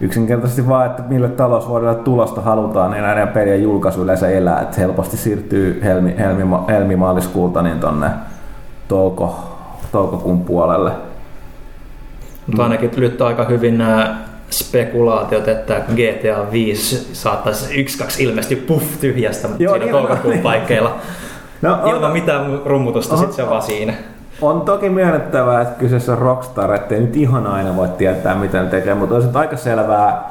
yksinkertaisesti 0.00 0.68
vaan, 0.68 0.86
että 0.86 1.02
mille 1.08 1.28
talousvuodelle 1.28 1.94
tulosta 1.94 2.40
halutaan, 2.40 2.90
niin 2.90 3.02
näiden 3.02 3.28
pelien 3.28 3.62
julkaisu 3.62 4.02
yleensä 4.02 4.28
elää. 4.28 4.60
Että 4.60 4.80
helposti 4.80 5.16
siirtyy 5.16 5.80
helmi, 5.84 6.14
helmi, 6.18 6.44
helmi 6.68 6.96
maaliskuulta 6.96 7.62
niin 7.62 7.80
tonne 7.80 8.06
touko, 8.88 9.53
toukokuun 9.94 10.44
puolelle. 10.44 10.90
Mutta 12.46 12.62
ainakin 12.62 12.90
nyt 12.96 13.22
aika 13.22 13.44
hyvin 13.44 13.78
nämä 13.78 14.16
spekulaatiot, 14.50 15.48
että 15.48 15.74
GTA 15.74 16.52
5 16.52 17.08
saattaisi 17.12 17.80
yksi 17.80 17.98
kaksi 17.98 18.24
ilmeisesti 18.24 18.56
puff 18.56 19.00
tyhjästä 19.00 19.48
Joo, 19.58 19.74
siinä 19.74 19.86
niin 19.86 19.94
on. 19.94 20.06
toukokuun 20.06 20.38
paikkeilla. 20.38 20.96
No, 21.62 21.78
Ilman 21.86 22.12
mitään 22.12 22.60
rummutusta, 22.64 23.12
on- 23.14 23.18
sitten 23.18 23.36
se 23.36 23.42
on 23.42 23.50
vaan 23.50 23.62
siinä. 23.62 23.94
On 24.42 24.60
toki 24.60 24.88
myönnettävää, 24.90 25.60
että 25.62 25.78
kyseessä 25.78 26.12
on 26.12 26.18
Rockstar, 26.18 26.74
ettei 26.74 27.00
nyt 27.00 27.16
ihan 27.16 27.46
aina 27.46 27.76
voi 27.76 27.88
tietää, 27.88 28.34
mitä 28.34 28.62
ne 28.62 28.68
tekee, 28.68 28.94
mutta 28.94 29.14
olisi 29.14 29.28
aika 29.34 29.56
selvää, 29.56 30.30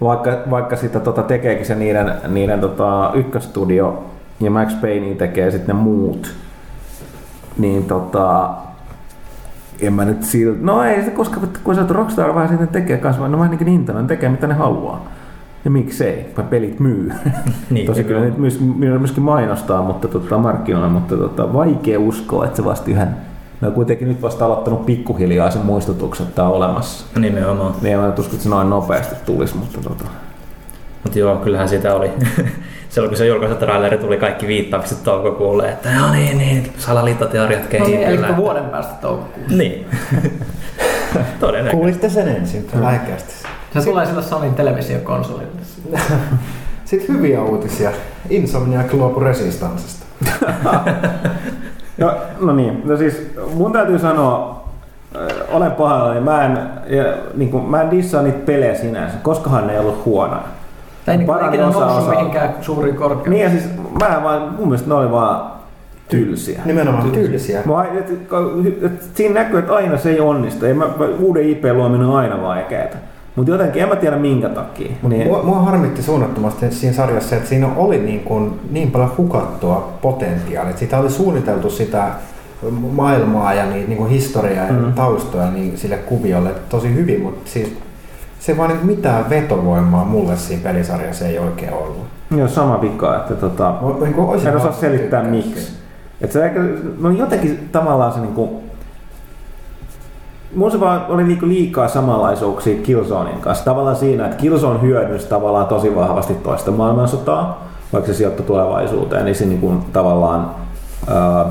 vaikka, 0.00 0.30
vaikka 0.50 0.76
sitä 0.76 1.00
tota, 1.00 1.22
tekeekin 1.22 1.66
se 1.66 1.74
niiden, 1.74 2.12
niiden 2.28 2.60
tota, 2.60 3.10
ykköstudio 3.14 4.04
ja 4.40 4.50
Max 4.50 4.80
Payne 4.80 5.14
tekee 5.14 5.50
sitten 5.50 5.76
ne 5.76 5.82
muut, 5.82 6.34
niin 7.58 7.84
tota, 7.84 8.50
en 9.80 9.92
mä 9.92 10.04
nyt 10.04 10.22
siltä, 10.22 10.58
no 10.62 10.82
ei 10.82 11.04
se, 11.04 11.10
koska 11.10 11.40
kun 11.64 11.74
sä 11.74 11.80
oot 11.80 11.90
Rockstar 11.90 12.34
vähän 12.34 12.48
sitten 12.48 12.68
tekee 12.68 12.96
kanssa, 12.96 13.28
no 13.28 13.38
vähän 13.38 13.50
niin 13.50 13.58
kuin 13.58 13.66
Nintendo, 13.66 14.02
ne 14.02 14.08
tekee 14.08 14.28
mitä 14.28 14.46
ne 14.46 14.54
haluaa. 14.54 15.08
Ja 15.64 15.70
miksei, 15.70 16.32
vai 16.36 16.44
pelit 16.44 16.80
myy. 16.80 17.12
Niin, 17.70 17.86
Tosi 17.86 18.04
kyllä 18.04 18.20
niitä 18.20 18.38
myös, 18.38 18.60
myöskin 18.76 19.22
mainostaa, 19.22 19.82
mutta 19.82 20.08
tota, 20.08 20.38
markkinoilla, 20.38 20.88
mutta 20.88 21.16
tota, 21.16 21.52
vaikea 21.52 22.00
uskoa, 22.00 22.44
että 22.44 22.56
se 22.56 22.64
vasta 22.64 22.90
yhden, 22.90 23.08
ne 23.60 23.68
on 23.68 23.74
kuitenkin 23.74 24.08
nyt 24.08 24.22
vasta 24.22 24.44
aloittanut 24.44 24.86
pikkuhiljaa 24.86 25.50
sen 25.50 25.66
muistutuksen, 25.66 26.26
että 26.26 26.44
on 26.44 26.54
olemassa. 26.54 27.06
Nimenomaan. 27.20 27.74
Niin 27.82 27.94
en 27.94 28.00
mä 28.00 28.08
usko, 28.08 28.22
että 28.22 28.42
se 28.42 28.48
noin 28.48 28.70
nopeasti 28.70 29.14
tulisi, 29.26 29.56
mutta 29.56 29.80
tota, 29.80 30.04
Mutta 31.04 31.18
joo, 31.18 31.36
kyllähän 31.36 31.68
sitä 31.68 31.94
oli. 31.94 32.10
Silloin 32.96 33.10
kun 33.10 33.18
se 33.18 33.26
julkaisutraileri 33.26 33.98
tuli 33.98 34.16
kaikki 34.16 34.46
viittaukset 34.46 35.02
toukokuulle, 35.02 35.68
että 35.68 35.90
joo 35.90 36.10
niin, 36.10 36.38
niin, 36.38 36.72
salaliittoteoriat 36.78 37.72
No 37.78 37.86
niin, 37.86 38.02
eli 38.02 38.36
vuoden 38.36 38.64
päästä 38.64 38.94
toukokuussa. 39.00 39.56
Niin. 39.56 39.86
Todennäköisesti. 41.40 41.76
Kuulitte 41.76 42.08
sen 42.08 42.28
ensin, 42.28 42.66
lähekkäästi. 42.80 43.34
Se 43.78 43.84
tulee 43.84 44.06
sillä 44.06 44.22
Sonyn 44.22 44.54
televisiokonsolille. 44.54 45.60
Sitten 46.84 47.16
hyviä 47.16 47.42
uutisia. 47.42 47.90
Insomniac 48.30 48.92
luopu 48.92 49.20
Resistanssista. 49.20 50.06
No, 51.98 52.16
no 52.40 52.52
niin, 52.52 52.82
no 52.84 52.96
siis 52.96 53.30
mun 53.54 53.72
täytyy 53.72 53.98
sanoa, 53.98 54.64
olen 55.48 55.70
pahoillani, 55.70 56.20
mä 56.20 56.44
en, 56.44 56.58
ja, 56.96 57.04
niin 57.34 57.50
kuin, 57.50 57.64
mä 57.64 57.82
en 57.82 57.90
dissaa 57.90 58.22
niitä 58.22 58.38
pelejä 58.46 58.74
sinänsä, 58.74 59.16
koskahan 59.22 59.66
ne 59.66 59.72
ei 59.72 59.78
ollut 59.78 60.04
huonoja. 60.04 60.42
Tai 61.06 61.14
ei 61.14 61.18
niin 61.18 61.26
Parani 61.26 61.48
ikinä 61.48 61.66
osa 61.68 61.80
noussut 61.80 61.98
osalta. 62.02 62.18
mihinkään 62.18 62.54
suuriin 62.60 62.96
korkeuksiin. 62.96 63.30
Niin 63.32 63.44
ja 63.44 63.50
siis 63.50 63.64
mä 64.00 64.16
en 64.16 64.22
vaan, 64.22 64.42
mun 64.42 64.68
mielestä 64.68 64.88
ne 64.88 64.94
oli 64.94 65.10
vaan 65.10 65.50
tylsiä. 66.08 66.60
Nimenomaan 66.64 67.10
tyylisiä. 67.10 67.62
Mä, 67.66 67.84
et, 67.98 68.10
et, 68.10 68.84
et, 68.84 69.02
siinä 69.14 69.34
näkyy, 69.34 69.58
että 69.58 69.74
aina 69.74 69.96
se 69.98 70.10
ei 70.10 70.20
onnistu. 70.20 70.66
Ei 70.66 70.74
mä, 70.74 70.84
mä- 70.84 71.06
uuden 71.20 71.48
IP-luominen 71.48 72.06
on 72.06 72.16
aina 72.16 72.42
vaikeaa. 72.42 72.86
Mutta 73.36 73.52
jotenkin 73.52 73.82
en 73.82 73.88
mä 73.88 73.96
tiedä 73.96 74.16
minkä 74.16 74.48
takia. 74.48 74.92
Niin, 75.08 75.26
Mua, 75.26 75.42
mua 75.42 75.58
harmitti 75.60 76.02
suunnattomasti 76.02 76.70
siinä 76.70 76.96
sarjassa, 76.96 77.36
että 77.36 77.48
siinä 77.48 77.68
oli 77.76 77.98
niin, 77.98 78.20
kuin, 78.20 78.60
niin 78.70 78.90
paljon 78.90 79.12
hukattua 79.18 79.92
potentiaalia. 80.02 80.70
Että 80.70 80.80
Sitä 80.80 80.98
oli 80.98 81.10
suunniteltu 81.10 81.70
sitä 81.70 82.04
maailmaa 82.92 83.54
ja 83.54 83.66
niin, 83.66 83.86
niin 83.88 83.98
kuin 83.98 84.10
historiaa 84.10 84.66
ja 84.66 84.72
Mm. 84.72 84.92
taustoja 84.92 85.50
niin 85.50 85.78
sille 85.78 85.96
kuviolle 85.96 86.50
tosi 86.68 86.94
hyvin, 86.94 87.20
mutta 87.20 87.50
siis 87.50 87.76
se 88.40 88.56
vaan 88.56 88.68
niin 88.70 88.86
mitään 88.86 89.30
vetovoimaa 89.30 90.04
mulle 90.04 90.36
siinä 90.36 90.62
pelisarjassa 90.62 91.24
ei 91.24 91.38
oikein 91.38 91.72
ollut. 91.72 92.04
Joo, 92.36 92.48
sama 92.48 92.80
vika, 92.80 93.16
että 93.16 93.34
tota, 93.34 93.74
Mä- 93.82 94.04
Niin 94.04 94.14
kuin 94.14 94.46
en 94.48 94.56
osaa 94.56 94.72
selittää 94.72 95.22
miksi. 95.22 95.72
Et 96.20 96.32
se 96.32 96.52
no 96.98 97.10
jotenkin 97.10 97.68
tavallaan 97.72 98.12
se 98.12 98.20
niinku, 98.20 98.62
mun 100.56 100.70
se 100.70 100.80
vaan 100.80 101.04
oli 101.08 101.24
niinku 101.24 101.46
liikaa 101.48 101.88
samanlaisuuksia 101.88 102.82
Killzonein 102.82 103.40
kanssa. 103.40 103.64
Tavallaan 103.64 103.96
siinä, 103.96 104.24
että 104.24 104.36
Killzone 104.36 104.80
hyödynsi 104.82 105.26
tavallaan 105.28 105.66
tosi 105.66 105.96
vahvasti 105.96 106.34
toista 106.34 106.70
maailmansotaa, 106.70 107.64
vaikka 107.92 108.06
se 108.12 108.14
sijoittui 108.16 108.46
tulevaisuuteen, 108.46 109.24
niin 109.24 109.34
se 109.34 109.46
niinku 109.46 109.72
tavallaan 109.92 110.50
ää, 111.08 111.46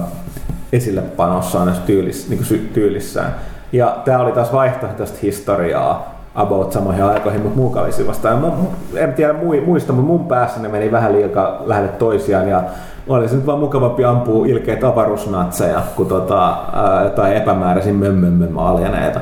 esille 0.73 1.01
panossaan 1.01 1.65
näissä 1.65 1.83
tyylis, 1.85 2.29
niinku 2.29 2.45
sy- 2.45 2.69
tyylissään. 2.73 3.35
Ja 3.71 3.97
tämä 4.05 4.19
oli 4.19 4.31
taas 4.31 4.53
vaihtoehtoista 4.53 5.17
historiaa 5.21 6.14
about 6.35 6.71
samoihin 6.71 7.03
aikoihin, 7.03 7.41
mutta 7.41 7.57
muukallisi 7.57 8.07
vastaan. 8.07 8.37
Mun, 8.39 8.51
mun- 8.51 8.97
en 8.97 9.13
tiedä 9.13 9.33
mui- 9.33 9.61
muista, 9.65 9.93
mutta 9.93 10.07
mun 10.07 10.27
päässä 10.27 10.59
ne 10.61 10.67
meni 10.67 10.91
vähän 10.91 11.13
liikaa 11.13 11.61
lähelle 11.65 11.89
toisiaan 11.89 12.49
ja 12.49 12.63
oli 13.07 13.29
se 13.29 13.35
nyt 13.35 13.45
vaan 13.45 13.59
mukavampi 13.59 14.05
ampua 14.05 14.45
ilkeitä 14.45 14.87
avaruusnatseja 14.87 15.81
kuin 15.95 16.09
tota, 16.09 16.57
ää, 16.73 17.03
jotain 17.03 17.33
epämääräisiä 17.37 17.93
mömmömmömmö 17.93 18.61
alieneita. 18.61 19.19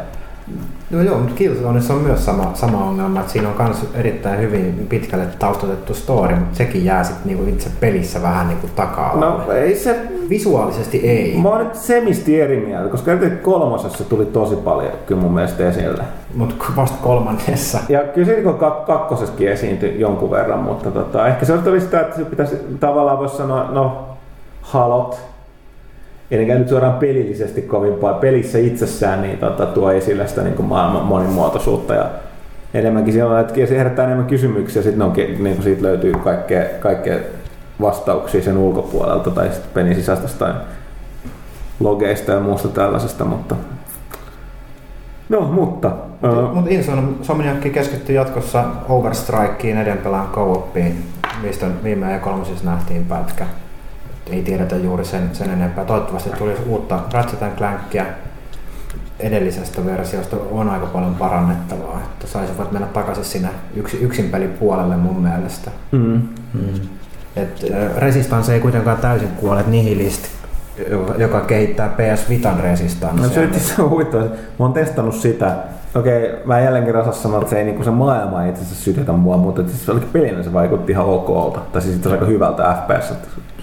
No 0.93 1.01
joo, 1.01 1.17
mutta 1.17 1.35
Killzoneissa 1.35 1.93
on 1.93 2.01
myös 2.01 2.25
sama, 2.25 2.51
sama 2.53 2.85
ongelma, 2.85 3.19
että 3.19 3.31
siinä 3.31 3.49
on 3.49 3.55
myös 3.63 3.85
erittäin 3.95 4.39
hyvin 4.39 4.85
pitkälle 4.89 5.25
taustatettu 5.39 5.93
story, 5.93 6.35
mutta 6.35 6.57
sekin 6.57 6.85
jää 6.85 7.03
sitten 7.03 7.21
niinku 7.25 7.49
itse 7.49 7.69
pelissä 7.79 8.21
vähän 8.21 8.47
niinku 8.47 8.67
taka 8.75 9.11
No 9.15 9.51
ei 9.51 9.75
se, 9.75 9.99
Visuaalisesti 10.29 10.97
ei, 10.97 11.37
mä 11.41 11.49
oon 11.49 11.63
nyt 11.63 11.75
semisti 11.75 12.41
eri 12.41 12.59
mieltä, 12.65 12.89
koska 12.89 13.11
erityisesti 13.11 13.43
kolmosessa 13.43 14.03
tuli 14.03 14.25
tosi 14.25 14.55
paljon 14.55 14.91
kyllä 15.05 15.21
mun 15.21 15.33
mielestä 15.33 15.69
esille. 15.69 16.03
mutta 16.35 16.55
vasta 16.75 16.97
kolmannessa. 17.01 17.79
Ja 17.89 17.99
kyllä 17.99 18.27
se 18.27 18.33
niin 18.33 18.45
kak- 18.45 18.85
kakkosessakin 18.85 19.51
esiintyi 19.51 19.99
jonkun 19.99 20.31
verran, 20.31 20.59
mutta 20.59 20.91
tota, 20.91 21.27
ehkä 21.27 21.45
se 21.45 21.53
oli 21.53 21.81
sitä, 21.81 22.01
että 22.01 22.15
se 22.15 22.25
pitäisi 22.25 22.55
tavallaan 22.79 23.19
voisi 23.19 23.37
sanoa, 23.37 23.63
no 23.71 24.05
halot, 24.61 25.19
eli 26.31 26.45
nyt 26.45 26.69
suoraan 26.69 26.93
pelillisesti 26.93 27.61
kovin 27.61 27.93
paljon, 27.93 28.19
pelissä 28.19 28.57
itsessään 28.57 29.21
niin 29.21 29.37
tota, 29.37 29.65
tuo 29.65 29.91
esille 29.91 30.27
sitä 30.27 30.41
niin 30.41 30.55
kuin 30.55 30.65
maailman 30.65 31.05
monimuotoisuutta 31.05 31.93
ja 31.93 32.05
enemmänkin 32.73 33.13
siellä 33.13 33.33
on, 33.33 33.39
että 33.39 33.65
se 33.65 33.77
herättää 33.77 34.05
enemmän 34.05 34.27
kysymyksiä, 34.27 34.81
sitten 34.81 35.11
niin 35.15 35.55
kuin 35.55 35.63
siitä 35.63 35.83
löytyy 35.83 36.13
kaikkea, 36.13 36.63
kaikkea 36.79 37.17
vastauksia 37.81 38.41
sen 38.41 38.57
ulkopuolelta 38.57 39.31
tai 39.31 39.49
sitten 39.49 39.71
pelin 39.73 39.95
sisästä 39.95 40.27
tai 40.39 40.53
logeista 41.79 42.31
ja 42.31 42.39
muusta 42.39 42.67
tällaisesta, 42.67 43.25
mutta 43.25 43.55
No, 45.29 45.41
mutta... 45.41 45.91
ää, 46.23 46.31
Mutta 46.53 46.69
Insomniac 46.69 47.71
keskittyy 47.73 48.15
jatkossa 48.15 48.63
Overstrikeen, 48.89 49.77
edempelään 49.77 50.27
co-oppiin, 50.27 51.03
mistä 51.41 51.65
viime 51.83 52.11
ja 52.11 52.19
kolmosissa 52.19 52.65
nähtiin 52.65 53.05
pätkä. 53.05 53.45
Ei 54.31 54.43
tiedetä 54.43 54.75
juuri 54.75 55.05
sen, 55.05 55.29
sen 55.33 55.49
enempää. 55.49 55.85
Toivottavasti 55.85 56.29
tulisi 56.29 56.61
uutta 56.67 56.99
Ratchet 57.13 57.55
Clankia 57.57 58.05
edellisestä 59.19 59.85
versiosta 59.85 60.37
on 60.51 60.69
aika 60.69 60.85
paljon 60.85 61.15
parannettavaa, 61.15 62.01
että 62.03 62.27
saisivat 62.27 62.71
mennä 62.71 62.87
takaisin 62.87 63.25
sinne 63.25 63.49
yksi, 63.75 63.97
yksin 63.97 64.31
puolelle 64.59 64.97
mun 64.97 65.21
mielestä. 65.21 65.71
mm. 65.91 66.21
Et, 67.35 67.65
äh, 67.73 67.97
Resistance 67.97 68.53
ei 68.53 68.59
kuitenkaan 68.59 68.97
täysin 68.97 69.27
kuole, 69.27 69.59
että 69.59 69.71
Nihilist, 69.71 70.25
joka, 71.17 71.41
kehittää 71.41 71.89
PS 71.89 72.29
Vitan 72.29 72.59
Resistancea. 72.59 73.43
No 73.43 73.59
se 73.59 73.81
on 73.81 73.89
huittava. 73.89 74.23
Mä 74.23 74.29
oon 74.59 74.73
testannut 74.73 75.15
sitä. 75.15 75.55
Okei, 75.95 76.35
mä 76.45 76.57
en 76.57 76.63
jälleen 76.63 76.85
kerran 76.85 77.01
osaa 77.01 77.21
sanoa, 77.21 77.39
että 77.39 77.49
se 77.49 77.57
ei 77.57 77.63
niinku 77.63 77.83
se 77.83 77.91
maailma 77.91 78.43
ei 78.43 78.49
itse 78.49 78.61
asiassa 78.61 78.83
sytytä 78.83 79.11
mua, 79.11 79.37
mutta 79.37 79.63
siis 79.67 79.89
olikin 79.89 80.09
pelinä 80.09 80.43
se 80.43 80.53
vaikutti 80.53 80.91
ihan 80.91 81.05
okolta. 81.05 81.59
Tai 81.71 81.81
siis 81.81 82.03
se 82.03 82.09
on 82.09 82.13
aika 82.13 82.25
hyvältä 82.25 82.75
FPS, 82.83 83.13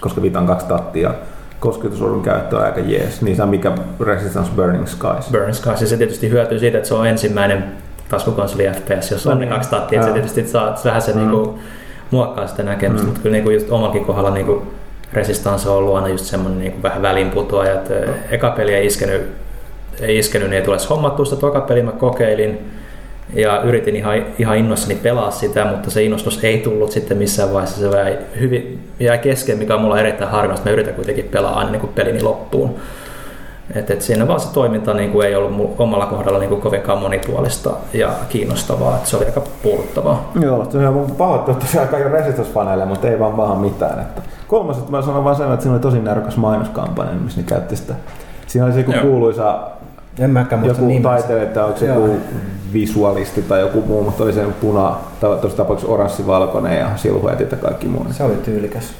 koska 0.01 0.21
Vitan 0.21 0.47
kaksi 0.47 0.67
tattia 0.67 1.13
kosketusurun 1.59 2.21
käyttö 2.21 2.57
on 2.57 2.63
aika 2.63 2.79
jees. 2.79 3.21
Niin 3.21 3.35
se 3.35 3.43
on 3.43 3.49
mikä 3.49 3.71
Resistance 3.99 4.51
Burning 4.55 4.87
Skies. 4.87 5.29
Burn 5.31 5.53
Skies, 5.53 5.81
ja 5.81 5.87
se 5.87 5.97
tietysti 5.97 6.29
hyötyy 6.29 6.59
siitä, 6.59 6.77
että 6.77 6.87
se 6.87 6.93
on 6.93 7.07
ensimmäinen 7.07 7.63
taskukonsoli 8.09 8.69
FPS, 8.71 9.11
jos 9.11 9.27
on 9.27 9.39
ne 9.39 9.47
kaksi 9.47 9.69
tattia, 9.69 9.99
että 9.99 10.07
se 10.07 10.13
tietysti 10.13 10.47
saa 10.47 10.75
vähän 10.85 11.01
se 11.01 11.11
Mm. 11.13 11.17
niinku, 11.19 11.59
muokkaa 12.11 12.47
sitä 12.47 12.63
näkemystä, 12.63 13.03
Mm. 13.03 13.07
mutta 13.09 13.21
kyllä 13.21 13.33
niinku 13.33 13.49
just 13.49 13.69
omallakin 13.71 14.05
kohdalla 14.05 14.29
niinku 14.31 14.63
Resistance 15.13 15.69
on 15.69 15.75
ollut 15.75 15.95
aina 15.95 16.07
just 16.07 16.25
semmoinen 16.25 16.59
niinku 16.59 16.83
vähän 16.83 17.01
välinputoaja, 17.01 17.73
että 17.73 17.93
eka 18.29 18.49
peli 18.51 18.73
ei 18.73 18.85
iskenyt, 18.85 19.21
ei 19.99 20.17
iskenyt, 20.17 20.49
niin 20.49 20.57
ei 20.59 20.65
tule 20.65 20.77
hommattua 20.89 21.25
sitä, 21.25 21.41
toka 21.41 21.61
peli 21.61 21.81
mä 21.83 21.91
kokeilin, 21.91 22.71
ja 23.33 23.61
yritin 23.61 23.95
ihan, 23.95 24.25
ihan 24.39 24.57
innoissani 24.57 24.95
pelaa 24.95 25.31
sitä, 25.31 25.65
mutta 25.65 25.91
se 25.91 26.03
innostus 26.03 26.43
ei 26.43 26.57
tullut 26.57 26.91
sitten 26.91 27.17
missään 27.17 27.53
vaiheessa. 27.53 27.91
Se 27.91 27.97
jäi, 27.97 28.17
hyvin, 28.39 28.89
jäi 28.99 29.17
kesken, 29.17 29.57
mikä 29.57 29.75
on 29.75 29.81
mulla 29.81 29.99
erittäin 29.99 30.31
harvinaista. 30.31 30.65
Mä 30.69 30.73
yritän 30.73 30.93
kuitenkin 30.93 31.25
pelaa 31.25 31.59
aina 31.59 31.71
niin 31.71 31.79
kuin 31.79 31.93
pelini 31.93 32.21
loppuun. 32.21 32.75
Et, 33.75 33.91
et 33.91 34.01
siinä 34.01 34.27
vaan 34.27 34.39
se 34.39 34.53
toiminta 34.53 34.93
niin 34.93 35.11
kuin 35.11 35.27
ei 35.27 35.35
ollut 35.35 35.75
omalla 35.77 36.05
kohdalla 36.05 36.39
niin 36.39 36.49
kuin 36.49 36.61
kovinkaan 36.61 36.99
monipuolista 36.99 37.69
ja 37.93 38.09
kiinnostavaa. 38.29 38.97
Et 38.97 39.05
se 39.05 39.17
oli 39.17 39.25
aika 39.25 39.41
puuduttavaa. 39.63 40.31
Joo, 40.41 40.65
se 40.69 40.87
on 40.87 41.11
pahoittelut 41.17 41.59
tosiaan 41.59 41.87
kaikille 41.87 42.17
Resistance-faneille, 42.17 42.85
mutta 42.85 43.09
ei 43.09 43.19
vaan 43.19 43.33
paha 43.33 43.55
mitään. 43.55 43.99
Että 43.99 44.21
kolmoset 44.47 44.89
mä 44.89 45.01
sanon 45.01 45.23
vaan 45.23 45.35
sen, 45.35 45.51
että 45.51 45.61
siinä 45.61 45.73
oli 45.73 45.81
tosi 45.81 45.99
närkäs 45.99 46.37
mainoskampanja, 46.37 47.13
missä 47.13 47.41
ne 47.41 47.47
käytti 47.47 47.75
sitä. 47.75 47.93
Siinä 48.47 48.65
oli 48.65 48.73
se 48.73 48.85
Joo. 48.87 49.01
kuuluisa 49.01 49.59
En 50.19 50.29
mäkään 50.29 50.61
muista 50.61 50.77
joku 50.81 50.87
nimeä. 50.93 51.11
taiteilija, 51.11 51.43
että 51.47 51.65
onko 51.65 51.79
se 51.79 51.85
joku 51.85 52.15
visualisti 52.73 53.41
tai 53.41 53.59
joku 53.59 53.81
muu, 53.81 54.03
mutta 54.03 54.23
oli 54.23 54.33
sen 54.33 54.53
puna, 54.61 54.95
tai 55.19 55.37
tuossa 55.37 55.57
tapauksessa 55.57 55.93
oranssi-valkoinen 55.93 56.79
ja 56.79 56.87
silhuetit 56.95 57.51
ja 57.51 57.57
kaikki 57.57 57.87
muu. 57.87 58.05
Se 58.11 58.23
oli 58.23 58.35
tyylikäs. 58.35 58.93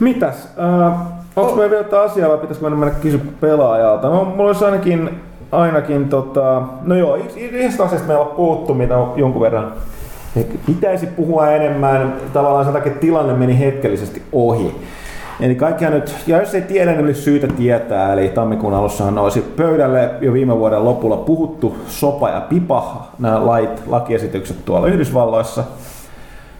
Mitäs? 0.00 0.48
Äh, 0.58 0.92
onko 1.36 1.50
Oh. 1.50 1.56
meillä 1.56 1.70
vielä 1.70 1.84
jotain 1.84 2.10
asiaa 2.10 2.28
vai 2.30 2.38
pitäisikö 2.38 2.64
mennä 2.70 2.84
mennä 2.84 3.00
kysyä 3.00 3.20
pelaajalta? 3.40 4.08
No, 4.08 4.24
mulla 4.24 4.46
olisi 4.50 4.64
ainakin, 4.64 5.10
ainakin 5.52 6.08
tota, 6.08 6.62
no 6.82 6.94
joo, 6.94 7.18
yhdestä 7.36 7.84
asiasta 7.84 8.08
meillä 8.08 8.24
on 8.24 8.36
puhuttu, 8.36 8.74
mitä 8.74 8.96
on 8.96 9.12
jonkun 9.16 9.42
verran 9.42 9.72
pitäisi 10.66 11.06
puhua 11.06 11.50
enemmän. 11.50 12.14
Tavallaan 12.32 12.64
sen 12.64 12.74
takia 12.74 12.92
tilanne 12.92 13.32
meni 13.34 13.58
hetkellisesti 13.58 14.22
ohi. 14.32 14.76
Eli 15.40 15.54
kaikkia 15.54 15.90
nyt, 15.90 16.14
ja 16.26 16.40
jos 16.40 16.54
ei 16.54 16.62
tiedä, 16.62 16.92
niin 16.92 17.04
olisi 17.04 17.22
syytä 17.22 17.46
tietää, 17.46 18.12
eli 18.12 18.28
tammikuun 18.28 18.74
alussahan 18.74 19.14
nousi 19.14 19.40
pöydälle 19.40 20.10
jo 20.20 20.32
viime 20.32 20.58
vuoden 20.58 20.84
lopulla 20.84 21.16
puhuttu 21.16 21.76
SOPA 21.86 22.28
ja 22.28 22.40
PIPA, 22.40 23.06
nämä 23.18 23.46
lait, 23.46 23.86
lakiesitykset 23.86 24.64
tuolla 24.64 24.86
Yhdysvalloissa. 24.86 25.64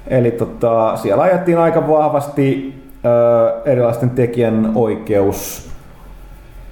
Eli 0.06 0.30
tota, 0.30 0.96
siellä 0.96 1.22
ajettiin 1.22 1.58
aika 1.58 1.88
vahvasti 1.88 2.74
ö, 3.04 3.70
erilaisten 3.70 4.10
tekijän 4.10 4.72
oikeus 4.74 5.70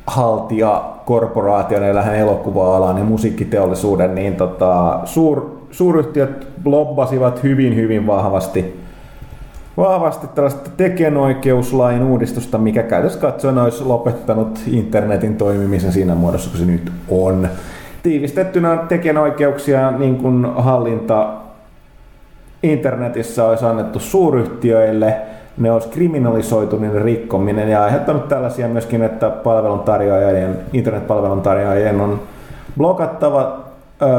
haltija 0.07 0.85
korporaatioiden 1.05 1.95
lähden 1.95 2.21
elokuva-alan 2.21 2.99
ja 2.99 3.05
musiikkiteollisuuden, 3.05 4.15
niin 4.15 4.37
tota, 4.37 5.01
suur, 5.05 5.51
suuryhtiöt 5.71 6.49
lobbasivat 6.65 7.43
hyvin, 7.43 7.77
hyvin 7.77 8.07
vahvasti 8.07 8.82
vahvasti 9.77 10.27
tällaista 10.27 10.71
tekijänoikeuslain 10.77 12.03
uudistusta, 12.03 12.59
mikä 12.59 12.83
käytössä 12.83 13.21
katsoen 13.21 13.59
olisi 13.59 13.85
lopettanut 13.85 14.61
internetin 14.67 15.37
toimimisen 15.37 15.93
siinä 15.93 16.15
muodossa, 16.15 16.51
kun 16.51 16.59
se 16.59 16.67
nyt 16.67 16.93
on. 17.09 17.49
Tiivistettynä 18.03 18.77
tekijänoikeuksia 18.77 19.91
niin 19.91 20.17
kuin 20.17 20.47
hallinta 20.57 21.33
internetissä 22.63 23.45
olisi 23.45 23.65
annettu 23.65 23.99
suuryhtiöille, 23.99 25.17
ne 25.59 25.73
olisi 25.73 25.89
kriminalisoitu 25.89 26.79
niiden 26.79 27.03
rikkominen 27.03 27.69
ja 27.69 27.85
aiheuttanut 27.85 28.29
tällaisia 28.29 28.69
myöskin, 28.69 29.03
että 29.03 29.31
palveluntarjoajien, 29.31 30.59
internetpalveluntarjoajien 30.73 32.01
on 32.01 32.21
blokattava 32.79 33.62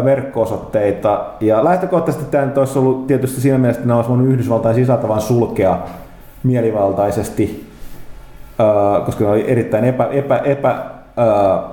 verkko-osoitteita. 0.04 1.26
Ja 1.40 1.64
lähtökohtaisesti 1.64 2.32
tämä 2.32 2.46
nyt 2.46 2.58
olisi 2.58 2.80
ollut 2.80 3.08
tietysti 3.08 3.42
siinä 3.42 3.58
mielessä, 3.58 3.80
että 3.80 3.88
ne 3.88 3.96
olisi 3.96 4.10
voinut 4.10 4.28
Yhdysvaltain 4.28 4.76
sisältä 4.76 5.08
vain 5.08 5.22
sulkea 5.22 5.78
mielivaltaisesti, 6.44 7.70
koska 9.06 9.24
ne 9.24 9.30
oli 9.30 9.52
erittäin 9.52 9.86
epä, 9.86 10.08
epä, 10.12 10.38
epä 10.38 10.76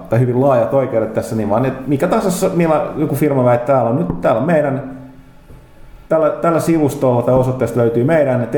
tai 0.08 0.20
hyvin 0.20 0.40
laajat 0.40 0.74
oikeudet 0.74 1.14
tässä, 1.14 1.36
niin 1.36 1.50
vaan 1.50 1.64
että 1.64 1.82
mikä 1.86 2.06
tahansa, 2.06 2.50
millä 2.54 2.86
joku 2.96 3.14
firma 3.14 3.44
väittää, 3.44 3.76
täällä 3.76 3.90
on 3.90 3.96
nyt 3.96 4.20
täällä 4.20 4.40
meidän 4.40 5.00
tällä, 6.08 6.30
tällä 6.30 6.60
sivustolla 6.60 7.22
tai 7.22 7.34
osoitteesta 7.34 7.80
löytyy 7.80 8.04
meidän 8.04 8.48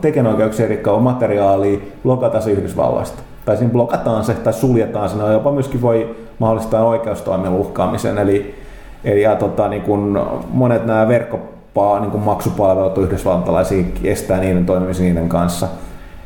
tekijänoikeuksien 0.00 0.68
rikkaava 0.68 1.00
materiaali, 1.00 1.92
blokata 2.02 2.40
se 2.40 2.50
Yhdysvalloista. 2.50 3.22
Tai 3.44 3.56
siinä 3.56 3.72
blokataan 3.72 4.24
se 4.24 4.34
tai 4.34 4.52
suljetaan 4.52 5.08
se, 5.08 5.16
jopa 5.32 5.52
myöskin 5.52 5.82
voi 5.82 6.16
mahdollistaa 6.38 6.84
oikeustoimen 6.84 7.52
uhkaamisen. 7.52 8.18
Eli, 8.18 8.54
eli 9.04 9.22
ja, 9.22 9.36
tota, 9.36 9.68
niin 9.68 9.82
kun 9.82 10.26
monet 10.50 10.86
nämä 10.86 11.08
verkkopaa, 11.08 12.00
niin 12.00 12.10
kun 12.10 12.20
maksupalvelut 12.20 12.98
yhdysvaltalaisia 12.98 13.84
estää 14.04 14.40
niiden 14.40 14.66
toimimisen 14.66 15.06
niiden 15.06 15.28
kanssa. 15.28 15.68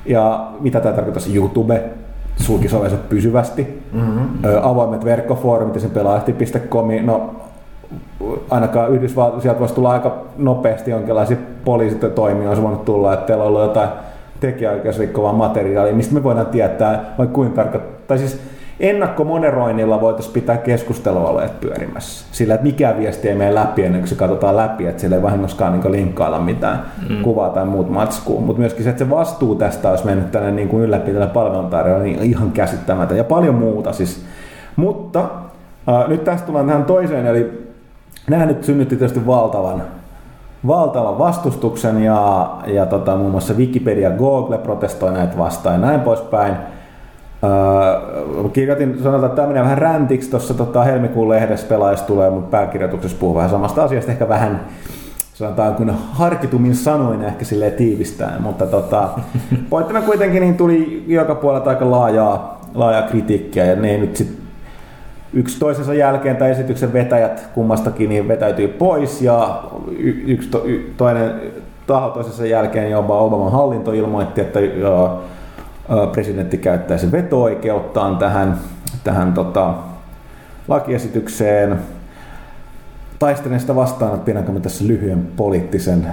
Ja 0.06 0.46
mitä 0.60 0.80
tämä 0.80 0.94
tarkoittaa? 0.94 1.34
YouTube 1.34 1.82
sulki 2.36 2.68
pysyvästi. 3.08 3.82
Mm-hmm. 3.92 4.28
avoimet 4.62 5.04
verkkofoorumit 5.04 5.74
ja 5.74 5.80
sen 5.80 5.90
pelaajahti.com, 5.90 6.88
no 7.02 7.30
ainakaan 8.50 8.90
Yhdysvaltoissa 8.90 9.42
sieltä 9.42 9.60
voisi 9.60 9.74
tulla 9.74 9.90
aika 9.90 10.18
nopeasti 10.38 10.90
jonkinlaisia 10.90 11.36
poliisitoimia, 11.64 12.48
olisi 12.48 12.62
voinut 12.62 12.84
tulla, 12.84 13.12
että 13.12 13.26
teillä 13.26 13.44
on 13.44 13.48
ollut 13.48 13.62
jotain 13.62 13.88
tekijäoikeusrikkovaa 14.40 15.32
materiaalia, 15.32 15.94
mistä 15.94 16.14
me 16.14 16.22
voidaan 16.22 16.46
tietää, 16.46 17.14
vai 17.18 17.26
kuinka 17.26 17.56
tarkka, 17.56 17.80
tai 18.06 18.18
siis 18.18 18.40
ennakkomoderoinnilla 18.80 20.00
voitaisiin 20.00 20.34
pitää 20.34 20.56
keskustelualueet 20.56 21.60
pyörimässä. 21.60 22.26
Sillä, 22.32 22.54
että 22.54 22.66
mikä 22.66 22.94
viesti 22.98 23.28
ei 23.28 23.34
mene 23.34 23.54
läpi 23.54 23.84
ennen 23.84 24.00
kuin 24.00 24.08
se 24.08 24.14
katsotaan 24.14 24.56
läpi, 24.56 24.86
että 24.86 25.00
sillä 25.00 25.16
ei 25.16 25.22
vahingoskaan 25.22 25.80
niin 25.80 25.92
linkkailla 25.92 26.38
mitään 26.38 26.82
mm. 27.08 27.22
kuvaa 27.22 27.50
tai 27.50 27.64
muut 27.64 27.90
matskua. 27.90 28.40
Mutta 28.40 28.60
myöskin 28.60 28.84
se, 28.84 28.90
että 28.90 29.04
se 29.04 29.10
vastuu 29.10 29.54
tästä 29.54 29.90
olisi 29.90 30.06
mennyt 30.06 30.30
tänne 30.30 30.50
niin 30.50 30.68
kuin 30.68 30.82
ylläpitäjälle 30.82 31.26
palveluntarjoajalle, 31.26 32.04
niin 32.04 32.22
ihan 32.22 32.52
käsittämättä. 32.52 33.14
Ja 33.14 33.24
paljon 33.24 33.54
muuta 33.54 33.92
siis. 33.92 34.24
Mutta 34.76 35.20
äh, 35.88 36.08
nyt 36.08 36.24
tästä 36.24 36.46
tullaan 36.46 36.66
tähän 36.66 36.84
toiseen, 36.84 37.26
eli 37.26 37.70
nämä 38.30 38.46
nyt 38.46 38.64
synnytti 38.64 38.96
tietysti 38.96 39.26
valtavan 39.26 39.82
valtavan 40.66 41.18
vastustuksen 41.18 42.02
ja, 42.02 42.50
ja 42.66 42.86
tota, 42.86 43.16
muun 43.16 43.30
muassa 43.30 43.54
Wikipedia 43.54 44.10
Google 44.10 44.58
protestoi 44.58 45.12
näitä 45.12 45.38
vastaan 45.38 45.74
ja 45.74 45.86
näin 45.86 46.00
poispäin. 46.00 46.56
Kirjoitin, 48.52 48.98
sanotaan, 49.02 49.24
että 49.24 49.36
tämä 49.36 49.48
menee 49.48 49.62
vähän 49.62 49.78
räntiksi 49.78 50.30
tuossa 50.30 50.54
tota, 50.54 50.84
helmikuun 50.84 51.28
lehdessä 51.28 51.66
pelaajista 51.66 52.06
tulee, 52.06 52.30
mutta 52.30 52.50
pääkirjoituksessa 52.50 53.18
puhuu 53.20 53.34
vähän 53.34 53.50
samasta 53.50 53.84
asiasta, 53.84 54.12
ehkä 54.12 54.28
vähän 54.28 54.60
sanotaan 55.34 55.74
kun 55.74 55.94
harkitumin 56.12 56.74
sanoin 56.74 57.24
ehkä 57.24 57.44
sille 57.44 57.70
tiivistään, 57.70 58.42
mutta 58.42 58.66
tota, 58.66 59.08
pointtina 59.70 60.02
kuitenkin 60.02 60.42
niin 60.42 60.56
tuli 60.56 61.04
joka 61.06 61.34
puolelta 61.34 61.70
aika 61.70 61.90
laajaa, 61.90 62.60
laajaa 62.74 63.02
kritiikkiä 63.02 63.64
ja 63.64 63.76
ne 63.76 63.96
nyt 63.98 64.16
sitten 64.16 64.36
yksi 65.32 65.58
toisensa 65.58 65.94
jälkeen 65.94 66.36
tai 66.36 66.50
esityksen 66.50 66.92
vetäjät 66.92 67.48
kummastakin 67.54 68.08
niin 68.08 68.28
vetäytyy 68.28 68.68
pois 68.68 69.22
ja 69.22 69.62
y- 69.98 70.22
yksi 70.26 70.48
to- 70.48 70.64
y- 70.64 70.92
toinen 70.96 71.32
taho 71.86 72.08
toisensa 72.08 72.46
jälkeen 72.46 72.90
jopa 72.90 73.18
Obaman 73.18 73.52
hallinto 73.52 73.92
ilmoitti, 73.92 74.40
että 74.40 74.60
jo, 74.60 75.22
presidentti 76.12 76.58
käyttäisi 76.58 77.12
veto-oikeuttaan 77.12 78.16
tähän, 78.16 78.58
tähän 79.04 79.32
tota, 79.32 79.74
lakiesitykseen. 80.68 81.78
Taistelen 83.18 83.60
sitä 83.60 83.74
vastaan, 83.74 84.14
että 84.14 84.24
pidänkö 84.24 84.52
mä 84.52 84.60
tässä 84.60 84.86
lyhyen 84.86 85.28
poliittisen 85.36 86.06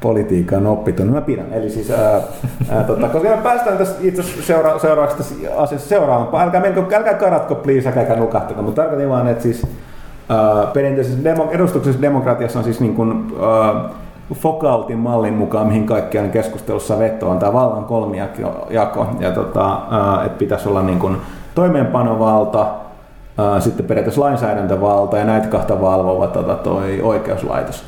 politiikan 0.00 0.66
oppitun, 0.66 1.06
mä 1.06 1.20
pidän. 1.20 1.52
Eli 1.52 1.70
siis, 1.70 1.90
ää, 1.90 2.20
ää, 2.70 2.84
tota, 2.84 3.08
koska 3.08 3.28
me 3.28 3.42
päästään 3.42 3.78
tässä 3.78 3.94
itse 4.00 4.22
seura- 4.22 4.78
seuraavaksi 4.78 5.16
tässä 5.16 5.34
asiassa 5.56 5.88
seuraavaan. 5.88 6.44
Älkää, 6.44 6.60
menkö, 6.60 6.96
älkää 6.96 7.14
karatko, 7.14 7.54
please, 7.54 7.88
älkää 7.88 8.16
nukahtako, 8.16 8.62
mutta 8.62 8.82
tarkoitin 8.82 9.08
vaan, 9.08 9.28
että 9.28 9.42
siis 9.42 9.66
ää, 10.28 10.66
perinteisessä 10.66 11.24
demo, 11.24 11.48
edustuksessa 11.50 12.02
demokratiassa 12.02 12.58
on 12.58 12.64
siis 12.64 12.80
niin 12.80 12.94
kuin, 12.94 13.34
ää, 13.40 13.90
Foucaultin 14.34 14.98
mallin 14.98 15.34
mukaan, 15.34 15.66
mihin 15.66 15.86
kaikkiaan 15.86 16.30
keskustelussa 16.30 16.98
veto 16.98 17.30
on 17.30 17.38
tämä 17.38 17.52
vallan 17.52 17.84
kolmijako, 17.84 18.66
ja 19.20 19.30
tota, 19.34 19.78
että 20.26 20.38
pitäisi 20.38 20.68
olla 20.68 20.82
niin 20.82 20.98
kuin 20.98 21.16
toimeenpanovalta, 21.54 22.66
sitten 23.58 23.86
periaatteessa 23.86 24.20
lainsäädäntövalta 24.20 25.16
ja 25.16 25.24
näitä 25.24 25.46
kahta 25.46 25.80
valvova 25.80 26.26
tota, 26.26 26.54
toi 26.54 27.00
oikeuslaitos. 27.02 27.84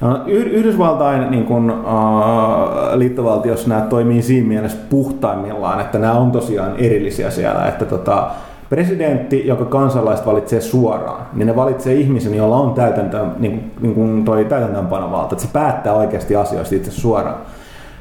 No, 0.00 0.20
Yhdysvaltain 0.26 1.30
niin 1.30 1.44
kun, 1.44 1.70
uh, 1.70 2.98
liittovaltiossa 2.98 3.68
nämä 3.68 3.80
toimii 3.80 4.22
siinä 4.22 4.48
mielessä 4.48 4.78
puhtaimmillaan, 4.90 5.80
että 5.80 5.98
nämä 5.98 6.12
on 6.12 6.32
tosiaan 6.32 6.76
erillisiä 6.78 7.30
siellä, 7.30 7.68
että 7.68 7.84
tota, 7.84 8.26
presidentti, 8.70 9.46
joka 9.46 9.64
kansalaiset 9.64 10.26
valitsee 10.26 10.60
suoraan, 10.60 11.26
niin 11.32 11.46
ne 11.46 11.56
valitsee 11.56 11.94
ihmisen, 11.94 12.34
jolla 12.34 12.56
on 12.56 12.74
täytäntö, 12.74 13.24
niin, 13.38 13.72
niin 13.80 13.94
kuin 13.94 14.24
toi 14.24 14.44
täytäntöönpanovalta, 14.44 15.34
että 15.34 15.44
se 15.46 15.52
päättää 15.52 15.92
oikeasti 15.92 16.36
asioista 16.36 16.74
itse 16.74 16.90
suoraan. 16.90 17.36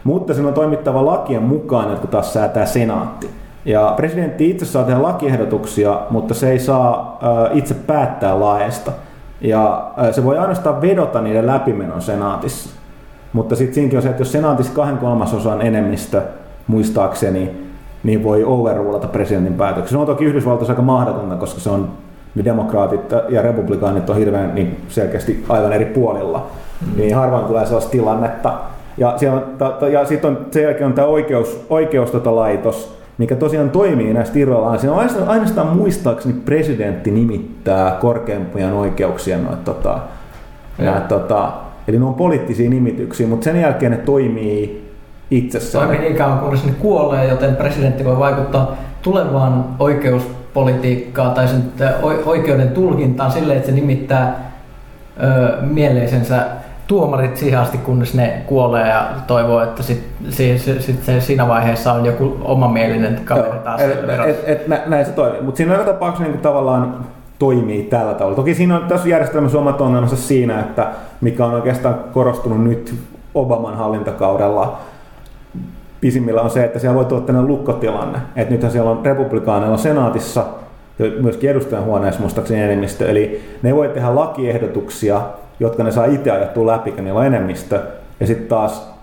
Mutta 0.03 0.34
sen 0.34 0.45
on 0.45 0.53
toimittava 0.53 1.06
lakien 1.06 1.44
mukaan, 1.44 1.90
jotka 1.90 2.07
taas 2.07 2.34
säätää 2.34 2.65
senaatti. 2.65 3.30
Ja 3.65 3.94
presidentti 3.95 4.49
itse 4.49 4.65
saa 4.65 4.84
tehdä 4.84 5.02
lakiehdotuksia, 5.02 6.02
mutta 6.10 6.34
se 6.34 6.52
ei 6.52 6.60
saa 6.60 7.19
uh, 7.22 7.57
itse 7.57 7.73
päättää 7.73 8.40
laesta. 8.40 8.91
Ja 9.41 9.91
se 10.11 10.23
voi 10.23 10.38
ainoastaan 10.38 10.81
vedota 10.81 11.22
niiden 11.22 11.48
läpimenon 11.48 12.02
senaatissa. 12.02 12.69
Mutta 13.34 13.56
sitten 13.56 13.76
siinäkin 13.76 13.98
on 13.98 14.03
se, 14.03 14.10
että 14.10 14.22
jos 14.22 14.31
senaatissa 14.31 14.73
kahden 14.73 14.98
kolmasosan 14.98 15.61
enemmistö, 15.61 16.22
muistaakseni, 16.68 17.62
niin 18.04 18.24
voi 18.24 18.44
overrulata 18.44 19.08
presidentin 19.08 19.54
päätöksen. 19.54 19.90
Se 19.90 19.98
on 19.98 20.06
toki 20.06 20.26
Yhdysvaltoissa 20.26 20.74
aika 20.74 20.82
mahdotonta, 20.82 21.36
koska 21.36 21.60
se 21.60 21.70
on 21.70 21.90
demokraatit 22.46 23.12
ja 23.30 23.42
republikaanit 23.42 24.10
on 24.10 24.18
hirveän 24.18 24.56
niin 24.56 24.78
selkeästi 24.90 25.46
aivan 25.50 25.74
eri 25.74 25.86
puolilla. 25.86 26.48
Mm. 26.82 27.02
Niin 27.02 27.16
harvoin 27.16 27.46
tulee 27.46 27.66
sellaista 27.66 27.92
tilannetta. 27.92 28.54
Ja, 28.98 29.18
ja 29.92 30.06
sitten 30.06 30.30
on, 30.30 30.46
sen 30.52 30.64
jälkeen 30.64 30.86
on 30.86 30.94
tämä 30.94 31.08
oikeus, 31.08 31.66
oikeus 31.70 32.12
tota 32.12 32.36
laitos, 32.36 32.98
mikä 33.18 33.36
tosiaan 33.36 33.70
toimii 33.70 34.14
näistä 34.14 34.40
irrallaan. 34.40 34.80
Siinä 34.80 34.94
on 34.94 35.08
ainoastaan 35.28 35.78
muistaakseni 35.78 36.36
presidentti 36.46 37.12
nimittää 37.12 37.98
korkeimpien 38.02 38.74
oikeuksien 38.74 39.44
noita, 39.44 39.74
tota, 39.74 40.00
ja. 40.80 41.02
tota, 41.08 41.52
eli 41.88 42.00
ne 42.00 42.06
on 42.06 42.14
poliittisia 42.14 42.70
nimityksiä, 42.70 43.28
mutta 43.28 43.44
sen 43.44 43.62
jälkeen 43.62 43.92
ne 43.92 43.98
toimii 43.98 44.93
itsessään. 45.32 45.88
Toimii 45.88 46.06
niin 46.06 46.18
kauan 46.18 46.40
kunnes 46.40 46.66
ne 46.66 46.72
kuolee, 46.72 47.28
joten 47.28 47.56
presidentti 47.56 48.06
voi 48.06 48.20
vaikuttaa 48.20 48.76
tulevaan 49.02 49.66
oikeuspolitiikkaan 49.80 51.32
tai 51.32 51.48
sen 51.48 51.74
oikeuden 52.26 52.70
tulkintaan 52.70 53.32
silleen, 53.32 53.58
että 53.58 53.70
se 53.70 53.76
nimittää 53.76 54.52
ö, 55.24 55.62
mieleisensä 55.62 56.45
tuomarit 56.88 57.38
siihen 57.38 57.60
asti, 57.60 57.78
kunnes 57.78 58.14
ne 58.14 58.41
kuolee 58.45 58.88
ja 58.88 59.10
toivoo, 59.28 59.62
että 59.62 59.84
sit, 59.84 60.04
sit, 60.30 60.62
sit, 60.62 60.82
sit 60.82 61.04
se 61.04 61.22
siinä 61.22 61.48
vaiheessa 61.48 61.94
on 61.94 62.06
joku 62.06 62.38
omamielinen 62.41 63.22
kaveri 63.26 63.60
taas 63.64 63.82
et, 63.82 64.10
et, 64.28 64.44
et, 64.45 64.68
nä, 64.68 64.82
näin 64.86 65.06
se 65.06 65.12
toimii. 65.12 65.41
Mutta 65.41 65.58
siinä 65.58 65.74
joka 65.74 65.91
tapauksessa 65.91 66.32
niin 66.32 66.41
tavallaan 66.41 66.95
toimii 67.40 67.84
tällä 67.84 68.14
tavalla. 68.14 68.36
Toki 68.36 68.56
siinä 68.56 68.76
on 68.76 68.88
tässä 68.88 69.10
järjestelmässä 69.10 69.58
omat 69.58 69.82
ongelmansa 69.82 70.16
siinä, 70.16 70.60
että 70.60 70.88
mikä 71.22 71.45
on 71.45 71.54
oikeastaan 71.54 71.95
korostunut 72.14 72.64
nyt 72.64 72.95
Obaman 73.36 73.78
hallintakaudella, 73.78 74.80
pisimmillä 76.04 76.42
on 76.42 76.50
se, 76.50 76.64
että 76.64 76.80
siellä 76.80 76.96
voi 76.96 77.06
tulla 77.06 77.22
tämmöinen 77.22 77.48
lukkotilanne. 77.48 78.20
Että 78.36 78.54
nythän 78.54 78.72
siellä 78.72 78.92
on 78.92 79.06
republikaaneilla 79.06 79.78
senaatissa, 79.78 80.46
ja 81.00 81.06
myöskin 81.22 81.50
edustajan 81.50 81.86
huoneessa 81.86 82.22
muistaakseni 82.22 82.62
enemmistö, 82.62 83.10
eli 83.10 83.42
ne 83.62 83.76
voi 83.76 83.90
tehdä 83.90 84.16
lakiehdotuksia, 84.16 85.22
jotka 85.60 85.84
ne 85.84 85.92
saa 85.92 86.06
itse 86.06 86.32
ajettua 86.32 86.68
läpi, 86.68 86.92
kun 86.92 87.04
niillä 87.04 87.20
on 87.20 87.26
enemmistö, 87.26 87.80
ja 88.20 88.28
sitten 88.28 88.48
taas 88.48 88.94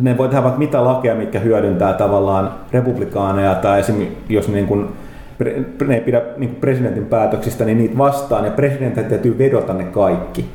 ne 0.00 0.18
voi 0.18 0.28
tehdä 0.28 0.42
vaikka 0.42 0.58
mitä 0.58 0.84
lakeja, 0.84 1.14
mitkä 1.14 1.38
hyödyntää 1.38 1.92
tavallaan 1.92 2.50
republikaaneja, 2.72 3.54
tai 3.54 3.80
esimerkiksi 3.80 4.16
jos 4.28 4.48
niin 4.48 4.66
kuin, 4.66 4.88
ne 5.86 5.94
ei 5.94 6.00
pidä 6.00 6.22
niin 6.36 6.56
presidentin 6.60 7.06
päätöksistä, 7.06 7.64
niin 7.64 7.78
niitä 7.78 7.98
vastaan, 7.98 8.44
ja 8.44 8.50
presidentin 8.50 9.04
täytyy 9.04 9.38
vedota 9.38 9.72
ne 9.72 9.84
kaikki. 9.84 10.50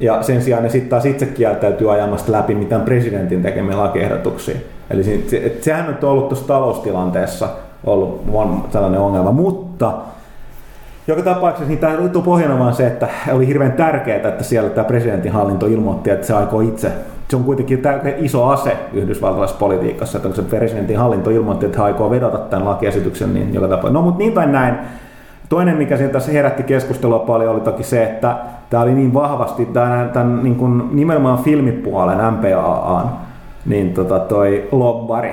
Ja 0.00 0.22
sen 0.22 0.42
sijaan 0.42 0.62
ne 0.62 0.68
sitten 0.68 0.90
taas 0.90 1.06
itse 1.06 1.26
kieltäytyy 1.26 1.92
ajamasta 1.92 2.32
läpi 2.32 2.54
mitään 2.54 2.82
presidentin 2.82 3.42
tekemiä 3.42 3.76
lakiehdotuksia. 3.76 4.56
Eli 4.90 5.04
se, 5.04 5.20
se, 5.26 5.58
sehän 5.60 5.98
on 6.02 6.08
ollut 6.10 6.28
tuossa 6.28 6.46
taloustilanteessa 6.46 7.48
ollut 7.84 8.22
on 8.32 8.64
tällainen 8.72 9.00
ongelma, 9.00 9.32
mutta 9.32 9.92
joka 11.06 11.22
tapauksessa 11.22 11.68
niin 11.68 11.78
tämä 11.78 11.96
liittyy 11.96 12.22
pohjana 12.22 12.58
vaan 12.58 12.74
se, 12.74 12.86
että 12.86 13.08
oli 13.32 13.46
hirveän 13.46 13.72
tärkeää, 13.72 14.28
että 14.28 14.44
siellä 14.44 14.70
tämä 14.70 14.84
presidentin 14.84 15.32
hallinto 15.32 15.66
ilmoitti, 15.66 16.10
että 16.10 16.26
se 16.26 16.34
aikoo 16.34 16.60
itse 16.60 16.92
se 17.28 17.36
on 17.36 17.44
kuitenkin 17.44 17.82
iso 18.18 18.48
ase 18.48 18.76
yhdysvaltalaisessa 18.92 19.58
politiikassa, 19.58 20.18
että 20.18 20.28
onko 20.28 20.36
se 20.36 20.48
presidentin 20.48 20.98
hallinto 20.98 21.30
ilmoitti, 21.30 21.66
että 21.66 21.78
he 21.78 21.84
aikoo 21.84 22.10
vedota 22.10 22.38
tämän 22.38 22.64
lakiesityksen, 22.64 23.34
niin 23.34 23.54
joka 23.54 23.68
tapauksessa. 23.68 23.92
No 23.92 24.02
mutta 24.02 24.18
niin 24.18 24.32
tai 24.32 24.46
näin. 24.46 24.74
Toinen, 25.48 25.76
mikä 25.76 25.96
siinä 25.96 26.12
tässä 26.12 26.32
herätti 26.32 26.62
keskustelua 26.62 27.18
paljon, 27.18 27.52
oli 27.52 27.60
toki 27.60 27.82
se, 27.82 28.04
että 28.04 28.36
tämä 28.70 28.82
oli 28.82 28.94
niin 28.94 29.14
vahvasti 29.14 29.66
tämän, 29.66 30.10
tämän 30.10 30.42
niin 30.42 30.56
kuin 30.56 30.82
nimenomaan 30.92 31.38
filmipuolen 31.38 32.18
MPAAn 32.34 33.10
niin 33.66 33.94
tota 33.94 34.18
toi 34.18 34.68
lobbari. 34.72 35.32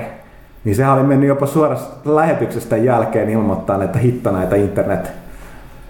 Niin 0.64 0.76
sehän 0.76 0.94
oli 0.94 1.02
mennyt 1.02 1.28
jopa 1.28 1.46
suorasta 1.46 2.14
lähetyksestä 2.14 2.76
jälkeen 2.76 3.30
ilmoittaa, 3.30 3.84
että 3.84 3.98
hitta 3.98 4.32
näitä 4.32 4.56
internet 4.56 5.12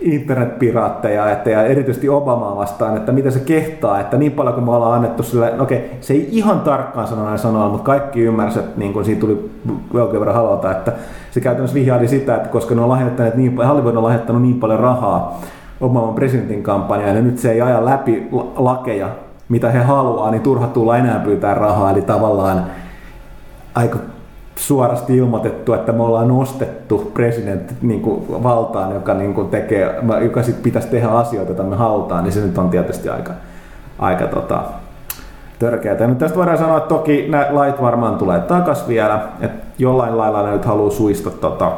internetpiraatteja 0.02 1.30
että, 1.30 1.50
ja 1.50 1.62
erityisesti 1.62 2.08
Obamaa 2.08 2.56
vastaan, 2.56 2.96
että 2.96 3.12
mitä 3.12 3.30
se 3.30 3.40
kehtaa, 3.40 4.00
että 4.00 4.16
niin 4.16 4.32
paljon 4.32 4.54
kuin 4.54 4.64
me 4.64 4.70
ollaan 4.70 4.92
annettu 4.92 5.22
sille, 5.22 5.52
no 5.56 5.62
okei, 5.62 5.90
se 6.00 6.14
ei 6.14 6.28
ihan 6.30 6.60
tarkkaan 6.60 7.08
sano 7.08 7.24
näin 7.24 7.38
sanoa, 7.38 7.68
mutta 7.68 7.84
kaikki 7.84 8.20
ymmärsivät, 8.20 8.76
niin 8.76 8.92
kuin 8.92 9.04
siitä 9.04 9.20
tuli 9.20 9.50
jonkin 9.94 10.20
verran 10.20 10.34
halota, 10.34 10.70
että 10.70 10.92
se 11.30 11.40
käytännössä 11.40 11.74
vihjaili 11.74 12.08
sitä, 12.08 12.36
että 12.36 12.48
koska 12.48 12.74
ne 12.74 12.80
on 12.80 12.88
lahjoittaneet 12.88 13.34
niin, 13.34 13.56
Hollywood 13.56 13.96
on 13.96 14.02
lahjoittanut 14.02 14.42
niin 14.42 14.60
paljon 14.60 14.80
rahaa 14.80 15.40
Obaman 15.80 16.14
presidentin 16.14 16.62
kampanjaan, 16.62 17.16
ja 17.16 17.22
nyt 17.22 17.38
se 17.38 17.52
ei 17.52 17.60
aja 17.60 17.84
läpi 17.84 18.28
lakeja, 18.56 19.08
mitä 19.52 19.70
he 19.70 19.78
haluaa, 19.78 20.30
niin 20.30 20.42
turha 20.42 20.66
tulla 20.66 20.96
enää 20.96 21.18
pyytää 21.18 21.54
rahaa, 21.54 21.90
eli 21.90 22.02
tavallaan 22.02 22.66
aika 23.74 23.98
suorasti 24.56 25.16
ilmoitettu, 25.16 25.72
että 25.72 25.92
me 25.92 26.02
ollaan 26.02 26.28
nostettu 26.28 27.10
presidentti 27.14 27.74
niin 27.82 28.00
kuin 28.00 28.42
valtaan, 28.42 28.94
joka, 28.94 29.14
niin 29.14 29.34
kuin 29.34 29.48
tekee, 29.48 30.00
joka 30.22 30.42
sit 30.42 30.62
pitäisi 30.62 30.88
tehdä 30.88 31.08
asioita, 31.08 31.50
joita 31.50 31.62
me 31.62 31.76
halutaan, 31.76 32.24
niin 32.24 32.32
se 32.32 32.40
nyt 32.40 32.58
on 32.58 32.70
tietysti 32.70 33.08
aika, 33.08 33.32
aika 33.98 34.26
tota, 34.26 34.62
törkeää. 35.58 35.96
Ja 35.96 36.14
tästä 36.14 36.38
voidaan 36.38 36.58
sanoa, 36.58 36.76
että 36.76 36.88
toki 36.88 37.28
nämä 37.28 37.46
lait 37.50 37.82
varmaan 37.82 38.16
tulee 38.16 38.40
takas 38.40 38.88
vielä, 38.88 39.28
että 39.40 39.66
jollain 39.78 40.18
lailla 40.18 40.42
ne 40.42 40.52
nyt 40.52 40.64
haluaa 40.64 40.90
suista 40.90 41.30
tota, 41.30 41.72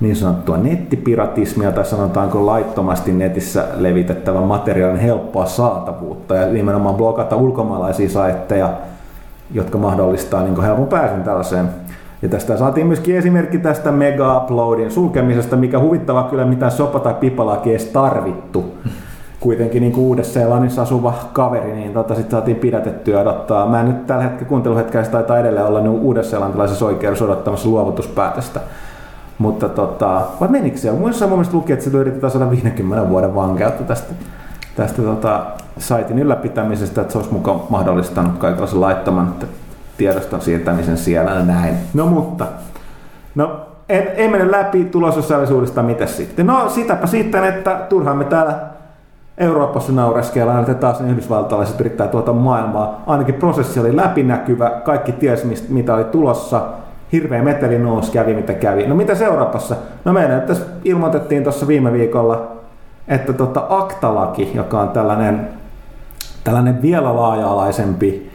niin 0.00 0.16
sanottua 0.16 0.56
nettipiratismia 0.56 1.72
tai 1.72 1.84
sanotaanko 1.84 2.46
laittomasti 2.46 3.12
netissä 3.12 3.64
levitettävän 3.76 4.42
materiaalin 4.42 5.00
helppoa 5.00 5.46
saatavuutta 5.46 6.34
ja 6.34 6.46
nimenomaan 6.46 6.94
blokata 6.94 7.36
ulkomaalaisia 7.36 8.08
saitteja, 8.08 8.70
jotka 9.52 9.78
mahdollistaa 9.78 10.42
niin 10.42 10.62
helpon 10.62 10.86
pääsyn 10.86 11.22
tällaiseen. 11.22 11.68
Ja 12.22 12.28
tästä 12.28 12.56
saatiin 12.56 12.86
myöskin 12.86 13.16
esimerkki 13.16 13.58
tästä 13.58 13.90
mega-uploadin 13.92 14.90
sulkemisesta, 14.90 15.56
mikä 15.56 15.78
huvittava 15.78 16.22
kyllä 16.22 16.44
mitään 16.44 16.72
sopa- 16.72 17.00
tai 17.00 17.14
pipalaki 17.14 17.70
edes 17.70 17.84
tarvittu. 17.84 18.64
Kuitenkin 19.40 19.82
niin 19.82 19.96
Uudessa-Seelannissa 19.96 20.82
asuva 20.82 21.14
kaveri, 21.32 21.72
niin 21.72 21.92
tota 21.92 22.14
sit 22.14 22.30
saatiin 22.30 22.56
pidätettyä 22.56 23.20
odottaa. 23.20 23.66
Mä 23.66 23.80
en 23.80 23.86
nyt 23.86 24.06
tällä 24.06 24.22
hetkellä 24.22 24.48
kuunteluhetkellä 24.48 25.06
taitaa 25.06 25.38
edelleen 25.38 25.66
olla 25.66 25.80
niin 25.80 26.00
uudessa-seelantilaisessa 26.00 26.86
oikeudessa 26.86 27.24
odottamassa 27.24 27.68
luovutuspäätöstä. 27.68 28.60
Mutta 29.38 29.68
tota, 29.68 30.20
vai 30.40 30.48
menikö 30.48 30.76
se? 30.76 30.92
Muissa 30.92 31.26
mun 31.26 31.38
mielestä 31.38 31.56
luki, 31.56 31.72
että 31.72 31.84
se 31.84 31.90
yritetään 31.90 32.30
150 32.30 33.08
vuoden 33.08 33.34
vankeutta 33.34 33.84
tästä, 33.84 34.14
tästä 34.76 35.02
tota, 35.02 35.46
saitin 35.78 36.18
ylläpitämisestä, 36.18 37.00
että 37.00 37.12
se 37.12 37.18
olisi 37.18 37.32
mukaan 37.32 37.60
mahdollistanut 37.70 38.38
kaikenlaisen 38.38 38.80
laittoman 38.80 39.34
tiedoston 39.96 40.40
siirtämisen 40.40 40.96
siellä 40.96 41.30
ja 41.30 41.44
näin. 41.44 41.74
No 41.94 42.06
mutta, 42.06 42.46
no 43.34 43.60
ei, 43.88 43.98
ei 43.98 44.28
mene 44.28 44.50
läpi 44.50 44.84
tulososiaalisuudesta, 44.84 45.82
mitä 45.82 46.06
sitten? 46.06 46.46
No 46.46 46.68
sitäpä 46.68 47.06
sitten, 47.06 47.44
että 47.44 47.86
turhaan 47.88 48.16
me 48.16 48.24
täällä 48.24 48.58
Euroopassa 49.38 49.92
naureskellaan, 49.92 50.60
että 50.60 50.74
taas 50.74 51.00
ne 51.00 51.10
yhdysvaltalaiset 51.10 51.80
yrittää 51.80 52.08
tuota 52.08 52.32
maailmaa. 52.32 53.02
Ainakin 53.06 53.34
prosessi 53.34 53.80
oli 53.80 53.96
läpinäkyvä, 53.96 54.70
kaikki 54.70 55.12
tiesi 55.12 55.66
mitä 55.68 55.94
oli 55.94 56.04
tulossa, 56.04 56.62
hirveä 57.12 57.42
meteli 57.42 57.78
nousi, 57.78 58.12
kävi 58.12 58.34
mitä 58.34 58.54
kävi. 58.54 58.86
No 58.86 58.94
mitä 58.94 59.12
Euroopassa? 59.24 59.76
No 60.04 60.12
meidän 60.12 60.42
tässä 60.42 60.64
ilmoitettiin 60.84 61.42
tuossa 61.42 61.66
viime 61.66 61.92
viikolla, 61.92 62.52
että 63.08 63.32
tota 63.32 63.66
aktalaki, 63.68 64.50
joka 64.54 64.80
on 64.80 64.88
tällainen 64.88 65.48
tällainen 66.46 66.82
vielä 66.82 67.16
laaja-alaisempi 67.16 68.30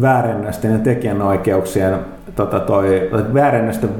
väärennösten 0.00 0.72
ja 0.72 0.78
tekijänoikeuksien 0.78 1.98
tota 2.36 2.60
toi, 2.60 3.10
väärennösten, 3.34 3.90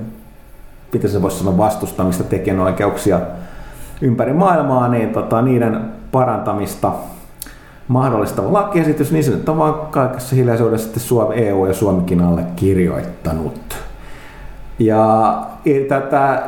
mitä 0.92 1.08
se 1.08 1.22
voisi 1.22 1.38
sanoa, 1.38 1.58
vastustamista 1.58 2.24
tekijänoikeuksia 2.24 3.20
ympäri 4.00 4.32
maailmaa, 4.32 4.88
niin 4.88 5.08
tota, 5.12 5.42
niiden 5.42 5.80
parantamista 6.12 6.92
mahdollistava 7.88 8.52
lakiesitys, 8.52 9.12
niin 9.12 9.24
se 9.24 9.30
nyt 9.30 9.48
on 9.48 9.58
vaan 9.58 9.74
kaikessa 9.90 10.36
hiljaisuudessa 10.36 10.84
sitten 10.84 11.02
Suomi, 11.02 11.34
EU 11.34 11.66
ja 11.66 11.74
Suomikin 11.74 12.20
alle 12.20 12.42
kirjoittanut. 12.56 13.76
Ja 14.78 15.42
tätä 15.88 16.42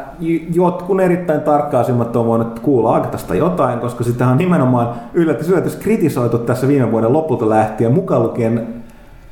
jotkun 0.55 1.01
erittäin 1.01 1.41
tarkkaisimmat 1.41 2.17
on 2.17 2.27
voinut 2.27 2.59
kuulla 2.59 2.97
Agtasta 2.97 3.35
jotain, 3.35 3.79
koska 3.79 4.05
sitä 4.05 4.27
on 4.27 4.39
nimenomaan 4.39 4.89
yllätys 5.15 5.49
yllätys 5.49 5.77
kritisoitu 5.77 6.39
tässä 6.39 6.69
viime 6.69 6.93
vuoden 6.93 7.13
lopulta 7.13 7.49
lähtien, 7.49 7.93
mukaan 7.93 8.23
lukien 8.23 8.67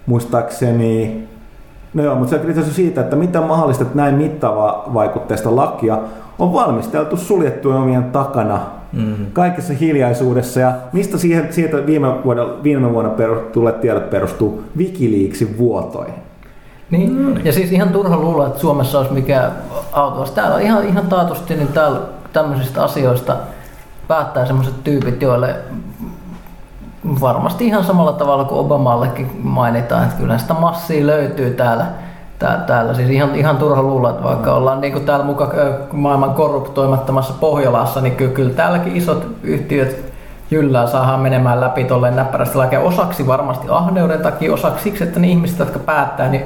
muistaakseni 0.07 1.25
No 1.95 2.03
joo, 2.03 2.15
mutta 2.15 2.31
se 2.31 2.39
kritisoitu 2.39 2.75
siitä, 2.75 3.01
että 3.01 3.17
mitä 3.17 3.41
mahdollista, 3.41 3.83
että 3.83 3.97
näin 3.97 4.15
mittava 4.15 4.85
vaikutteista 4.95 5.57
lakia 5.57 5.99
on 6.39 6.53
valmisteltu 6.53 7.17
suljettujen 7.17 7.79
omien 7.79 8.05
takana 8.05 8.61
mm-hmm. 8.93 9.27
kaikessa 9.33 9.73
hiljaisuudessa 9.73 10.61
ja 10.61 10.73
mistä 10.93 11.19
siihen, 11.19 11.53
siitä 11.53 11.87
viime 11.87 12.25
vuonna, 12.25 12.63
viime 12.63 12.93
vuonna 12.93 13.11
tulleet 13.53 13.81
tiedot 13.81 14.11
perustuu 14.11 14.63
Wikileaksin 14.79 15.59
vuotoihin. 15.59 16.24
Niin, 16.91 17.25
no 17.25 17.31
niin. 17.31 17.47
ja 17.47 17.53
siis 17.53 17.73
ihan 17.73 17.89
turha 17.89 18.17
luulla, 18.17 18.47
että 18.47 18.61
Suomessa 18.61 18.99
olisi 18.99 19.13
mikään 19.13 19.53
auto. 19.93 20.25
Täällä 20.25 20.55
on 20.55 20.63
ihan, 20.63 20.85
ihan 20.85 21.07
taatusti 21.07 21.55
niin 21.55 21.69
täällä 21.69 22.01
tämmöisistä 22.33 22.85
asioista 22.85 23.37
päättää 24.09 24.47
semmoiset 24.47 24.85
tyypit, 24.85 25.23
joille 25.23 25.57
varmasti 27.21 27.67
ihan 27.67 27.85
samalla 27.85 28.13
tavalla 28.13 28.45
kuin 28.45 28.61
Obamallekin 28.61 29.41
mainitaan, 29.43 30.05
että 30.05 30.17
kyllä 30.17 30.39
sitä 30.39 30.55
massia 30.55 31.07
löytyy 31.07 31.51
täällä. 31.51 31.87
Tää, 32.39 32.65
täällä 32.67 32.95
siis 32.95 33.11
ihan, 33.11 33.35
ihan 33.35 33.57
turha 33.57 33.83
luulla, 33.83 34.11
että 34.11 34.23
vaikka 34.23 34.51
mm. 34.51 34.57
ollaan 34.57 34.81
niin 34.81 34.93
kuin 34.93 35.05
täällä 35.05 35.25
muka 35.25 35.53
maailman 35.93 36.35
korruptoimattomassa 36.35 37.35
Pohjolassa, 37.41 38.01
niin 38.01 38.17
kyllä, 38.17 38.33
kyllä 38.33 38.55
täälläkin 38.55 38.97
isot 38.97 39.27
yhtiöt 39.43 40.15
jyllää 40.51 40.87
saadaan 40.87 41.21
menemään 41.21 41.61
läpi 41.61 41.85
tolleen 41.85 42.17
näppärästi. 42.17 42.59
Osaksi 42.83 43.27
varmasti 43.27 43.67
ahneuden 43.71 44.23
takia, 44.23 44.55
osaksi 44.55 44.83
siksi, 44.83 45.05
että 45.05 45.21
ne 45.21 45.27
ihmiset, 45.29 45.59
jotka 45.59 45.79
päättää, 45.79 46.29
niin 46.29 46.45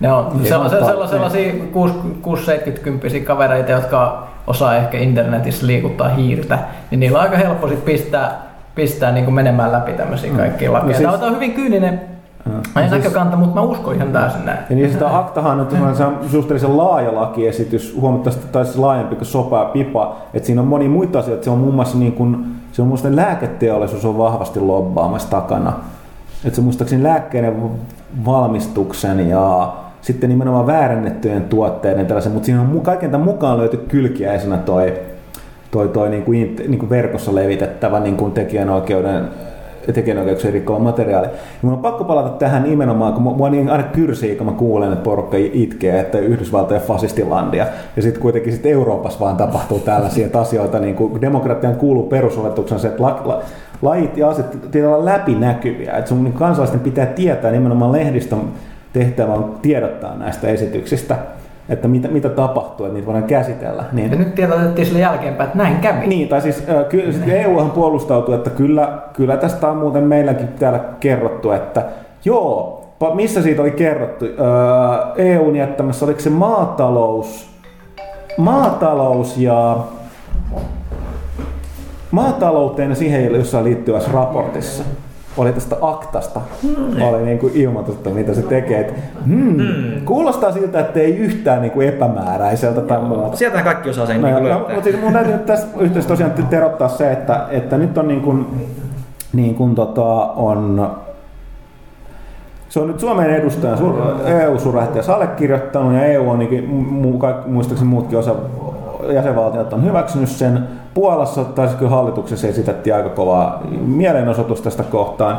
ne 0.00 0.12
on 0.12 0.40
sellaisia, 0.44 1.06
sellaisia 1.06 1.52
6-70 1.52 3.24
kavereita, 3.24 3.72
jotka 3.72 4.28
osaa 4.46 4.76
ehkä 4.76 4.98
internetissä 4.98 5.66
liikuttaa 5.66 6.08
hiirtä, 6.08 6.58
niin 6.90 7.00
niillä 7.00 7.18
on 7.18 7.22
aika 7.22 7.36
helppo 7.36 7.68
sit 7.68 7.84
pistää, 7.84 8.42
pistää 8.74 9.12
niin 9.12 9.24
kuin 9.24 9.34
menemään 9.34 9.72
läpi 9.72 9.92
tämmöisiä 9.92 10.30
mm. 10.30 10.36
kaikkia 10.36 10.72
lakeja. 10.72 10.92
No 10.92 10.96
siis... 10.96 11.20
Tämä 11.20 11.26
on 11.26 11.34
hyvin 11.34 11.52
kyyninen 11.52 12.00
Mä 12.74 12.82
en 12.82 12.88
siis... 12.88 12.90
näkökanta, 12.90 13.36
mutta 13.36 13.54
mä 13.54 13.60
uskon 13.60 13.94
ihan 13.94 14.12
täysin 14.12 14.44
näin. 14.44 14.58
Ja 14.70 14.76
niin 14.76 14.92
sitä 14.92 15.18
aktahan 15.18 15.60
on 15.60 15.96
se 15.96 16.04
on 16.04 16.18
suhteellisen 16.30 16.76
laaja 16.76 17.14
lakiesitys, 17.14 17.96
huomattavasti 18.00 18.46
tai 18.52 18.64
siis 18.64 18.76
laajempi 18.76 19.16
kuin 19.16 19.26
sopa 19.26 19.58
ja 19.58 19.64
pipa. 19.64 20.16
Et 20.34 20.44
siinä 20.44 20.60
on 20.60 20.66
moni 20.66 20.88
muita 20.88 21.18
asioita. 21.18 21.44
Se 21.44 21.50
on 21.50 21.58
muun 21.58 21.74
muassa 21.74 21.98
niin 21.98 22.12
kuin, 22.12 22.46
se 22.72 22.82
on 22.82 22.88
muista 22.88 23.08
lääketeollisuus 23.16 24.04
on 24.04 24.18
vahvasti 24.18 24.60
lobbaamassa 24.60 25.30
takana. 25.30 25.72
Et 26.44 26.54
se 26.54 26.60
muistaakseni 26.60 27.02
lääkkeiden 27.02 27.70
valmistuksen 28.24 29.28
ja 29.28 29.72
sitten 30.00 30.30
nimenomaan 30.30 30.66
väärennettyjen 30.66 31.42
tuotteiden 31.42 32.06
tällaisen, 32.06 32.32
mutta 32.32 32.46
siinä 32.46 32.60
on 32.60 32.80
kaiken 32.80 33.10
tämän 33.10 33.24
mukaan 33.24 33.58
löyty 33.58 33.76
kylkiäisenä 33.76 34.56
toi, 34.56 34.92
toi, 35.70 35.88
toi 35.88 36.08
niin 36.10 36.22
kuin, 36.22 36.56
niin 36.68 36.78
kuin 36.78 36.90
verkossa 36.90 37.34
levitettävä 37.34 38.00
niin 38.00 38.16
kuin 38.16 38.32
tekijänoikeuden 38.32 39.28
tekijänoikeuksia 39.92 40.50
rikkova 40.50 40.78
materiaali. 40.78 41.26
Ja 41.26 41.32
mun 41.62 41.72
on 41.72 41.78
pakko 41.78 42.04
palata 42.04 42.28
tähän 42.28 42.62
nimenomaan, 42.62 43.12
kun 43.12 43.22
mua 43.22 43.50
niin 43.50 43.70
aina 43.70 43.82
kyrsii, 43.82 44.36
kun 44.36 44.46
mä 44.46 44.52
kuulen, 44.52 44.92
että 44.92 45.04
porukka 45.04 45.36
itkee, 45.52 46.00
että 46.00 46.18
Yhdysvaltojen 46.18 46.82
fasistilandia. 46.82 47.66
Ja 47.96 48.02
sitten 48.02 48.22
kuitenkin 48.22 48.52
sit 48.52 48.66
Euroopassa 48.66 49.20
vaan 49.20 49.36
tapahtuu 49.36 49.78
tällaisia 49.78 50.28
asioita, 50.34 50.78
niin 50.78 50.94
kuin 50.94 51.20
demokratian 51.20 51.76
kuuluu 51.76 52.02
perusoletuksen 52.02 52.78
se, 52.78 52.88
että 52.88 53.02
la, 53.02 53.20
la, 53.24 53.42
lait 53.82 54.16
ja 54.16 54.28
asiat 54.28 54.70
pitää 54.72 54.88
olla 54.88 55.04
läpinäkyviä. 55.04 55.92
Että 55.92 56.08
sun 56.08 56.24
niin 56.24 56.34
kansalaisten 56.34 56.80
pitää 56.80 57.06
tietää 57.06 57.50
nimenomaan 57.50 57.92
lehdistön 57.92 58.40
tehtävä 58.98 59.34
on 59.34 59.58
tiedottaa 59.62 60.16
näistä 60.16 60.48
esityksistä 60.48 61.16
että 61.68 61.88
mitä, 61.88 62.08
mitä 62.08 62.28
tapahtuu, 62.28 62.86
että 62.86 62.94
niitä 62.94 63.06
voidaan 63.06 63.24
käsitellä. 63.24 63.84
Niin, 63.92 64.10
Ja 64.10 64.18
nyt 64.18 64.34
tiedotettiin 64.34 64.86
sille 64.86 65.00
jälkeenpäin, 65.00 65.46
että 65.46 65.58
näin 65.58 65.76
kävi. 65.76 66.06
niin, 66.06 66.28
tai 66.28 66.40
siis 66.40 66.64
kyllä 66.88 67.12
sit 67.12 67.28
EUhan 67.28 67.70
puolustautuu, 67.70 68.34
että 68.34 68.50
kyllä, 68.50 68.98
kyllä 69.12 69.36
tästä 69.36 69.70
on 69.70 69.76
muuten 69.76 70.04
meilläkin 70.04 70.48
täällä 70.48 70.80
kerrottu, 71.00 71.50
että 71.50 71.82
joo, 72.24 72.84
missä 73.14 73.42
siitä 73.42 73.62
oli 73.62 73.70
kerrottu? 73.70 74.24
EUn 75.16 75.56
jättämässä, 75.56 76.04
oliko 76.04 76.20
se 76.20 76.30
maatalous, 76.30 77.50
maatalous 78.36 79.36
ja 79.36 79.78
maatalouteen 82.10 82.90
ja 82.90 82.96
siihen 82.96 83.34
jossain 83.34 83.64
liittyvässä 83.64 84.10
raportissa 84.12 84.84
oli 85.38 85.52
tästä 85.52 85.76
aktasta, 85.80 86.40
Hmm. 86.62 87.02
oli 87.02 87.22
niin 87.22 87.38
kuin 87.38 87.52
ilmoitus, 87.56 87.94
että 87.94 88.10
mitä 88.10 88.34
se 88.34 88.42
tekee. 88.42 88.80
Että, 88.80 88.94
hmm, 89.26 89.56
kuulostaa 90.04 90.52
siltä, 90.52 90.80
että 90.80 91.00
ei 91.00 91.16
yhtään 91.16 91.62
niin 91.62 91.72
kuin 91.72 91.88
epämääräiseltä 91.88 92.80
tai 92.80 93.00
muuta. 93.02 93.36
Sieltä 93.36 93.62
kaikki 93.62 93.90
osaa 93.90 94.06
sen 94.06 94.20
No, 94.20 94.28
niin 94.28 94.48
no, 94.48 94.58
mutta 94.58 94.82
siis 94.82 95.00
mun 95.00 95.12
täytyy 95.12 95.32
nyt 95.32 95.46
tässä 95.46 95.66
yhteydessä 95.78 96.08
tosiaan 96.08 96.32
terottaa 96.50 96.88
se, 96.88 97.12
että, 97.12 97.46
että 97.50 97.78
nyt 97.78 97.98
on 97.98 98.08
niin 98.08 98.20
kuin, 98.20 98.46
niin 99.32 99.54
kuin 99.54 99.74
tota, 99.74 100.04
on 100.36 100.90
se 102.68 102.80
on 102.80 102.88
nyt 102.88 103.00
Suomen 103.00 103.30
edustajan 103.30 103.78
EU-suurlähettiläs 104.26 105.08
allekirjoittanut 105.08 105.94
ja 105.94 106.04
EU 106.04 106.30
on 106.30 106.38
niin, 106.38 106.70
mu, 106.70 107.18
muistaakseni 107.46 107.90
muutkin 107.90 108.18
osa 108.18 108.34
jäsenvaltiot 109.12 109.72
on 109.72 109.84
hyväksynyt 109.84 110.28
sen. 110.28 110.68
Puolassa 110.94 111.44
taisi 111.44 111.76
kyllä 111.76 111.90
hallituksessa 111.90 112.46
esitettiin 112.46 112.96
aika 112.96 113.08
kovaa 113.08 113.62
mielenosoitus 113.86 114.60
tästä 114.60 114.82
kohtaan. 114.82 115.38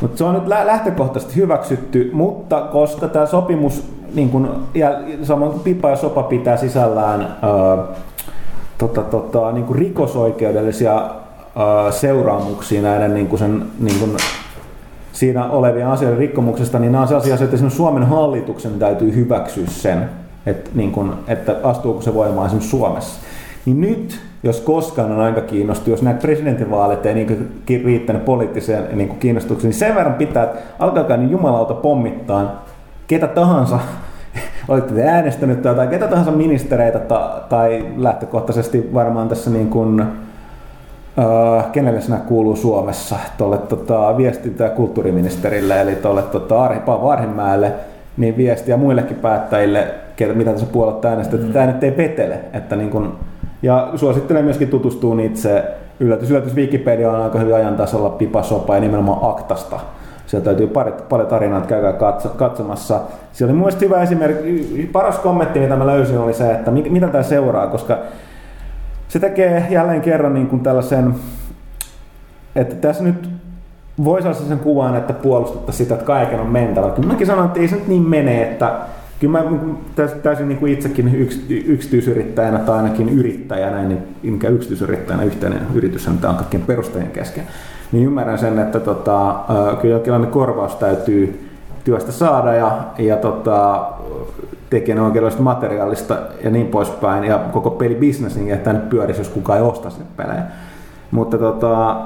Mutta 0.00 0.18
se 0.18 0.24
on 0.24 0.34
nyt 0.34 0.48
lä- 0.48 0.66
lähtökohtaisesti 0.66 1.36
hyväksytty, 1.36 2.10
mutta 2.12 2.60
koska 2.60 3.08
tämä 3.08 3.26
sopimus, 3.26 3.92
niin 4.14 4.30
kun, 4.30 4.66
ja 4.74 4.90
samoin 5.22 5.60
Pipa 5.60 5.90
ja 5.90 5.96
Sopa 5.96 6.22
pitää 6.22 6.56
sisällään 6.56 7.20
ää, 7.20 7.84
tota, 8.78 9.02
tota, 9.02 9.52
niin 9.52 9.64
kuin 9.64 9.78
rikosoikeudellisia 9.78 10.94
ää, 10.94 11.90
seuraamuksia 11.90 12.82
näiden 12.82 13.14
niin 13.14 13.28
kuin 13.28 13.38
sen, 13.38 13.66
niin 13.80 13.98
kuin 13.98 14.16
siinä 15.12 15.50
olevien 15.50 15.88
asioiden 15.88 16.18
rikkomuksesta, 16.18 16.78
niin 16.78 16.92
nämä 16.92 17.02
on 17.02 17.08
sellaisia 17.08 17.34
asioita, 17.34 17.56
että 17.56 17.70
Suomen 17.70 18.04
hallituksen 18.04 18.78
täytyy 18.78 19.14
hyväksyä 19.14 19.66
sen, 19.66 20.10
että, 20.46 20.70
niin 20.74 20.92
kun, 20.92 21.14
että 21.28 21.56
astuuko 21.62 22.02
se 22.02 22.14
voimaan 22.14 22.46
esimerkiksi 22.46 22.70
Suomessa. 22.70 23.20
Niin 23.66 23.80
nyt, 23.80 24.20
jos 24.42 24.60
koskaan 24.60 25.12
on 25.12 25.20
aika 25.20 25.40
kiinnostunut, 25.40 25.90
jos 25.90 26.02
näitä 26.02 26.20
presidentinvaalit 26.20 27.06
ei 27.06 27.14
niin 27.14 27.62
riittänyt 27.84 28.24
poliittiseen 28.24 28.98
niin 28.98 29.18
kiinnostukseen, 29.18 29.70
niin 29.70 29.78
sen 29.78 29.94
verran 29.94 30.14
pitää, 30.14 30.44
että 30.44 30.58
alkakaa 30.78 31.16
niin 31.16 31.30
jumalauta 31.30 31.74
pommittaa 31.74 32.64
ketä 33.06 33.26
tahansa, 33.26 33.78
olette 34.68 34.94
te 34.94 35.08
äänestänyt 35.08 35.62
tai 35.62 35.86
ketä 35.86 36.08
tahansa 36.08 36.30
ministereitä 36.30 36.98
ta, 36.98 37.42
tai 37.48 37.86
lähtökohtaisesti 37.96 38.90
varmaan 38.94 39.28
tässä 39.28 39.50
niin 39.50 39.68
kuin, 39.68 40.04
Uh, 41.18 41.70
kenelle 41.72 42.00
sinä 42.00 42.16
kuuluu 42.16 42.56
Suomessa? 42.56 43.16
Tuolle 43.38 43.58
tota, 43.58 44.16
viestintä- 44.16 44.64
ja 44.64 44.70
kulttuuriministerille, 44.70 45.80
eli 45.80 45.94
tuolle 45.94 46.22
tota, 46.22 46.64
Arhi, 46.64 46.80
Arhimäelle, 47.10 47.72
niin 48.16 48.36
viestiä 48.36 48.76
muillekin 48.76 49.16
päättäjille, 49.16 49.94
ketä, 50.26 50.38
mitä 50.38 50.52
tässä 50.52 50.66
puolella 50.66 51.08
äänestä, 51.08 51.36
että 51.36 51.52
tämä 51.52 51.66
nyt 51.66 51.84
ei 51.84 51.90
petele. 51.90 52.40
Että 52.52 52.76
niin 52.76 52.90
kun, 52.90 53.16
ja 53.62 53.90
suosittelen 53.96 54.44
myöskin 54.44 54.68
tutustua 54.68 55.22
itse, 55.22 55.64
yllätys, 56.00 56.30
yllätys 56.30 56.54
Wikipedia 56.54 57.10
on 57.10 57.22
aika 57.22 57.38
hyvin 57.38 57.54
ajan 57.54 57.76
tasalla 57.76 58.10
pipasopa 58.10 58.74
ja 58.74 58.80
nimenomaan 58.80 59.30
aktasta. 59.30 59.80
Sieltä 60.26 60.44
täytyy 60.44 60.66
pari, 60.66 60.92
pari 61.08 61.26
tarinaa, 61.26 61.58
että 61.58 61.68
käykää 61.68 61.92
katso, 61.92 62.28
katsomassa. 62.28 63.00
Siellä 63.32 63.50
oli 63.50 63.58
mun 63.58 63.66
mielestä 63.66 63.84
hyvä 63.84 64.02
esimerkki, 64.02 64.90
paras 64.92 65.18
kommentti, 65.18 65.60
mitä 65.60 65.76
mä 65.76 65.86
löysin, 65.86 66.18
oli 66.18 66.34
se, 66.34 66.52
että 66.52 66.70
mit, 66.70 66.90
mitä 66.90 67.08
tämä 67.08 67.22
seuraa, 67.22 67.66
koska 67.66 67.98
se 69.08 69.18
tekee 69.18 69.66
jälleen 69.70 70.00
kerran 70.00 70.34
niin 70.34 70.46
kuin 70.46 70.62
tällaisen, 70.62 71.14
että 72.56 72.74
tässä 72.74 73.04
nyt 73.04 73.30
voisi 74.04 74.28
olla 74.28 74.38
sen 74.38 74.58
kuvan, 74.58 74.96
että 74.96 75.12
puolustettaisiin 75.12 75.84
sitä, 75.86 75.94
että 75.94 76.06
kaiken 76.06 76.40
on 76.40 76.46
mentävä. 76.46 76.90
Kyllä 76.90 77.08
mäkin 77.08 77.26
sanon, 77.26 77.46
että 77.46 77.60
ei 77.60 77.68
se 77.68 77.76
nyt 77.76 77.88
niin 77.88 78.02
mene, 78.02 78.42
että 78.42 78.72
kyllä 79.22 79.42
mä 79.42 79.50
täysin 80.22 80.48
niin 80.48 80.58
kuin 80.58 80.72
itsekin 80.72 81.14
yks, 81.14 81.40
yksityisyrittäjänä 81.48 82.58
tai 82.58 82.76
ainakin 82.76 83.08
yrittäjänä, 83.08 83.82
niin 83.82 83.98
mikä 84.22 84.48
yksityisyrittäjänä 84.48 85.22
yhteinen 85.22 85.60
yritys 85.74 86.08
on 86.08 86.18
kaikkien 86.18 86.62
perustajien 86.62 87.10
kesken, 87.10 87.44
niin 87.92 88.06
ymmärrän 88.06 88.38
sen, 88.38 88.58
että 88.58 88.80
tota, 88.80 89.34
kyllä 89.80 89.94
jonkinlainen 89.94 90.30
korvaus 90.30 90.76
täytyy 90.76 91.48
työstä 91.84 92.12
saada 92.12 92.52
ja, 92.52 92.78
ja 92.98 93.16
tota, 93.16 93.86
tekijänoikeudellisesta 94.70 95.42
materiaalista 95.42 96.18
ja 96.44 96.50
niin 96.50 96.66
poispäin, 96.66 97.24
ja 97.24 97.38
koko 97.38 97.70
pelibisnes, 97.70 98.36
niin 98.36 98.52
että 98.52 98.64
tänne 98.64 98.88
pyörisi, 98.90 99.20
jos 99.20 99.28
kukaan 99.28 99.58
ei 99.58 99.64
osta 99.64 99.90
sinne 99.90 100.06
pelejä. 100.16 100.42
Mutta 101.10 101.38
tota, 101.38 101.96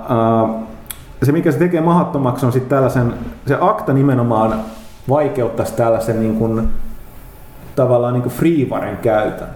se, 1.22 1.32
mikä 1.32 1.52
se 1.52 1.58
tekee 1.58 1.80
mahdottomaksi, 1.80 2.46
on 2.46 2.52
sitten 2.52 2.70
tällaisen, 2.70 3.14
se 3.46 3.56
akta 3.60 3.92
nimenomaan 3.92 4.54
vaikeuttaisi 5.08 5.76
tällaisen 5.76 6.20
niin 6.20 6.36
kuin, 6.36 6.68
tavallaan 7.76 8.14
niin 8.14 8.28
freevaren 8.28 8.96
käytön. 8.96 9.48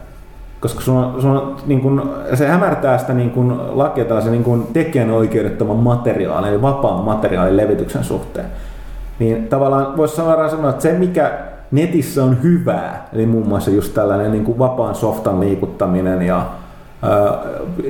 Koska 0.60 0.80
sun 0.80 0.97
on, 0.97 1.22
sun 1.22 1.30
on, 1.30 1.56
niin 1.66 1.80
kuin, 1.80 2.02
se 2.34 2.47
hämärtää 2.47 2.98
sitä 2.98 3.12
niin 3.12 3.30
kuin, 3.30 3.52
lakia 3.78 4.05
tällaisen 4.05 4.32
niin 4.32 4.44
kuin 4.44 4.66
tekijänoikeudettoman 4.72 5.76
materiaalin, 5.76 6.51
eli 6.51 6.62
vapaan 6.62 7.05
materiaalin 7.05 7.56
levityksen 7.56 8.05
suhteen. 8.05 8.47
Niin 9.18 9.48
tavallaan 9.48 9.97
voisi 9.97 10.16
sanoa, 10.16 10.47
että 10.70 10.82
se 10.82 10.92
mikä 10.92 11.32
netissä 11.70 12.24
on 12.24 12.42
hyvää, 12.42 13.09
eli 13.12 13.26
muun 13.26 13.48
muassa 13.48 13.70
just 13.70 13.94
tällainen 13.94 14.32
niin 14.32 14.59
vapaan 14.59 14.94
softan 14.94 15.40
liikuttaminen 15.40 16.22
ja 16.22 16.47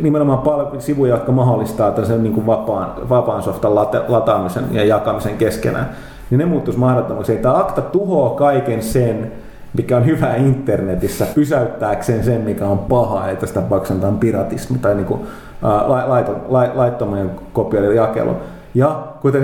nimenomaan 0.03 0.43
sivuja, 0.79 1.15
jotka 1.15 1.33
mahdollistaa 1.33 1.91
tällaisen 1.91 2.23
niin 2.23 2.33
kuin 2.33 2.47
vapaan, 2.47 2.93
vapaan 3.09 3.43
softan 3.43 3.75
lata, 3.75 4.03
lataamisen 4.09 4.65
ja 4.73 4.85
jakamisen 4.85 5.37
keskenään, 5.37 5.91
niin 6.31 6.39
ne 6.39 6.45
muuttuisi 6.45 6.81
mahdottomaksi. 6.81 7.37
Tämä 7.37 7.59
akta 7.59 7.83
tuhoaa 7.83 8.35
kaiken 8.35 8.83
sen, 8.83 9.33
mikä 9.77 9.97
on 9.97 10.07
hyvää 10.07 10.37
internetissä, 10.37 11.27
pysäyttääkseen 11.35 12.25
sen, 12.25 12.41
mikä 12.41 12.67
on 12.67 12.79
paha, 12.79 13.29
että 13.29 13.47
sitä 13.47 13.61
tapauksessa 13.61 14.09
on 14.09 14.19
piratismi 14.19 14.79
tai 14.79 14.95
niin 14.95 15.07
kuin, 15.07 15.21
ää, 15.63 15.89
laiton, 15.89 16.37
laittoman 16.75 17.31
kopioiden 17.53 17.97
jakelu. 17.97 18.37
Ja 18.75 19.07
kuten 19.21 19.43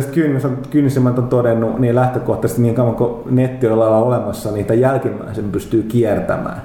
kyynisimmät 0.70 1.18
on 1.18 1.28
todennut, 1.28 1.78
niin 1.78 1.94
lähtökohtaisesti 1.94 2.62
niin 2.62 2.74
kauan 2.74 2.94
kuin 2.94 3.22
netti 3.30 3.66
on 3.66 3.78
olemassa, 3.78 4.50
niitä 4.50 4.74
jälkimmäisen 4.74 5.52
pystyy 5.52 5.82
kiertämään, 5.82 6.62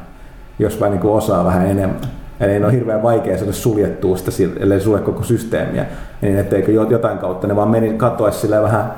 jos 0.59 0.79
vain 0.79 0.91
niin 0.91 1.05
osaa 1.05 1.45
vähän 1.45 1.67
enemmän. 1.67 2.01
Eli 2.39 2.59
ne 2.59 2.65
on 2.65 2.71
hirveän 2.71 3.03
vaikea 3.03 3.37
saada 3.37 3.53
suljettua 3.53 4.17
sitä, 4.17 4.53
ellei 4.59 4.79
sulle 4.79 4.99
koko 4.99 5.23
systeemiä, 5.23 5.85
niin 6.21 6.39
etteikö 6.39 6.71
jotain 6.71 7.17
kautta 7.17 7.47
ne 7.47 7.55
vaan 7.55 7.69
meni 7.69 7.93
katoaisi 7.93 8.39
sille 8.39 8.61
vähän 8.61 8.91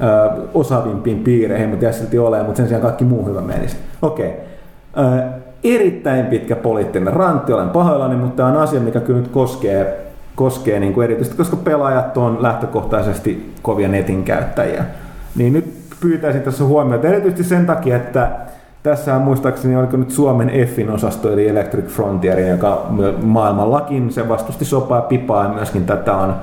ö, 0.00 0.30
osaavimpiin 0.54 1.18
piireihin, 1.18 1.68
mutta 1.68 1.84
jää 1.84 1.92
silti 1.92 2.18
ole, 2.18 2.42
mutta 2.42 2.56
sen 2.56 2.68
sijaan 2.68 2.82
kaikki 2.82 3.04
muu 3.04 3.26
hyvä 3.26 3.40
menisi. 3.40 3.76
Okei. 4.02 4.30
Okay. 4.96 5.22
erittäin 5.64 6.26
pitkä 6.26 6.56
poliittinen 6.56 7.12
rantti, 7.12 7.52
olen 7.52 7.68
pahoillani, 7.68 8.16
mutta 8.16 8.36
tämä 8.36 8.48
on 8.48 8.56
asia, 8.56 8.80
mikä 8.80 9.00
kyllä 9.00 9.20
nyt 9.20 9.30
koskee 9.30 10.06
koskee 10.36 10.80
niin 10.80 10.92
kuin 10.92 11.04
erityisesti, 11.04 11.36
koska 11.36 11.56
pelaajat 11.56 12.16
on 12.16 12.42
lähtökohtaisesti 12.42 13.54
kovia 13.62 13.88
netin 13.88 14.24
käyttäjiä. 14.24 14.84
Niin 15.36 15.52
nyt 15.52 15.74
pyytäisin 16.00 16.42
tässä 16.42 16.64
huomiota 16.64 17.08
erityisesti 17.08 17.44
sen 17.44 17.66
takia, 17.66 17.96
että 17.96 18.30
tässä 18.82 19.14
on 19.14 19.22
muistaakseni, 19.22 19.76
oliko 19.76 19.96
nyt 19.96 20.10
Suomen 20.10 20.66
Fin 20.66 20.90
osasto, 20.90 21.32
eli 21.32 21.48
Electric 21.48 21.86
Frontier, 21.86 22.40
joka 22.40 22.86
maailmallakin 23.22 24.12
se 24.12 24.28
vastusti 24.28 24.64
sopaa 24.64 25.00
pipaa 25.00 25.44
ja 25.44 25.50
myöskin 25.50 25.86
tätä 25.86 26.16
on 26.16 26.34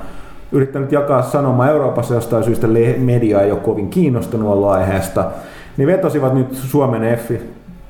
yrittänyt 0.53 0.91
jakaa 0.91 1.21
sanomaa 1.21 1.69
Euroopassa 1.69 2.13
jostain 2.13 2.43
syystä 2.43 2.67
media 2.97 3.41
ei 3.41 3.51
ole 3.51 3.59
kovin 3.59 3.89
kiinnostunut 3.89 4.53
ollut 4.53 4.69
aiheesta, 4.69 5.31
niin 5.77 5.87
vetosivat 5.87 6.33
nyt 6.33 6.53
Suomen 6.53 7.17
F 7.17 7.31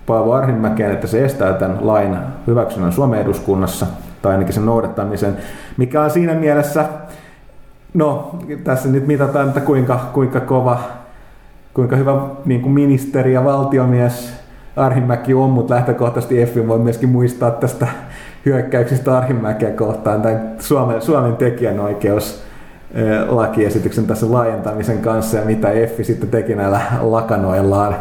Paavo 0.06 0.34
Arhinmäkeen, 0.34 0.92
että 0.92 1.08
se 1.08 1.26
estää 1.26 1.54
tämän 1.54 1.78
lain 1.82 2.18
hyväksynnän 2.48 2.92
Suomen 2.92 3.22
eduskunnassa 3.22 3.86
tai 4.22 4.32
ainakin 4.32 4.54
sen 4.54 4.66
noudattamisen, 4.66 5.38
mikä 5.78 6.02
on 6.02 6.12
siinä 6.12 6.34
mielessä, 6.34 6.86
no 7.94 8.36
tässä 8.64 8.90
nyt 8.90 9.08
mitataan, 9.08 9.48
että 9.48 9.60
kuinka, 9.60 10.00
kuinka 10.14 10.40
kova, 10.40 10.80
kuinka 11.74 11.96
hyvä 11.96 12.22
niin 12.46 12.62
kuin 12.62 12.74
ministeri 12.74 13.34
ja 13.34 13.44
valtiomies 13.44 14.34
Arhimäki 14.76 15.34
on, 15.34 15.50
mutta 15.50 15.74
lähtökohtaisesti 15.74 16.46
F 16.46 16.68
voi 16.68 16.80
myöskin 16.80 17.10
muistaa 17.10 17.52
tästä 17.52 17.88
hyökkäyksistä 18.46 19.18
Arhimäkeä 19.18 19.72
kohtaan 19.72 20.22
tai 20.22 20.38
Suomen, 20.60 21.02
Suomen 21.02 21.36
tekijänoikeus 21.36 22.44
lakiesityksen 23.28 24.08
tässä 24.08 24.32
laajentamisen 24.32 25.00
kanssa 25.00 25.38
ja 25.38 25.46
mitä 25.46 25.72
Effi 25.72 26.04
sitten 26.04 26.30
teki 26.30 26.56
näillä 26.56 26.82
lakanoillaan 27.02 27.96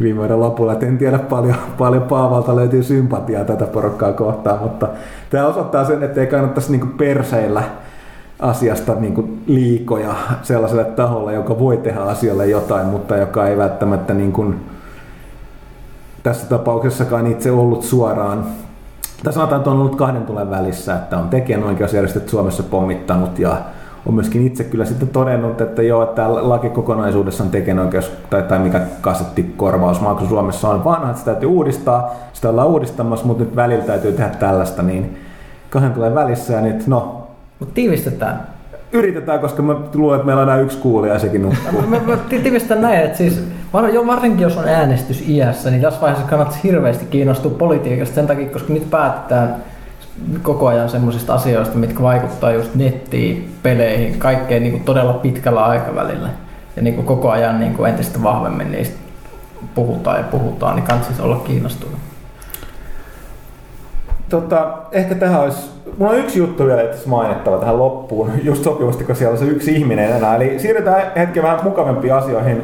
viime 0.00 0.18
vuoden 0.18 0.40
lopulla. 0.40 0.72
Et 0.72 0.82
en 0.82 0.98
tiedä 0.98 1.18
paljon, 1.18 1.56
paljon 1.78 2.02
Paavalta 2.02 2.56
löytyy 2.56 2.82
sympatiaa 2.82 3.44
tätä 3.44 3.64
porukkaa 3.66 4.12
kohtaan, 4.12 4.58
mutta 4.62 4.88
tämä 5.30 5.46
osoittaa 5.46 5.84
sen, 5.84 6.02
että 6.02 6.20
ei 6.20 6.26
kannattaisi 6.26 6.70
niinku 6.70 6.86
perseillä 6.86 7.62
asiasta 8.38 8.94
niinku 8.94 9.28
liikoja 9.46 10.14
sellaiselle 10.42 10.84
taholle, 10.84 11.34
joka 11.34 11.58
voi 11.58 11.76
tehdä 11.76 12.00
asialle 12.00 12.46
jotain, 12.46 12.86
mutta 12.86 13.16
joka 13.16 13.48
ei 13.48 13.56
välttämättä 13.56 14.14
niinku, 14.14 14.54
tässä 16.22 16.46
tapauksessakaan 16.46 17.26
itse 17.26 17.50
ollut 17.50 17.82
suoraan 17.82 18.44
tässä 19.22 19.38
sanotaan, 19.38 19.60
että 19.60 19.70
on 19.70 19.80
ollut 19.80 19.96
kahden 19.96 20.26
tulen 20.26 20.50
välissä, 20.50 20.94
että 20.94 21.18
on 21.18 21.28
tekijänoikeusjärjestöt 21.28 22.28
Suomessa 22.28 22.62
pommittanut 22.62 23.38
ja 23.38 23.56
on 24.08 24.14
myöskin 24.14 24.46
itse 24.46 24.64
kyllä 24.64 24.84
sitten 24.84 25.08
todennut, 25.08 25.60
että 25.60 25.82
joo, 25.82 26.02
että 26.02 26.48
laki 26.48 26.68
kokonaisuudessaan 26.68 27.50
tekijänoikeus 27.50 28.12
tai, 28.30 28.42
tai 28.42 28.58
mikä 28.58 28.80
kasettikorvausmaksu 29.00 30.26
Suomessa 30.26 30.68
on 30.68 30.84
vanha, 30.84 31.06
että 31.06 31.18
sitä 31.18 31.30
täytyy 31.30 31.48
uudistaa, 31.48 32.14
sitä 32.32 32.48
ollaan 32.48 32.68
uudistamassa, 32.68 33.26
mutta 33.26 33.44
nyt 33.44 33.56
välillä 33.56 33.84
täytyy 33.84 34.12
tehdä 34.12 34.30
tällaista, 34.30 34.82
niin 34.82 35.18
kahden 35.70 35.92
tulee 35.92 36.14
välissä 36.14 36.52
ja 36.52 36.60
nyt 36.60 36.86
no. 36.86 37.28
Mutta 37.58 37.74
tiivistetään. 37.74 38.46
Yritetään, 38.92 39.40
koska 39.40 39.62
mä 39.62 39.76
luulen, 39.94 40.16
että 40.16 40.26
meillä 40.26 40.42
on 40.42 40.48
enää 40.48 40.60
yksi 40.60 40.78
kuulija 40.78 41.12
ja 41.12 41.18
sekin 41.18 41.42
nukkuu. 41.42 41.82
mä, 41.88 42.00
mä 42.06 42.16
tiivistetään 42.16 42.82
näin, 42.82 43.00
että 43.00 43.18
siis 43.18 43.42
jo 43.92 44.06
varsinkin 44.06 44.42
jos 44.42 44.56
on 44.56 44.68
äänestys 44.68 45.28
iässä, 45.28 45.70
niin 45.70 45.82
tässä 45.82 46.00
vaiheessa 46.00 46.28
kannattaa 46.28 46.58
hirveästi 46.64 47.04
kiinnostua 47.04 47.50
politiikasta 47.50 48.14
sen 48.14 48.26
takia, 48.26 48.48
koska 48.48 48.72
nyt 48.72 48.90
päätetään 48.90 49.56
koko 50.42 50.66
ajan 50.66 50.88
semmoisista 50.88 51.34
asioista, 51.34 51.78
mitkä 51.78 52.02
vaikuttaa 52.02 52.52
just 52.52 52.74
nettiin, 52.74 53.54
peleihin, 53.62 54.18
kaikkeen 54.18 54.62
niin 54.62 54.72
kuin 54.72 54.84
todella 54.84 55.12
pitkällä 55.12 55.64
aikavälillä. 55.64 56.28
Ja 56.76 56.82
niin 56.82 56.94
kuin 56.94 57.06
koko 57.06 57.30
ajan 57.30 57.60
niin 57.60 57.74
kuin 57.74 57.90
entistä 57.90 58.22
vahvemmin 58.22 58.72
niistä 58.72 58.96
puhutaan 59.74 60.18
ja 60.18 60.24
puhutaan, 60.24 60.76
niin 60.76 60.86
kannattaa 60.86 61.26
olla 61.26 61.36
kiinnostunut. 61.36 61.98
Tota, 64.28 64.68
ehkä 64.92 65.14
tähän 65.14 65.40
olisi, 65.40 65.70
mulla 65.98 66.12
on 66.12 66.18
yksi 66.18 66.38
juttu 66.38 66.66
vielä 66.66 66.82
itse 66.82 67.08
mainittava 67.08 67.58
tähän 67.58 67.78
loppuun, 67.78 68.30
just 68.42 68.64
sopivasti, 68.64 69.04
kun 69.04 69.16
siellä 69.16 69.32
on 69.32 69.38
se 69.38 69.44
yksi 69.44 69.74
ihminen 69.74 70.16
enää. 70.16 70.36
Eli 70.36 70.58
siirrytään 70.58 71.02
hetken 71.16 71.42
vähän 71.42 71.60
mukavampiin 71.62 72.14
asioihin. 72.14 72.62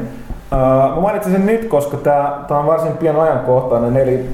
Uh, 0.51 0.95
mä 0.95 1.01
mainitsin 1.01 1.31
sen 1.31 1.45
nyt, 1.45 1.65
koska 1.65 1.97
tämä 1.97 2.59
on 2.59 2.65
varsin 2.65 2.97
pian 2.97 3.19
ajankohtainen, 3.19 3.97
eli 3.97 4.29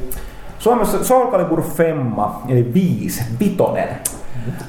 Suomessa 0.62 1.04
Soul 1.04 1.32
Calibur 1.32 1.62
Femma, 1.62 2.42
eli 2.48 2.72
5, 2.74 3.24
vitonen. 3.40 3.88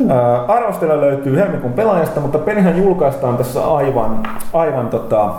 Ää, 0.09 0.45
arvostella 0.45 1.01
löytyy 1.01 1.37
helmikuun 1.37 1.73
pelaajasta, 1.73 2.21
mutta 2.21 2.39
pelihän 2.39 2.79
julkaistaan 2.79 3.37
tässä 3.37 3.75
aivan, 3.75 4.23
aivan 4.53 4.89
tota, 4.89 5.35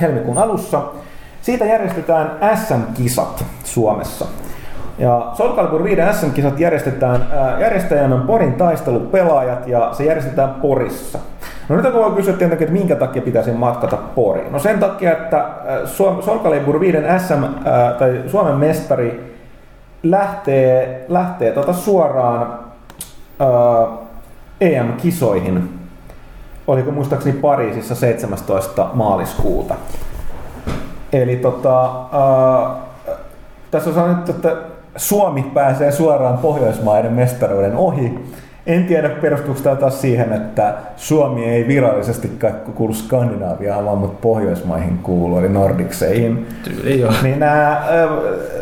helmikuun 0.00 0.38
alussa. 0.38 0.82
Siitä 1.42 1.64
järjestetään 1.64 2.30
SM-kisat 2.54 3.44
Suomessa. 3.64 4.26
Ja 4.98 5.30
Soul 5.32 5.56
Calibur 5.56 5.84
5 5.84 6.00
SM-kisat 6.12 6.60
järjestetään, 6.60 7.26
ää, 7.32 7.60
järjestäjänä 7.60 8.16
Porin 8.16 8.52
taistelupelaajat 8.52 9.66
ja 9.66 9.88
se 9.92 10.04
järjestetään 10.04 10.50
Porissa. 10.50 11.18
No 11.68 11.76
nyt 11.76 11.94
voi 11.94 12.10
kysyä 12.10 12.34
tietenkin, 12.34 12.68
että 12.68 12.78
minkä 12.78 12.96
takia 12.96 13.22
pitäisi 13.22 13.52
matkata 13.52 13.96
Poriin. 13.96 14.52
No 14.52 14.58
sen 14.58 14.78
takia, 14.78 15.12
että 15.12 15.46
Soul 16.20 16.38
Calibur 16.38 16.80
5 16.80 16.98
SM, 17.18 17.44
tai 17.98 18.22
Suomen 18.26 18.54
mestari 18.54 19.33
lähtee, 20.04 21.04
lähtee 21.08 21.52
tota 21.52 21.72
suoraan 21.72 22.58
ää, 23.40 23.48
EM-kisoihin. 24.60 25.78
Oliko 26.66 26.90
muistaakseni 26.90 27.38
Pariisissa 27.38 27.94
17. 27.94 28.90
maaliskuuta. 28.92 29.74
Eli 31.12 31.36
tota, 31.36 31.84
ää, 31.84 32.76
tässä 33.70 33.90
on 33.90 33.94
sanottu, 33.96 34.30
että 34.30 34.56
Suomi 34.96 35.42
pääsee 35.54 35.92
suoraan 35.92 36.38
Pohjoismaiden 36.38 37.12
mestaruuden 37.12 37.76
ohi 37.76 38.18
en 38.66 38.84
tiedä, 38.84 39.08
perustuuko 39.08 39.60
tämä 39.60 39.76
taas 39.76 40.00
siihen, 40.00 40.32
että 40.32 40.74
Suomi 40.96 41.44
ei 41.44 41.68
virallisesti 41.68 42.38
kuulu 42.74 42.94
Skandinaaviaan, 42.94 43.84
vaan 43.84 43.98
mutta 43.98 44.18
Pohjoismaihin 44.22 44.98
kuuluu, 44.98 45.38
eli 45.38 45.48
Nordikseihin. 45.48 46.46
Tyyli 46.64 47.00
joo. 47.00 47.12
Niin 47.22 47.38
nämä 47.40 47.82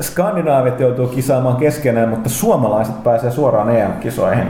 skandinaavit 0.01 0.81
joutuu 0.81 1.07
kisaamaan 1.07 1.57
keskenään, 1.57 2.09
mutta 2.09 2.29
suomalaiset 2.29 3.05
pääsee 3.05 3.31
suoraan 3.31 3.77
EM-kisoihin. 3.77 4.47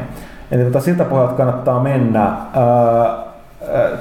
Eli 0.51 0.65
tota, 0.65 0.81
siltä 0.81 1.05
pohjalta 1.05 1.35
kannattaa 1.35 1.81
mennä. 1.81 2.33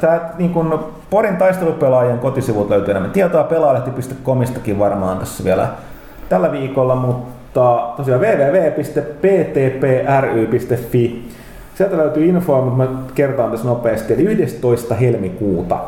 Tämä 0.02 0.19
niin 0.38 0.53
kun 0.53 0.94
Porin 1.10 1.38
taistelupelaajien 1.38 2.19
kotisivut 2.19 2.69
löytyy 2.69 2.91
enemmän 2.91 3.11
tietoa 3.11 3.44
pelaalehti.comistakin 3.44 4.80
varmaan 4.80 5.18
tässä 5.18 5.44
vielä 5.44 5.68
tällä 6.30 6.52
viikolla, 6.52 6.95
mutta 6.95 7.94
tosiaan 7.98 8.22
www.ptpry.fi 8.22 8.91
Sieltä 11.82 11.98
löytyy 11.98 12.26
infoa, 12.26 12.62
mutta 12.62 12.78
mä 12.78 12.88
kertaan 13.16 13.52
tässä 13.52 13.68
nopeasti. 13.68 14.14
Eli 14.14 14.24
11. 14.24 14.95
helmikuuta. 14.95 15.80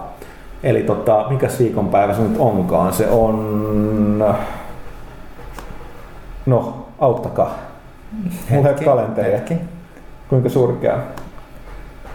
Eli 0.64 0.84
tota, 0.84 1.26
mikä 1.30 1.48
viikonpäivä 1.60 2.14
se 2.14 2.22
nyt 2.22 2.38
onkaan? 2.40 2.94
Se 2.94 3.08
on... 3.10 4.26
No, 6.46 6.86
auttakaa. 7.00 7.58
Mulla 8.50 8.70
ei 8.70 8.86
kalenteria. 8.86 9.38
Hetki. 9.38 9.54
Kuinka 10.30 10.50
surkea? 10.50 10.98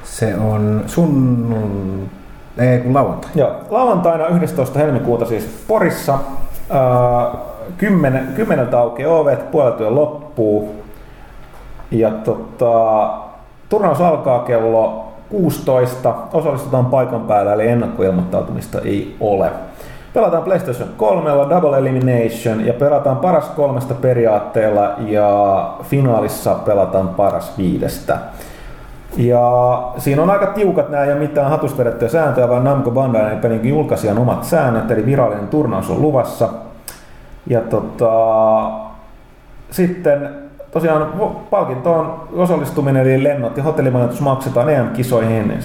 Se 0.05 0.37
on 0.37 0.85
sun... 0.87 2.09
Ei 2.59 2.79
kun 2.79 2.95
lauantai. 2.95 3.31
Joo, 3.35 3.53
lauantaina 3.71 4.27
11. 4.27 4.79
helmikuuta 4.79 5.25
siis 5.25 5.65
Porissa. 5.69 6.15
Äh, 6.15 7.41
kymmeneltä 8.37 8.79
aukeaa 8.79 9.15
ovet, 9.15 9.51
puolet 9.51 9.81
loppuu. 9.81 10.75
Ja 11.91 12.11
tota, 12.11 13.28
Turnaus 13.69 14.01
alkaa 14.01 14.39
kello 14.39 15.05
16, 15.29 16.15
osallistutaan 16.33 16.87
paikan 16.87 17.21
päällä, 17.21 17.53
eli 17.53 17.69
ennakkoilmoittautumista 17.69 18.81
ei 18.81 19.17
ole. 19.21 19.51
Pelataan 20.15 20.43
PlayStation 20.43 20.89
3, 20.97 21.31
Double 21.31 21.79
Elimination 21.79 22.67
ja 22.67 22.73
pelataan 22.73 23.17
paras 23.17 23.49
kolmesta 23.49 23.95
periaatteella 23.95 24.95
ja 24.99 25.71
finaalissa 25.83 26.55
pelataan 26.55 27.09
paras 27.09 27.59
viidestä. 27.59 28.19
Ja 29.17 29.83
siinä 29.99 30.23
on 30.23 30.31
aika 30.31 30.47
tiukat 30.47 30.89
nämä 30.89 31.05
ja 31.05 31.17
mitään 31.17 31.51
hatusta 31.51 31.79
vedettyjä 31.79 32.09
sääntöjä, 32.09 32.49
vaan 32.49 32.65
Namco 32.65 32.91
Bandai 32.91 33.33
eli 33.33 33.41
pelin 33.41 33.69
julkaisijan 33.69 34.19
omat 34.19 34.45
säännöt, 34.45 34.91
eli 34.91 35.07
virallinen 35.07 35.49
turnaus 35.49 35.91
on 35.91 36.03
luvassa. 36.03 36.49
Ja 37.47 37.61
tota, 37.61 38.11
sitten 39.71 40.48
tosiaan 40.71 41.13
palkintoon 41.51 42.29
osallistuminen 42.33 43.03
eli 43.03 43.25
lennot 43.25 43.57
ja 43.57 43.63
hotellimajoitus 43.63 44.21
maksetaan 44.21 44.71
EM-kisoihin 44.71 45.59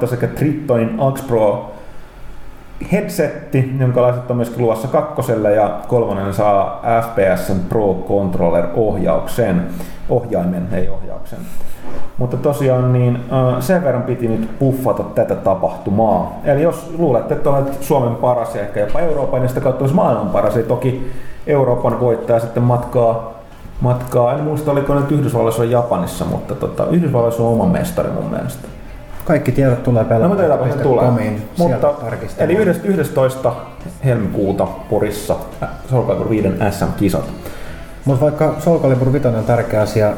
17.3. 0.00 0.06
sekä 0.06 0.26
Tritonin 0.26 0.94
Axe 0.98 1.24
Pro 1.26 1.70
headsetti, 2.92 3.74
jonka 3.80 4.02
laiset 4.02 4.30
on 4.30 4.36
myöskin 4.36 4.62
luvassa 4.62 4.88
kakkoselle 4.88 5.54
ja 5.54 5.78
kolmonen 5.88 6.34
saa 6.34 6.82
FPSn 7.02 7.60
Pro 7.68 7.94
Controller 8.08 8.66
ohjauksen, 8.74 9.66
ohjaimen, 10.08 10.68
ei 10.72 10.88
ohjauksen. 10.88 11.38
Mutta 12.18 12.36
tosiaan 12.36 12.92
niin 12.92 13.18
sen 13.60 13.84
verran 13.84 14.02
piti 14.02 14.28
nyt 14.28 14.58
puffata 14.58 15.02
tätä 15.02 15.34
tapahtumaa. 15.34 16.40
Eli 16.44 16.62
jos 16.62 16.94
luulette, 16.98 17.34
että 17.34 17.50
olet 17.50 17.82
Suomen 17.82 18.14
paras 18.14 18.54
ja 18.54 18.60
ehkä 18.60 18.80
jopa 18.80 19.00
Euroopan 19.00 19.42
ja 19.42 19.48
sitä 19.48 19.60
kautta 19.60 19.82
olisi 19.82 19.94
maailman 19.94 20.28
paras, 20.28 20.54
niin 20.54 20.66
toki 20.66 21.12
Euroopan 21.46 22.00
voittaja 22.00 22.40
sitten 22.40 22.62
matkaa 22.62 23.37
matkaa. 23.80 24.34
En 24.34 24.44
muista, 24.44 24.70
oliko 24.70 24.94
nyt 24.94 25.12
Yhdysvalloissa 25.12 25.62
vai 25.62 25.70
Japanissa, 25.70 26.24
mutta 26.24 26.54
tota, 26.54 26.86
Yhdysvalloissa 26.86 27.42
on 27.42 27.52
oma 27.52 27.66
mestari 27.66 28.10
mun 28.10 28.30
mielestä. 28.30 28.68
Kaikki 29.24 29.52
tiedot 29.52 29.82
tulee. 29.82 30.04
No, 30.18 30.28
mutta 30.28 30.42
se 30.72 30.82
tulee. 30.82 31.10
Mutta, 31.58 31.94
eli 32.38 32.54
11. 32.84 33.52
helmikuuta 34.04 34.66
Porissa 34.66 35.36
Soul 35.90 36.06
Calibur 36.06 36.30
5 36.30 36.48
SM-kisat. 36.70 37.24
Mutta 38.04 38.24
vaikka 38.24 38.54
Soul 38.58 38.78
Calibur 38.78 39.12
5 39.12 39.28
on 39.28 39.44
tärkeä 39.44 39.80
asia, 39.80 40.12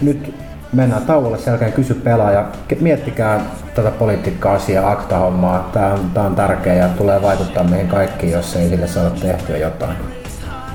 nyt 0.00 0.34
mennään 0.72 1.02
tauolle 1.02 1.38
sen 1.38 1.50
jälkeen 1.50 1.72
kysy 1.72 1.94
pelaaja. 1.94 2.44
Miettikää 2.80 3.40
tätä 3.74 3.90
politiikka-asiaa, 3.90 4.90
akta-hommaa. 4.90 5.70
Tämä 5.72 5.92
on, 5.92 6.10
tämä 6.14 6.26
on 6.26 6.34
tärkeä 6.34 6.74
ja 6.74 6.88
tulee 6.88 7.22
vaikuttaa 7.22 7.64
meihin 7.64 7.88
kaikkiin, 7.88 8.32
jos 8.32 8.56
ei 8.56 8.68
sille 8.68 8.86
saada 8.86 9.10
tehtyä 9.10 9.56
jotain. 9.56 9.96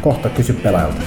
Kohta 0.02 0.30
kysy 0.30 0.54
pelaajalta. 0.54 1.02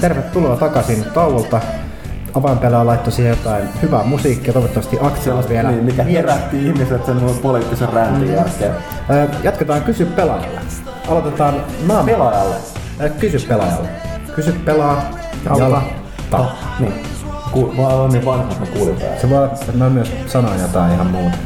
Tervetuloa 0.00 0.56
takaisin 0.56 1.04
tauolta. 1.14 1.60
Avainpelaa 2.34 2.86
laittoi 2.86 3.12
siihen 3.12 3.30
jotain 3.30 3.68
hyvää 3.82 4.02
musiikkia, 4.02 4.52
toivottavasti 4.52 4.98
Aksel 5.00 5.36
on 5.36 5.44
vielä 5.48 5.70
Niin, 5.70 5.84
mikä 5.84 6.02
herätti 6.02 6.66
ihmiset 6.66 7.06
sen 7.06 7.20
poliittisen 7.42 7.88
räntin 7.92 8.32
jälkeen. 8.32 8.72
Ö, 9.10 9.28
Jatketaan 9.42 9.82
Kysy 9.82 10.04
pelaajalle. 10.06 10.60
Aloitetaan 11.08 11.54
naama. 11.86 12.04
Pelaajalle. 12.04 12.54
Kysy 13.20 13.38
pelaajalle. 13.48 13.88
Kysy 14.34 14.52
pelaa. 14.52 15.02
Jala. 15.58 15.82
Ta. 16.30 16.44
Niin. 16.80 16.94
Ku, 17.52 17.72
mä 17.76 17.88
oon 17.88 18.10
niin 18.10 18.24
vanha, 18.24 18.42
että 18.42 18.60
mä 18.60 18.66
kuulin. 18.66 18.96
Se 19.20 19.30
voi 19.30 19.48
mä 19.74 19.90
myös 19.90 20.12
sanoin 20.26 20.60
jotain 20.60 20.92
ihan 20.92 21.06
muuta. 21.06 21.36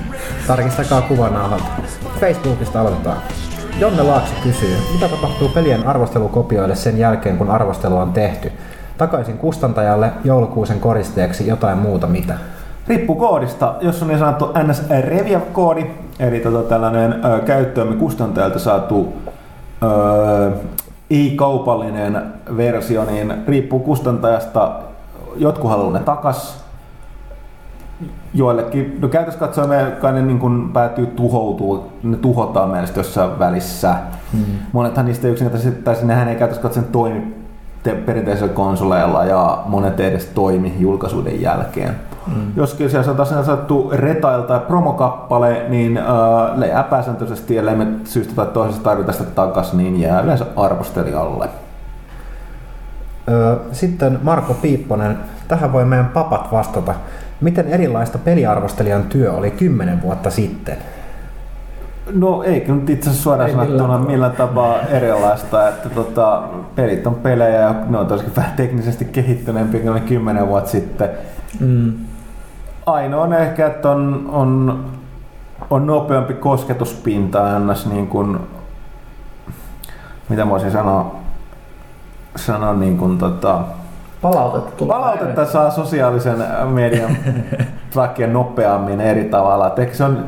Tarkistakaa 0.46 1.02
kuvanauhalta. 1.02 1.64
Facebookista 2.20 2.80
aloitetaan. 2.80 3.22
Jonne 3.78 4.02
Laakso 4.02 4.34
kysyy, 4.42 4.76
mitä 4.92 5.08
tapahtuu 5.08 5.48
pelien 5.48 5.86
arvostelukopioille 5.86 6.74
sen 6.74 6.98
jälkeen, 6.98 7.38
kun 7.38 7.50
arvostelu 7.50 7.96
on 7.96 8.12
tehty? 8.12 8.52
Takaisin 8.98 9.38
kustantajalle 9.38 10.12
joulukuusen 10.24 10.80
koristeeksi 10.80 11.46
jotain 11.46 11.78
muuta 11.78 12.06
mitä? 12.06 12.34
Riippuu 12.88 13.16
koodista. 13.16 13.74
Jos 13.80 14.02
on 14.02 14.08
niin 14.08 14.18
sanottu 14.18 14.52
NS 14.66 14.82
Revia-koodi, 15.00 15.86
eli 16.18 16.40
tota 16.40 16.68
tällainen 16.68 17.24
ö, 17.24 17.38
käyttöömme 17.40 17.96
kustantajalta 17.96 18.58
saatu 18.58 19.12
ö, 19.82 20.50
ei-kaupallinen 21.10 22.22
versio, 22.56 23.04
niin 23.04 23.34
riippuu 23.48 23.78
kustantajasta. 23.80 24.72
Jotkut 25.36 25.70
haluaa 25.70 25.92
ne 25.92 25.98
takas. 25.98 26.64
Joillekin, 28.34 28.98
no 29.00 29.08
käytössä 29.08 29.40
katsoen 29.40 29.68
me 29.68 29.92
kai 30.00 30.12
ne 30.12 30.22
niin 30.22 30.38
kuin 30.38 30.72
päätyy 30.72 31.06
tuhoutuu, 31.06 31.92
ne 32.02 32.16
tuhotaan 32.16 32.70
mielestä 32.70 33.00
jossain 33.00 33.38
välissä. 33.38 33.94
Hmm. 34.32 34.44
Monethan 34.72 35.06
niistä 35.06 35.28
yksinkertaisesti, 35.28 35.82
tai 35.82 35.96
nehän 36.02 36.28
ei 36.28 36.36
käytössä 36.36 36.62
katsoen 36.62 36.86
toimi 36.86 37.34
te- 37.82 37.94
perinteisillä 37.94 38.52
konsoleilla 38.52 39.24
ja 39.24 39.62
monet 39.66 40.00
ei 40.00 40.06
edes 40.06 40.26
toimi 40.26 40.76
julkaisuiden 40.78 41.42
jälkeen. 41.42 41.96
Mm. 42.26 42.52
Jos 42.56 42.76
siellä 42.76 43.38
on 43.38 43.44
saattu 43.44 43.90
retail 43.92 44.42
tai 44.42 44.60
promokappale, 44.60 45.66
niin 45.68 45.98
äh, 45.98 46.68
jää 46.68 46.82
pääsääntöisesti, 46.82 47.58
ellei 47.58 47.76
me 47.76 47.86
syystä 48.04 48.34
tai 48.34 48.46
toisesta 48.46 48.82
tarvita 48.84 49.12
sitä 49.12 49.30
takaisin, 49.30 49.78
niin 49.78 50.00
jää 50.00 50.20
yleensä 50.20 50.46
arvostelijalle. 50.56 51.48
Ö, 53.28 53.56
Sitten 53.72 54.18
Marko 54.22 54.54
Piipponen, 54.54 55.18
tähän 55.48 55.72
voi 55.72 55.84
meidän 55.84 56.08
papat 56.08 56.52
vastata. 56.52 56.94
Miten 57.40 57.68
erilaista 57.68 58.18
peliarvostelijan 58.18 59.02
työ 59.02 59.32
oli 59.32 59.50
kymmenen 59.50 60.02
vuotta 60.02 60.30
sitten? 60.30 60.76
No 62.12 62.42
ei 62.42 62.60
kyllä 62.60 62.78
nyt 62.78 62.90
itse 62.90 63.10
asiassa 63.10 63.22
suoraan 63.22 63.50
Ei 63.50 63.56
sanottuna 63.56 63.82
millään 63.82 64.06
millään 64.06 64.32
tapaa 64.32 64.80
erilaista, 64.80 65.68
että 65.68 65.88
tota, 65.88 66.42
pelit 66.74 67.06
on 67.06 67.14
pelejä 67.14 67.60
ja 67.60 67.74
ne 67.88 67.98
on 67.98 68.06
tosiaan 68.06 68.36
vähän 68.36 68.56
teknisesti 68.56 69.04
kehittyneempiä 69.04 69.80
kuin 69.80 69.94
ne 69.94 70.00
kymmenen 70.00 70.48
vuotta 70.48 70.70
sitten. 70.70 71.10
Mm. 71.60 71.92
Ainoa 72.86 73.22
on 73.22 73.32
ehkä, 73.32 73.66
että 73.66 73.90
on, 73.90 74.28
on, 74.32 74.84
on 75.70 75.86
nopeampi 75.86 76.34
kosketuspinta 76.34 77.58
ns. 77.58 77.86
Niin 77.86 78.06
kuin, 78.06 78.38
mitä 80.28 80.48
voisin 80.48 80.70
sanoa, 80.70 81.16
sanoa 82.36 82.74
niin 82.74 82.98
kuin, 82.98 83.18
tota, 83.18 83.60
Palautetta 84.22 84.70
tulee. 84.76 84.96
palautetta 84.96 85.46
saa 85.46 85.70
sosiaalisen 85.70 86.44
median 86.68 87.16
takia 87.94 88.26
nopeammin 88.26 89.00
eri 89.00 89.24
tavalla. 89.24 89.72
Et 89.76 89.94
se 89.94 90.04
on, 90.04 90.24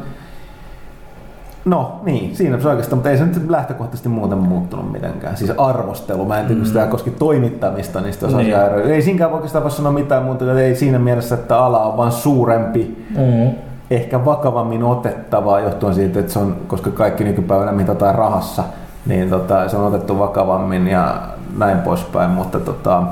No 1.65 2.01
niin, 2.03 2.37
siinä 2.37 2.61
se 2.61 2.69
oikeastaan, 2.69 2.97
mutta 2.99 3.11
ei 3.11 3.19
se 3.19 3.25
nyt 3.27 3.51
lähtökohtaisesti 3.51 4.09
muuten 4.09 4.39
muuttunut 4.39 4.93
mitenkään. 4.93 5.37
Siis 5.37 5.53
arvostelu, 5.59 6.25
mä 6.25 6.41
en 6.41 6.47
tiedä, 6.47 6.61
mm. 6.61 6.67
sitä 6.67 6.87
koski 6.87 7.11
toimittamista 7.11 8.01
Niin. 8.01 8.15
niin. 8.23 8.41
asiaa. 8.41 8.65
Ei 8.81 9.03
siinäkään 9.03 9.33
oikeastaan 9.33 9.63
voi 9.63 9.71
sanoa 9.71 9.93
mitään 9.93 10.23
muuta, 10.23 10.45
että 10.45 10.61
ei 10.61 10.75
siinä 10.77 10.99
mielessä, 10.99 11.35
että 11.35 11.59
ala 11.59 11.85
on 11.85 11.97
vaan 11.97 12.13
suurempi, 12.13 13.07
Mm. 13.19 13.51
ehkä 13.91 14.25
vakavammin 14.25 14.83
otettavaa 14.85 15.61
johtuen 15.61 15.95
siitä, 15.95 16.21
että 16.21 16.33
se 16.33 16.39
on, 16.39 16.57
koska 16.67 16.91
kaikki 16.91 17.25
nykypäivänä 17.25 17.73
mitataan 17.73 18.15
rahassa, 18.15 18.65
niin 19.07 19.31
tota, 19.31 19.69
se 19.69 19.77
on 19.77 19.87
otettu 19.87 20.19
vakavammin 20.19 20.89
ja 20.89 21.15
näin 21.59 21.79
poispäin, 21.79 22.31
mutta 22.31 22.61
tota, 22.61 23.03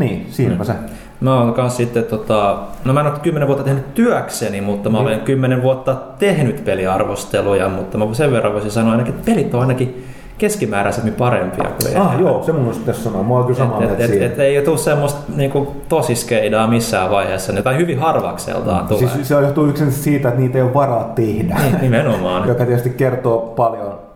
niin, 0.00 0.26
siinäpä 0.30 0.64
se. 0.64 0.72
Mä 1.20 1.40
oon 1.40 1.54
kans 1.54 1.76
sitten, 1.76 2.04
tota, 2.04 2.58
no 2.84 2.92
mä 2.92 3.00
en 3.00 3.06
ole 3.06 3.18
kymmenen 3.22 3.46
vuotta 3.48 3.64
tehnyt 3.64 3.94
työkseni, 3.94 4.60
mutta 4.60 4.90
mä 4.90 4.98
olen 4.98 5.20
kymmenen 5.20 5.62
vuotta 5.62 5.96
tehnyt 6.18 6.64
peliarvosteluja, 6.64 7.68
mutta 7.68 7.98
mä 7.98 8.14
sen 8.14 8.32
verran 8.32 8.52
voisin 8.52 8.70
sanoa 8.70 8.92
ainakin, 8.92 9.14
että 9.14 9.30
pelit 9.30 9.54
on 9.54 9.60
ainakin 9.60 10.04
keskimääräisemmin 10.38 11.14
parempia 11.14 11.70
kuin 11.82 11.96
Ah, 11.96 12.12
ennen. 12.12 12.26
joo, 12.26 12.42
se 12.42 12.52
mun 12.52 12.66
olisi 12.66 12.80
pitäisi 12.80 13.02
sanoa. 13.02 13.22
Mä 13.22 13.34
oon 13.34 13.44
kyllä 13.44 13.58
samaa 13.58 13.82
Et, 13.82 14.00
et, 14.00 14.00
et, 14.00 14.22
et, 14.22 14.38
ei 14.38 14.62
tule 14.62 14.78
semmoista 14.78 15.20
niinku, 15.36 15.76
tosiskeidaa 15.88 16.66
missään 16.66 17.10
vaiheessa, 17.10 17.62
tai 17.62 17.76
hyvin 17.76 17.98
harvakseltaan 17.98 18.88
tulee. 18.88 19.08
Siis 19.08 19.28
se 19.28 19.34
johtuu 19.34 19.66
yksin 19.66 19.92
siitä, 19.92 20.28
että 20.28 20.40
niitä 20.40 20.58
ei 20.58 20.62
ole 20.62 20.74
varaa 20.74 21.04
tehdä. 21.14 21.56
Niin, 21.62 21.80
nimenomaan. 21.80 22.48
Joka 22.48 22.64
tietysti 22.64 22.90
kertoo 22.90 23.52
paljon 23.56 24.09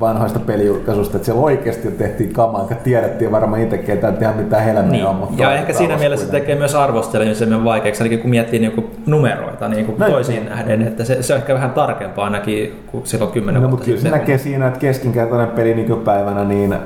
vanhoista 0.00 0.38
pelijulkaisusta, 0.38 1.16
että 1.16 1.24
siellä 1.26 1.42
oikeasti 1.42 1.90
tehtiin 1.90 2.32
kamaa, 2.32 2.62
että 2.62 2.74
tiedettiin 2.74 3.32
varmaan 3.32 3.62
itsekin, 3.62 3.94
että 3.94 4.08
ei 4.08 4.14
tehdä 4.16 4.32
mitään 4.32 4.64
helmeä 4.64 4.82
Niin. 4.82 5.06
on, 5.06 5.14
mutta 5.16 5.42
Ja 5.42 5.48
on 5.48 5.54
ehkä 5.54 5.72
siinä 5.72 5.96
mielessä 5.96 6.26
se 6.26 6.30
kuitenkin. 6.30 6.46
tekee 6.46 6.58
myös 6.58 6.74
arvostelemisen 6.74 7.64
vaikeaksi, 7.64 8.04
eli 8.06 8.18
kun 8.18 8.30
miettii 8.30 8.58
niinku 8.58 8.90
numeroita 9.06 9.68
niinku 9.68 9.94
Näin. 9.98 10.12
toisiin 10.12 10.44
nähden, 10.48 10.82
että 10.82 11.04
se, 11.04 11.22
se 11.22 11.32
on 11.34 11.38
ehkä 11.40 11.54
vähän 11.54 11.70
tarkempaa 11.70 12.24
ainakin 12.24 12.82
kuin 12.86 13.06
silloin 13.06 13.32
kymmenen 13.32 13.62
No, 13.62 13.68
vuotta 13.68 13.76
mutta 13.76 13.84
kyllä 13.84 14.00
se 14.00 14.10
näkee 14.18 14.38
siinä, 14.38 14.66
että 14.66 14.80
keskinkertainen 14.80 15.48
peli 15.48 15.74
nykypäivänä 15.74 16.44
niin, 16.44 16.72
äh, 16.72 16.80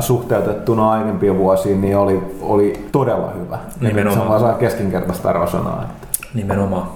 suhteutettuna 0.00 0.90
aiempiin 0.92 1.38
vuosiin 1.38 1.80
niin 1.80 1.96
oli, 1.96 2.20
oli 2.42 2.72
todella 2.92 3.32
hyvä. 3.44 3.54
Ja 3.56 3.60
nyt 3.80 3.88
Nimenomaan. 3.92 4.22
Se 4.22 4.28
vaan 4.28 4.40
saa 4.40 4.52
keskinkertaista 4.52 5.28
arvosanaa. 5.30 5.82
Että. 5.82 6.08
Nimenomaan. 6.34 6.86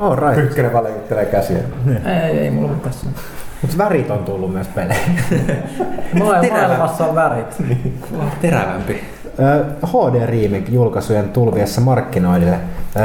All 0.00 0.16
right. 0.16 0.34
Pykkänen 0.34 0.72
valitelee 0.72 1.24
käsiä. 1.26 1.58
Ei, 2.06 2.38
ei 2.38 2.50
mulla 2.50 2.68
mitään 2.72 2.94
sanoa. 2.94 3.14
Mutta 3.64 3.78
värit 3.78 4.10
on 4.10 4.24
tullut 4.24 4.52
myös 4.52 4.68
peleihin. 4.68 5.20
Maailmassa 6.18 7.06
on 7.06 7.14
värit. 7.14 7.46
Terävämpi. 8.40 9.04
Ö, 9.38 9.64
HD 9.86 10.26
Remake-julkaisujen 10.26 11.28
tulviessa 11.28 11.80
markkinoille. 11.80 12.58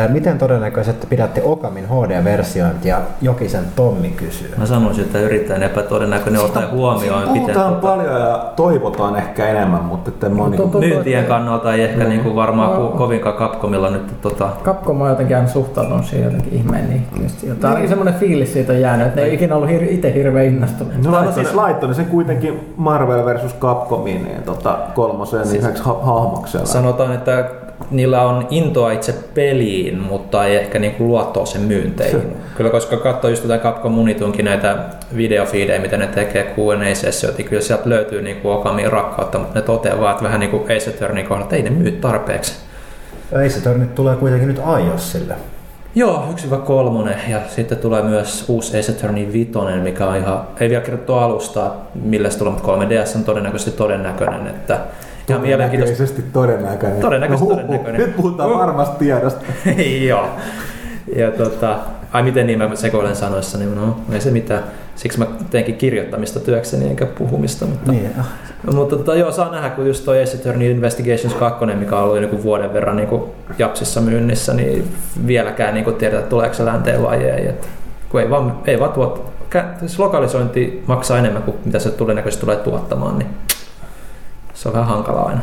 Miten 0.09 0.37
todennäköisesti 0.37 1.07
pidätte 1.07 1.41
Okamin 1.43 1.85
HD-versiointia? 1.87 2.97
Jokisen 3.21 3.63
Tommi 3.75 4.09
kysyy. 4.09 4.53
Mä 4.57 4.65
sanoisin, 4.65 5.03
että 5.03 5.19
yrittäjän 5.19 5.63
epätodennäköinen 5.63 6.41
ottaa 6.41 6.63
huomioon, 6.71 7.21
miten 7.31 7.41
Puhutaan 7.41 7.75
tota, 7.75 7.87
paljon 7.87 8.13
ja 8.21 8.51
toivotaan 8.55 9.15
ehkä 9.15 9.47
enemmän, 9.47 9.83
mutta 9.83 10.09
että 10.09 10.29
mä 10.29 10.43
on- 10.43 10.55
myyntien 10.79 11.25
kannalta 11.25 11.73
ei 11.73 11.81
ehkä 11.83 12.03
niinku 12.03 12.35
varmaan 12.35 12.73
No. 12.73 12.89
ko- 12.89 12.97
kovinkaan 12.97 13.35
Capcomilla 13.35 13.89
nyt 13.89 14.21
tota, 14.21 14.49
Capcom 14.63 15.01
on 15.01 15.09
jotenkin 15.09 15.35
aina 15.35 15.47
suhtautunut 15.47 16.05
siihen 16.05 16.25
jotenkin 16.25 16.53
ihmeen 16.53 16.89
nihkeästi. 16.89 17.47
Tai 17.47 17.69
ainakin 17.69 17.89
semmoinen 17.89 18.13
fiilis 18.19 18.53
siitä 18.53 18.73
on 18.73 18.81
jäänyt, 18.81 19.07
että 19.07 19.19
ne 19.21 19.25
ei 19.27 19.33
ikinä 19.33 19.55
ollut 19.55 19.69
hir- 19.69 19.91
itse 19.93 20.13
hirveän 20.13 20.45
innostuneet. 20.45 20.97
No, 20.97 21.03
Tämä 21.03 21.17
on 21.17 21.23
laittoi, 21.25 21.43
siis- 21.43 21.55
laittoi 21.55 21.89
ne 21.89 21.95
sen 21.95 22.05
kuitenkin 22.05 22.73
Marvel 22.77 23.25
versus 23.25 23.55
Capcomiin 23.59 24.23
niin, 24.23 24.43
tota, 24.43 24.77
kolmosen 24.95 25.47
siis, 25.47 25.63
yhdeksi 25.63 25.83
ha- 25.83 25.99
hahmoksella. 26.01 26.65
sanotaan, 26.65 27.13
että 27.13 27.45
niillä 27.91 28.21
on 28.21 28.47
intoa 28.49 28.91
itse 28.91 29.15
peliin, 29.33 29.99
mutta 29.99 30.45
ei 30.45 30.55
ehkä 30.55 30.79
niinku 30.79 31.07
luottoa 31.07 31.45
sen 31.45 31.61
myynteihin. 31.61 32.35
Kyllä 32.57 32.69
koska 32.69 32.97
katsoo 32.97 33.29
just 33.29 33.41
tätä 33.41 33.57
Capcom 33.57 33.91
Munitunkin 33.91 34.45
näitä 34.45 34.77
videofiidejä, 35.15 35.81
mitä 35.81 35.97
ne 35.97 36.07
tekee 36.07 36.43
Q&A-sessioita, 36.43 37.37
niin 37.37 37.49
kyllä 37.49 37.61
sieltä 37.61 37.89
löytyy 37.89 38.21
niinku 38.21 38.51
Okamiin 38.51 38.91
rakkautta, 38.91 39.39
mutta 39.39 39.59
ne 39.59 39.65
toteaa 39.65 39.99
vaan, 39.99 40.11
että 40.11 40.23
vähän 40.23 40.39
niin 40.39 40.49
kuin 40.49 40.63
Ace 40.63 40.89
Attorneyin 40.89 41.27
kohdalla, 41.27 41.45
että 41.45 41.55
ei 41.55 41.63
ne 41.63 41.69
myy 41.69 41.91
tarpeeksi. 41.91 42.53
Ace 43.45 43.57
Attorney 43.57 43.87
tulee 43.87 44.15
kuitenkin 44.15 44.47
nyt 44.47 44.61
iOSille. 44.79 45.35
Joo, 45.95 46.25
1-3 47.07 47.31
ja 47.31 47.39
sitten 47.47 47.77
tulee 47.77 48.01
myös 48.01 48.45
uusi 48.47 48.79
Ace 48.79 48.91
Attorney 48.91 49.33
5, 49.33 49.51
mikä 49.83 50.05
on 50.05 50.15
ihan, 50.15 50.41
ei 50.59 50.69
vielä 50.69 50.83
kerrottu 50.83 51.13
alusta, 51.13 51.71
millä 51.95 52.29
se 52.29 52.37
tulee, 52.37 52.53
mutta 52.53 52.67
3DS 52.67 53.15
on 53.15 53.23
todennäköisesti 53.23 53.71
todennäköinen, 53.71 54.47
että 54.47 54.79
ihan 55.29 55.41
mielenkiintoista. 55.41 55.95
Todennäköisesti 55.97 56.31
todennäköinen. 56.33 57.01
Todennäköisesti 57.01 57.49
no, 57.49 57.55
huh, 57.55 57.61
todennäköinen. 57.65 58.01
Nyt 58.01 58.15
puhutaan 58.15 58.49
Huh. 58.49 58.59
varmasta 58.59 58.95
tiedosta. 58.99 59.45
Joo. 60.07 60.27
Ja 61.15 61.31
tota, 61.31 61.77
ai 62.13 62.23
miten 62.23 62.47
niin 62.47 62.59
mä 62.59 62.75
sekoilen 62.75 63.15
sanoissa, 63.15 63.57
niin 63.57 63.75
no 63.75 63.97
ei 64.13 64.21
se 64.21 64.31
mitään. 64.31 64.63
Siksi 64.95 65.19
mä 65.19 65.25
teenkin 65.49 65.75
kirjoittamista 65.75 66.39
työkseni 66.39 66.89
enkä 66.89 67.05
puhumista. 67.05 67.65
Mutta, 67.65 67.91
Niin. 67.91 68.09
mutta 68.73 68.95
tota, 68.95 69.15
joo, 69.15 69.31
saa 69.31 69.51
nähdä, 69.51 69.69
kun 69.69 69.87
just 69.87 70.05
toi 70.05 70.23
Ace 70.23 70.37
Attorney 70.37 70.71
Investigations 70.71 71.33
2, 71.33 71.65
mikä 71.65 71.95
on 71.97 72.03
ollut 72.03 72.19
niin 72.19 72.43
vuoden 72.43 72.73
verran 72.73 72.95
niin 72.95 73.07
kuin 73.09 73.23
Japsissa 73.59 74.01
myynnissä, 74.01 74.53
niin 74.53 74.87
vieläkään 75.27 75.73
niin 75.73 75.83
kuin 75.83 75.95
tiedetä, 75.95 76.21
tuleeko 76.21 76.53
se 76.53 76.65
länteen 76.65 77.03
vai 77.03 77.23
ei. 77.23 77.47
Et, 77.47 77.69
kun 78.09 78.21
ei 78.21 78.29
vaan, 78.29 78.57
ei 78.67 78.79
vaan 78.79 78.91
tuot, 78.93 79.31
siis 79.79 79.99
lokalisointi 79.99 80.83
maksaa 80.87 81.17
enemmän 81.17 81.43
kuin 81.43 81.57
mitä 81.65 81.79
se 81.79 81.89
todennäköisesti 81.91 82.41
tulee 82.41 82.55
tuottamaan, 82.55 83.19
niin 83.19 83.29
se 84.59 84.69
on 84.69 84.73
vähän 84.73 84.87
hankalaa 84.87 85.27
aina. 85.27 85.41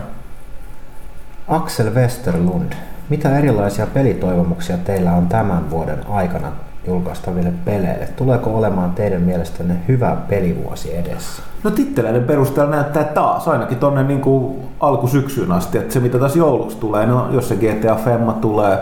Axel 1.49 1.95
Westerlund. 1.95 2.73
Mitä 3.09 3.39
erilaisia 3.39 3.87
pelitoivomuksia 3.87 4.77
teillä 4.77 5.13
on 5.13 5.27
tämän 5.27 5.71
vuoden 5.71 6.07
aikana 6.09 6.53
julkaistaville 6.87 7.53
peleille. 7.65 8.09
Tuleeko 8.17 8.57
olemaan 8.59 8.93
teidän 8.93 9.23
mielestänne 9.23 9.77
hyvä 9.89 10.17
pelivuosi 10.29 10.97
edessä? 10.97 11.43
No 11.65 11.71
titteleiden 11.71 12.25
perusteella 12.25 12.71
näyttää 12.71 13.05
taas, 13.05 13.49
ainakin 13.49 13.79
tonne 13.79 14.03
niin 14.03 14.21
kuin 14.21 14.63
alkusyksyyn 14.81 15.53
asti, 15.53 15.79
että 15.79 15.95
se 15.95 16.01
mitä 16.01 16.19
taas 16.19 16.37
jouluksi 16.37 16.77
tulee, 16.77 17.07
no 17.07 17.29
jos 17.31 17.49
se 17.49 17.57
GTA 17.57 17.95
Femma 17.95 18.33
tulee, 18.33 18.79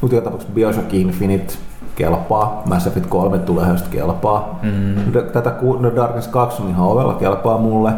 mutta 0.00 0.16
joka 0.16 0.24
tapauksessa 0.24 0.54
Bioshock 0.54 0.94
Infinite 0.94 1.54
kelpaa, 1.96 2.62
Mass 2.66 2.86
Effect 2.86 3.06
3 3.06 3.38
tulee 3.38 3.68
just 3.68 3.88
kelpaa. 3.88 4.58
Mm. 4.62 5.12
Tätä 5.32 5.54
no 5.80 5.96
Darkness 5.96 6.28
2 6.28 6.62
on 6.62 6.68
ihan 6.68 6.86
ovella, 6.86 7.14
kelpaa 7.14 7.58
mulle. 7.58 7.92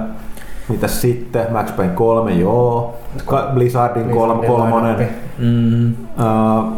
Mitäs 0.70 1.00
sitten? 1.00 1.46
Max 1.52 1.76
Payne 1.76 1.92
3, 1.94 2.32
joo. 2.32 2.94
Ka- 3.26 3.50
Blizzardin 3.54 4.10
kolm, 4.10 4.38
Blizzardin 4.38 4.70
kolmonen. 4.70 4.96
line-upi. 4.98 5.12
Mm. 5.38 5.90
Uh, 5.92 6.72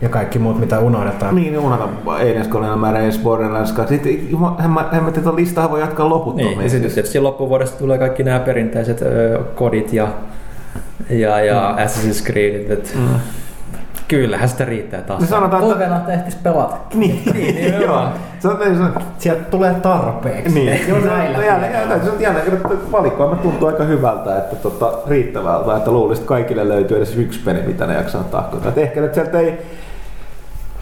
Ja 0.00 0.08
kaikki 0.08 0.38
muut, 0.38 0.60
mitä 0.60 0.78
unohdetaan. 0.78 1.34
niin, 1.34 1.52
niin 1.52 1.58
unohdan 1.58 1.88
Alien 2.06 2.48
Colonial 2.50 2.76
Marines, 2.76 3.18
Borderlands 3.18 3.72
2. 3.72 3.94
Sitten 3.94 4.18
hemmetti 4.92 5.20
tuon 5.20 5.36
listaa 5.36 5.70
voi 5.70 5.80
jatkaa 5.80 6.08
loputtomiin. 6.08 6.48
Niin, 6.58 6.62
ja 6.64 6.70
sitten 6.70 6.90
tietysti 6.90 7.20
loppuvuodesta 7.20 7.78
tulee 7.78 7.98
kaikki 7.98 8.22
nämä 8.22 8.38
perinteiset 8.40 9.02
ö, 9.02 9.40
kodit 9.54 9.92
ja, 9.92 10.08
ja, 11.10 11.40
ja 11.40 11.74
mm. 11.76 11.84
Assassin's 11.84 12.24
Creed. 12.26 12.70
Et, 12.70 12.94
mm. 12.98 13.08
Kyllähän 14.08 14.48
sitä 14.48 14.64
riittää 14.64 15.00
taas. 15.00 15.20
Se 15.20 15.26
sanotaan, 15.26 15.62
että... 15.62 15.74
Toiveena, 15.74 15.96
että 15.96 16.12
ehtis 16.12 16.34
pelata. 16.34 16.76
Niin, 16.94 17.22
niin 17.34 17.74
joo. 17.80 18.04
Se 18.46 18.52
on, 18.52 18.76
se 18.76 18.82
on, 18.82 18.92
Sieltä 19.18 19.42
tulee 19.42 19.74
tarpeeksi. 19.74 20.54
Niin, 20.54 20.88
Joo, 20.88 21.00
se, 21.00 21.06
näillä. 21.06 21.38
no 21.38 21.44
jälleen, 21.44 21.72
jälleen, 21.72 22.04
se 22.04 22.10
on 22.10 22.20
jälleen, 22.20 22.60
valikoima 22.92 23.36
tuntuu 23.36 23.68
aika 23.68 23.84
hyvältä, 23.84 24.38
että 24.38 24.56
tota, 24.56 24.92
riittävältä, 25.06 25.76
että 25.76 25.90
luulisit, 25.90 26.22
että 26.22 26.28
kaikille 26.28 26.68
löytyy 26.68 26.96
edes 26.96 27.16
yksi 27.16 27.40
peli, 27.44 27.62
mitä 27.66 27.86
ne 27.86 27.94
jaksaa 27.94 28.24
tahkota. 28.24 28.68
Et 28.68 28.78
ehkä 28.78 29.00
nyt 29.00 29.14
sieltä 29.14 29.40
ei, 29.40 29.58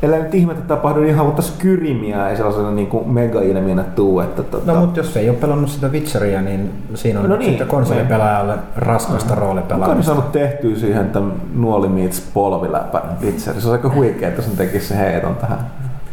ellei 0.02 0.22
nyt 0.22 0.34
ihmettä 0.34 0.62
tapahdu, 0.62 1.00
niin 1.00 1.14
ihan 1.14 1.26
mutta 1.26 1.42
skyrimiä 1.42 2.28
ei 2.28 2.36
sellaisena 2.36 2.70
niin 2.70 2.86
kuin 2.86 3.08
mega-ilmiönä 3.08 3.82
tuu. 3.82 4.20
Että, 4.20 4.42
tota, 4.42 4.72
No 4.72 4.80
mutta 4.80 5.00
jos 5.00 5.16
ei 5.16 5.28
ole 5.30 5.38
pelannut 5.38 5.70
sitä 5.70 5.88
Witcheria, 5.88 6.42
niin 6.42 6.72
siinä 6.94 7.20
on 7.20 7.22
No 7.28 7.34
no 7.34 7.38
niin, 7.38 7.50
sitten 7.50 7.66
konsolipelaajalle 7.68 8.54
raskasta 8.76 9.18
Kuka 9.28 9.32
on 9.32 9.38
roolipelaamista. 9.38 10.02
saanut 10.02 10.32
tehtyä 10.32 10.76
siihen 10.76 11.10
tämän 11.10 11.32
nuoli 11.54 11.88
meets 11.88 12.20
polviläpän 12.34 13.02
Witcher? 13.22 13.60
Se 13.60 13.66
on 13.68 13.72
aika 13.72 13.90
huikea, 13.94 14.28
että 14.28 14.42
sen 14.42 14.56
tekisi 14.56 14.86
se 14.86 14.98
heiton 14.98 15.36
tähän. 15.36 15.58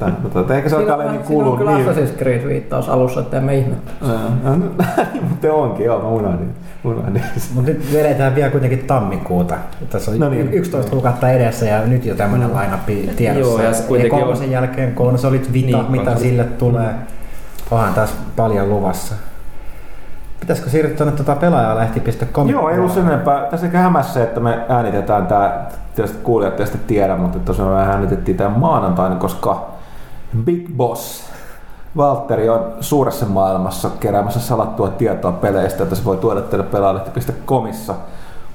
Tämän, 0.05 0.17
mutta 0.23 0.55
ehkä 0.55 0.69
se 0.69 0.75
Siinä 0.75 0.93
alkaa 0.93 1.05
on, 1.07 1.11
niin 1.15 1.25
siinä 1.27 1.39
on 1.39 1.43
kulua 1.43 1.57
kyllä 1.57 1.71
niin. 1.71 1.87
Assassin's 1.87 2.17
Creed 2.17 2.47
viittaus 2.47 2.89
alussa, 2.89 3.19
että 3.19 3.37
emme 3.37 3.55
ihmettä. 3.57 3.91
Ää, 4.45 4.55
niin, 5.13 5.23
mutta 5.29 5.53
onkin, 5.53 5.85
joo, 5.85 6.01
mä 6.01 6.07
unohdin. 6.07 6.53
unohdin. 6.83 7.23
Mutta 7.53 7.71
nyt 7.71 7.93
vedetään 7.93 8.35
vielä 8.35 8.49
kuitenkin 8.49 8.79
tammikuuta. 8.79 9.55
Tässä 9.89 10.11
on 10.11 10.19
No 10.19 10.25
no 10.25 10.31
niin. 10.31 10.45
niin. 10.45 10.53
11 10.59 10.91
kuukautta 10.91 11.29
edessä 11.29 11.65
ja 11.65 11.81
nyt 11.85 12.05
jo 12.05 12.15
tämmöinen 12.15 12.49
mm. 12.49 12.55
line 12.87 13.13
tiedossa. 13.13 13.61
Joo, 13.61 13.61
ja 13.61 13.73
se 13.73 13.83
kuitenkin 13.83 14.19
kolmosen 14.19 14.45
on- 14.45 14.51
jälkeen 14.51 14.93
konsolit, 14.93 15.53
Vita, 15.53 15.65
Niin, 15.67 15.77
niin, 15.77 15.91
mitä 15.91 16.03
konsolit. 16.03 16.29
sille 16.29 16.43
tulee. 16.43 16.89
Onhan 17.71 17.93
tässä 17.93 18.15
paljon 18.35 18.69
luvassa. 18.69 19.15
Pitäisikö 20.39 20.69
siirtyä 20.69 20.97
tuonne 20.97 21.15
tuota 21.15 21.35
pelaajalehti.com? 21.35 22.49
Joo, 22.49 22.69
ei 22.69 22.77
ollut 22.79 22.91
sen 22.91 23.05
enempää. 23.07 23.45
Tässä 23.51 23.65
ehkä 23.65 23.77
hämässä, 23.77 24.23
että 24.23 24.39
me 24.39 24.59
äänitetään 24.69 25.27
tämä, 25.27 25.61
tietysti 25.95 26.17
kuulijat 26.23 26.55
tästä 26.55 26.77
tiedä, 26.87 27.15
mutta 27.15 27.39
tosiaan 27.39 27.71
me 27.71 27.91
äänitettiin 27.93 28.37
tämän 28.37 28.59
maanantaina, 28.59 29.15
koska 29.15 29.69
Big 30.37 30.67
Boss 30.77 31.31
Valtteri 31.97 32.49
on 32.49 32.73
suuressa 32.79 33.25
maailmassa 33.25 33.89
keräämässä 33.99 34.39
salattua 34.39 34.89
tietoa 34.89 35.31
peleistä, 35.31 35.83
että 35.83 35.95
se 35.95 36.05
voi 36.05 36.17
tuoda 36.17 36.41
teille 36.41 36.65
pelaajalehti.comissa 36.65 37.95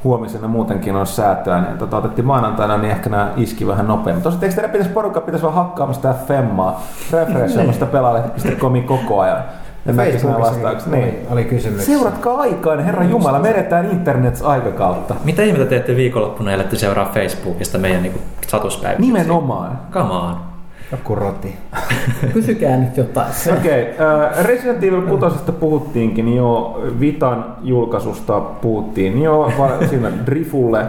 huomisena 0.04 0.48
muutenkin 0.48 0.96
on 0.96 1.06
säätöä, 1.06 1.60
niin 1.60 1.78
tota, 1.78 1.96
otettiin 1.96 2.26
maanantaina, 2.26 2.76
niin 2.76 2.90
ehkä 2.90 3.10
nämä 3.10 3.32
iski 3.36 3.66
vähän 3.66 3.86
nopeammin. 3.86 4.22
Tosiaan 4.22 4.44
eikö 4.44 4.54
teidän 4.54 4.70
pitäisi 4.70 4.92
porukka 4.92 5.20
pitäisi 5.20 5.42
vaan 5.42 5.54
hakkaamassa 5.54 6.02
tää 6.02 6.14
femmaa, 6.14 6.82
refreshoimasta 7.12 7.86
pelaajalehti.comin 7.86 8.84
koko 8.84 9.20
ajan. 9.20 9.42
Ja 9.86 9.96
vastaukset. 10.38 10.92
Niin. 10.92 11.04
Niin. 11.04 11.14
Oli, 11.14 11.26
oli 11.32 11.44
kysymys. 11.44 11.86
Seuratkaa 11.86 12.36
aikaan, 12.36 12.84
Herran 12.84 13.10
Jumala, 13.10 13.38
me 13.38 13.48
edetään 13.48 13.90
internet-aikakautta. 13.90 15.14
Mitä 15.24 15.42
ihmettä 15.42 15.66
teette 15.66 15.96
viikonloppuna, 15.96 16.52
ellette 16.52 16.76
seuraa 16.76 17.10
Facebookista 17.14 17.78
meidän 17.78 18.02
niin 18.02 18.20
satuspäivityksiä? 18.46 19.12
Nimenomaan. 19.12 19.78
Come 19.92 20.12
on. 20.12 20.45
Joku 20.92 21.14
roti. 21.14 21.56
Kysykää 22.34 22.76
nyt 22.76 22.96
jotain. 22.96 23.32
Okei, 23.58 23.92
okay, 23.94 24.06
äh, 24.06 24.44
Resident 24.44 24.84
Evil 24.84 25.02
6 25.02 25.52
puhuttiinkin 25.60 26.36
jo, 26.36 26.82
Vitan 27.00 27.44
julkaisusta 27.62 28.40
puhuttiin 28.40 29.22
jo, 29.22 29.52
siinä 29.90 30.12
Drifulle. 30.26 30.86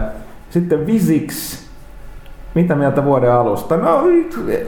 Sitten 0.50 0.86
Visix, 0.86 1.58
mitä 2.54 2.74
mieltä 2.74 3.04
vuoden 3.04 3.32
alusta? 3.32 3.76
No 3.76 4.02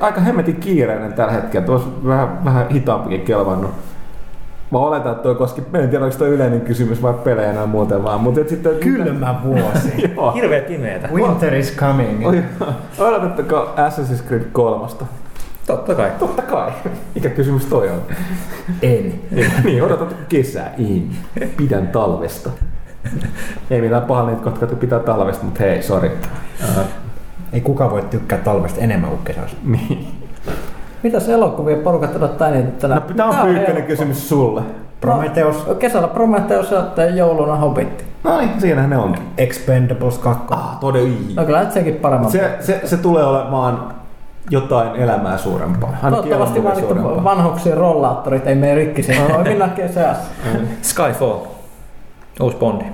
aika 0.01 0.21
hemmetin 0.21 0.57
kiireinen 0.57 1.13
tällä 1.13 1.33
hetkellä, 1.33 1.67
tuossa 1.67 1.89
vähän, 2.07 2.45
vähän 2.45 2.69
hitaampikin 2.69 3.21
kelvannut. 3.21 3.71
Mä 4.71 4.79
oletan, 4.79 5.13
että 5.13 5.23
toi 5.23 5.35
koski, 5.35 5.63
en 5.75 5.89
tiedä 5.89 6.05
onko 6.05 6.17
toi 6.19 6.29
yleinen 6.29 6.61
kysymys 6.61 7.03
vai 7.03 7.15
pelejä 7.15 7.51
enää 7.51 7.67
muuten 7.67 8.05
vaan, 8.05 8.21
mutta 8.21 8.41
sitten... 8.49 8.75
Kylmä 8.81 9.41
vuosi. 9.45 9.97
Hirveä 10.35 10.63
pimeetä. 10.63 11.09
Winter 11.13 11.55
is 11.55 11.77
coming. 11.77 12.27
Oi, 12.27 12.43
Odotatteko 12.99 13.75
Assassin's 13.77 14.29
Creed 14.29 14.45
3? 14.53 14.87
Totta 15.71 15.95
kai. 15.95 16.11
Totta 16.19 16.43
kai. 16.43 16.71
Mikä 17.15 17.29
kysymys 17.29 17.65
toi 17.67 17.89
on? 17.91 18.03
En. 18.83 19.15
niin, 19.65 19.83
odotat 19.83 20.17
kesää. 20.29 20.75
En. 20.79 21.11
Pidän 21.57 21.89
talvesta. 21.89 22.51
Ei 23.71 23.81
mitään 23.81 24.03
pahaa 24.03 24.27
niitä, 24.27 24.43
jotka 24.61 24.77
pitää 24.77 24.99
talvesta, 24.99 25.45
mutta 25.45 25.61
hei, 25.63 25.83
sori. 25.83 26.11
Uh, 26.79 26.85
Ei 27.53 27.61
kukaan 27.61 27.91
voi 27.91 28.03
tykkää 28.03 28.39
talvesta 28.39 28.81
enemmän 28.81 29.11
kuin 29.11 29.23
kesästä. 29.25 29.57
niin. 29.65 30.09
Mitäs 31.03 31.29
elokuvia 31.29 31.77
porukat 31.77 32.17
odottaa 32.17 32.49
eniten 32.49 32.73
tänä? 32.73 32.95
No, 32.95 33.01
tämä 33.17 33.29
on 33.29 33.35
Tää 33.35 33.45
pyykkönen 33.45 33.73
helppo. 33.75 33.87
kysymys 33.89 34.29
sulle. 34.29 34.63
Prometheus, 35.01 35.67
No, 35.67 35.75
kesällä 35.75 36.09
Prometheus 36.09 36.71
ja 36.71 37.05
jouluna 37.17 37.57
Hobbitti. 37.57 38.05
No 38.25 38.39
niin, 38.41 38.51
siinähän 38.61 38.91
ne 38.91 38.99
onkin. 38.99 39.23
Expendables 39.39 40.19
2. 40.19 40.43
Ah, 40.51 40.79
todella. 40.81 41.09
No 41.37 41.45
kyllä 41.45 41.71
sekin 41.71 41.95
paremmin. 41.95 42.31
Se, 42.31 42.57
se, 42.61 42.81
se 42.85 42.97
tulee 42.97 43.25
olemaan 43.25 43.95
jotain 44.51 44.97
elämää 44.97 45.39
suurempaa. 45.39 45.91
Ainakin 46.03 46.11
Toivottavasti 46.11 46.65
vaan 46.65 46.81
suurempaa. 46.81 47.25
vanhuksien 47.25 47.77
rollaattorit 47.77 48.47
ei 48.47 48.55
mene 48.55 48.75
rikki 48.75 49.03
siellä. 49.03 49.35
Voi 49.35 49.45
mennä 49.45 49.69
kesässä. 49.69 50.23
Skyfall. 50.83 51.39
Uusi 52.41 52.57
Bondi. 52.57 52.85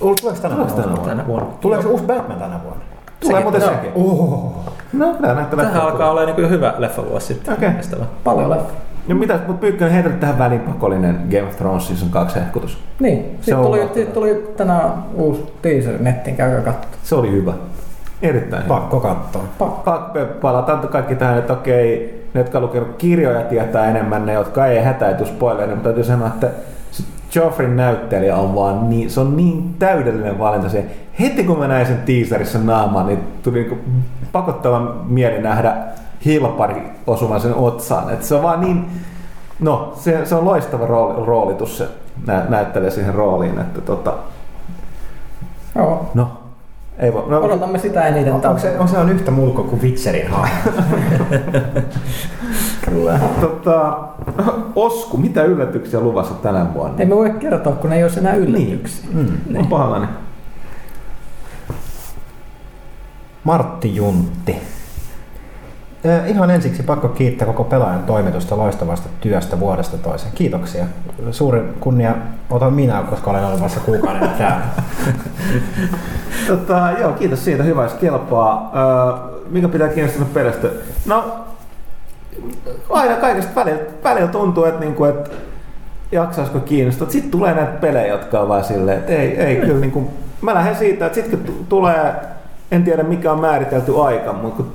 Tuleeko 0.00 0.40
tänä 0.42 0.54
Tuleeko 0.54 0.74
tänä 0.74 0.86
vuonna? 0.86 1.04
Tänä 1.04 1.26
vuonna. 1.26 1.48
Tuleeko 1.60 1.88
uusi 1.88 2.04
Batman 2.04 2.38
tänä 2.38 2.60
vuonna? 2.64 2.84
Tulee 3.20 3.42
muuten 3.42 3.60
sekin. 3.60 3.90
Oh. 3.94 4.54
No, 4.92 5.14
pitää 5.14 5.34
näyttää 5.34 5.64
Tähän 5.64 5.82
alkaa 5.82 6.10
olla 6.10 6.24
niin 6.24 6.50
hyvä 6.50 6.74
leffavuosi 6.78 7.26
sitten. 7.26 7.54
Okei. 7.54 7.70
Kestävä. 7.70 8.04
Paljon 8.24 8.50
leffa. 8.50 8.72
No 9.08 9.14
mitä, 9.14 9.40
mutta 9.46 9.60
Pyykkönen 9.60 9.94
heität 9.94 10.20
tähän 10.20 10.38
väliin 10.38 10.60
pakollinen 10.60 11.20
Game 11.30 11.42
of 11.48 11.56
Thrones 11.56 11.88
Season 11.88 12.08
2 12.10 12.40
hehkutus. 12.40 12.78
Niin, 13.00 13.38
sitten 13.40 13.64
tuli, 13.64 14.06
tuli 14.14 14.52
tänään 14.56 14.92
uusi 15.14 15.52
teaser 15.62 16.02
nettiin, 16.02 16.36
käykää 16.36 16.60
katsomaan. 16.60 16.98
Se 17.02 17.14
oli 17.14 17.30
hyvä. 17.30 17.52
Erittäin 18.22 18.64
hyvä. 18.64 18.74
Pakko 18.74 19.00
katsoa. 19.00 19.44
Pa- 19.60 20.40
palataan 20.40 20.88
kaikki 20.88 21.14
tähän, 21.14 21.38
että 21.38 21.52
okei, 21.52 22.18
ne 22.34 22.40
jotka 22.40 22.60
lukenut 22.60 22.96
kirjoja 22.98 23.40
tietää 23.40 23.90
enemmän, 23.90 24.26
ne 24.26 24.32
jotka 24.32 24.66
ei 24.66 24.82
hätäyty 24.82 25.26
spoilerin, 25.26 25.70
mutta 25.70 25.88
täytyy 25.88 26.04
sanoa, 26.04 26.28
että 26.28 26.50
Joffrin 27.34 27.76
näyttelijä 27.76 28.36
on 28.36 28.54
vaan 28.54 28.90
niin, 28.90 29.10
se 29.10 29.20
on 29.20 29.36
niin 29.36 29.74
täydellinen 29.78 30.38
valinta 30.38 30.68
se. 30.68 30.84
Heti 31.20 31.44
kun 31.44 31.58
mä 31.58 31.68
näin 31.68 31.86
sen 31.86 31.98
teaserissa 31.98 32.58
naamaan, 32.58 33.06
niin 33.06 33.18
tuli 33.42 33.58
niinku 33.58 33.78
pakottava 34.32 34.80
mieli 35.04 35.42
nähdä 35.42 35.76
hilpari 36.24 36.90
osumaan 37.06 37.40
sen 37.40 37.54
otsaan. 37.54 38.10
Et 38.10 38.22
se 38.22 38.34
on 38.34 38.42
vaan 38.42 38.60
niin, 38.60 38.90
no 39.60 39.92
se, 39.96 40.26
se 40.26 40.34
on 40.34 40.44
loistava 40.44 40.86
rooli, 40.86 41.26
roolitus 41.26 41.78
se 41.78 41.88
nä, 42.26 42.44
näyttelijä 42.48 42.90
siihen 42.90 43.14
rooliin, 43.14 43.58
että 43.58 43.80
tota, 43.80 44.12
Joo, 45.76 46.10
no, 46.14 46.37
ei 46.98 47.12
voi, 47.12 47.24
no, 47.28 47.40
odotamme 47.40 47.78
sitä 47.78 48.06
eniten. 48.06 48.32
Onko 48.32 48.58
se, 48.58 48.78
on 48.78 48.88
se 48.88 48.98
on 48.98 49.10
yhtä 49.10 49.30
mulko 49.30 49.62
kuin 49.64 49.82
Witcherin 49.82 50.30
hahmo? 50.30 50.70
Kyllä. 52.84 53.20
Tota, 53.40 53.98
Osku, 54.76 55.16
mitä 55.16 55.42
yllätyksiä 55.44 56.00
luvassa 56.00 56.34
tänä 56.34 56.74
vuonna? 56.74 56.96
Ei 56.98 57.06
me 57.06 57.16
voi 57.16 57.30
kertoa, 57.30 57.72
kun 57.72 57.92
ei 57.92 58.04
ole 58.04 58.12
enää 58.18 58.34
yllätyksiä. 58.34 59.08
Mm, 59.12 59.56
on 59.56 59.66
pahallani. 59.66 60.06
Martti 63.44 63.96
Juntti. 63.96 64.56
Ihan 66.26 66.50
ensiksi 66.50 66.82
pakko 66.82 67.08
kiittää 67.08 67.46
koko 67.46 67.64
pelaajan 67.64 68.02
toimitusta 68.02 68.58
loistavasta 68.58 69.08
työstä 69.20 69.60
vuodesta 69.60 69.98
toiseen. 69.98 70.32
Kiitoksia. 70.34 70.84
Suurin 71.30 71.74
kunnia 71.80 72.14
otan 72.50 72.72
minä, 72.72 73.02
koska 73.10 73.30
olen 73.30 73.44
ollut 73.44 73.62
vasta 73.62 73.80
kuukauden 73.80 74.28
täällä. 74.38 74.64
Tota, 76.46 76.90
joo, 77.00 77.12
kiitos 77.12 77.44
siitä. 77.44 77.62
Hyvä, 77.62 77.82
jos 77.82 77.94
kelpaa. 77.94 78.72
Öö, 78.74 79.40
mikä 79.50 79.68
pitää 79.68 79.88
kiinnostaa 79.88 80.26
pelistä? 80.34 80.68
No, 81.06 81.44
aina 82.90 83.16
kaikesta 83.16 83.54
välillä, 83.54 83.80
välillä 84.04 84.28
tuntuu, 84.28 84.64
että, 84.64 84.80
niinku, 84.80 85.04
että 85.04 85.30
jaksaisiko 86.12 86.60
kiinnostaa. 86.60 87.10
Sitten 87.10 87.30
tulee 87.30 87.54
näitä 87.54 87.72
pelejä, 87.72 88.06
jotka 88.06 88.40
on 88.40 88.48
vaan 88.48 88.64
silleen, 88.64 88.98
että 88.98 89.12
ei, 89.12 89.40
ei 89.40 89.56
kyllä 89.56 89.80
niinku, 89.80 90.10
mä 90.40 90.54
lähden 90.54 90.76
siitä, 90.76 91.06
että 91.06 91.20
sitten 91.20 91.40
kun 91.40 91.66
tulee, 91.68 92.14
en 92.70 92.84
tiedä 92.84 93.02
mikä 93.02 93.32
on 93.32 93.40
määritelty 93.40 94.00
aika, 94.00 94.32
mutta 94.32 94.56
kun 94.56 94.72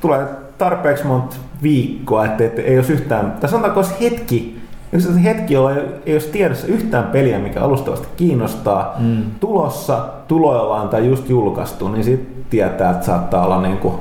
tulee 0.00 0.26
tarpeeksi 0.58 1.06
monta 1.06 1.36
viikkoa, 1.62 2.24
että, 2.24 2.44
että 2.44 2.62
ei 2.62 2.76
olisi 2.78 2.92
yhtään, 2.92 3.32
tai 3.40 3.50
sanotaanko 3.50 3.80
olisi 3.80 3.94
hetki, 4.00 4.60
jos 4.92 5.06
on 5.06 5.18
hetki, 5.18 5.54
jolla 5.54 5.74
ei, 5.74 5.82
ei 6.06 6.14
olisi 6.14 6.28
tiedossa 6.28 6.66
yhtään 6.66 7.04
peliä, 7.04 7.38
mikä 7.38 7.60
alustavasti 7.60 8.08
kiinnostaa, 8.16 8.94
mm. 8.98 9.22
tulossa, 9.40 10.08
tuloillaan 10.28 10.88
tai 10.88 11.06
just 11.06 11.28
julkaistu, 11.28 11.88
niin 11.88 12.04
sitten 12.04 12.44
tietää, 12.50 12.90
että 12.90 13.06
saattaa 13.06 13.44
olla 13.44 13.62
niin 13.62 13.78
kuin 13.78 13.94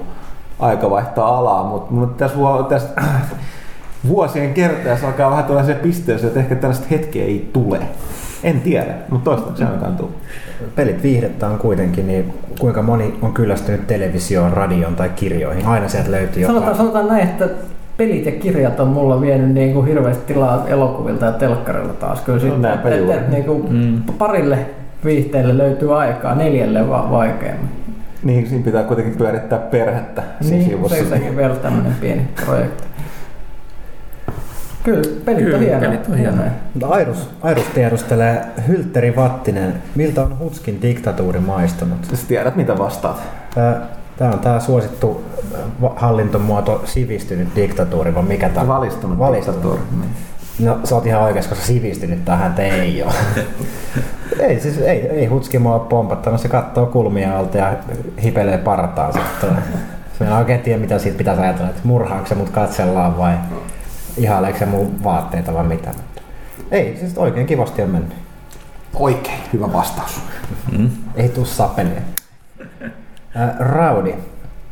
aika 0.60 0.90
vaihtaa 0.90 1.38
alaa, 1.38 1.64
mutta, 1.64 1.94
mutta 1.94 2.28
tässä, 2.28 2.38
tässä 2.70 2.90
vuosien 4.08 4.54
kertaessa 4.54 5.08
alkaa 5.08 5.32
vähän 5.32 5.46
tällaisia 5.46 5.76
pisteeseen, 5.76 6.28
että 6.28 6.40
ehkä 6.40 6.56
tällaista 6.56 6.88
hetkeä 6.92 7.26
ei 7.26 7.50
tule. 7.54 7.80
En 8.44 8.61
tiedä, 8.61 8.94
mutta 9.10 9.26
toistaiseksi 9.30 9.64
ainakaan 9.64 9.95
tule. 9.95 10.10
Pelit 10.76 11.03
viihdettä 11.03 11.48
on 11.48 11.57
kuitenkin, 11.57 12.07
niin 12.07 12.34
kuinka 12.60 12.82
moni 12.82 13.14
on 13.22 13.34
kyllästynyt 13.34 13.88
televisioon, 13.88 14.53
radioon 14.53 14.95
tai 14.95 15.10
kirjoihin? 15.15 15.65
Aina 15.65 15.88
sieltä 15.88 16.11
löytyy 16.11 16.44
Sanotaan, 16.45 16.61
jotain. 16.72 16.78
sanotaan 16.78 17.07
näin, 17.07 17.24
että 17.30 17.49
pelit 17.98 18.26
ja 18.26 18.32
kirjat 18.32 18.80
on 18.80 18.88
mulla 18.88 19.22
vienyt 19.22 19.49
niin 19.49 19.74
kuin 19.74 19.88
hirveästi 19.88 20.34
tilaa 20.34 20.68
elokuvilta 20.68 21.26
ja 21.26 21.32
telkkarilla 21.32 21.94
taas. 21.94 22.22
Kyllä 22.22 22.40
sitten, 22.40 22.61
näinpä 22.61 22.88
et, 22.90 22.94
et, 22.95 22.99
juuri. 23.02 23.18
et, 23.18 23.30
niin 23.30 23.44
kuin 23.44 23.65
Mm. 23.74 24.02
parille 24.18 24.57
viihteelle 25.06 25.57
löytyy 25.57 25.99
aikaa, 26.02 26.36
neljälle 26.36 26.90
vaan 26.90 27.11
vaikeammin. 27.11 27.70
Niin, 28.24 28.48
siinä 28.48 28.64
pitää 28.65 28.84
kuitenkin 28.84 29.15
pyörittää 29.18 29.60
perhettä 29.60 30.24
siinä 30.41 30.57
Niin, 30.57 30.70
sivussa. 30.70 30.95
se 30.98 31.06
sekin 31.10 31.38
vielä 31.38 31.56
tämmöinen 31.56 31.94
pieni 32.02 32.22
projekti. 32.45 32.84
Kyllä, 34.84 35.01
pelit 35.26 35.43
Kyllä, 35.43 35.57
on 35.57 35.64
hienoja. 35.64 35.89
pelit 35.89 36.10
on 36.10 36.18
hienoja. 36.18 36.51
Mutta 36.73 36.88
Airus, 36.88 37.30
Airus 37.41 37.65
tiedustelee 37.65 38.41
Hylteri 38.68 39.15
Vattinen, 39.15 39.73
miltä 39.95 40.22
on 40.22 40.39
Hutskin 40.39 40.81
diktatuuri 40.81 41.39
maistunut? 41.39 41.97
Sä 42.14 42.27
tiedät, 42.27 42.55
mitä 42.55 42.77
vastaat. 42.77 43.22
Tämä 44.18 44.31
on 44.31 44.39
tämä 44.39 44.60
suosittu 44.60 45.23
hallintomuoto 45.95 46.81
sivistynyt 46.85 47.47
diktatuuri, 47.55 48.15
vai 48.15 48.23
mikä 48.23 48.49
tämä 48.49 48.68
Valistunut 48.68 49.19
Valistunut. 49.19 49.61
diktatuuri. 49.61 49.84
Niin. 49.91 50.11
No 50.60 50.80
sä 50.84 50.95
oot 50.95 51.05
ihan 51.05 51.22
oikeassa, 51.22 51.49
koska 51.49 51.65
sivistynyt 51.65 52.26
tähän 52.26 52.49
että 52.49 52.61
ei 52.64 53.03
ole. 53.03 53.14
ei, 54.47 54.60
siis 54.60 54.77
ei, 54.77 55.07
ei 55.07 55.26
Hutski 55.26 55.60
mua 55.60 55.73
ole 55.73 55.81
pompattanut, 55.89 56.41
se 56.41 56.47
katsoo 56.47 56.85
kulmia 56.85 57.39
alta 57.39 57.57
ja 57.57 57.73
hipelee 58.23 58.57
partaan 58.57 59.14
sitten. 59.14 59.49
Se 60.19 60.26
en 60.26 60.34
oikein 60.34 60.60
tiedä, 60.60 60.80
mitä 60.80 60.99
siitä 60.99 61.18
pitäisi 61.18 61.41
ajatella, 61.41 61.69
että 61.69 61.81
murhaako 61.84 62.26
se 62.26 62.35
mut 62.35 62.49
katsellaan 62.49 63.18
vai 63.18 63.34
ihaileeko 64.18 64.60
se 64.60 64.65
mun 64.65 65.03
vaatteita 65.03 65.53
vai 65.53 65.64
mitä. 65.64 65.91
Ei, 66.72 66.98
siis 66.99 67.18
oikein 67.18 67.48
kivasti 67.48 67.81
on 67.81 67.90
mennyt. 67.90 68.14
Oikein, 68.94 69.40
hyvä 69.53 69.73
vastaus. 69.73 70.22
Mm. 70.77 70.90
Ei 71.15 71.30
tuu 71.30 71.45
sapelia. 71.45 72.02
Äh, 73.35 73.60
Raudi. 73.60 74.15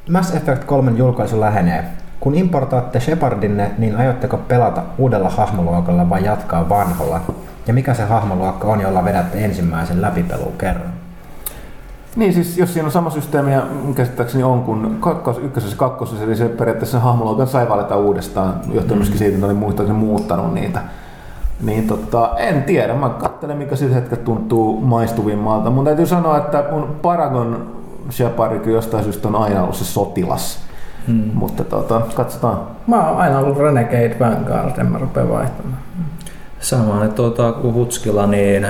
Mass 0.10 0.36
Effect 0.36 0.64
3 0.64 0.92
julkaisu 0.92 1.40
lähenee. 1.40 1.84
Kun 2.20 2.36
importaatte 2.36 3.00
Shepardinne, 3.00 3.72
niin 3.78 3.96
aiotteko 3.98 4.38
pelata 4.38 4.84
uudella 4.98 5.30
hahmoluokalla 5.30 6.10
vai 6.10 6.26
jatkaa 6.26 6.70
vanholla? 6.70 7.22
Ja 7.68 7.74
mikä 7.74 7.94
se 7.94 8.04
hahmoluokka 8.04 8.68
on, 8.68 8.82
jolla 8.82 9.06
vedätte 9.06 9.46
ensimmäisen 9.46 10.02
läpipeluun 10.02 10.58
kerran? 10.58 11.01
Niin 12.16 12.34
siis, 12.34 12.58
jos 12.58 12.74
siinä 12.74 12.86
on 12.86 12.92
sama 12.92 13.10
systeemi, 13.10 13.54
ja 13.54 13.62
käsittääkseni 13.96 14.44
on 14.44 14.64
kuin 14.64 14.98
kakkos, 15.00 15.38
ykkösessä 15.38 15.74
ja 15.74 15.80
kakkosessa, 15.80 16.24
eli 16.24 16.36
se 16.36 16.50
periaatteessa 16.50 17.00
hahmoluokan 17.00 17.48
sai 17.48 17.70
valita 17.70 17.98
uudestaan, 17.98 18.62
johtuen 18.72 18.98
myöskin 18.98 19.18
siitä, 19.18 19.36
että 19.36 19.46
oli 19.46 19.54
muistaakseni 19.54 20.00
muuttanut 20.00 20.54
niitä. 20.54 20.82
Niin 21.62 21.88
tota, 21.88 22.32
en 22.38 22.64
tiedä, 22.64 22.94
mä 22.94 23.10
katselen 23.10 23.58
mikä 23.58 23.76
sillä 23.76 23.96
hetkellä 23.96 24.24
tuntuu 24.24 24.82
maistuvimmalta. 24.82 25.70
Mun 25.70 25.86
täytyy 25.86 26.06
sanoa, 26.06 26.38
että 26.38 26.64
mun 26.72 26.96
Paragon 27.02 27.72
Shepard 28.12 28.60
kyllä 28.60 28.78
jostain 28.78 29.04
syystä 29.04 29.28
on 29.28 29.36
aina 29.36 29.62
ollut 29.62 29.76
se 29.76 29.86
sotilas. 29.86 30.60
Hmm. 31.08 31.32
Mutta 31.34 31.64
tota, 31.64 32.02
katsotaan. 32.16 32.60
Mä 32.88 33.10
oon 33.10 33.18
aina 33.18 33.40
ollut 33.40 33.58
Renegade 33.58 34.16
Vanguard, 34.20 34.78
en 34.78 34.86
mä 34.86 34.98
rupea 34.98 35.30
vaihtamaan. 35.30 35.78
Samaan 36.60 37.04
että 37.04 37.16
tuota, 37.16 37.52
kuin 37.52 37.74
Hutskilla, 37.74 38.28
niin 38.28 38.68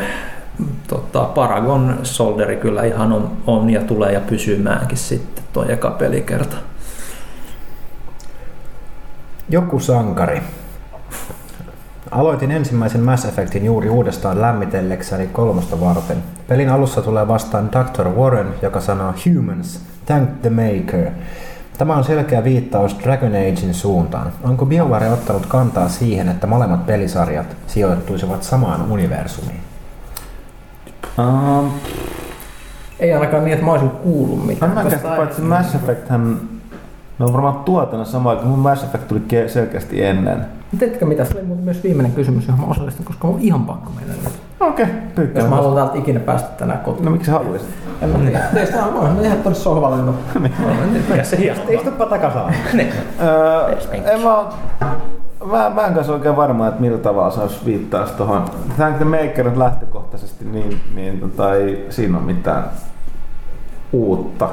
tota, 0.88 1.23
Paragon 1.23 1.99
Solderi 2.03 2.56
kyllä 2.56 2.84
ihan 2.84 3.14
on, 3.14 3.32
on 3.48 3.69
ja 3.69 3.82
tulee 3.82 4.11
ja 4.11 4.19
pysymäänkin 4.19 4.98
sitten 4.98 5.44
tuo 5.53 5.65
eka 5.69 5.91
pelikerta. 5.91 6.56
Joku 9.49 9.80
sankari. 9.80 10.41
Aloitin 12.11 12.52
ensimmäisen 12.52 13.02
Mass 13.02 13.26
Effectin 13.26 13.65
juuri 13.65 13.90
uudestaan 13.90 14.41
lämmitellekseni 14.41 15.28
kolmosta 15.28 15.82
varten. 15.82 16.18
Pelin 16.48 16.69
alussa 16.69 17.02
tulee 17.02 17.28
vastaan 17.28 17.69
Dr. 17.72 18.07
Warren, 18.10 18.53
joka 18.61 18.82
sanoo 18.82 19.14
Humans, 19.26 19.82
thank 20.06 20.30
the 20.41 20.49
maker. 20.49 21.11
Tämä 21.78 21.95
on 21.95 22.03
selkeä 22.03 22.44
viittaus 22.44 22.99
Dragon 23.03 23.30
Agein 23.30 23.73
suuntaan. 23.73 24.32
Onko 24.44 24.65
BioWare 24.65 25.10
ottanut 25.10 25.45
kantaa 25.45 25.90
siihen, 25.90 26.30
että 26.30 26.48
molemmat 26.48 26.86
pelisarjat 26.86 27.56
sijoittuisivat 27.68 28.44
samaan 28.44 28.91
universumiin? 28.91 29.70
Um, 31.20 31.72
Ei 33.00 33.14
ainakaan 33.14 33.44
niin, 33.44 33.54
että 33.54 33.66
mä 33.66 33.72
olisin 33.72 33.90
kuullut 33.90 34.46
mitään. 34.46 34.76
käsitä, 34.84 35.08
paitsi 35.18 35.42
Mass 35.42 35.76
Effect 35.76 36.10
hän, 36.10 36.40
ne 37.20 37.26
on 37.26 37.34
varmaan 37.34 37.56
tuotana 37.56 38.06
sama, 38.06 38.36
kun 38.36 38.48
mun 38.48 38.60
Mass 38.60 38.84
Effect 38.84 39.08
tuli 39.08 39.22
ke- 39.34 39.50
selkeästi 39.50 40.04
ennen. 40.04 40.46
Tiedätkö 40.80 41.06
mitä? 41.06 41.26
Se 41.26 41.38
oli 41.38 41.46
myös 41.64 41.84
viimeinen 41.84 42.12
kysymys, 42.12 42.48
johon 42.48 42.66
mä 42.66 42.72
osallistun, 42.72 43.06
koska 43.06 43.28
mun 43.28 43.36
on 43.36 43.42
ihan 43.42 43.66
pakko 43.66 43.92
mennä 44.00 44.14
nyt. 44.14 44.34
Okei, 44.60 44.86
okay, 44.86 44.96
Jos 44.96 45.14
pyykkä. 45.16 45.44
mä 45.44 45.56
haluan 45.56 45.76
täältä 45.76 45.98
ikinä 45.98 46.20
päästä 46.20 46.50
tänään 46.58 46.80
kotiin. 46.80 47.06
No 47.06 47.12
miksi 47.12 47.32
haluaisit? 47.32 47.70
En 48.02 48.10
mä 48.10 48.18
tiedä. 48.18 48.40
Teistä 48.54 48.86
on, 48.86 49.16
mä 49.16 49.22
ihan 49.22 49.38
tonne 49.38 49.60
sohvalle. 49.60 50.02
No. 50.02 50.14
Mikä 51.10 51.24
se 51.24 51.38
hieno? 51.38 51.62
Istuppa 51.70 52.06
takasaan. 52.06 52.54
Öö, 53.22 53.76
en 54.14 54.22
mä, 54.22 54.46
mä, 55.45 55.72
mä 55.76 55.88
en 55.88 55.93
kanssa 55.93 56.13
oikein 56.13 56.35
varma, 56.35 56.68
että 56.68 56.81
millä 56.81 56.97
tavalla 56.97 57.31
se 57.31 57.41
olisi 57.41 57.65
viittaus 57.65 58.11
tuohon. 58.11 58.45
Thank 58.76 58.95
the 58.95 59.05
Maker 59.05 59.45
nyt 59.45 59.57
lähtökohtaisesti, 59.57 60.45
niin, 60.45 60.80
niin 60.95 61.19
tota, 61.19 61.55
ei 61.55 61.85
siinä 61.89 62.18
ole 62.18 62.26
mitään 62.26 62.63
uutta. 63.93 64.49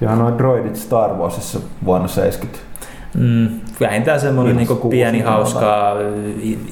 Johan 0.00 0.18
noin 0.18 0.38
droidit 0.38 0.76
Star 0.76 1.10
Warsissa 1.10 1.58
vuonna 1.84 2.08
70. 2.08 2.70
Mm, 3.14 3.48
vähintään 3.80 4.20
semmoinen 4.20 4.56
niin 4.56 4.90
pieni 4.90 5.20
hauska 5.20 5.96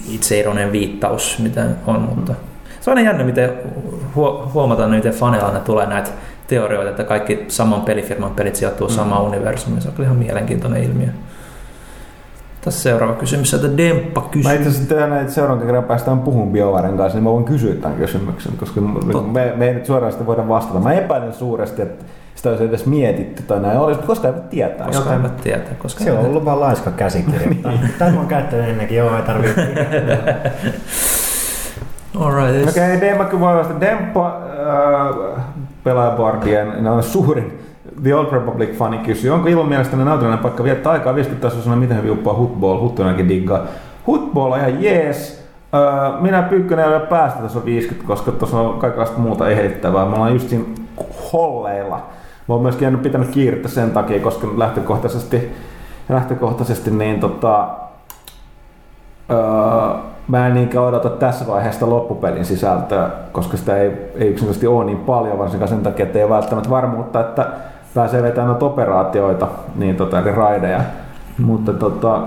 itseironen 0.08 0.72
viittaus, 0.72 1.38
mitä 1.38 1.66
on, 1.86 2.00
mutta 2.00 2.34
se 2.80 2.90
on 2.90 3.04
jännä, 3.04 3.24
miten 3.24 3.50
huo- 4.14 4.50
huomataan, 4.54 4.90
miten 4.90 5.12
faneilla 5.12 5.52
ne 5.52 5.60
tulee 5.60 5.86
näitä 5.86 6.10
teorioita, 6.46 6.90
että 6.90 7.04
kaikki 7.04 7.44
saman 7.48 7.82
pelifirman 7.82 8.30
pelit 8.30 8.56
sijoittuu 8.56 8.88
samaan 8.88 9.22
universumiin. 9.22 9.82
Se 9.82 9.88
on 9.88 9.94
kyllä 9.94 10.06
ihan 10.06 10.18
mielenkiintoinen 10.18 10.82
ilmiö. 10.82 11.08
Tässä 12.68 12.82
seuraava 12.82 13.14
kysymys, 13.14 13.54
että 13.54 13.76
Demppa 13.76 14.20
Mä 14.20 14.28
kysyy. 14.30 14.54
itse 14.54 14.68
asiassa 14.68 14.88
tiedän, 14.88 15.20
että 15.20 15.32
seuraavan 15.32 15.66
kerran 15.66 15.84
päästään 15.84 16.20
puhumaan 16.20 16.52
BioVaren 16.52 16.96
kanssa, 16.96 17.16
niin 17.16 17.24
mä 17.24 17.30
voin 17.30 17.44
kysyä 17.44 17.74
tämän 17.74 17.96
kysymyksen, 17.96 18.52
koska 18.56 18.80
Totta. 19.12 19.32
me, 19.32 19.52
me 19.56 19.68
ei 19.68 19.74
nyt 19.74 19.86
suoraan 19.86 20.12
sitä 20.12 20.26
voida 20.26 20.48
vastata. 20.48 20.80
Mä 20.80 20.92
epäilen 20.92 21.32
suuresti, 21.32 21.82
että 21.82 22.04
sitä 22.34 22.48
olisi 22.48 22.64
edes 22.64 22.86
mietitty 22.86 23.42
tai 23.42 23.60
näin 23.60 23.78
olisi, 23.78 24.00
mutta 24.00 24.06
koska 24.06 24.28
ei 24.28 24.34
voi 24.34 24.42
tietää. 24.50 24.86
Koska 24.86 25.04
Joten- 25.04 25.16
eivät 25.16 25.36
tietää. 25.36 25.74
Koska 25.78 26.04
Se 26.04 26.12
on 26.12 26.26
ollut 26.26 26.44
vaan 26.44 26.60
laiska 26.60 26.90
käsikirjoittaa. 26.90 27.72
Tämä 27.98 28.10
mä 28.10 28.18
oon 28.18 28.26
käyttänyt 28.26 28.68
ennenkin, 28.68 28.96
joo, 28.96 29.16
ei 29.16 29.22
tarvitse. 29.22 29.60
Alright. 32.20 32.68
Okei, 32.68 32.96
okay, 32.96 33.00
Demppa. 33.00 33.80
Demppa 33.80 34.42
äh, 35.36 35.44
pelaajabordien 35.84 36.84
no, 36.84 37.02
suurin 37.02 37.57
The 38.02 38.14
Old 38.14 38.32
Republic-fani 38.32 38.98
kysyy, 38.98 39.30
onko 39.30 39.48
ilman 39.48 39.68
mielestäni 39.68 40.04
nautinnollinen 40.04 40.42
paikka 40.42 40.64
viettää 40.64 40.92
aikaa 40.92 41.14
50 41.14 41.48
tasoisena, 41.48 41.76
miten 41.76 41.96
he 41.96 42.02
viuppaa 42.02 42.34
Hutball, 42.34 42.80
Huttunenkin 42.80 43.28
diggaa. 43.28 43.64
Hutball 44.06 44.52
on 44.52 44.58
ihan 44.58 44.82
jees. 44.82 45.44
Öö, 45.74 46.20
minä 46.20 46.42
Pyykkönen 46.42 46.84
ei 46.84 46.94
ole 46.94 47.06
päästä 47.06 47.38
tuossa 47.38 47.64
50, 47.64 48.08
koska 48.08 48.32
tuossa 48.32 48.60
on 48.60 48.78
kaikenlaista 48.78 49.18
muuta 49.18 49.48
ehdittävää. 49.48 50.06
Me 50.06 50.14
ollaan 50.14 50.32
just 50.32 50.48
siinä 50.48 50.64
holleilla. 51.32 51.96
Mä 52.48 52.54
oon 52.54 52.62
myöskin 52.62 52.98
pitänyt 52.98 53.28
kiirettä 53.28 53.68
sen 53.68 53.90
takia, 53.90 54.20
koska 54.20 54.48
lähtökohtaisesti, 54.56 55.52
lähtökohtaisesti 56.08 56.90
niin 56.90 57.20
tota, 57.20 57.68
Öö, 59.30 60.00
mä 60.28 60.46
en 60.46 60.54
niinkään 60.54 60.84
odota 60.84 61.10
tässä 61.10 61.46
vaiheessa 61.46 61.90
loppupelin 61.90 62.44
sisältöä, 62.44 63.10
koska 63.32 63.56
sitä 63.56 63.76
ei, 63.76 63.86
ei 63.88 64.28
yksinkertaisesti 64.28 64.66
ole 64.66 64.84
niin 64.84 64.98
paljon, 64.98 65.38
varsinkaan 65.38 65.68
sen 65.68 65.82
takia, 65.82 66.06
että 66.06 66.18
ei 66.18 66.24
ole 66.24 66.34
välttämättä 66.34 66.70
varmuutta, 66.70 67.20
että 67.20 67.46
pääsee 67.98 68.22
vetämään 68.22 68.48
noita 68.48 68.66
operaatioita, 68.66 69.48
niin 69.76 69.96
tota, 69.96 70.20
eli 70.20 70.32
raideja. 70.32 70.80
Mutta 71.38 71.72
tota, 71.72 72.22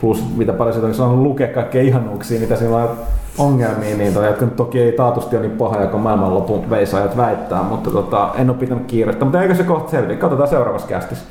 plus 0.00 0.36
mitä 0.36 0.52
paljon 0.52 0.72
siitä 0.72 0.86
on 0.86 0.94
saanut 0.94 1.18
lukea 1.18 1.48
kaikkea 1.48 1.82
ihanuuksia, 1.82 2.40
mitä 2.40 2.56
siinä 2.56 2.76
on 2.76 2.90
ongelmia, 3.38 3.96
niin 3.96 4.14
tota, 4.14 4.26
jotka 4.26 4.46
toki 4.46 4.80
ei 4.80 4.92
taatusti 4.92 5.36
ole 5.36 5.46
niin 5.46 5.58
pahoja 5.58 5.86
kuin 5.86 6.02
maailmanlopun 6.02 6.70
veisaajat 6.70 7.16
väittää, 7.16 7.62
mutta 7.62 7.90
tota, 7.90 8.30
en 8.34 8.50
ole 8.50 8.58
pitänyt 8.58 8.86
kiirettä. 8.86 9.24
Mutta 9.24 9.42
eikö 9.42 9.54
se 9.54 9.62
kohta 9.62 9.90
selviä? 9.90 10.16
Katsotaan 10.16 10.48
seuraavassa 10.48 10.88
kästissä. 10.88 11.24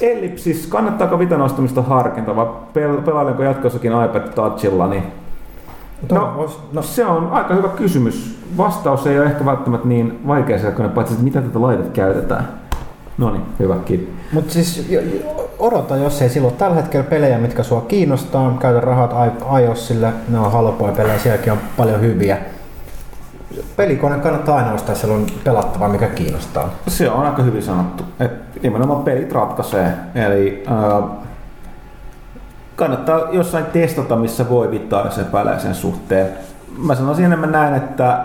Ellipsis, 0.00 0.66
kannattaako 0.66 1.18
vitan 1.18 1.42
ostamista 1.42 1.82
harkinta 1.82 2.36
vai 2.36 2.46
pel- 2.46 3.02
pelailenko 3.04 3.42
jatkossakin 3.42 3.92
iPad 3.92 4.28
Touchilla? 4.34 4.86
Niin 4.86 5.02
no, 6.12 6.48
no, 6.72 6.82
se 6.82 7.06
on 7.06 7.28
aika 7.32 7.54
hyvä 7.54 7.68
kysymys. 7.68 8.38
Vastaus 8.56 9.06
ei 9.06 9.18
ole 9.18 9.26
ehkä 9.26 9.44
välttämättä 9.44 9.88
niin 9.88 10.20
vaikea 10.26 10.58
selkoinen, 10.58 10.92
paitsi 10.92 11.14
että 11.14 11.24
mitä 11.24 11.40
tätä 11.40 11.62
laitetta 11.62 11.92
käytetään. 11.92 12.63
No 13.18 13.30
niin, 13.30 13.42
hyvä, 13.58 13.76
kiitos. 13.84 14.08
Mutta 14.32 14.52
siis 14.52 14.88
odota, 15.58 15.96
jos 15.96 16.22
ei 16.22 16.28
silloin 16.28 16.54
tällä 16.54 16.76
hetkellä 16.76 17.06
pelejä, 17.06 17.38
mitkä 17.38 17.62
sua 17.62 17.80
kiinnostaa. 17.80 18.56
Käytä 18.60 18.80
rahat 18.80 19.14
iOSille, 19.62 20.12
ne 20.28 20.38
on 20.38 20.52
halpoja 20.52 20.92
pelejä, 20.92 21.18
sielläkin 21.18 21.52
on 21.52 21.58
paljon 21.76 22.00
hyviä. 22.00 22.38
Pelikone 23.76 24.18
kannattaa 24.18 24.56
aina 24.56 24.72
ostaa, 24.72 24.94
siellä 24.94 25.16
on 25.16 25.26
pelattavaa, 25.44 25.88
mikä 25.88 26.06
kiinnostaa. 26.06 26.70
Se 26.88 27.10
on 27.10 27.26
aika 27.26 27.42
hyvin 27.42 27.62
sanottu. 27.62 28.04
Et 28.20 28.62
nimenomaan 28.62 29.04
pelit 29.04 29.32
ratkaisee. 29.32 29.92
Eli 30.14 30.64
äh, 30.68 31.10
kannattaa 32.76 33.20
jossain 33.32 33.64
testata, 33.64 34.16
missä 34.16 34.48
voi 34.50 34.70
vittaa, 34.70 35.04
jos 35.04 35.18
epäilee 35.18 35.60
sen 35.60 35.74
suhteen. 35.74 36.28
Mä 36.78 36.94
sanoisin 36.94 37.24
enemmän 37.24 37.52
näin, 37.52 37.74
että 37.74 38.24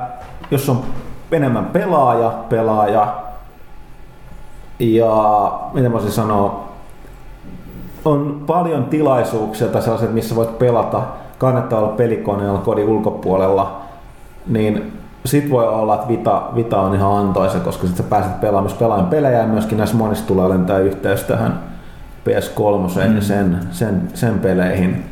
jos 0.51 0.69
on 0.69 0.83
enemmän 1.31 1.65
pelaaja, 1.65 2.29
pelaaja, 2.49 3.18
ja 4.80 5.51
mitä 5.73 5.89
mä 5.89 5.93
voisin 5.93 6.11
sanoa, 6.11 6.69
on 8.06 8.43
paljon 8.47 8.84
tilaisuuksia 8.84 9.68
tai 9.68 9.81
sellaiset, 9.81 10.14
missä 10.14 10.35
voit 10.35 10.60
pelata, 10.60 11.01
kannattaa 11.38 11.80
olla 11.80 11.91
pelikoneella 11.91 12.60
kodin 12.60 12.88
ulkopuolella, 12.88 13.81
niin 14.47 14.93
sit 15.26 15.49
voi 15.49 15.68
olla, 15.68 15.95
että 15.95 16.07
Vita, 16.07 16.43
Vita 16.56 16.81
on 16.81 16.95
ihan 16.95 17.18
antoisa, 17.18 17.60
koska 17.60 17.88
sit 17.88 17.97
sä 17.97 18.03
pääset 18.03 18.41
pelaamaan 18.41 18.64
myös 18.64 18.80
pelaajan 18.80 19.07
pelejä 19.07 19.38
ja 19.38 19.47
myöskin 19.47 19.77
näissä 19.77 19.95
monissa 19.95 20.27
tulee 20.27 20.45
olemaan 20.45 20.68
tämä 20.68 20.80
yhteys 20.80 21.23
tähän 21.23 21.60
PS3 22.30 23.07
mm. 23.07 23.15
ja 23.15 23.22
sen, 23.22 23.60
sen, 23.72 24.01
sen 24.14 24.39
peleihin. 24.39 25.06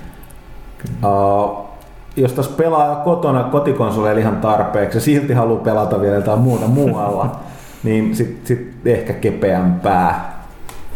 Uh, 1.05 1.67
jos 2.15 2.33
taas 2.33 2.47
pelaa 2.47 2.95
kotona 2.95 3.43
kotikonsoleilla 3.43 4.21
ihan 4.21 4.35
tarpeeksi 4.35 4.97
ja 4.97 5.01
silti 5.01 5.33
haluaa 5.33 5.63
pelata 5.63 6.01
vielä 6.01 6.15
jotain 6.15 6.39
muuta 6.39 6.67
muualla, 6.67 7.29
niin 7.83 8.15
sitten 8.15 8.47
sit 8.47 8.71
ehkä 8.85 9.13
kepeämpää. 9.13 10.37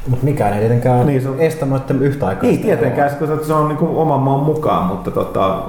Mutta 0.07 0.25
mikään 0.25 0.53
ei 0.53 0.59
tietenkään 0.59 1.07
Niin, 1.07 1.21
se 1.21 1.29
on- 1.29 1.39
estä 1.39 1.65
noiden 1.65 2.01
yhtä 2.01 2.27
aikaa. 2.27 2.49
Ei 2.49 2.57
tietenkään, 2.57 3.09
koska 3.15 3.45
se 3.45 3.53
on 3.53 3.67
niinku 3.67 3.99
oman 4.01 4.19
maan 4.19 4.39
mukaan, 4.39 4.85
mutta 4.87 5.11
tota, 5.11 5.63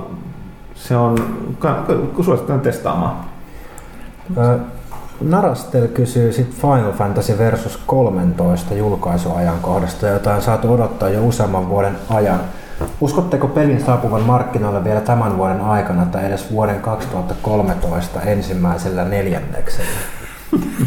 se 0.75 0.97
on, 0.97 1.19
kun 2.15 2.25
suosittelen 2.25 2.61
testaamaan. 2.61 3.17
Ö, 4.39 4.59
Narastel 5.21 5.89
kysyy 5.89 6.33
sit 6.33 6.51
Final 6.55 6.93
Fantasy 6.93 7.39
versus 7.39 7.77
13 7.87 8.75
julkaisuajankohdasta, 8.75 10.07
jota 10.09 10.35
on 10.35 10.43
saatu 10.43 10.73
odottaa 10.73 11.09
jo 11.09 11.25
useamman 11.27 11.69
vuoden 11.69 11.97
ajan. 12.11 12.41
Uskotteko 13.01 13.49
pelin 13.49 13.85
saapuvan 13.85 14.23
markkinoille 14.23 14.85
vielä 14.85 15.01
tämän 15.01 15.37
vuoden 15.39 15.61
aikana 15.61 16.07
tai 16.07 16.27
edes 16.27 16.53
vuoden 16.53 16.81
2013 16.81 18.21
ensimmäisellä 18.23 19.05
neljänneksellä? 19.05 19.91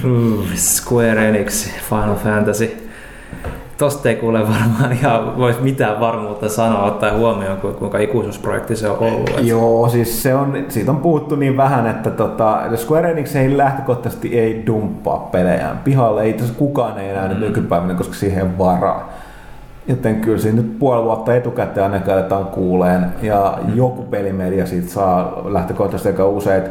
Mm, 0.04 0.38
Square 0.56 1.30
Enix, 1.30 1.70
Final 1.90 2.16
Fantasy. 2.16 2.78
Tosta 3.78 4.10
ei 4.10 4.16
kuule 4.16 4.40
varmaan 4.40 4.92
ihan 4.92 5.38
voisi 5.38 5.62
mitään 5.62 6.00
varmuutta 6.00 6.50
sanoa, 6.50 6.84
ottaen 6.84 7.18
huomioon, 7.18 7.58
ku- 7.58 7.74
kuinka 7.74 7.98
ikuisuusprojekti 7.98 8.76
se 8.76 8.90
on 8.90 8.98
ollut. 9.00 9.32
Joo, 9.42 9.90
siis 9.90 10.24
se 10.24 10.36
on, 10.36 10.66
siitä 10.70 10.92
on 10.92 10.98
puhuttu 10.98 11.36
niin 11.36 11.58
vähän, 11.58 11.88
että 11.88 12.10
tota, 12.12 12.62
Square 12.76 13.12
Enix 13.12 13.36
ei 13.36 13.58
lähtökohtaisesti 13.58 14.40
ei 14.40 14.64
dumppaa 14.66 15.30
pelejään. 15.32 15.78
Pihalle 15.78 16.24
ei 16.24 16.34
tässä 16.34 16.54
kukaan 16.54 17.00
ei 17.00 17.10
enää 17.10 17.34
mm. 17.34 17.40
nykypäivänä, 17.40 17.94
koska 17.94 18.14
siihen 18.14 18.46
ei 18.46 18.58
varaa. 18.58 19.10
Joten 19.88 20.22
kyllä 20.22 20.38
siinä 20.38 20.62
nyt 20.62 20.80
puoli 20.80 21.04
vuotta 21.04 21.36
etukäteen 21.36 21.84
ainakaan 21.84 22.18
aletaan 22.18 22.46
kuuleen. 22.46 23.06
Ja 23.22 23.58
mm. 23.68 23.76
joku 23.78 24.04
pelimedia 24.04 24.66
siitä 24.66 24.90
saa 24.90 25.42
lähtökohtaisesti 25.46 26.10
aika 26.10 26.28
usein, 26.28 26.64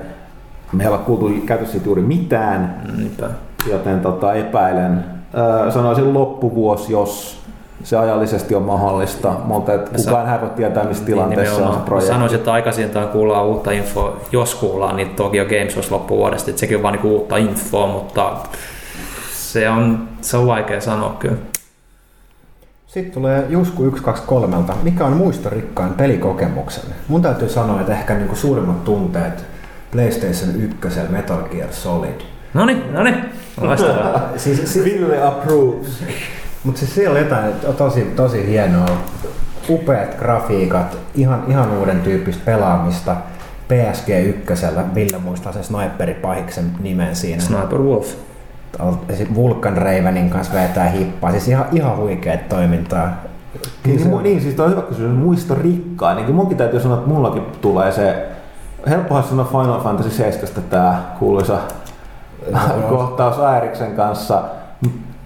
että 0.74 0.84
meillä 0.84 0.98
on 0.98 1.04
kuultu 1.04 1.30
käytössä 1.46 1.72
siitä 1.72 1.86
juuri 1.86 2.02
mitään. 2.02 2.82
Niinpä. 2.96 3.30
Joten 3.70 4.00
tota, 4.00 4.34
epäilen, 4.34 5.04
öö, 5.38 5.70
sanoisin 5.70 6.14
loppuvuosi, 6.14 6.92
jos 6.92 7.40
se 7.82 7.96
ajallisesti 7.96 8.54
on 8.54 8.62
mahdollista, 8.62 9.32
mutta 9.44 9.72
et 9.74 9.88
kukaan 9.88 10.26
hän 10.26 10.40
voi 10.40 10.50
tietää, 10.50 10.84
missä 10.84 11.04
tilanteessa 11.04 11.68
on 11.68 11.74
se 11.74 11.80
projekti. 11.80 12.12
Sanoisin, 12.12 12.38
että 12.38 12.52
aikaisintaan 12.52 13.08
kuullaan 13.08 13.46
uutta 13.46 13.70
infoa, 13.70 14.16
jos 14.32 14.54
kuullaan, 14.54 14.96
niin 14.96 15.08
Tokyo 15.10 15.44
Games 15.44 15.76
olisi 15.76 15.90
loppuvuodesta, 15.90 16.50
että 16.50 16.60
sekin 16.60 16.76
on 16.76 16.82
vaan 16.82 16.92
niinku 16.92 17.08
uutta 17.08 17.36
infoa, 17.36 17.86
mutta 17.86 18.36
se 19.32 19.70
on, 19.70 20.08
se 20.20 20.36
on 20.36 20.46
vaikea 20.46 20.80
sanoa 20.80 21.16
kyllä. 21.18 21.36
Sitten 22.86 23.14
tulee 23.14 23.46
Jusku 23.48 23.84
123. 23.84 24.56
Mikä 24.82 25.06
on 25.06 25.12
muistorikkain 25.12 25.94
pelikokemuksen? 25.94 26.84
Mun 27.08 27.22
täytyy 27.22 27.48
sanoa, 27.48 27.80
että 27.80 27.92
ehkä 27.92 28.14
niinku 28.14 28.36
suurimmat 28.36 28.84
tunteet 28.84 29.53
PlayStation 29.94 30.50
1 30.84 31.00
Metal 31.10 31.42
Gear 31.42 31.72
Solid. 31.72 32.20
No 32.54 32.64
niin, 32.66 32.82
no 32.94 33.02
niin. 33.02 33.14
Loistavaa. 33.60 34.20
Siis, 34.36 34.72
si- 34.72 34.84
Ville 34.84 35.22
approves. 35.26 36.04
Mutta 36.64 36.78
siis 36.78 36.94
siellä 36.94 37.18
on 37.18 37.24
jotain 37.26 37.52
tosi, 37.78 38.00
tosi 38.16 38.46
hienoa. 38.46 38.86
Upeat 39.68 40.14
grafiikat, 40.18 40.98
ihan, 41.14 41.44
ihan 41.48 41.70
uuden 41.78 42.00
tyyppistä 42.00 42.42
pelaamista. 42.44 43.16
PSG 43.68 44.08
1, 44.48 44.66
Ville 44.94 45.18
muistaa 45.18 45.52
sen 45.52 45.64
sniperipahiksen 45.64 46.64
nimen 46.80 47.16
siinä. 47.16 47.42
Sniper 47.42 47.78
Wolf. 47.78 48.08
Vulkan 49.34 49.76
Ravenin 49.76 50.30
kanssa 50.30 50.54
vetää 50.54 50.88
hippaa. 50.88 51.30
Siis 51.30 51.48
ihan, 51.48 51.66
ihan 51.72 51.96
huikeet 51.96 52.48
toimintaa. 52.48 53.22
Niin, 53.86 53.98
se- 53.98 54.08
niin, 54.08 54.22
niin, 54.22 54.40
siis 54.40 54.54
toi 54.54 54.64
on 54.66 54.70
hyvä 54.72 54.82
kysymys, 54.82 55.18
muisto 55.18 55.54
rikkaa. 55.54 56.14
Niin 56.14 56.34
munkin 56.34 56.56
täytyy 56.56 56.80
sanoa, 56.80 56.96
että 56.98 57.08
mullakin 57.10 57.42
tulee 57.60 57.92
se, 57.92 58.26
helppohan 58.86 59.22
sanoa 59.22 59.44
Final 59.44 59.80
Fantasy 59.80 60.10
7 60.10 60.64
tää 60.70 61.14
kuuluisa 61.18 61.58
kohtaus 62.88 63.38
Aeriksen 63.38 63.92
kanssa. 63.92 64.42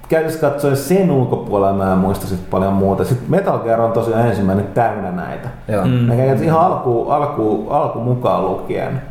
Käytössä 0.08 0.40
katsoen 0.40 0.76
sen 0.76 1.10
ulkopuolella 1.10 1.72
mä 1.72 1.92
en 1.92 1.98
muista 1.98 2.26
sit 2.26 2.50
paljon 2.50 2.72
muuta. 2.72 3.04
Sitten 3.04 3.30
Metal 3.30 3.58
Gear 3.58 3.80
on 3.80 3.92
tosiaan 3.92 4.26
ensimmäinen 4.26 4.66
täynnä 4.66 5.10
näitä. 5.10 5.48
Joo. 5.68 5.84
Mm. 5.84 5.90
Mä 5.90 6.16
käyn 6.16 6.44
ihan 6.44 6.60
alku, 6.60 7.10
alku, 7.10 7.66
alku 7.70 8.00
mukaan 8.00 8.44
lukien. 8.44 9.02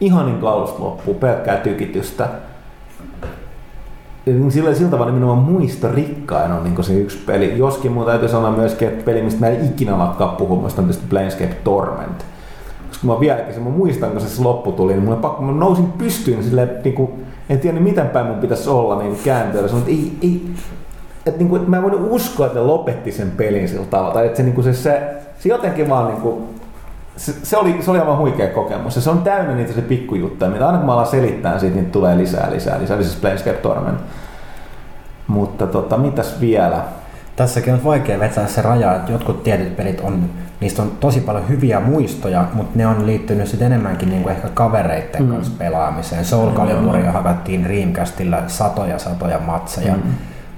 Ihan 0.00 0.26
niin 0.26 0.40
kuin 0.40 0.52
alusta 0.52 0.84
loppuun, 0.84 1.16
pelkkää 1.16 1.56
tykitystä. 1.56 2.28
Niin 4.26 4.50
Sillä, 4.50 4.74
sillä 4.74 4.90
tavalla 4.90 5.12
nimenomaan 5.12 5.52
muista 5.52 5.88
rikkain 5.88 6.52
on 6.52 6.64
niin 6.64 6.84
se 6.84 6.94
yksi 6.94 7.18
peli. 7.26 7.58
Joskin 7.58 7.92
mun 7.92 8.06
täytyy 8.06 8.28
sanoa 8.28 8.50
myöskin, 8.50 8.88
että 8.88 9.04
peli, 9.04 9.22
mistä 9.22 9.40
mä 9.40 9.46
en 9.46 9.64
ikinä 9.64 9.98
lakkaa 9.98 10.28
puhumaan, 10.28 10.72
on 10.78 10.84
tietysti 10.84 11.06
Planescape 11.10 11.56
Torment. 11.64 12.33
Mä 13.04 13.20
vieläkin, 13.20 13.62
mä 13.62 13.70
muistan, 13.70 14.10
kun 14.10 14.20
se 14.20 14.28
se 14.28 14.42
loppu 14.42 14.72
tuli, 14.72 14.92
niin 14.92 15.04
mulla 15.04 15.16
pakko, 15.16 15.42
mä 15.42 15.52
nousin 15.52 15.92
pystyyn 15.92 16.44
silleen, 16.44 16.70
niin 16.84 16.94
kuin, 16.94 17.10
en 17.48 17.60
tiedä 17.60 17.80
miten 17.80 18.08
päin 18.08 18.26
mun 18.26 18.38
pitäisi 18.38 18.70
olla 18.70 18.98
niin 18.98 19.18
kääntöillä. 19.24 19.68
Sanoin, 19.68 19.88
että 19.88 20.02
ei, 20.02 20.12
ei, 20.22 20.46
että, 21.26 21.38
niin 21.38 21.48
kuin, 21.48 21.58
että 21.58 21.70
mä 21.70 21.76
en 21.76 21.82
voinut 21.82 22.06
uskoa, 22.10 22.46
että 22.46 22.58
ne 22.58 22.64
lopetti 22.64 23.12
sen 23.12 23.30
pelin 23.30 23.68
sillä 23.68 23.86
tavalla. 23.86 24.14
Tai 24.14 24.26
että 24.26 24.36
se, 24.36 24.42
niin 24.42 24.54
kuin 24.54 24.64
se, 24.64 24.72
se, 24.72 25.02
se 25.38 25.48
jotenkin 25.48 25.88
vaan 25.88 26.06
niin 26.06 26.20
kuin, 26.20 26.44
se, 27.16 27.32
se, 27.42 27.56
oli, 27.56 27.76
se 27.80 27.90
oli 27.90 27.98
aivan 27.98 28.18
huikea 28.18 28.48
kokemus. 28.48 28.96
Ja 28.96 29.02
se 29.02 29.10
on 29.10 29.22
täynnä 29.22 29.54
niitä 29.54 29.72
se 29.72 29.82
pikkujuttuja, 29.82 30.50
mitä 30.50 30.66
aina 30.66 30.78
kun 30.78 30.86
mä 30.86 30.92
alan 30.92 31.06
selittää 31.06 31.58
siitä, 31.58 31.76
niin 31.76 31.90
tulee 31.90 32.18
lisää, 32.18 32.50
lisää, 32.50 32.80
lisää. 32.80 32.96
Eli 32.96 33.04
siis 33.04 33.20
Planescape 33.20 33.56
Torment. 33.56 34.00
Mutta 35.26 35.66
tota, 35.66 35.96
mitäs 35.96 36.40
vielä? 36.40 36.84
Tässäkin 37.36 37.74
on 37.74 37.84
vaikea 37.84 38.20
vetää 38.20 38.46
se 38.46 38.62
raja, 38.62 38.96
että 38.96 39.12
jotkut 39.12 39.42
tietyt 39.42 39.76
pelit 39.76 40.00
on, 40.00 40.30
niistä 40.60 40.82
on 40.82 40.90
tosi 41.00 41.20
paljon 41.20 41.48
hyviä 41.48 41.80
muistoja, 41.80 42.48
mutta 42.52 42.78
ne 42.78 42.86
on 42.86 43.06
liittynyt 43.06 43.48
sitten 43.48 43.66
enemmänkin 43.66 44.08
niinku 44.08 44.28
ehkä 44.28 44.48
kavereitten 44.48 45.22
mm. 45.22 45.32
kanssa 45.32 45.52
pelaamiseen. 45.58 46.24
Soul 46.24 46.52
Caliburia 46.52 47.12
hakattiin 47.12 47.64
Dreamcastilla 47.64 48.42
satoja 48.46 48.98
satoja 48.98 49.38
matseja. 49.38 49.94
Mm. 49.94 50.02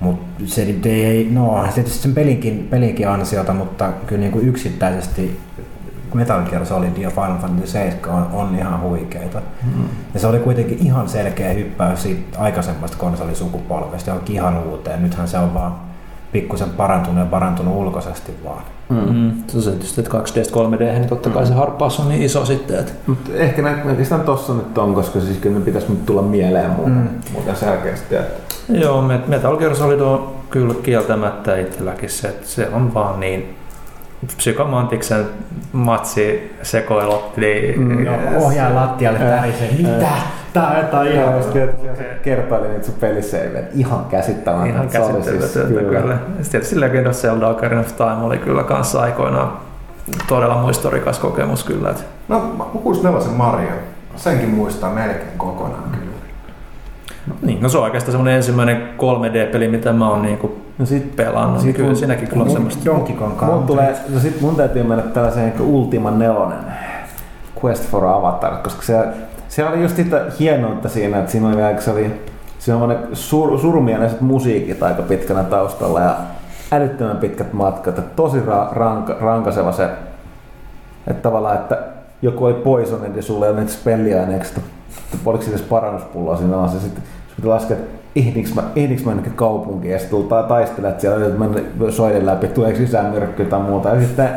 Mutta 0.01 0.43
se 0.47 0.63
ei, 0.85 1.29
no 1.33 1.65
tietysti 1.75 1.99
sen 1.99 2.15
pelinkin, 2.15 2.67
pelinkin 2.71 3.09
ansiota, 3.09 3.53
mutta 3.53 3.93
kyllä 4.07 4.21
niinku 4.21 4.39
yksittäisesti 4.39 5.41
Metal 6.15 6.43
Gear 6.43 6.67
Solid 6.67 6.97
ja 6.97 7.11
Final 7.11 7.39
Fantasy 7.39 7.67
7 7.67 8.17
on, 8.17 8.29
on 8.33 8.59
ihan 8.59 8.81
huikeita. 8.81 9.43
Mm. 9.65 9.85
Ja 10.15 10.21
se 10.21 10.27
oli 10.27 10.39
kuitenkin 10.39 10.79
ihan 10.79 11.09
selkeä 11.09 11.53
hyppäys 11.53 12.03
siitä 12.03 12.39
aikaisemmasta 12.39 12.97
konsolisukupolvesta 12.97 14.11
johonkin 14.11 14.35
ihan 14.35 14.59
uuteen. 14.59 15.03
Nythän 15.03 15.29
se 15.29 15.39
on 15.39 15.55
vaan 15.55 15.75
pikkusen 16.41 16.71
parantunut 16.71 17.19
ja 17.19 17.25
parantunut 17.27 17.75
ulkoisesti 17.77 18.33
vaan. 18.45 18.63
Mm. 18.89 19.33
Se 19.47 19.57
on 19.59 19.63
tietysti, 19.65 20.01
että 20.01 20.19
2D 20.19 20.77
3D, 20.77 20.81
niin 20.99 21.09
totta 21.09 21.31
kai 21.31 21.47
se 21.47 21.55
harppaus 21.55 22.01
on 22.01 22.09
niin 22.09 22.23
iso 22.23 22.45
sitten, 22.45 22.79
että 22.81 22.93
Mut 23.07 23.19
ehkä 23.35 23.63
nä- 23.63 23.83
oikeastaan 23.89 24.21
tossa 24.21 24.55
nyt 24.55 24.79
on, 24.79 24.95
koska 24.95 25.21
siis 25.21 25.39
kyllä 25.39 25.59
ne 25.59 25.65
pitäisi 25.65 25.87
nyt 25.93 26.07
tulla 26.07 26.23
mieleen 26.23 26.71
muuten, 26.71 26.95
mm. 26.95 27.09
muuten 27.33 27.57
selkeästi. 27.57 28.17
Että 28.17 28.43
Joo, 28.73 29.03
Met- 29.09 29.27
Metal 29.29 29.57
Gear 29.57 29.77
Solid 29.77 30.01
on 30.01 30.35
kyllä 30.51 30.75
kieltämättä 30.83 31.57
itselläkin 31.57 32.11
se, 32.11 32.29
että 32.29 32.47
se 32.49 32.69
on 32.73 32.95
vaan 32.95 33.21
niin 33.21 33.57
psykomantiksen 34.37 35.25
matsi 35.73 36.53
sekoilut, 36.63 37.37
niin 37.37 37.81
Mm, 37.81 38.07
Ohjaa 38.37 38.75
lattialle 38.75 39.19
tärisee. 39.19 39.71
Mitä? 39.79 40.09
Tää 40.61 40.71
on 40.71 40.77
jotain 40.77 41.13
ihan... 41.13 41.43
se 41.43 41.75
kertoili 42.23 42.69
niitä 42.69 42.87
sun 42.87 42.95
peliseivejä. 43.01 43.67
Ihan 43.75 44.05
käsittämätöntä. 44.05 44.69
Ihan 44.75 44.91
siis 44.91 45.27
käsittämätöntä 45.27 45.81
kyllä. 45.81 46.01
kyllä. 46.01 46.15
Sitten 46.27 46.51
tietysti 46.51 46.81
Legend 46.81 47.07
of 47.07 47.13
Zelda 47.15 47.49
Ocarina 47.49 47.81
of 47.81 47.97
Time 47.97 48.23
oli 48.23 48.39
kyllä 48.39 48.63
kanssa 48.63 49.01
aikoinaan 49.01 49.53
todella 50.29 50.57
muistorikas 50.57 51.19
kokemus 51.19 51.65
kyllä. 51.65 51.91
Että 51.91 52.03
No 52.29 52.41
64 52.83 53.33
Mario. 53.37 53.71
Senkin 54.17 54.49
muistaa 54.51 54.91
melkein 54.91 55.39
kokonaan 55.39 55.91
kyllä. 55.91 56.07
Niin, 57.43 57.63
no 57.63 57.69
se 57.69 57.79
on 57.79 57.85
oikeastaan 57.85 58.13
semmoinen 58.13 58.37
ensimmäinen 58.37 58.89
3D-peli, 58.99 59.69
mitä 59.69 59.93
mä 59.93 60.09
oon 60.11 60.23
niinku 60.23 60.57
No 60.79 60.87
sit, 60.87 61.17
pelannut. 61.17 61.61
Sit 61.61 61.77
kyllä 61.77 61.89
mun- 61.89 61.97
siinäkin 61.97 62.29
kyllä 62.29 62.43
on 62.43 62.51
semmoista. 62.51 62.85
Donkey 62.85 63.17
Kong 63.17 63.31
mun, 63.31 63.39
Country. 63.39 63.67
tulee, 63.67 63.97
no 64.15 64.21
sit 64.21 64.41
mun 64.41 64.57
täytyy 64.57 64.83
mennä 64.83 65.03
tällaiseen 65.03 65.47
niin 65.59 65.61
Ultima 65.69 66.11
Nelonen 66.11 66.59
Quest 67.65 67.91
for 67.91 68.05
Avatar, 68.07 68.57
koska 68.57 68.83
se, 68.83 68.99
se 69.49 69.69
oli 69.69 69.83
just 69.83 69.97
sitä 69.97 70.25
hienoutta 70.41 70.89
siinä, 70.89 71.19
että 71.19 71.33
siinä 71.33 71.49
oli 71.49 71.57
vielä, 71.57 71.81
se 71.81 71.91
oli 71.91 72.21
semmoinen 72.59 72.99
sur, 73.13 73.59
surmiaiset 73.59 74.21
musiikit 74.21 74.83
aika 74.83 75.03
pitkänä 75.03 75.45
taustalla 75.45 76.01
ja 76.01 76.17
älyttömän 76.73 77.17
pitkät 77.17 77.53
matkat, 77.53 77.99
että 77.99 78.15
tosi 78.17 78.41
ra, 78.47 78.69
ranka, 78.73 79.17
rankaseva 79.21 79.73
se, 79.73 79.89
että 81.07 81.23
tavallaan, 81.23 81.57
että 81.57 81.79
joku 82.23 82.45
oli 82.45 82.55
poisonut 82.55 83.17
ja 83.17 83.23
sulle 83.23 83.47
ei 83.47 83.53
ole 83.53 83.69
spelliaineeksi, 83.69 84.53
että 84.57 84.61
oliko 85.27 85.43
siinä 85.43 85.57
edes 85.57 85.69
parannuspulloa 85.69 86.37
siinä 86.37 86.59
alassa, 86.59 86.77
ja 86.77 86.81
sitten 86.81 87.03
sun 87.27 87.37
pitää 87.37 87.51
laskea, 87.51 87.77
että 87.77 87.99
ehdinkö 88.17 88.51
mä, 88.55 88.63
ehdinkö 88.77 89.05
mä 89.05 89.11
jonnekin 89.11 89.33
kaupunkiin, 89.33 89.93
ja 89.93 89.99
sitten 89.99 90.19
taistelet 90.49 91.01
siellä, 91.01 91.27
että 91.27 91.39
mennä 91.39 91.61
soiden 91.91 92.27
läpi, 92.27 92.49
tuleeko 92.49 92.79
lisää 92.81 93.11
myrkkyä 93.11 93.47
tai 93.47 93.61
muuta, 93.61 93.89
ja 93.89 94.01
sitten 94.01 94.29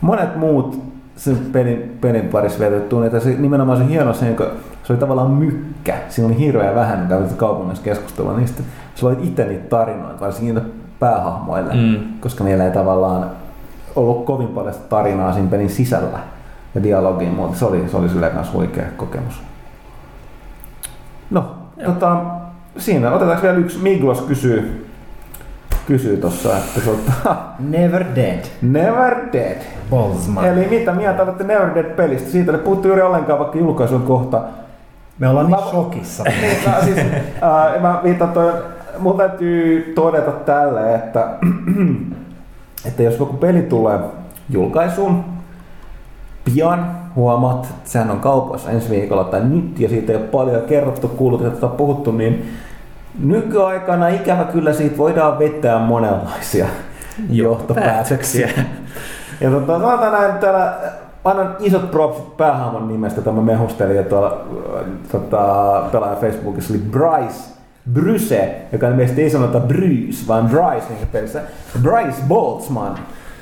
monet 0.00 0.36
muut 0.36 0.91
sen 1.16 1.36
pelin, 1.52 1.98
pelin 2.00 2.28
parissa 2.28 2.58
vetetty 2.58 3.06
että 3.06 3.20
se, 3.20 3.30
nimenomaan 3.30 3.78
se 3.78 3.88
hieno 3.88 4.12
se, 4.14 4.26
kun 4.26 4.46
se 4.84 4.92
oli 4.92 5.00
tavallaan 5.00 5.30
mykkä. 5.30 5.94
Siinä 6.08 6.26
oli 6.28 6.38
hirveän 6.38 6.74
vähän, 6.74 6.98
mitä 6.98 7.18
kaupungissa 7.36 7.84
keskustelua 7.84 8.36
niistä. 8.36 8.62
Sä 8.94 9.06
loit 9.06 9.24
itse 9.24 9.44
niitä 9.44 9.68
tarinoita, 9.68 10.20
varsinkin 10.20 10.54
niitä 10.54 10.68
päähahmoille, 11.00 11.74
Mm. 11.74 11.96
koska 12.20 12.44
niillä 12.44 12.64
ei 12.64 12.70
tavallaan 12.70 13.30
ollut 13.96 14.24
kovin 14.24 14.48
paljon 14.48 14.74
tarinaa 14.88 15.32
siinä 15.32 15.48
pelin 15.50 15.70
sisällä 15.70 16.18
ja 16.74 16.82
dialogia, 16.82 17.30
mutta 17.30 17.58
se 17.58 17.64
oli, 17.64 17.84
se 17.88 17.96
oli 17.96 18.08
silleen 18.08 18.32
kanssa 18.32 18.52
huikea 18.52 18.84
kokemus. 18.96 19.42
No, 21.30 21.44
tota, 21.84 22.16
siinä 22.78 23.12
otetaan 23.12 23.42
vielä 23.42 23.56
yksi. 23.56 23.78
Miglos 23.78 24.20
kysyy, 24.20 24.81
kysyy 25.86 26.16
tossa, 26.16 26.56
että 26.56 26.80
tota, 26.80 27.36
Never 27.58 28.04
Dead. 28.14 28.44
Never 28.62 29.16
Dead. 29.32 29.62
Boltzmann. 29.90 30.46
Eli 30.46 30.66
mitä 30.70 30.92
mieltä 30.92 31.22
olette 31.22 31.44
Never 31.44 31.74
Dead-pelistä? 31.74 32.30
Siitä 32.30 32.52
ei 32.52 32.58
puhuttu 32.58 32.88
juuri 32.88 33.02
ollenkaan, 33.02 33.38
vaikka 33.38 33.58
julkaisu 33.58 33.94
on 33.94 34.02
kohta. 34.02 34.42
Me 35.18 35.28
ollaan 35.28 35.46
niin 35.46 35.68
shokissa. 35.70 36.24
Niin, 36.40 36.56
mä, 36.66 36.84
siis, 36.84 36.96
ää, 37.42 37.78
mä 37.80 38.00
viitan 38.04 38.28
toi, 38.28 38.52
mun 38.98 39.16
täytyy 39.16 39.92
todeta 39.94 40.30
tälle, 40.30 40.94
että, 40.94 41.28
että 42.88 43.02
jos 43.02 43.18
joku 43.18 43.36
peli 43.36 43.62
tulee 43.62 43.98
julkaisuun 44.50 45.24
pian, 46.44 46.86
huomaat, 47.16 47.64
että 47.64 47.90
sehän 47.90 48.10
on 48.10 48.20
kaupassa 48.20 48.70
ensi 48.70 48.90
viikolla 48.90 49.24
tai 49.24 49.40
nyt, 49.44 49.80
ja 49.80 49.88
siitä 49.88 50.12
ei 50.12 50.18
ole 50.18 50.26
paljon 50.26 50.62
kerrottu, 50.62 51.08
kuullut, 51.08 51.46
että 51.46 51.66
on 51.66 51.72
puhuttu, 51.72 52.12
niin 52.12 52.50
nykyaikana 53.18 54.08
ikävä 54.08 54.44
kyllä 54.44 54.72
siitä 54.72 54.98
voidaan 54.98 55.38
vetää 55.38 55.78
monenlaisia 55.78 56.66
johtopäätöksiä. 57.30 58.50
Ja 59.40 59.50
tota, 59.50 59.78
sanotaan 59.78 60.12
näin, 60.12 60.34
täällä 60.34 60.74
annan 61.24 61.56
isot 61.60 61.90
propsit 61.90 62.36
päähahmon 62.36 62.88
nimestä, 62.88 63.20
tämä 63.20 63.42
mehustelija 63.42 64.00
ja 64.00 64.08
tuolla 64.08 64.44
tota, 65.12 65.82
pelaaja 65.92 66.16
Facebookissa 66.16 66.74
oli 66.74 66.82
Bryce 66.90 67.52
Bryse, 67.90 68.66
joka 68.72 68.88
ilmeisesti 68.88 69.22
ei 69.22 69.30
sanota 69.30 69.60
Bruce, 69.60 70.28
vaan 70.28 70.48
Bryce 70.48 70.86
niin 70.88 71.08
pelissä. 71.12 71.40
Bryce 71.82 72.22
Boltzmann. 72.28 72.98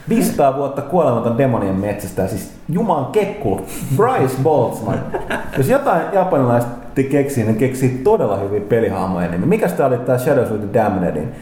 500 0.09 0.57
vuotta 0.57 0.83
kuolematon 0.83 1.39
demonien 1.39 1.75
metsästä, 1.75 2.27
siis 2.27 2.53
Juman 2.69 3.07
kekku, 3.07 3.61
Bryce 3.97 4.37
Boltzmann. 4.43 4.99
Jos 5.59 5.69
jotain 5.69 6.03
japanilaiset 6.13 6.71
keksii, 7.11 7.45
niin 7.45 7.57
keksii 7.57 8.01
todella 8.05 8.37
hyviä 8.37 8.61
pelihahmoja 8.61 9.29
nimiä. 9.29 9.47
Mikäs 9.47 9.73
tää 9.73 9.87
oli 9.87 9.99
tää 9.99 10.19
Shadows 10.19 10.51
of 10.51 10.61
the 10.61 10.69
Damnedin? 10.75 11.33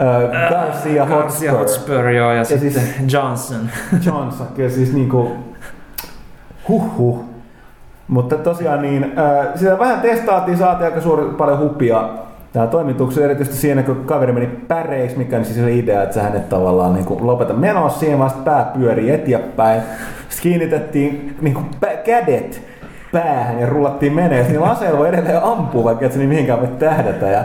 Äh, 0.00 0.50
Garcia 0.50 1.06
Garcia 1.06 1.52
Hotspur. 1.52 1.58
Hotspur, 1.58 2.08
joo, 2.08 2.32
ja, 2.32 2.44
sitten 2.44 2.72
siis- 2.72 3.12
Johnson. 3.12 3.60
Johnson, 4.06 4.46
kyllä 4.56 4.70
siis 4.70 4.92
niinku 4.92 5.30
huhhuh. 6.68 7.24
Mutta 8.08 8.36
tosiaan 8.36 8.82
niin, 8.82 9.04
äh, 9.04 9.46
sitä 9.54 9.78
vähän 9.78 10.00
testaattiin, 10.00 10.58
saatiin 10.58 10.84
aika 10.86 11.00
suuri, 11.00 11.24
paljon 11.24 11.58
hupia 11.58 12.08
Tämä 12.52 12.66
toimituksen 12.66 13.24
erityisesti 13.24 13.60
siinä, 13.60 13.82
kun 13.82 14.04
kaveri 14.06 14.32
meni 14.32 14.46
päreiksi, 14.46 15.18
mikä 15.18 15.36
on 15.36 15.44
siis 15.44 15.56
se 15.56 15.74
idea, 15.74 16.02
että 16.02 16.14
sä 16.14 16.22
hänet 16.22 16.48
tavallaan 16.48 16.94
niin 16.94 17.04
kuin 17.04 17.26
lopeta 17.26 17.54
menoa 17.54 17.88
siihen, 17.88 18.18
vaan 18.18 18.30
pää 18.44 18.70
pyörii 18.78 19.10
eteenpäin. 19.10 19.82
Sitten 20.28 20.42
kiinnitettiin 20.42 21.36
niin 21.40 21.54
kuin 21.54 21.66
pä- 21.84 21.96
kädet 22.04 22.62
päähän 23.12 23.60
ja 23.60 23.66
rullattiin 23.66 24.12
menee. 24.12 24.38
Sitten 24.38 24.52
niillä 24.52 24.72
aseilla 24.72 24.98
voi 24.98 25.08
edelleen 25.08 25.42
ampua, 25.42 25.84
vaikka 25.84 26.06
et 26.06 26.12
se 26.12 26.18
niin 26.18 26.28
mihinkään 26.28 26.60
voi 26.60 26.68
tähdätä. 26.78 27.26
Ja 27.26 27.44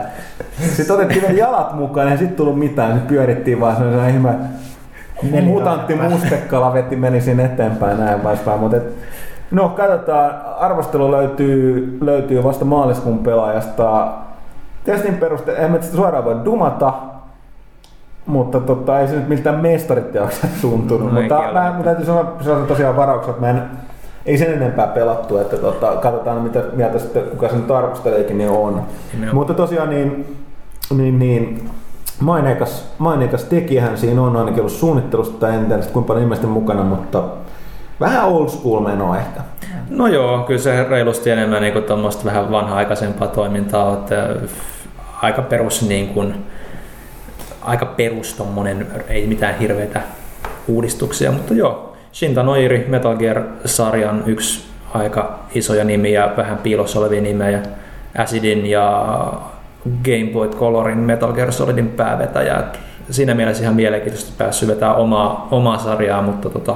sitten 0.75 0.95
otettiin 0.95 1.21
vielä 1.21 1.37
jalat 1.37 1.73
mukaan 1.73 2.11
ja 2.11 2.17
sitten 2.17 2.37
tullut 2.37 2.59
mitään. 2.59 2.91
Sitten 2.93 3.15
pyörittiin 3.15 3.59
vaan 3.59 3.75
sellainen 3.75 4.15
ihme 4.15 5.41
mutantti 5.41 5.95
mustekala 5.95 6.73
vetti 6.73 6.95
meni 6.95 7.21
sinne 7.21 7.45
eteenpäin 7.45 7.99
näin 7.99 8.19
poispäin. 8.19 8.59
Mutta 8.59 8.77
et, 8.77 8.93
no 9.51 9.69
katsotaan, 9.69 10.31
arvostelu 10.59 11.11
löytyy, 11.11 11.97
löytyy 12.01 12.43
vasta 12.43 12.65
maaliskuun 12.65 13.19
pelaajasta. 13.19 14.07
Testin 14.85 15.17
perusteella, 15.17 15.61
en 15.61 15.71
mä 15.71 15.81
sitä 15.81 15.95
suoraan 15.95 16.25
voi 16.25 16.35
dumata, 16.45 16.93
mutta 18.25 18.59
tota, 18.59 18.99
ei 18.99 19.07
se 19.07 19.15
nyt 19.15 19.29
miltään 19.29 19.59
mestariteokselta 19.59 20.55
tuntunut. 20.61 21.13
No 21.13 21.19
mutta 21.19 21.41
mä, 21.53 21.73
mä 21.77 21.83
täytyy 21.83 22.05
sanoa 22.05 22.35
tosiaan 22.67 22.95
varauksen, 22.95 23.29
että 23.29 23.41
mä 23.41 23.49
en, 23.49 23.61
ei 24.25 24.37
sen 24.37 24.53
enempää 24.53 24.87
pelattu, 24.87 25.37
että 25.37 25.57
tota, 25.57 25.95
katsotaan 25.95 26.41
mitä 26.41 26.63
mieltä 26.73 26.99
sitten, 26.99 27.23
kuka 27.23 27.49
sen 27.49 27.59
nyt 27.59 27.71
arvosteleekin, 27.71 28.37
niin 28.37 28.49
on. 28.49 28.81
Nimenomaan. 29.13 29.35
Mutta 29.35 29.53
tosiaan 29.53 29.89
niin, 29.89 30.37
niin, 30.97 31.19
niin 31.19 31.69
maineikas, 32.19 32.93
maineikas 32.97 33.43
tekijähän 33.43 33.97
siinä 33.97 34.21
on 34.21 34.37
ainakin 34.37 34.59
ollut 34.59 34.73
suunnittelusta, 34.73 35.39
tai 35.39 35.55
en 35.55 35.65
tiedä 35.65 35.83
kuinka 35.93 36.07
paljon 36.07 36.23
ihmisten 36.23 36.49
mukana, 36.49 36.83
mutta 36.83 37.23
vähän 37.99 38.25
old 38.25 38.49
school 38.49 38.79
menoa 38.79 39.17
ehkä. 39.17 39.41
No 39.89 40.07
joo, 40.07 40.39
kyllä 40.39 40.61
se 40.61 40.83
reilusti 40.89 41.29
enemmän 41.29 41.61
niin 41.61 41.73
kuin 41.73 41.85
vähän 42.25 42.51
vanha-aikaisempaa 42.51 43.27
toimintaa, 43.27 43.93
että 43.93 44.35
aika 45.25 45.41
perus 45.41 45.87
niin 45.87 46.07
kuin, 46.07 46.35
aika 47.61 47.85
perus 47.85 48.33
tommonen, 48.33 48.87
ei 49.07 49.27
mitään 49.27 49.59
hirveitä 49.59 50.01
uudistuksia, 50.67 51.31
mutta 51.31 51.53
joo, 51.53 51.97
Shinta 52.13 52.43
Noiri, 52.43 52.85
Metal 52.87 53.15
Gear-sarjan 53.17 54.23
yksi 54.25 54.65
aika 54.93 55.39
isoja 55.55 55.83
nimiä 55.83 56.29
vähän 56.37 56.57
piilossa 56.57 56.99
olevia 56.99 57.21
nimejä, 57.21 57.61
Acidin 58.17 58.65
ja 58.65 59.13
Game 60.03 60.31
Boy 60.33 60.49
Colorin 60.49 60.97
Metal 60.97 61.33
Gear 61.33 61.51
Solidin 61.51 61.89
päävetäjä. 61.89 62.59
Et 62.59 62.79
Siinä 63.09 63.33
mielessä 63.33 63.63
ihan 63.63 63.75
mielenkiintoisesti 63.75 64.33
päässyt 64.37 64.69
vetämään 64.69 64.97
omaa, 64.97 65.47
omaa 65.51 65.77
sarjaa, 65.77 66.21
mutta 66.21 66.49
tota, 66.49 66.75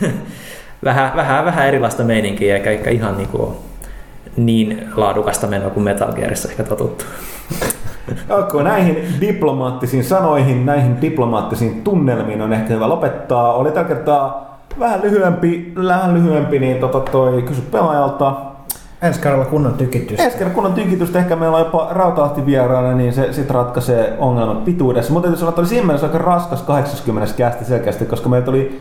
vähän, 0.84 1.12
vähän, 1.16 1.44
vähän 1.44 1.68
erilaista 1.68 2.04
meininkiä, 2.04 2.56
eikä, 2.56 2.70
eikä 2.70 2.90
ihan 2.90 3.16
niin, 3.16 3.28
kuin, 3.28 3.56
niin 4.36 4.88
laadukasta 4.96 5.46
menoa 5.46 5.70
kuin 5.70 5.84
Metal 5.84 6.12
Gearissa 6.12 6.48
ehkä 6.48 6.64
totuttu. 6.64 7.04
Okay, 8.40 8.62
näihin 8.62 8.96
diplomaattisiin 9.20 10.04
sanoihin, 10.04 10.66
näihin 10.66 11.00
diplomaattisiin 11.00 11.82
tunnelmiin 11.84 12.42
on 12.42 12.52
ehkä 12.52 12.74
hyvä 12.74 12.88
lopettaa. 12.88 13.52
Oli 13.52 13.70
tällä 13.70 13.88
kertaa 13.88 14.52
vähän 14.78 15.02
lyhyempi, 15.02 15.72
vähän 15.88 16.14
lyhyempi 16.14 16.58
niin 16.58 16.78
tota 16.78 17.00
toi 17.00 17.42
kysy 17.42 17.60
pelaajalta. 17.60 18.36
Ensi 19.02 19.20
kerralla 19.20 19.44
kunnon 19.44 19.74
tykitystä. 19.74 20.22
Ensi 20.22 20.38
kerran 20.38 20.54
kun 20.54 20.66
on 20.66 20.72
tykitystä, 20.72 21.18
ehkä 21.18 21.36
meillä 21.36 21.56
on 21.56 21.64
jopa 21.64 21.88
Rautalahti 21.90 22.46
vieraana, 22.46 22.92
niin 22.92 23.12
se 23.12 23.32
sit 23.32 23.50
ratkaisee 23.50 24.16
ongelmat 24.18 24.64
pituudessa. 24.64 25.12
Mutta 25.12 25.26
täytyy 25.26 25.38
sanoa, 25.38 25.48
että 25.48 25.60
oli 25.60 25.68
siinä 25.68 25.86
mielessä 25.86 26.06
aika 26.06 26.18
raskas 26.18 26.62
80 26.62 27.34
kästi 27.36 27.64
selkeästi, 27.64 28.04
koska 28.04 28.28
meiltä 28.28 28.50
oli 28.50 28.80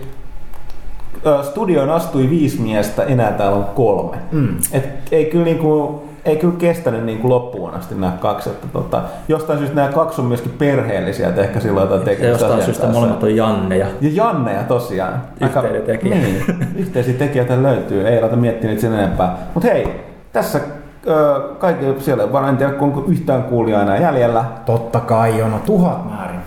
studioon 1.41 1.89
astui 1.89 2.30
viisi 2.30 2.61
miestä, 2.61 3.03
enää 3.03 3.31
täällä 3.31 3.57
on 3.57 3.65
kolme. 3.65 4.18
Mm. 4.31 4.57
Et 4.72 4.85
ei 5.11 5.26
kyllä 5.26 5.45
niinku, 5.45 6.03
ei 6.26 6.35
kyllä 6.38 6.53
kestänyt 6.57 7.06
niinku 7.06 7.30
loppuun 7.30 7.73
asti 7.73 7.95
nämä 7.95 8.14
kaksi. 8.19 8.49
Että 8.49 8.68
tota, 8.73 9.02
jostain 9.27 9.60
syystä 9.60 9.76
nämä 9.76 9.88
kaksi 9.88 10.22
on 10.22 10.27
myöskin 10.27 10.52
perheellisiä, 10.57 11.30
että 11.30 11.41
ehkä 11.41 11.60
silloin 11.60 11.84
jotain 11.84 12.02
Ja 12.02 12.06
tekemistä 12.06 12.45
jostain 12.45 12.64
syystä 12.64 12.81
kanssa. 12.81 12.99
molemmat 12.99 13.23
on 13.23 13.35
Janneja. 13.35 13.88
Ja 14.02 14.10
Janneja 14.14 14.64
tosiaan. 14.64 15.22
Yhteinen 15.41 15.81
tekijä. 15.81 16.15
Niin, 16.15 16.43
yhteisiä 16.76 17.14
tekijöitä 17.14 17.64
löytyy. 17.64 18.07
Ei 18.07 18.22
laita 18.22 18.35
miettiä 18.35 18.80
sen 18.80 18.93
enempää. 18.93 19.38
Mutta 19.53 19.69
hei, 19.69 20.06
tässä 20.34 20.60
kaikki 21.60 21.85
siellä, 21.99 22.31
vaan 22.31 22.49
en 22.49 22.57
tiedä, 22.57 22.73
onko 22.80 23.03
yhtään 23.07 23.43
kuulijaa 23.43 23.81
enää 23.81 23.98
jäljellä. 23.98 24.43
Totta 24.65 24.99
kai 24.99 25.41
on, 25.41 25.52
no 25.52 25.60
tuhat 25.65 26.10
määrin. 26.10 26.39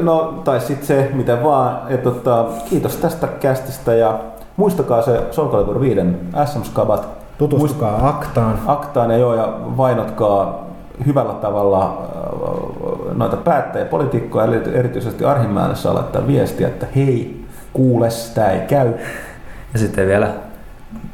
No, 0.00 0.40
tai 0.44 0.60
sitten 0.60 0.86
se, 0.86 1.10
mitä 1.14 1.42
vaan. 1.44 1.78
Ja 1.88 1.98
tota, 1.98 2.44
kiitos 2.70 2.96
tästä 2.96 3.26
kästistä 3.26 3.94
ja 3.94 4.18
muistakaa 4.56 5.02
se 5.02 5.20
Soul 5.30 5.48
Calibur 5.48 5.80
5 5.80 6.00
SM-skabat. 6.44 7.17
Tutustukaa 7.38 8.08
aktaan. 8.08 8.58
aktaan 8.66 9.10
ja 9.10 9.16
joo, 9.16 9.34
ja 9.34 9.58
vainotkaa 9.76 10.66
hyvällä 11.06 11.32
tavalla 11.32 11.84
äh, 11.84 13.16
noita 13.16 13.36
päättäjiä, 13.36 13.86
poliitikkoja, 13.86 14.46
erityisesti 14.72 15.24
Arhimäelle 15.24 15.76
saa 15.76 15.94
laittaa 15.94 16.26
viestiä, 16.26 16.68
että 16.68 16.86
hei, 16.96 17.44
kuule, 17.72 18.10
sitä 18.10 18.50
ei 18.50 18.60
käy. 18.60 18.92
Ja 19.72 19.78
sitten 19.78 20.06
vielä 20.06 20.30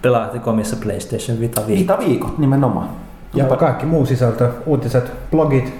pelaatte 0.03 0.39
komissa 0.39 0.77
PlayStation 0.77 1.41
Vita 1.41 1.61
5. 1.67 1.79
Viita 1.79 1.99
viikot 1.99 2.39
nimenomaan. 2.39 2.89
Ja 3.35 3.45
kaikki 3.45 3.87
muu 3.87 4.07
sisältö, 4.07 4.51
uutiset, 4.67 5.13
blogit. 5.31 5.75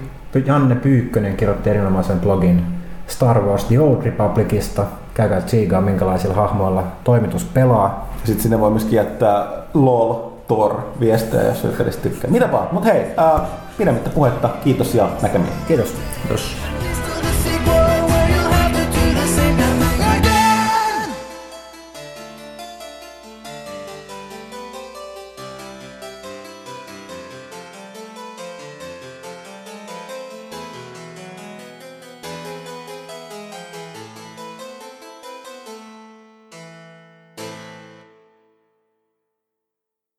Janne 0.45 0.75
Pyykkönen 0.75 1.37
kirjoitti 1.37 1.69
erinomaisen 1.69 2.19
blogin 2.19 2.63
Star 3.07 3.41
Wars 3.41 3.63
The 3.63 3.79
Old 3.79 4.03
Republicista. 4.03 4.83
Käykää 5.13 5.41
tsiigaa, 5.41 5.81
minkälaisilla 5.81 6.35
hahmoilla 6.35 6.83
toimitus 7.03 7.45
pelaa. 7.45 8.09
Sitten 8.23 8.43
sinne 8.43 8.59
voi 8.59 8.69
myöskin 8.69 8.97
jättää 8.97 9.45
lol, 9.73 10.13
tor, 10.47 10.81
viestejä, 10.99 11.43
jos 11.43 11.79
edes 11.79 11.97
tykkää. 11.97 12.31
Mitä 12.31 12.51
vaan. 12.51 12.67
Mut 12.71 12.85
hei, 12.85 13.05
ää, 13.17 13.47
pidemmittä 13.77 14.09
puhetta, 14.09 14.49
kiitos 14.63 14.95
ja 14.95 15.09
näkemiin. 15.21 15.53
Kiitos. 15.67 15.95
Kiitos. 16.21 16.57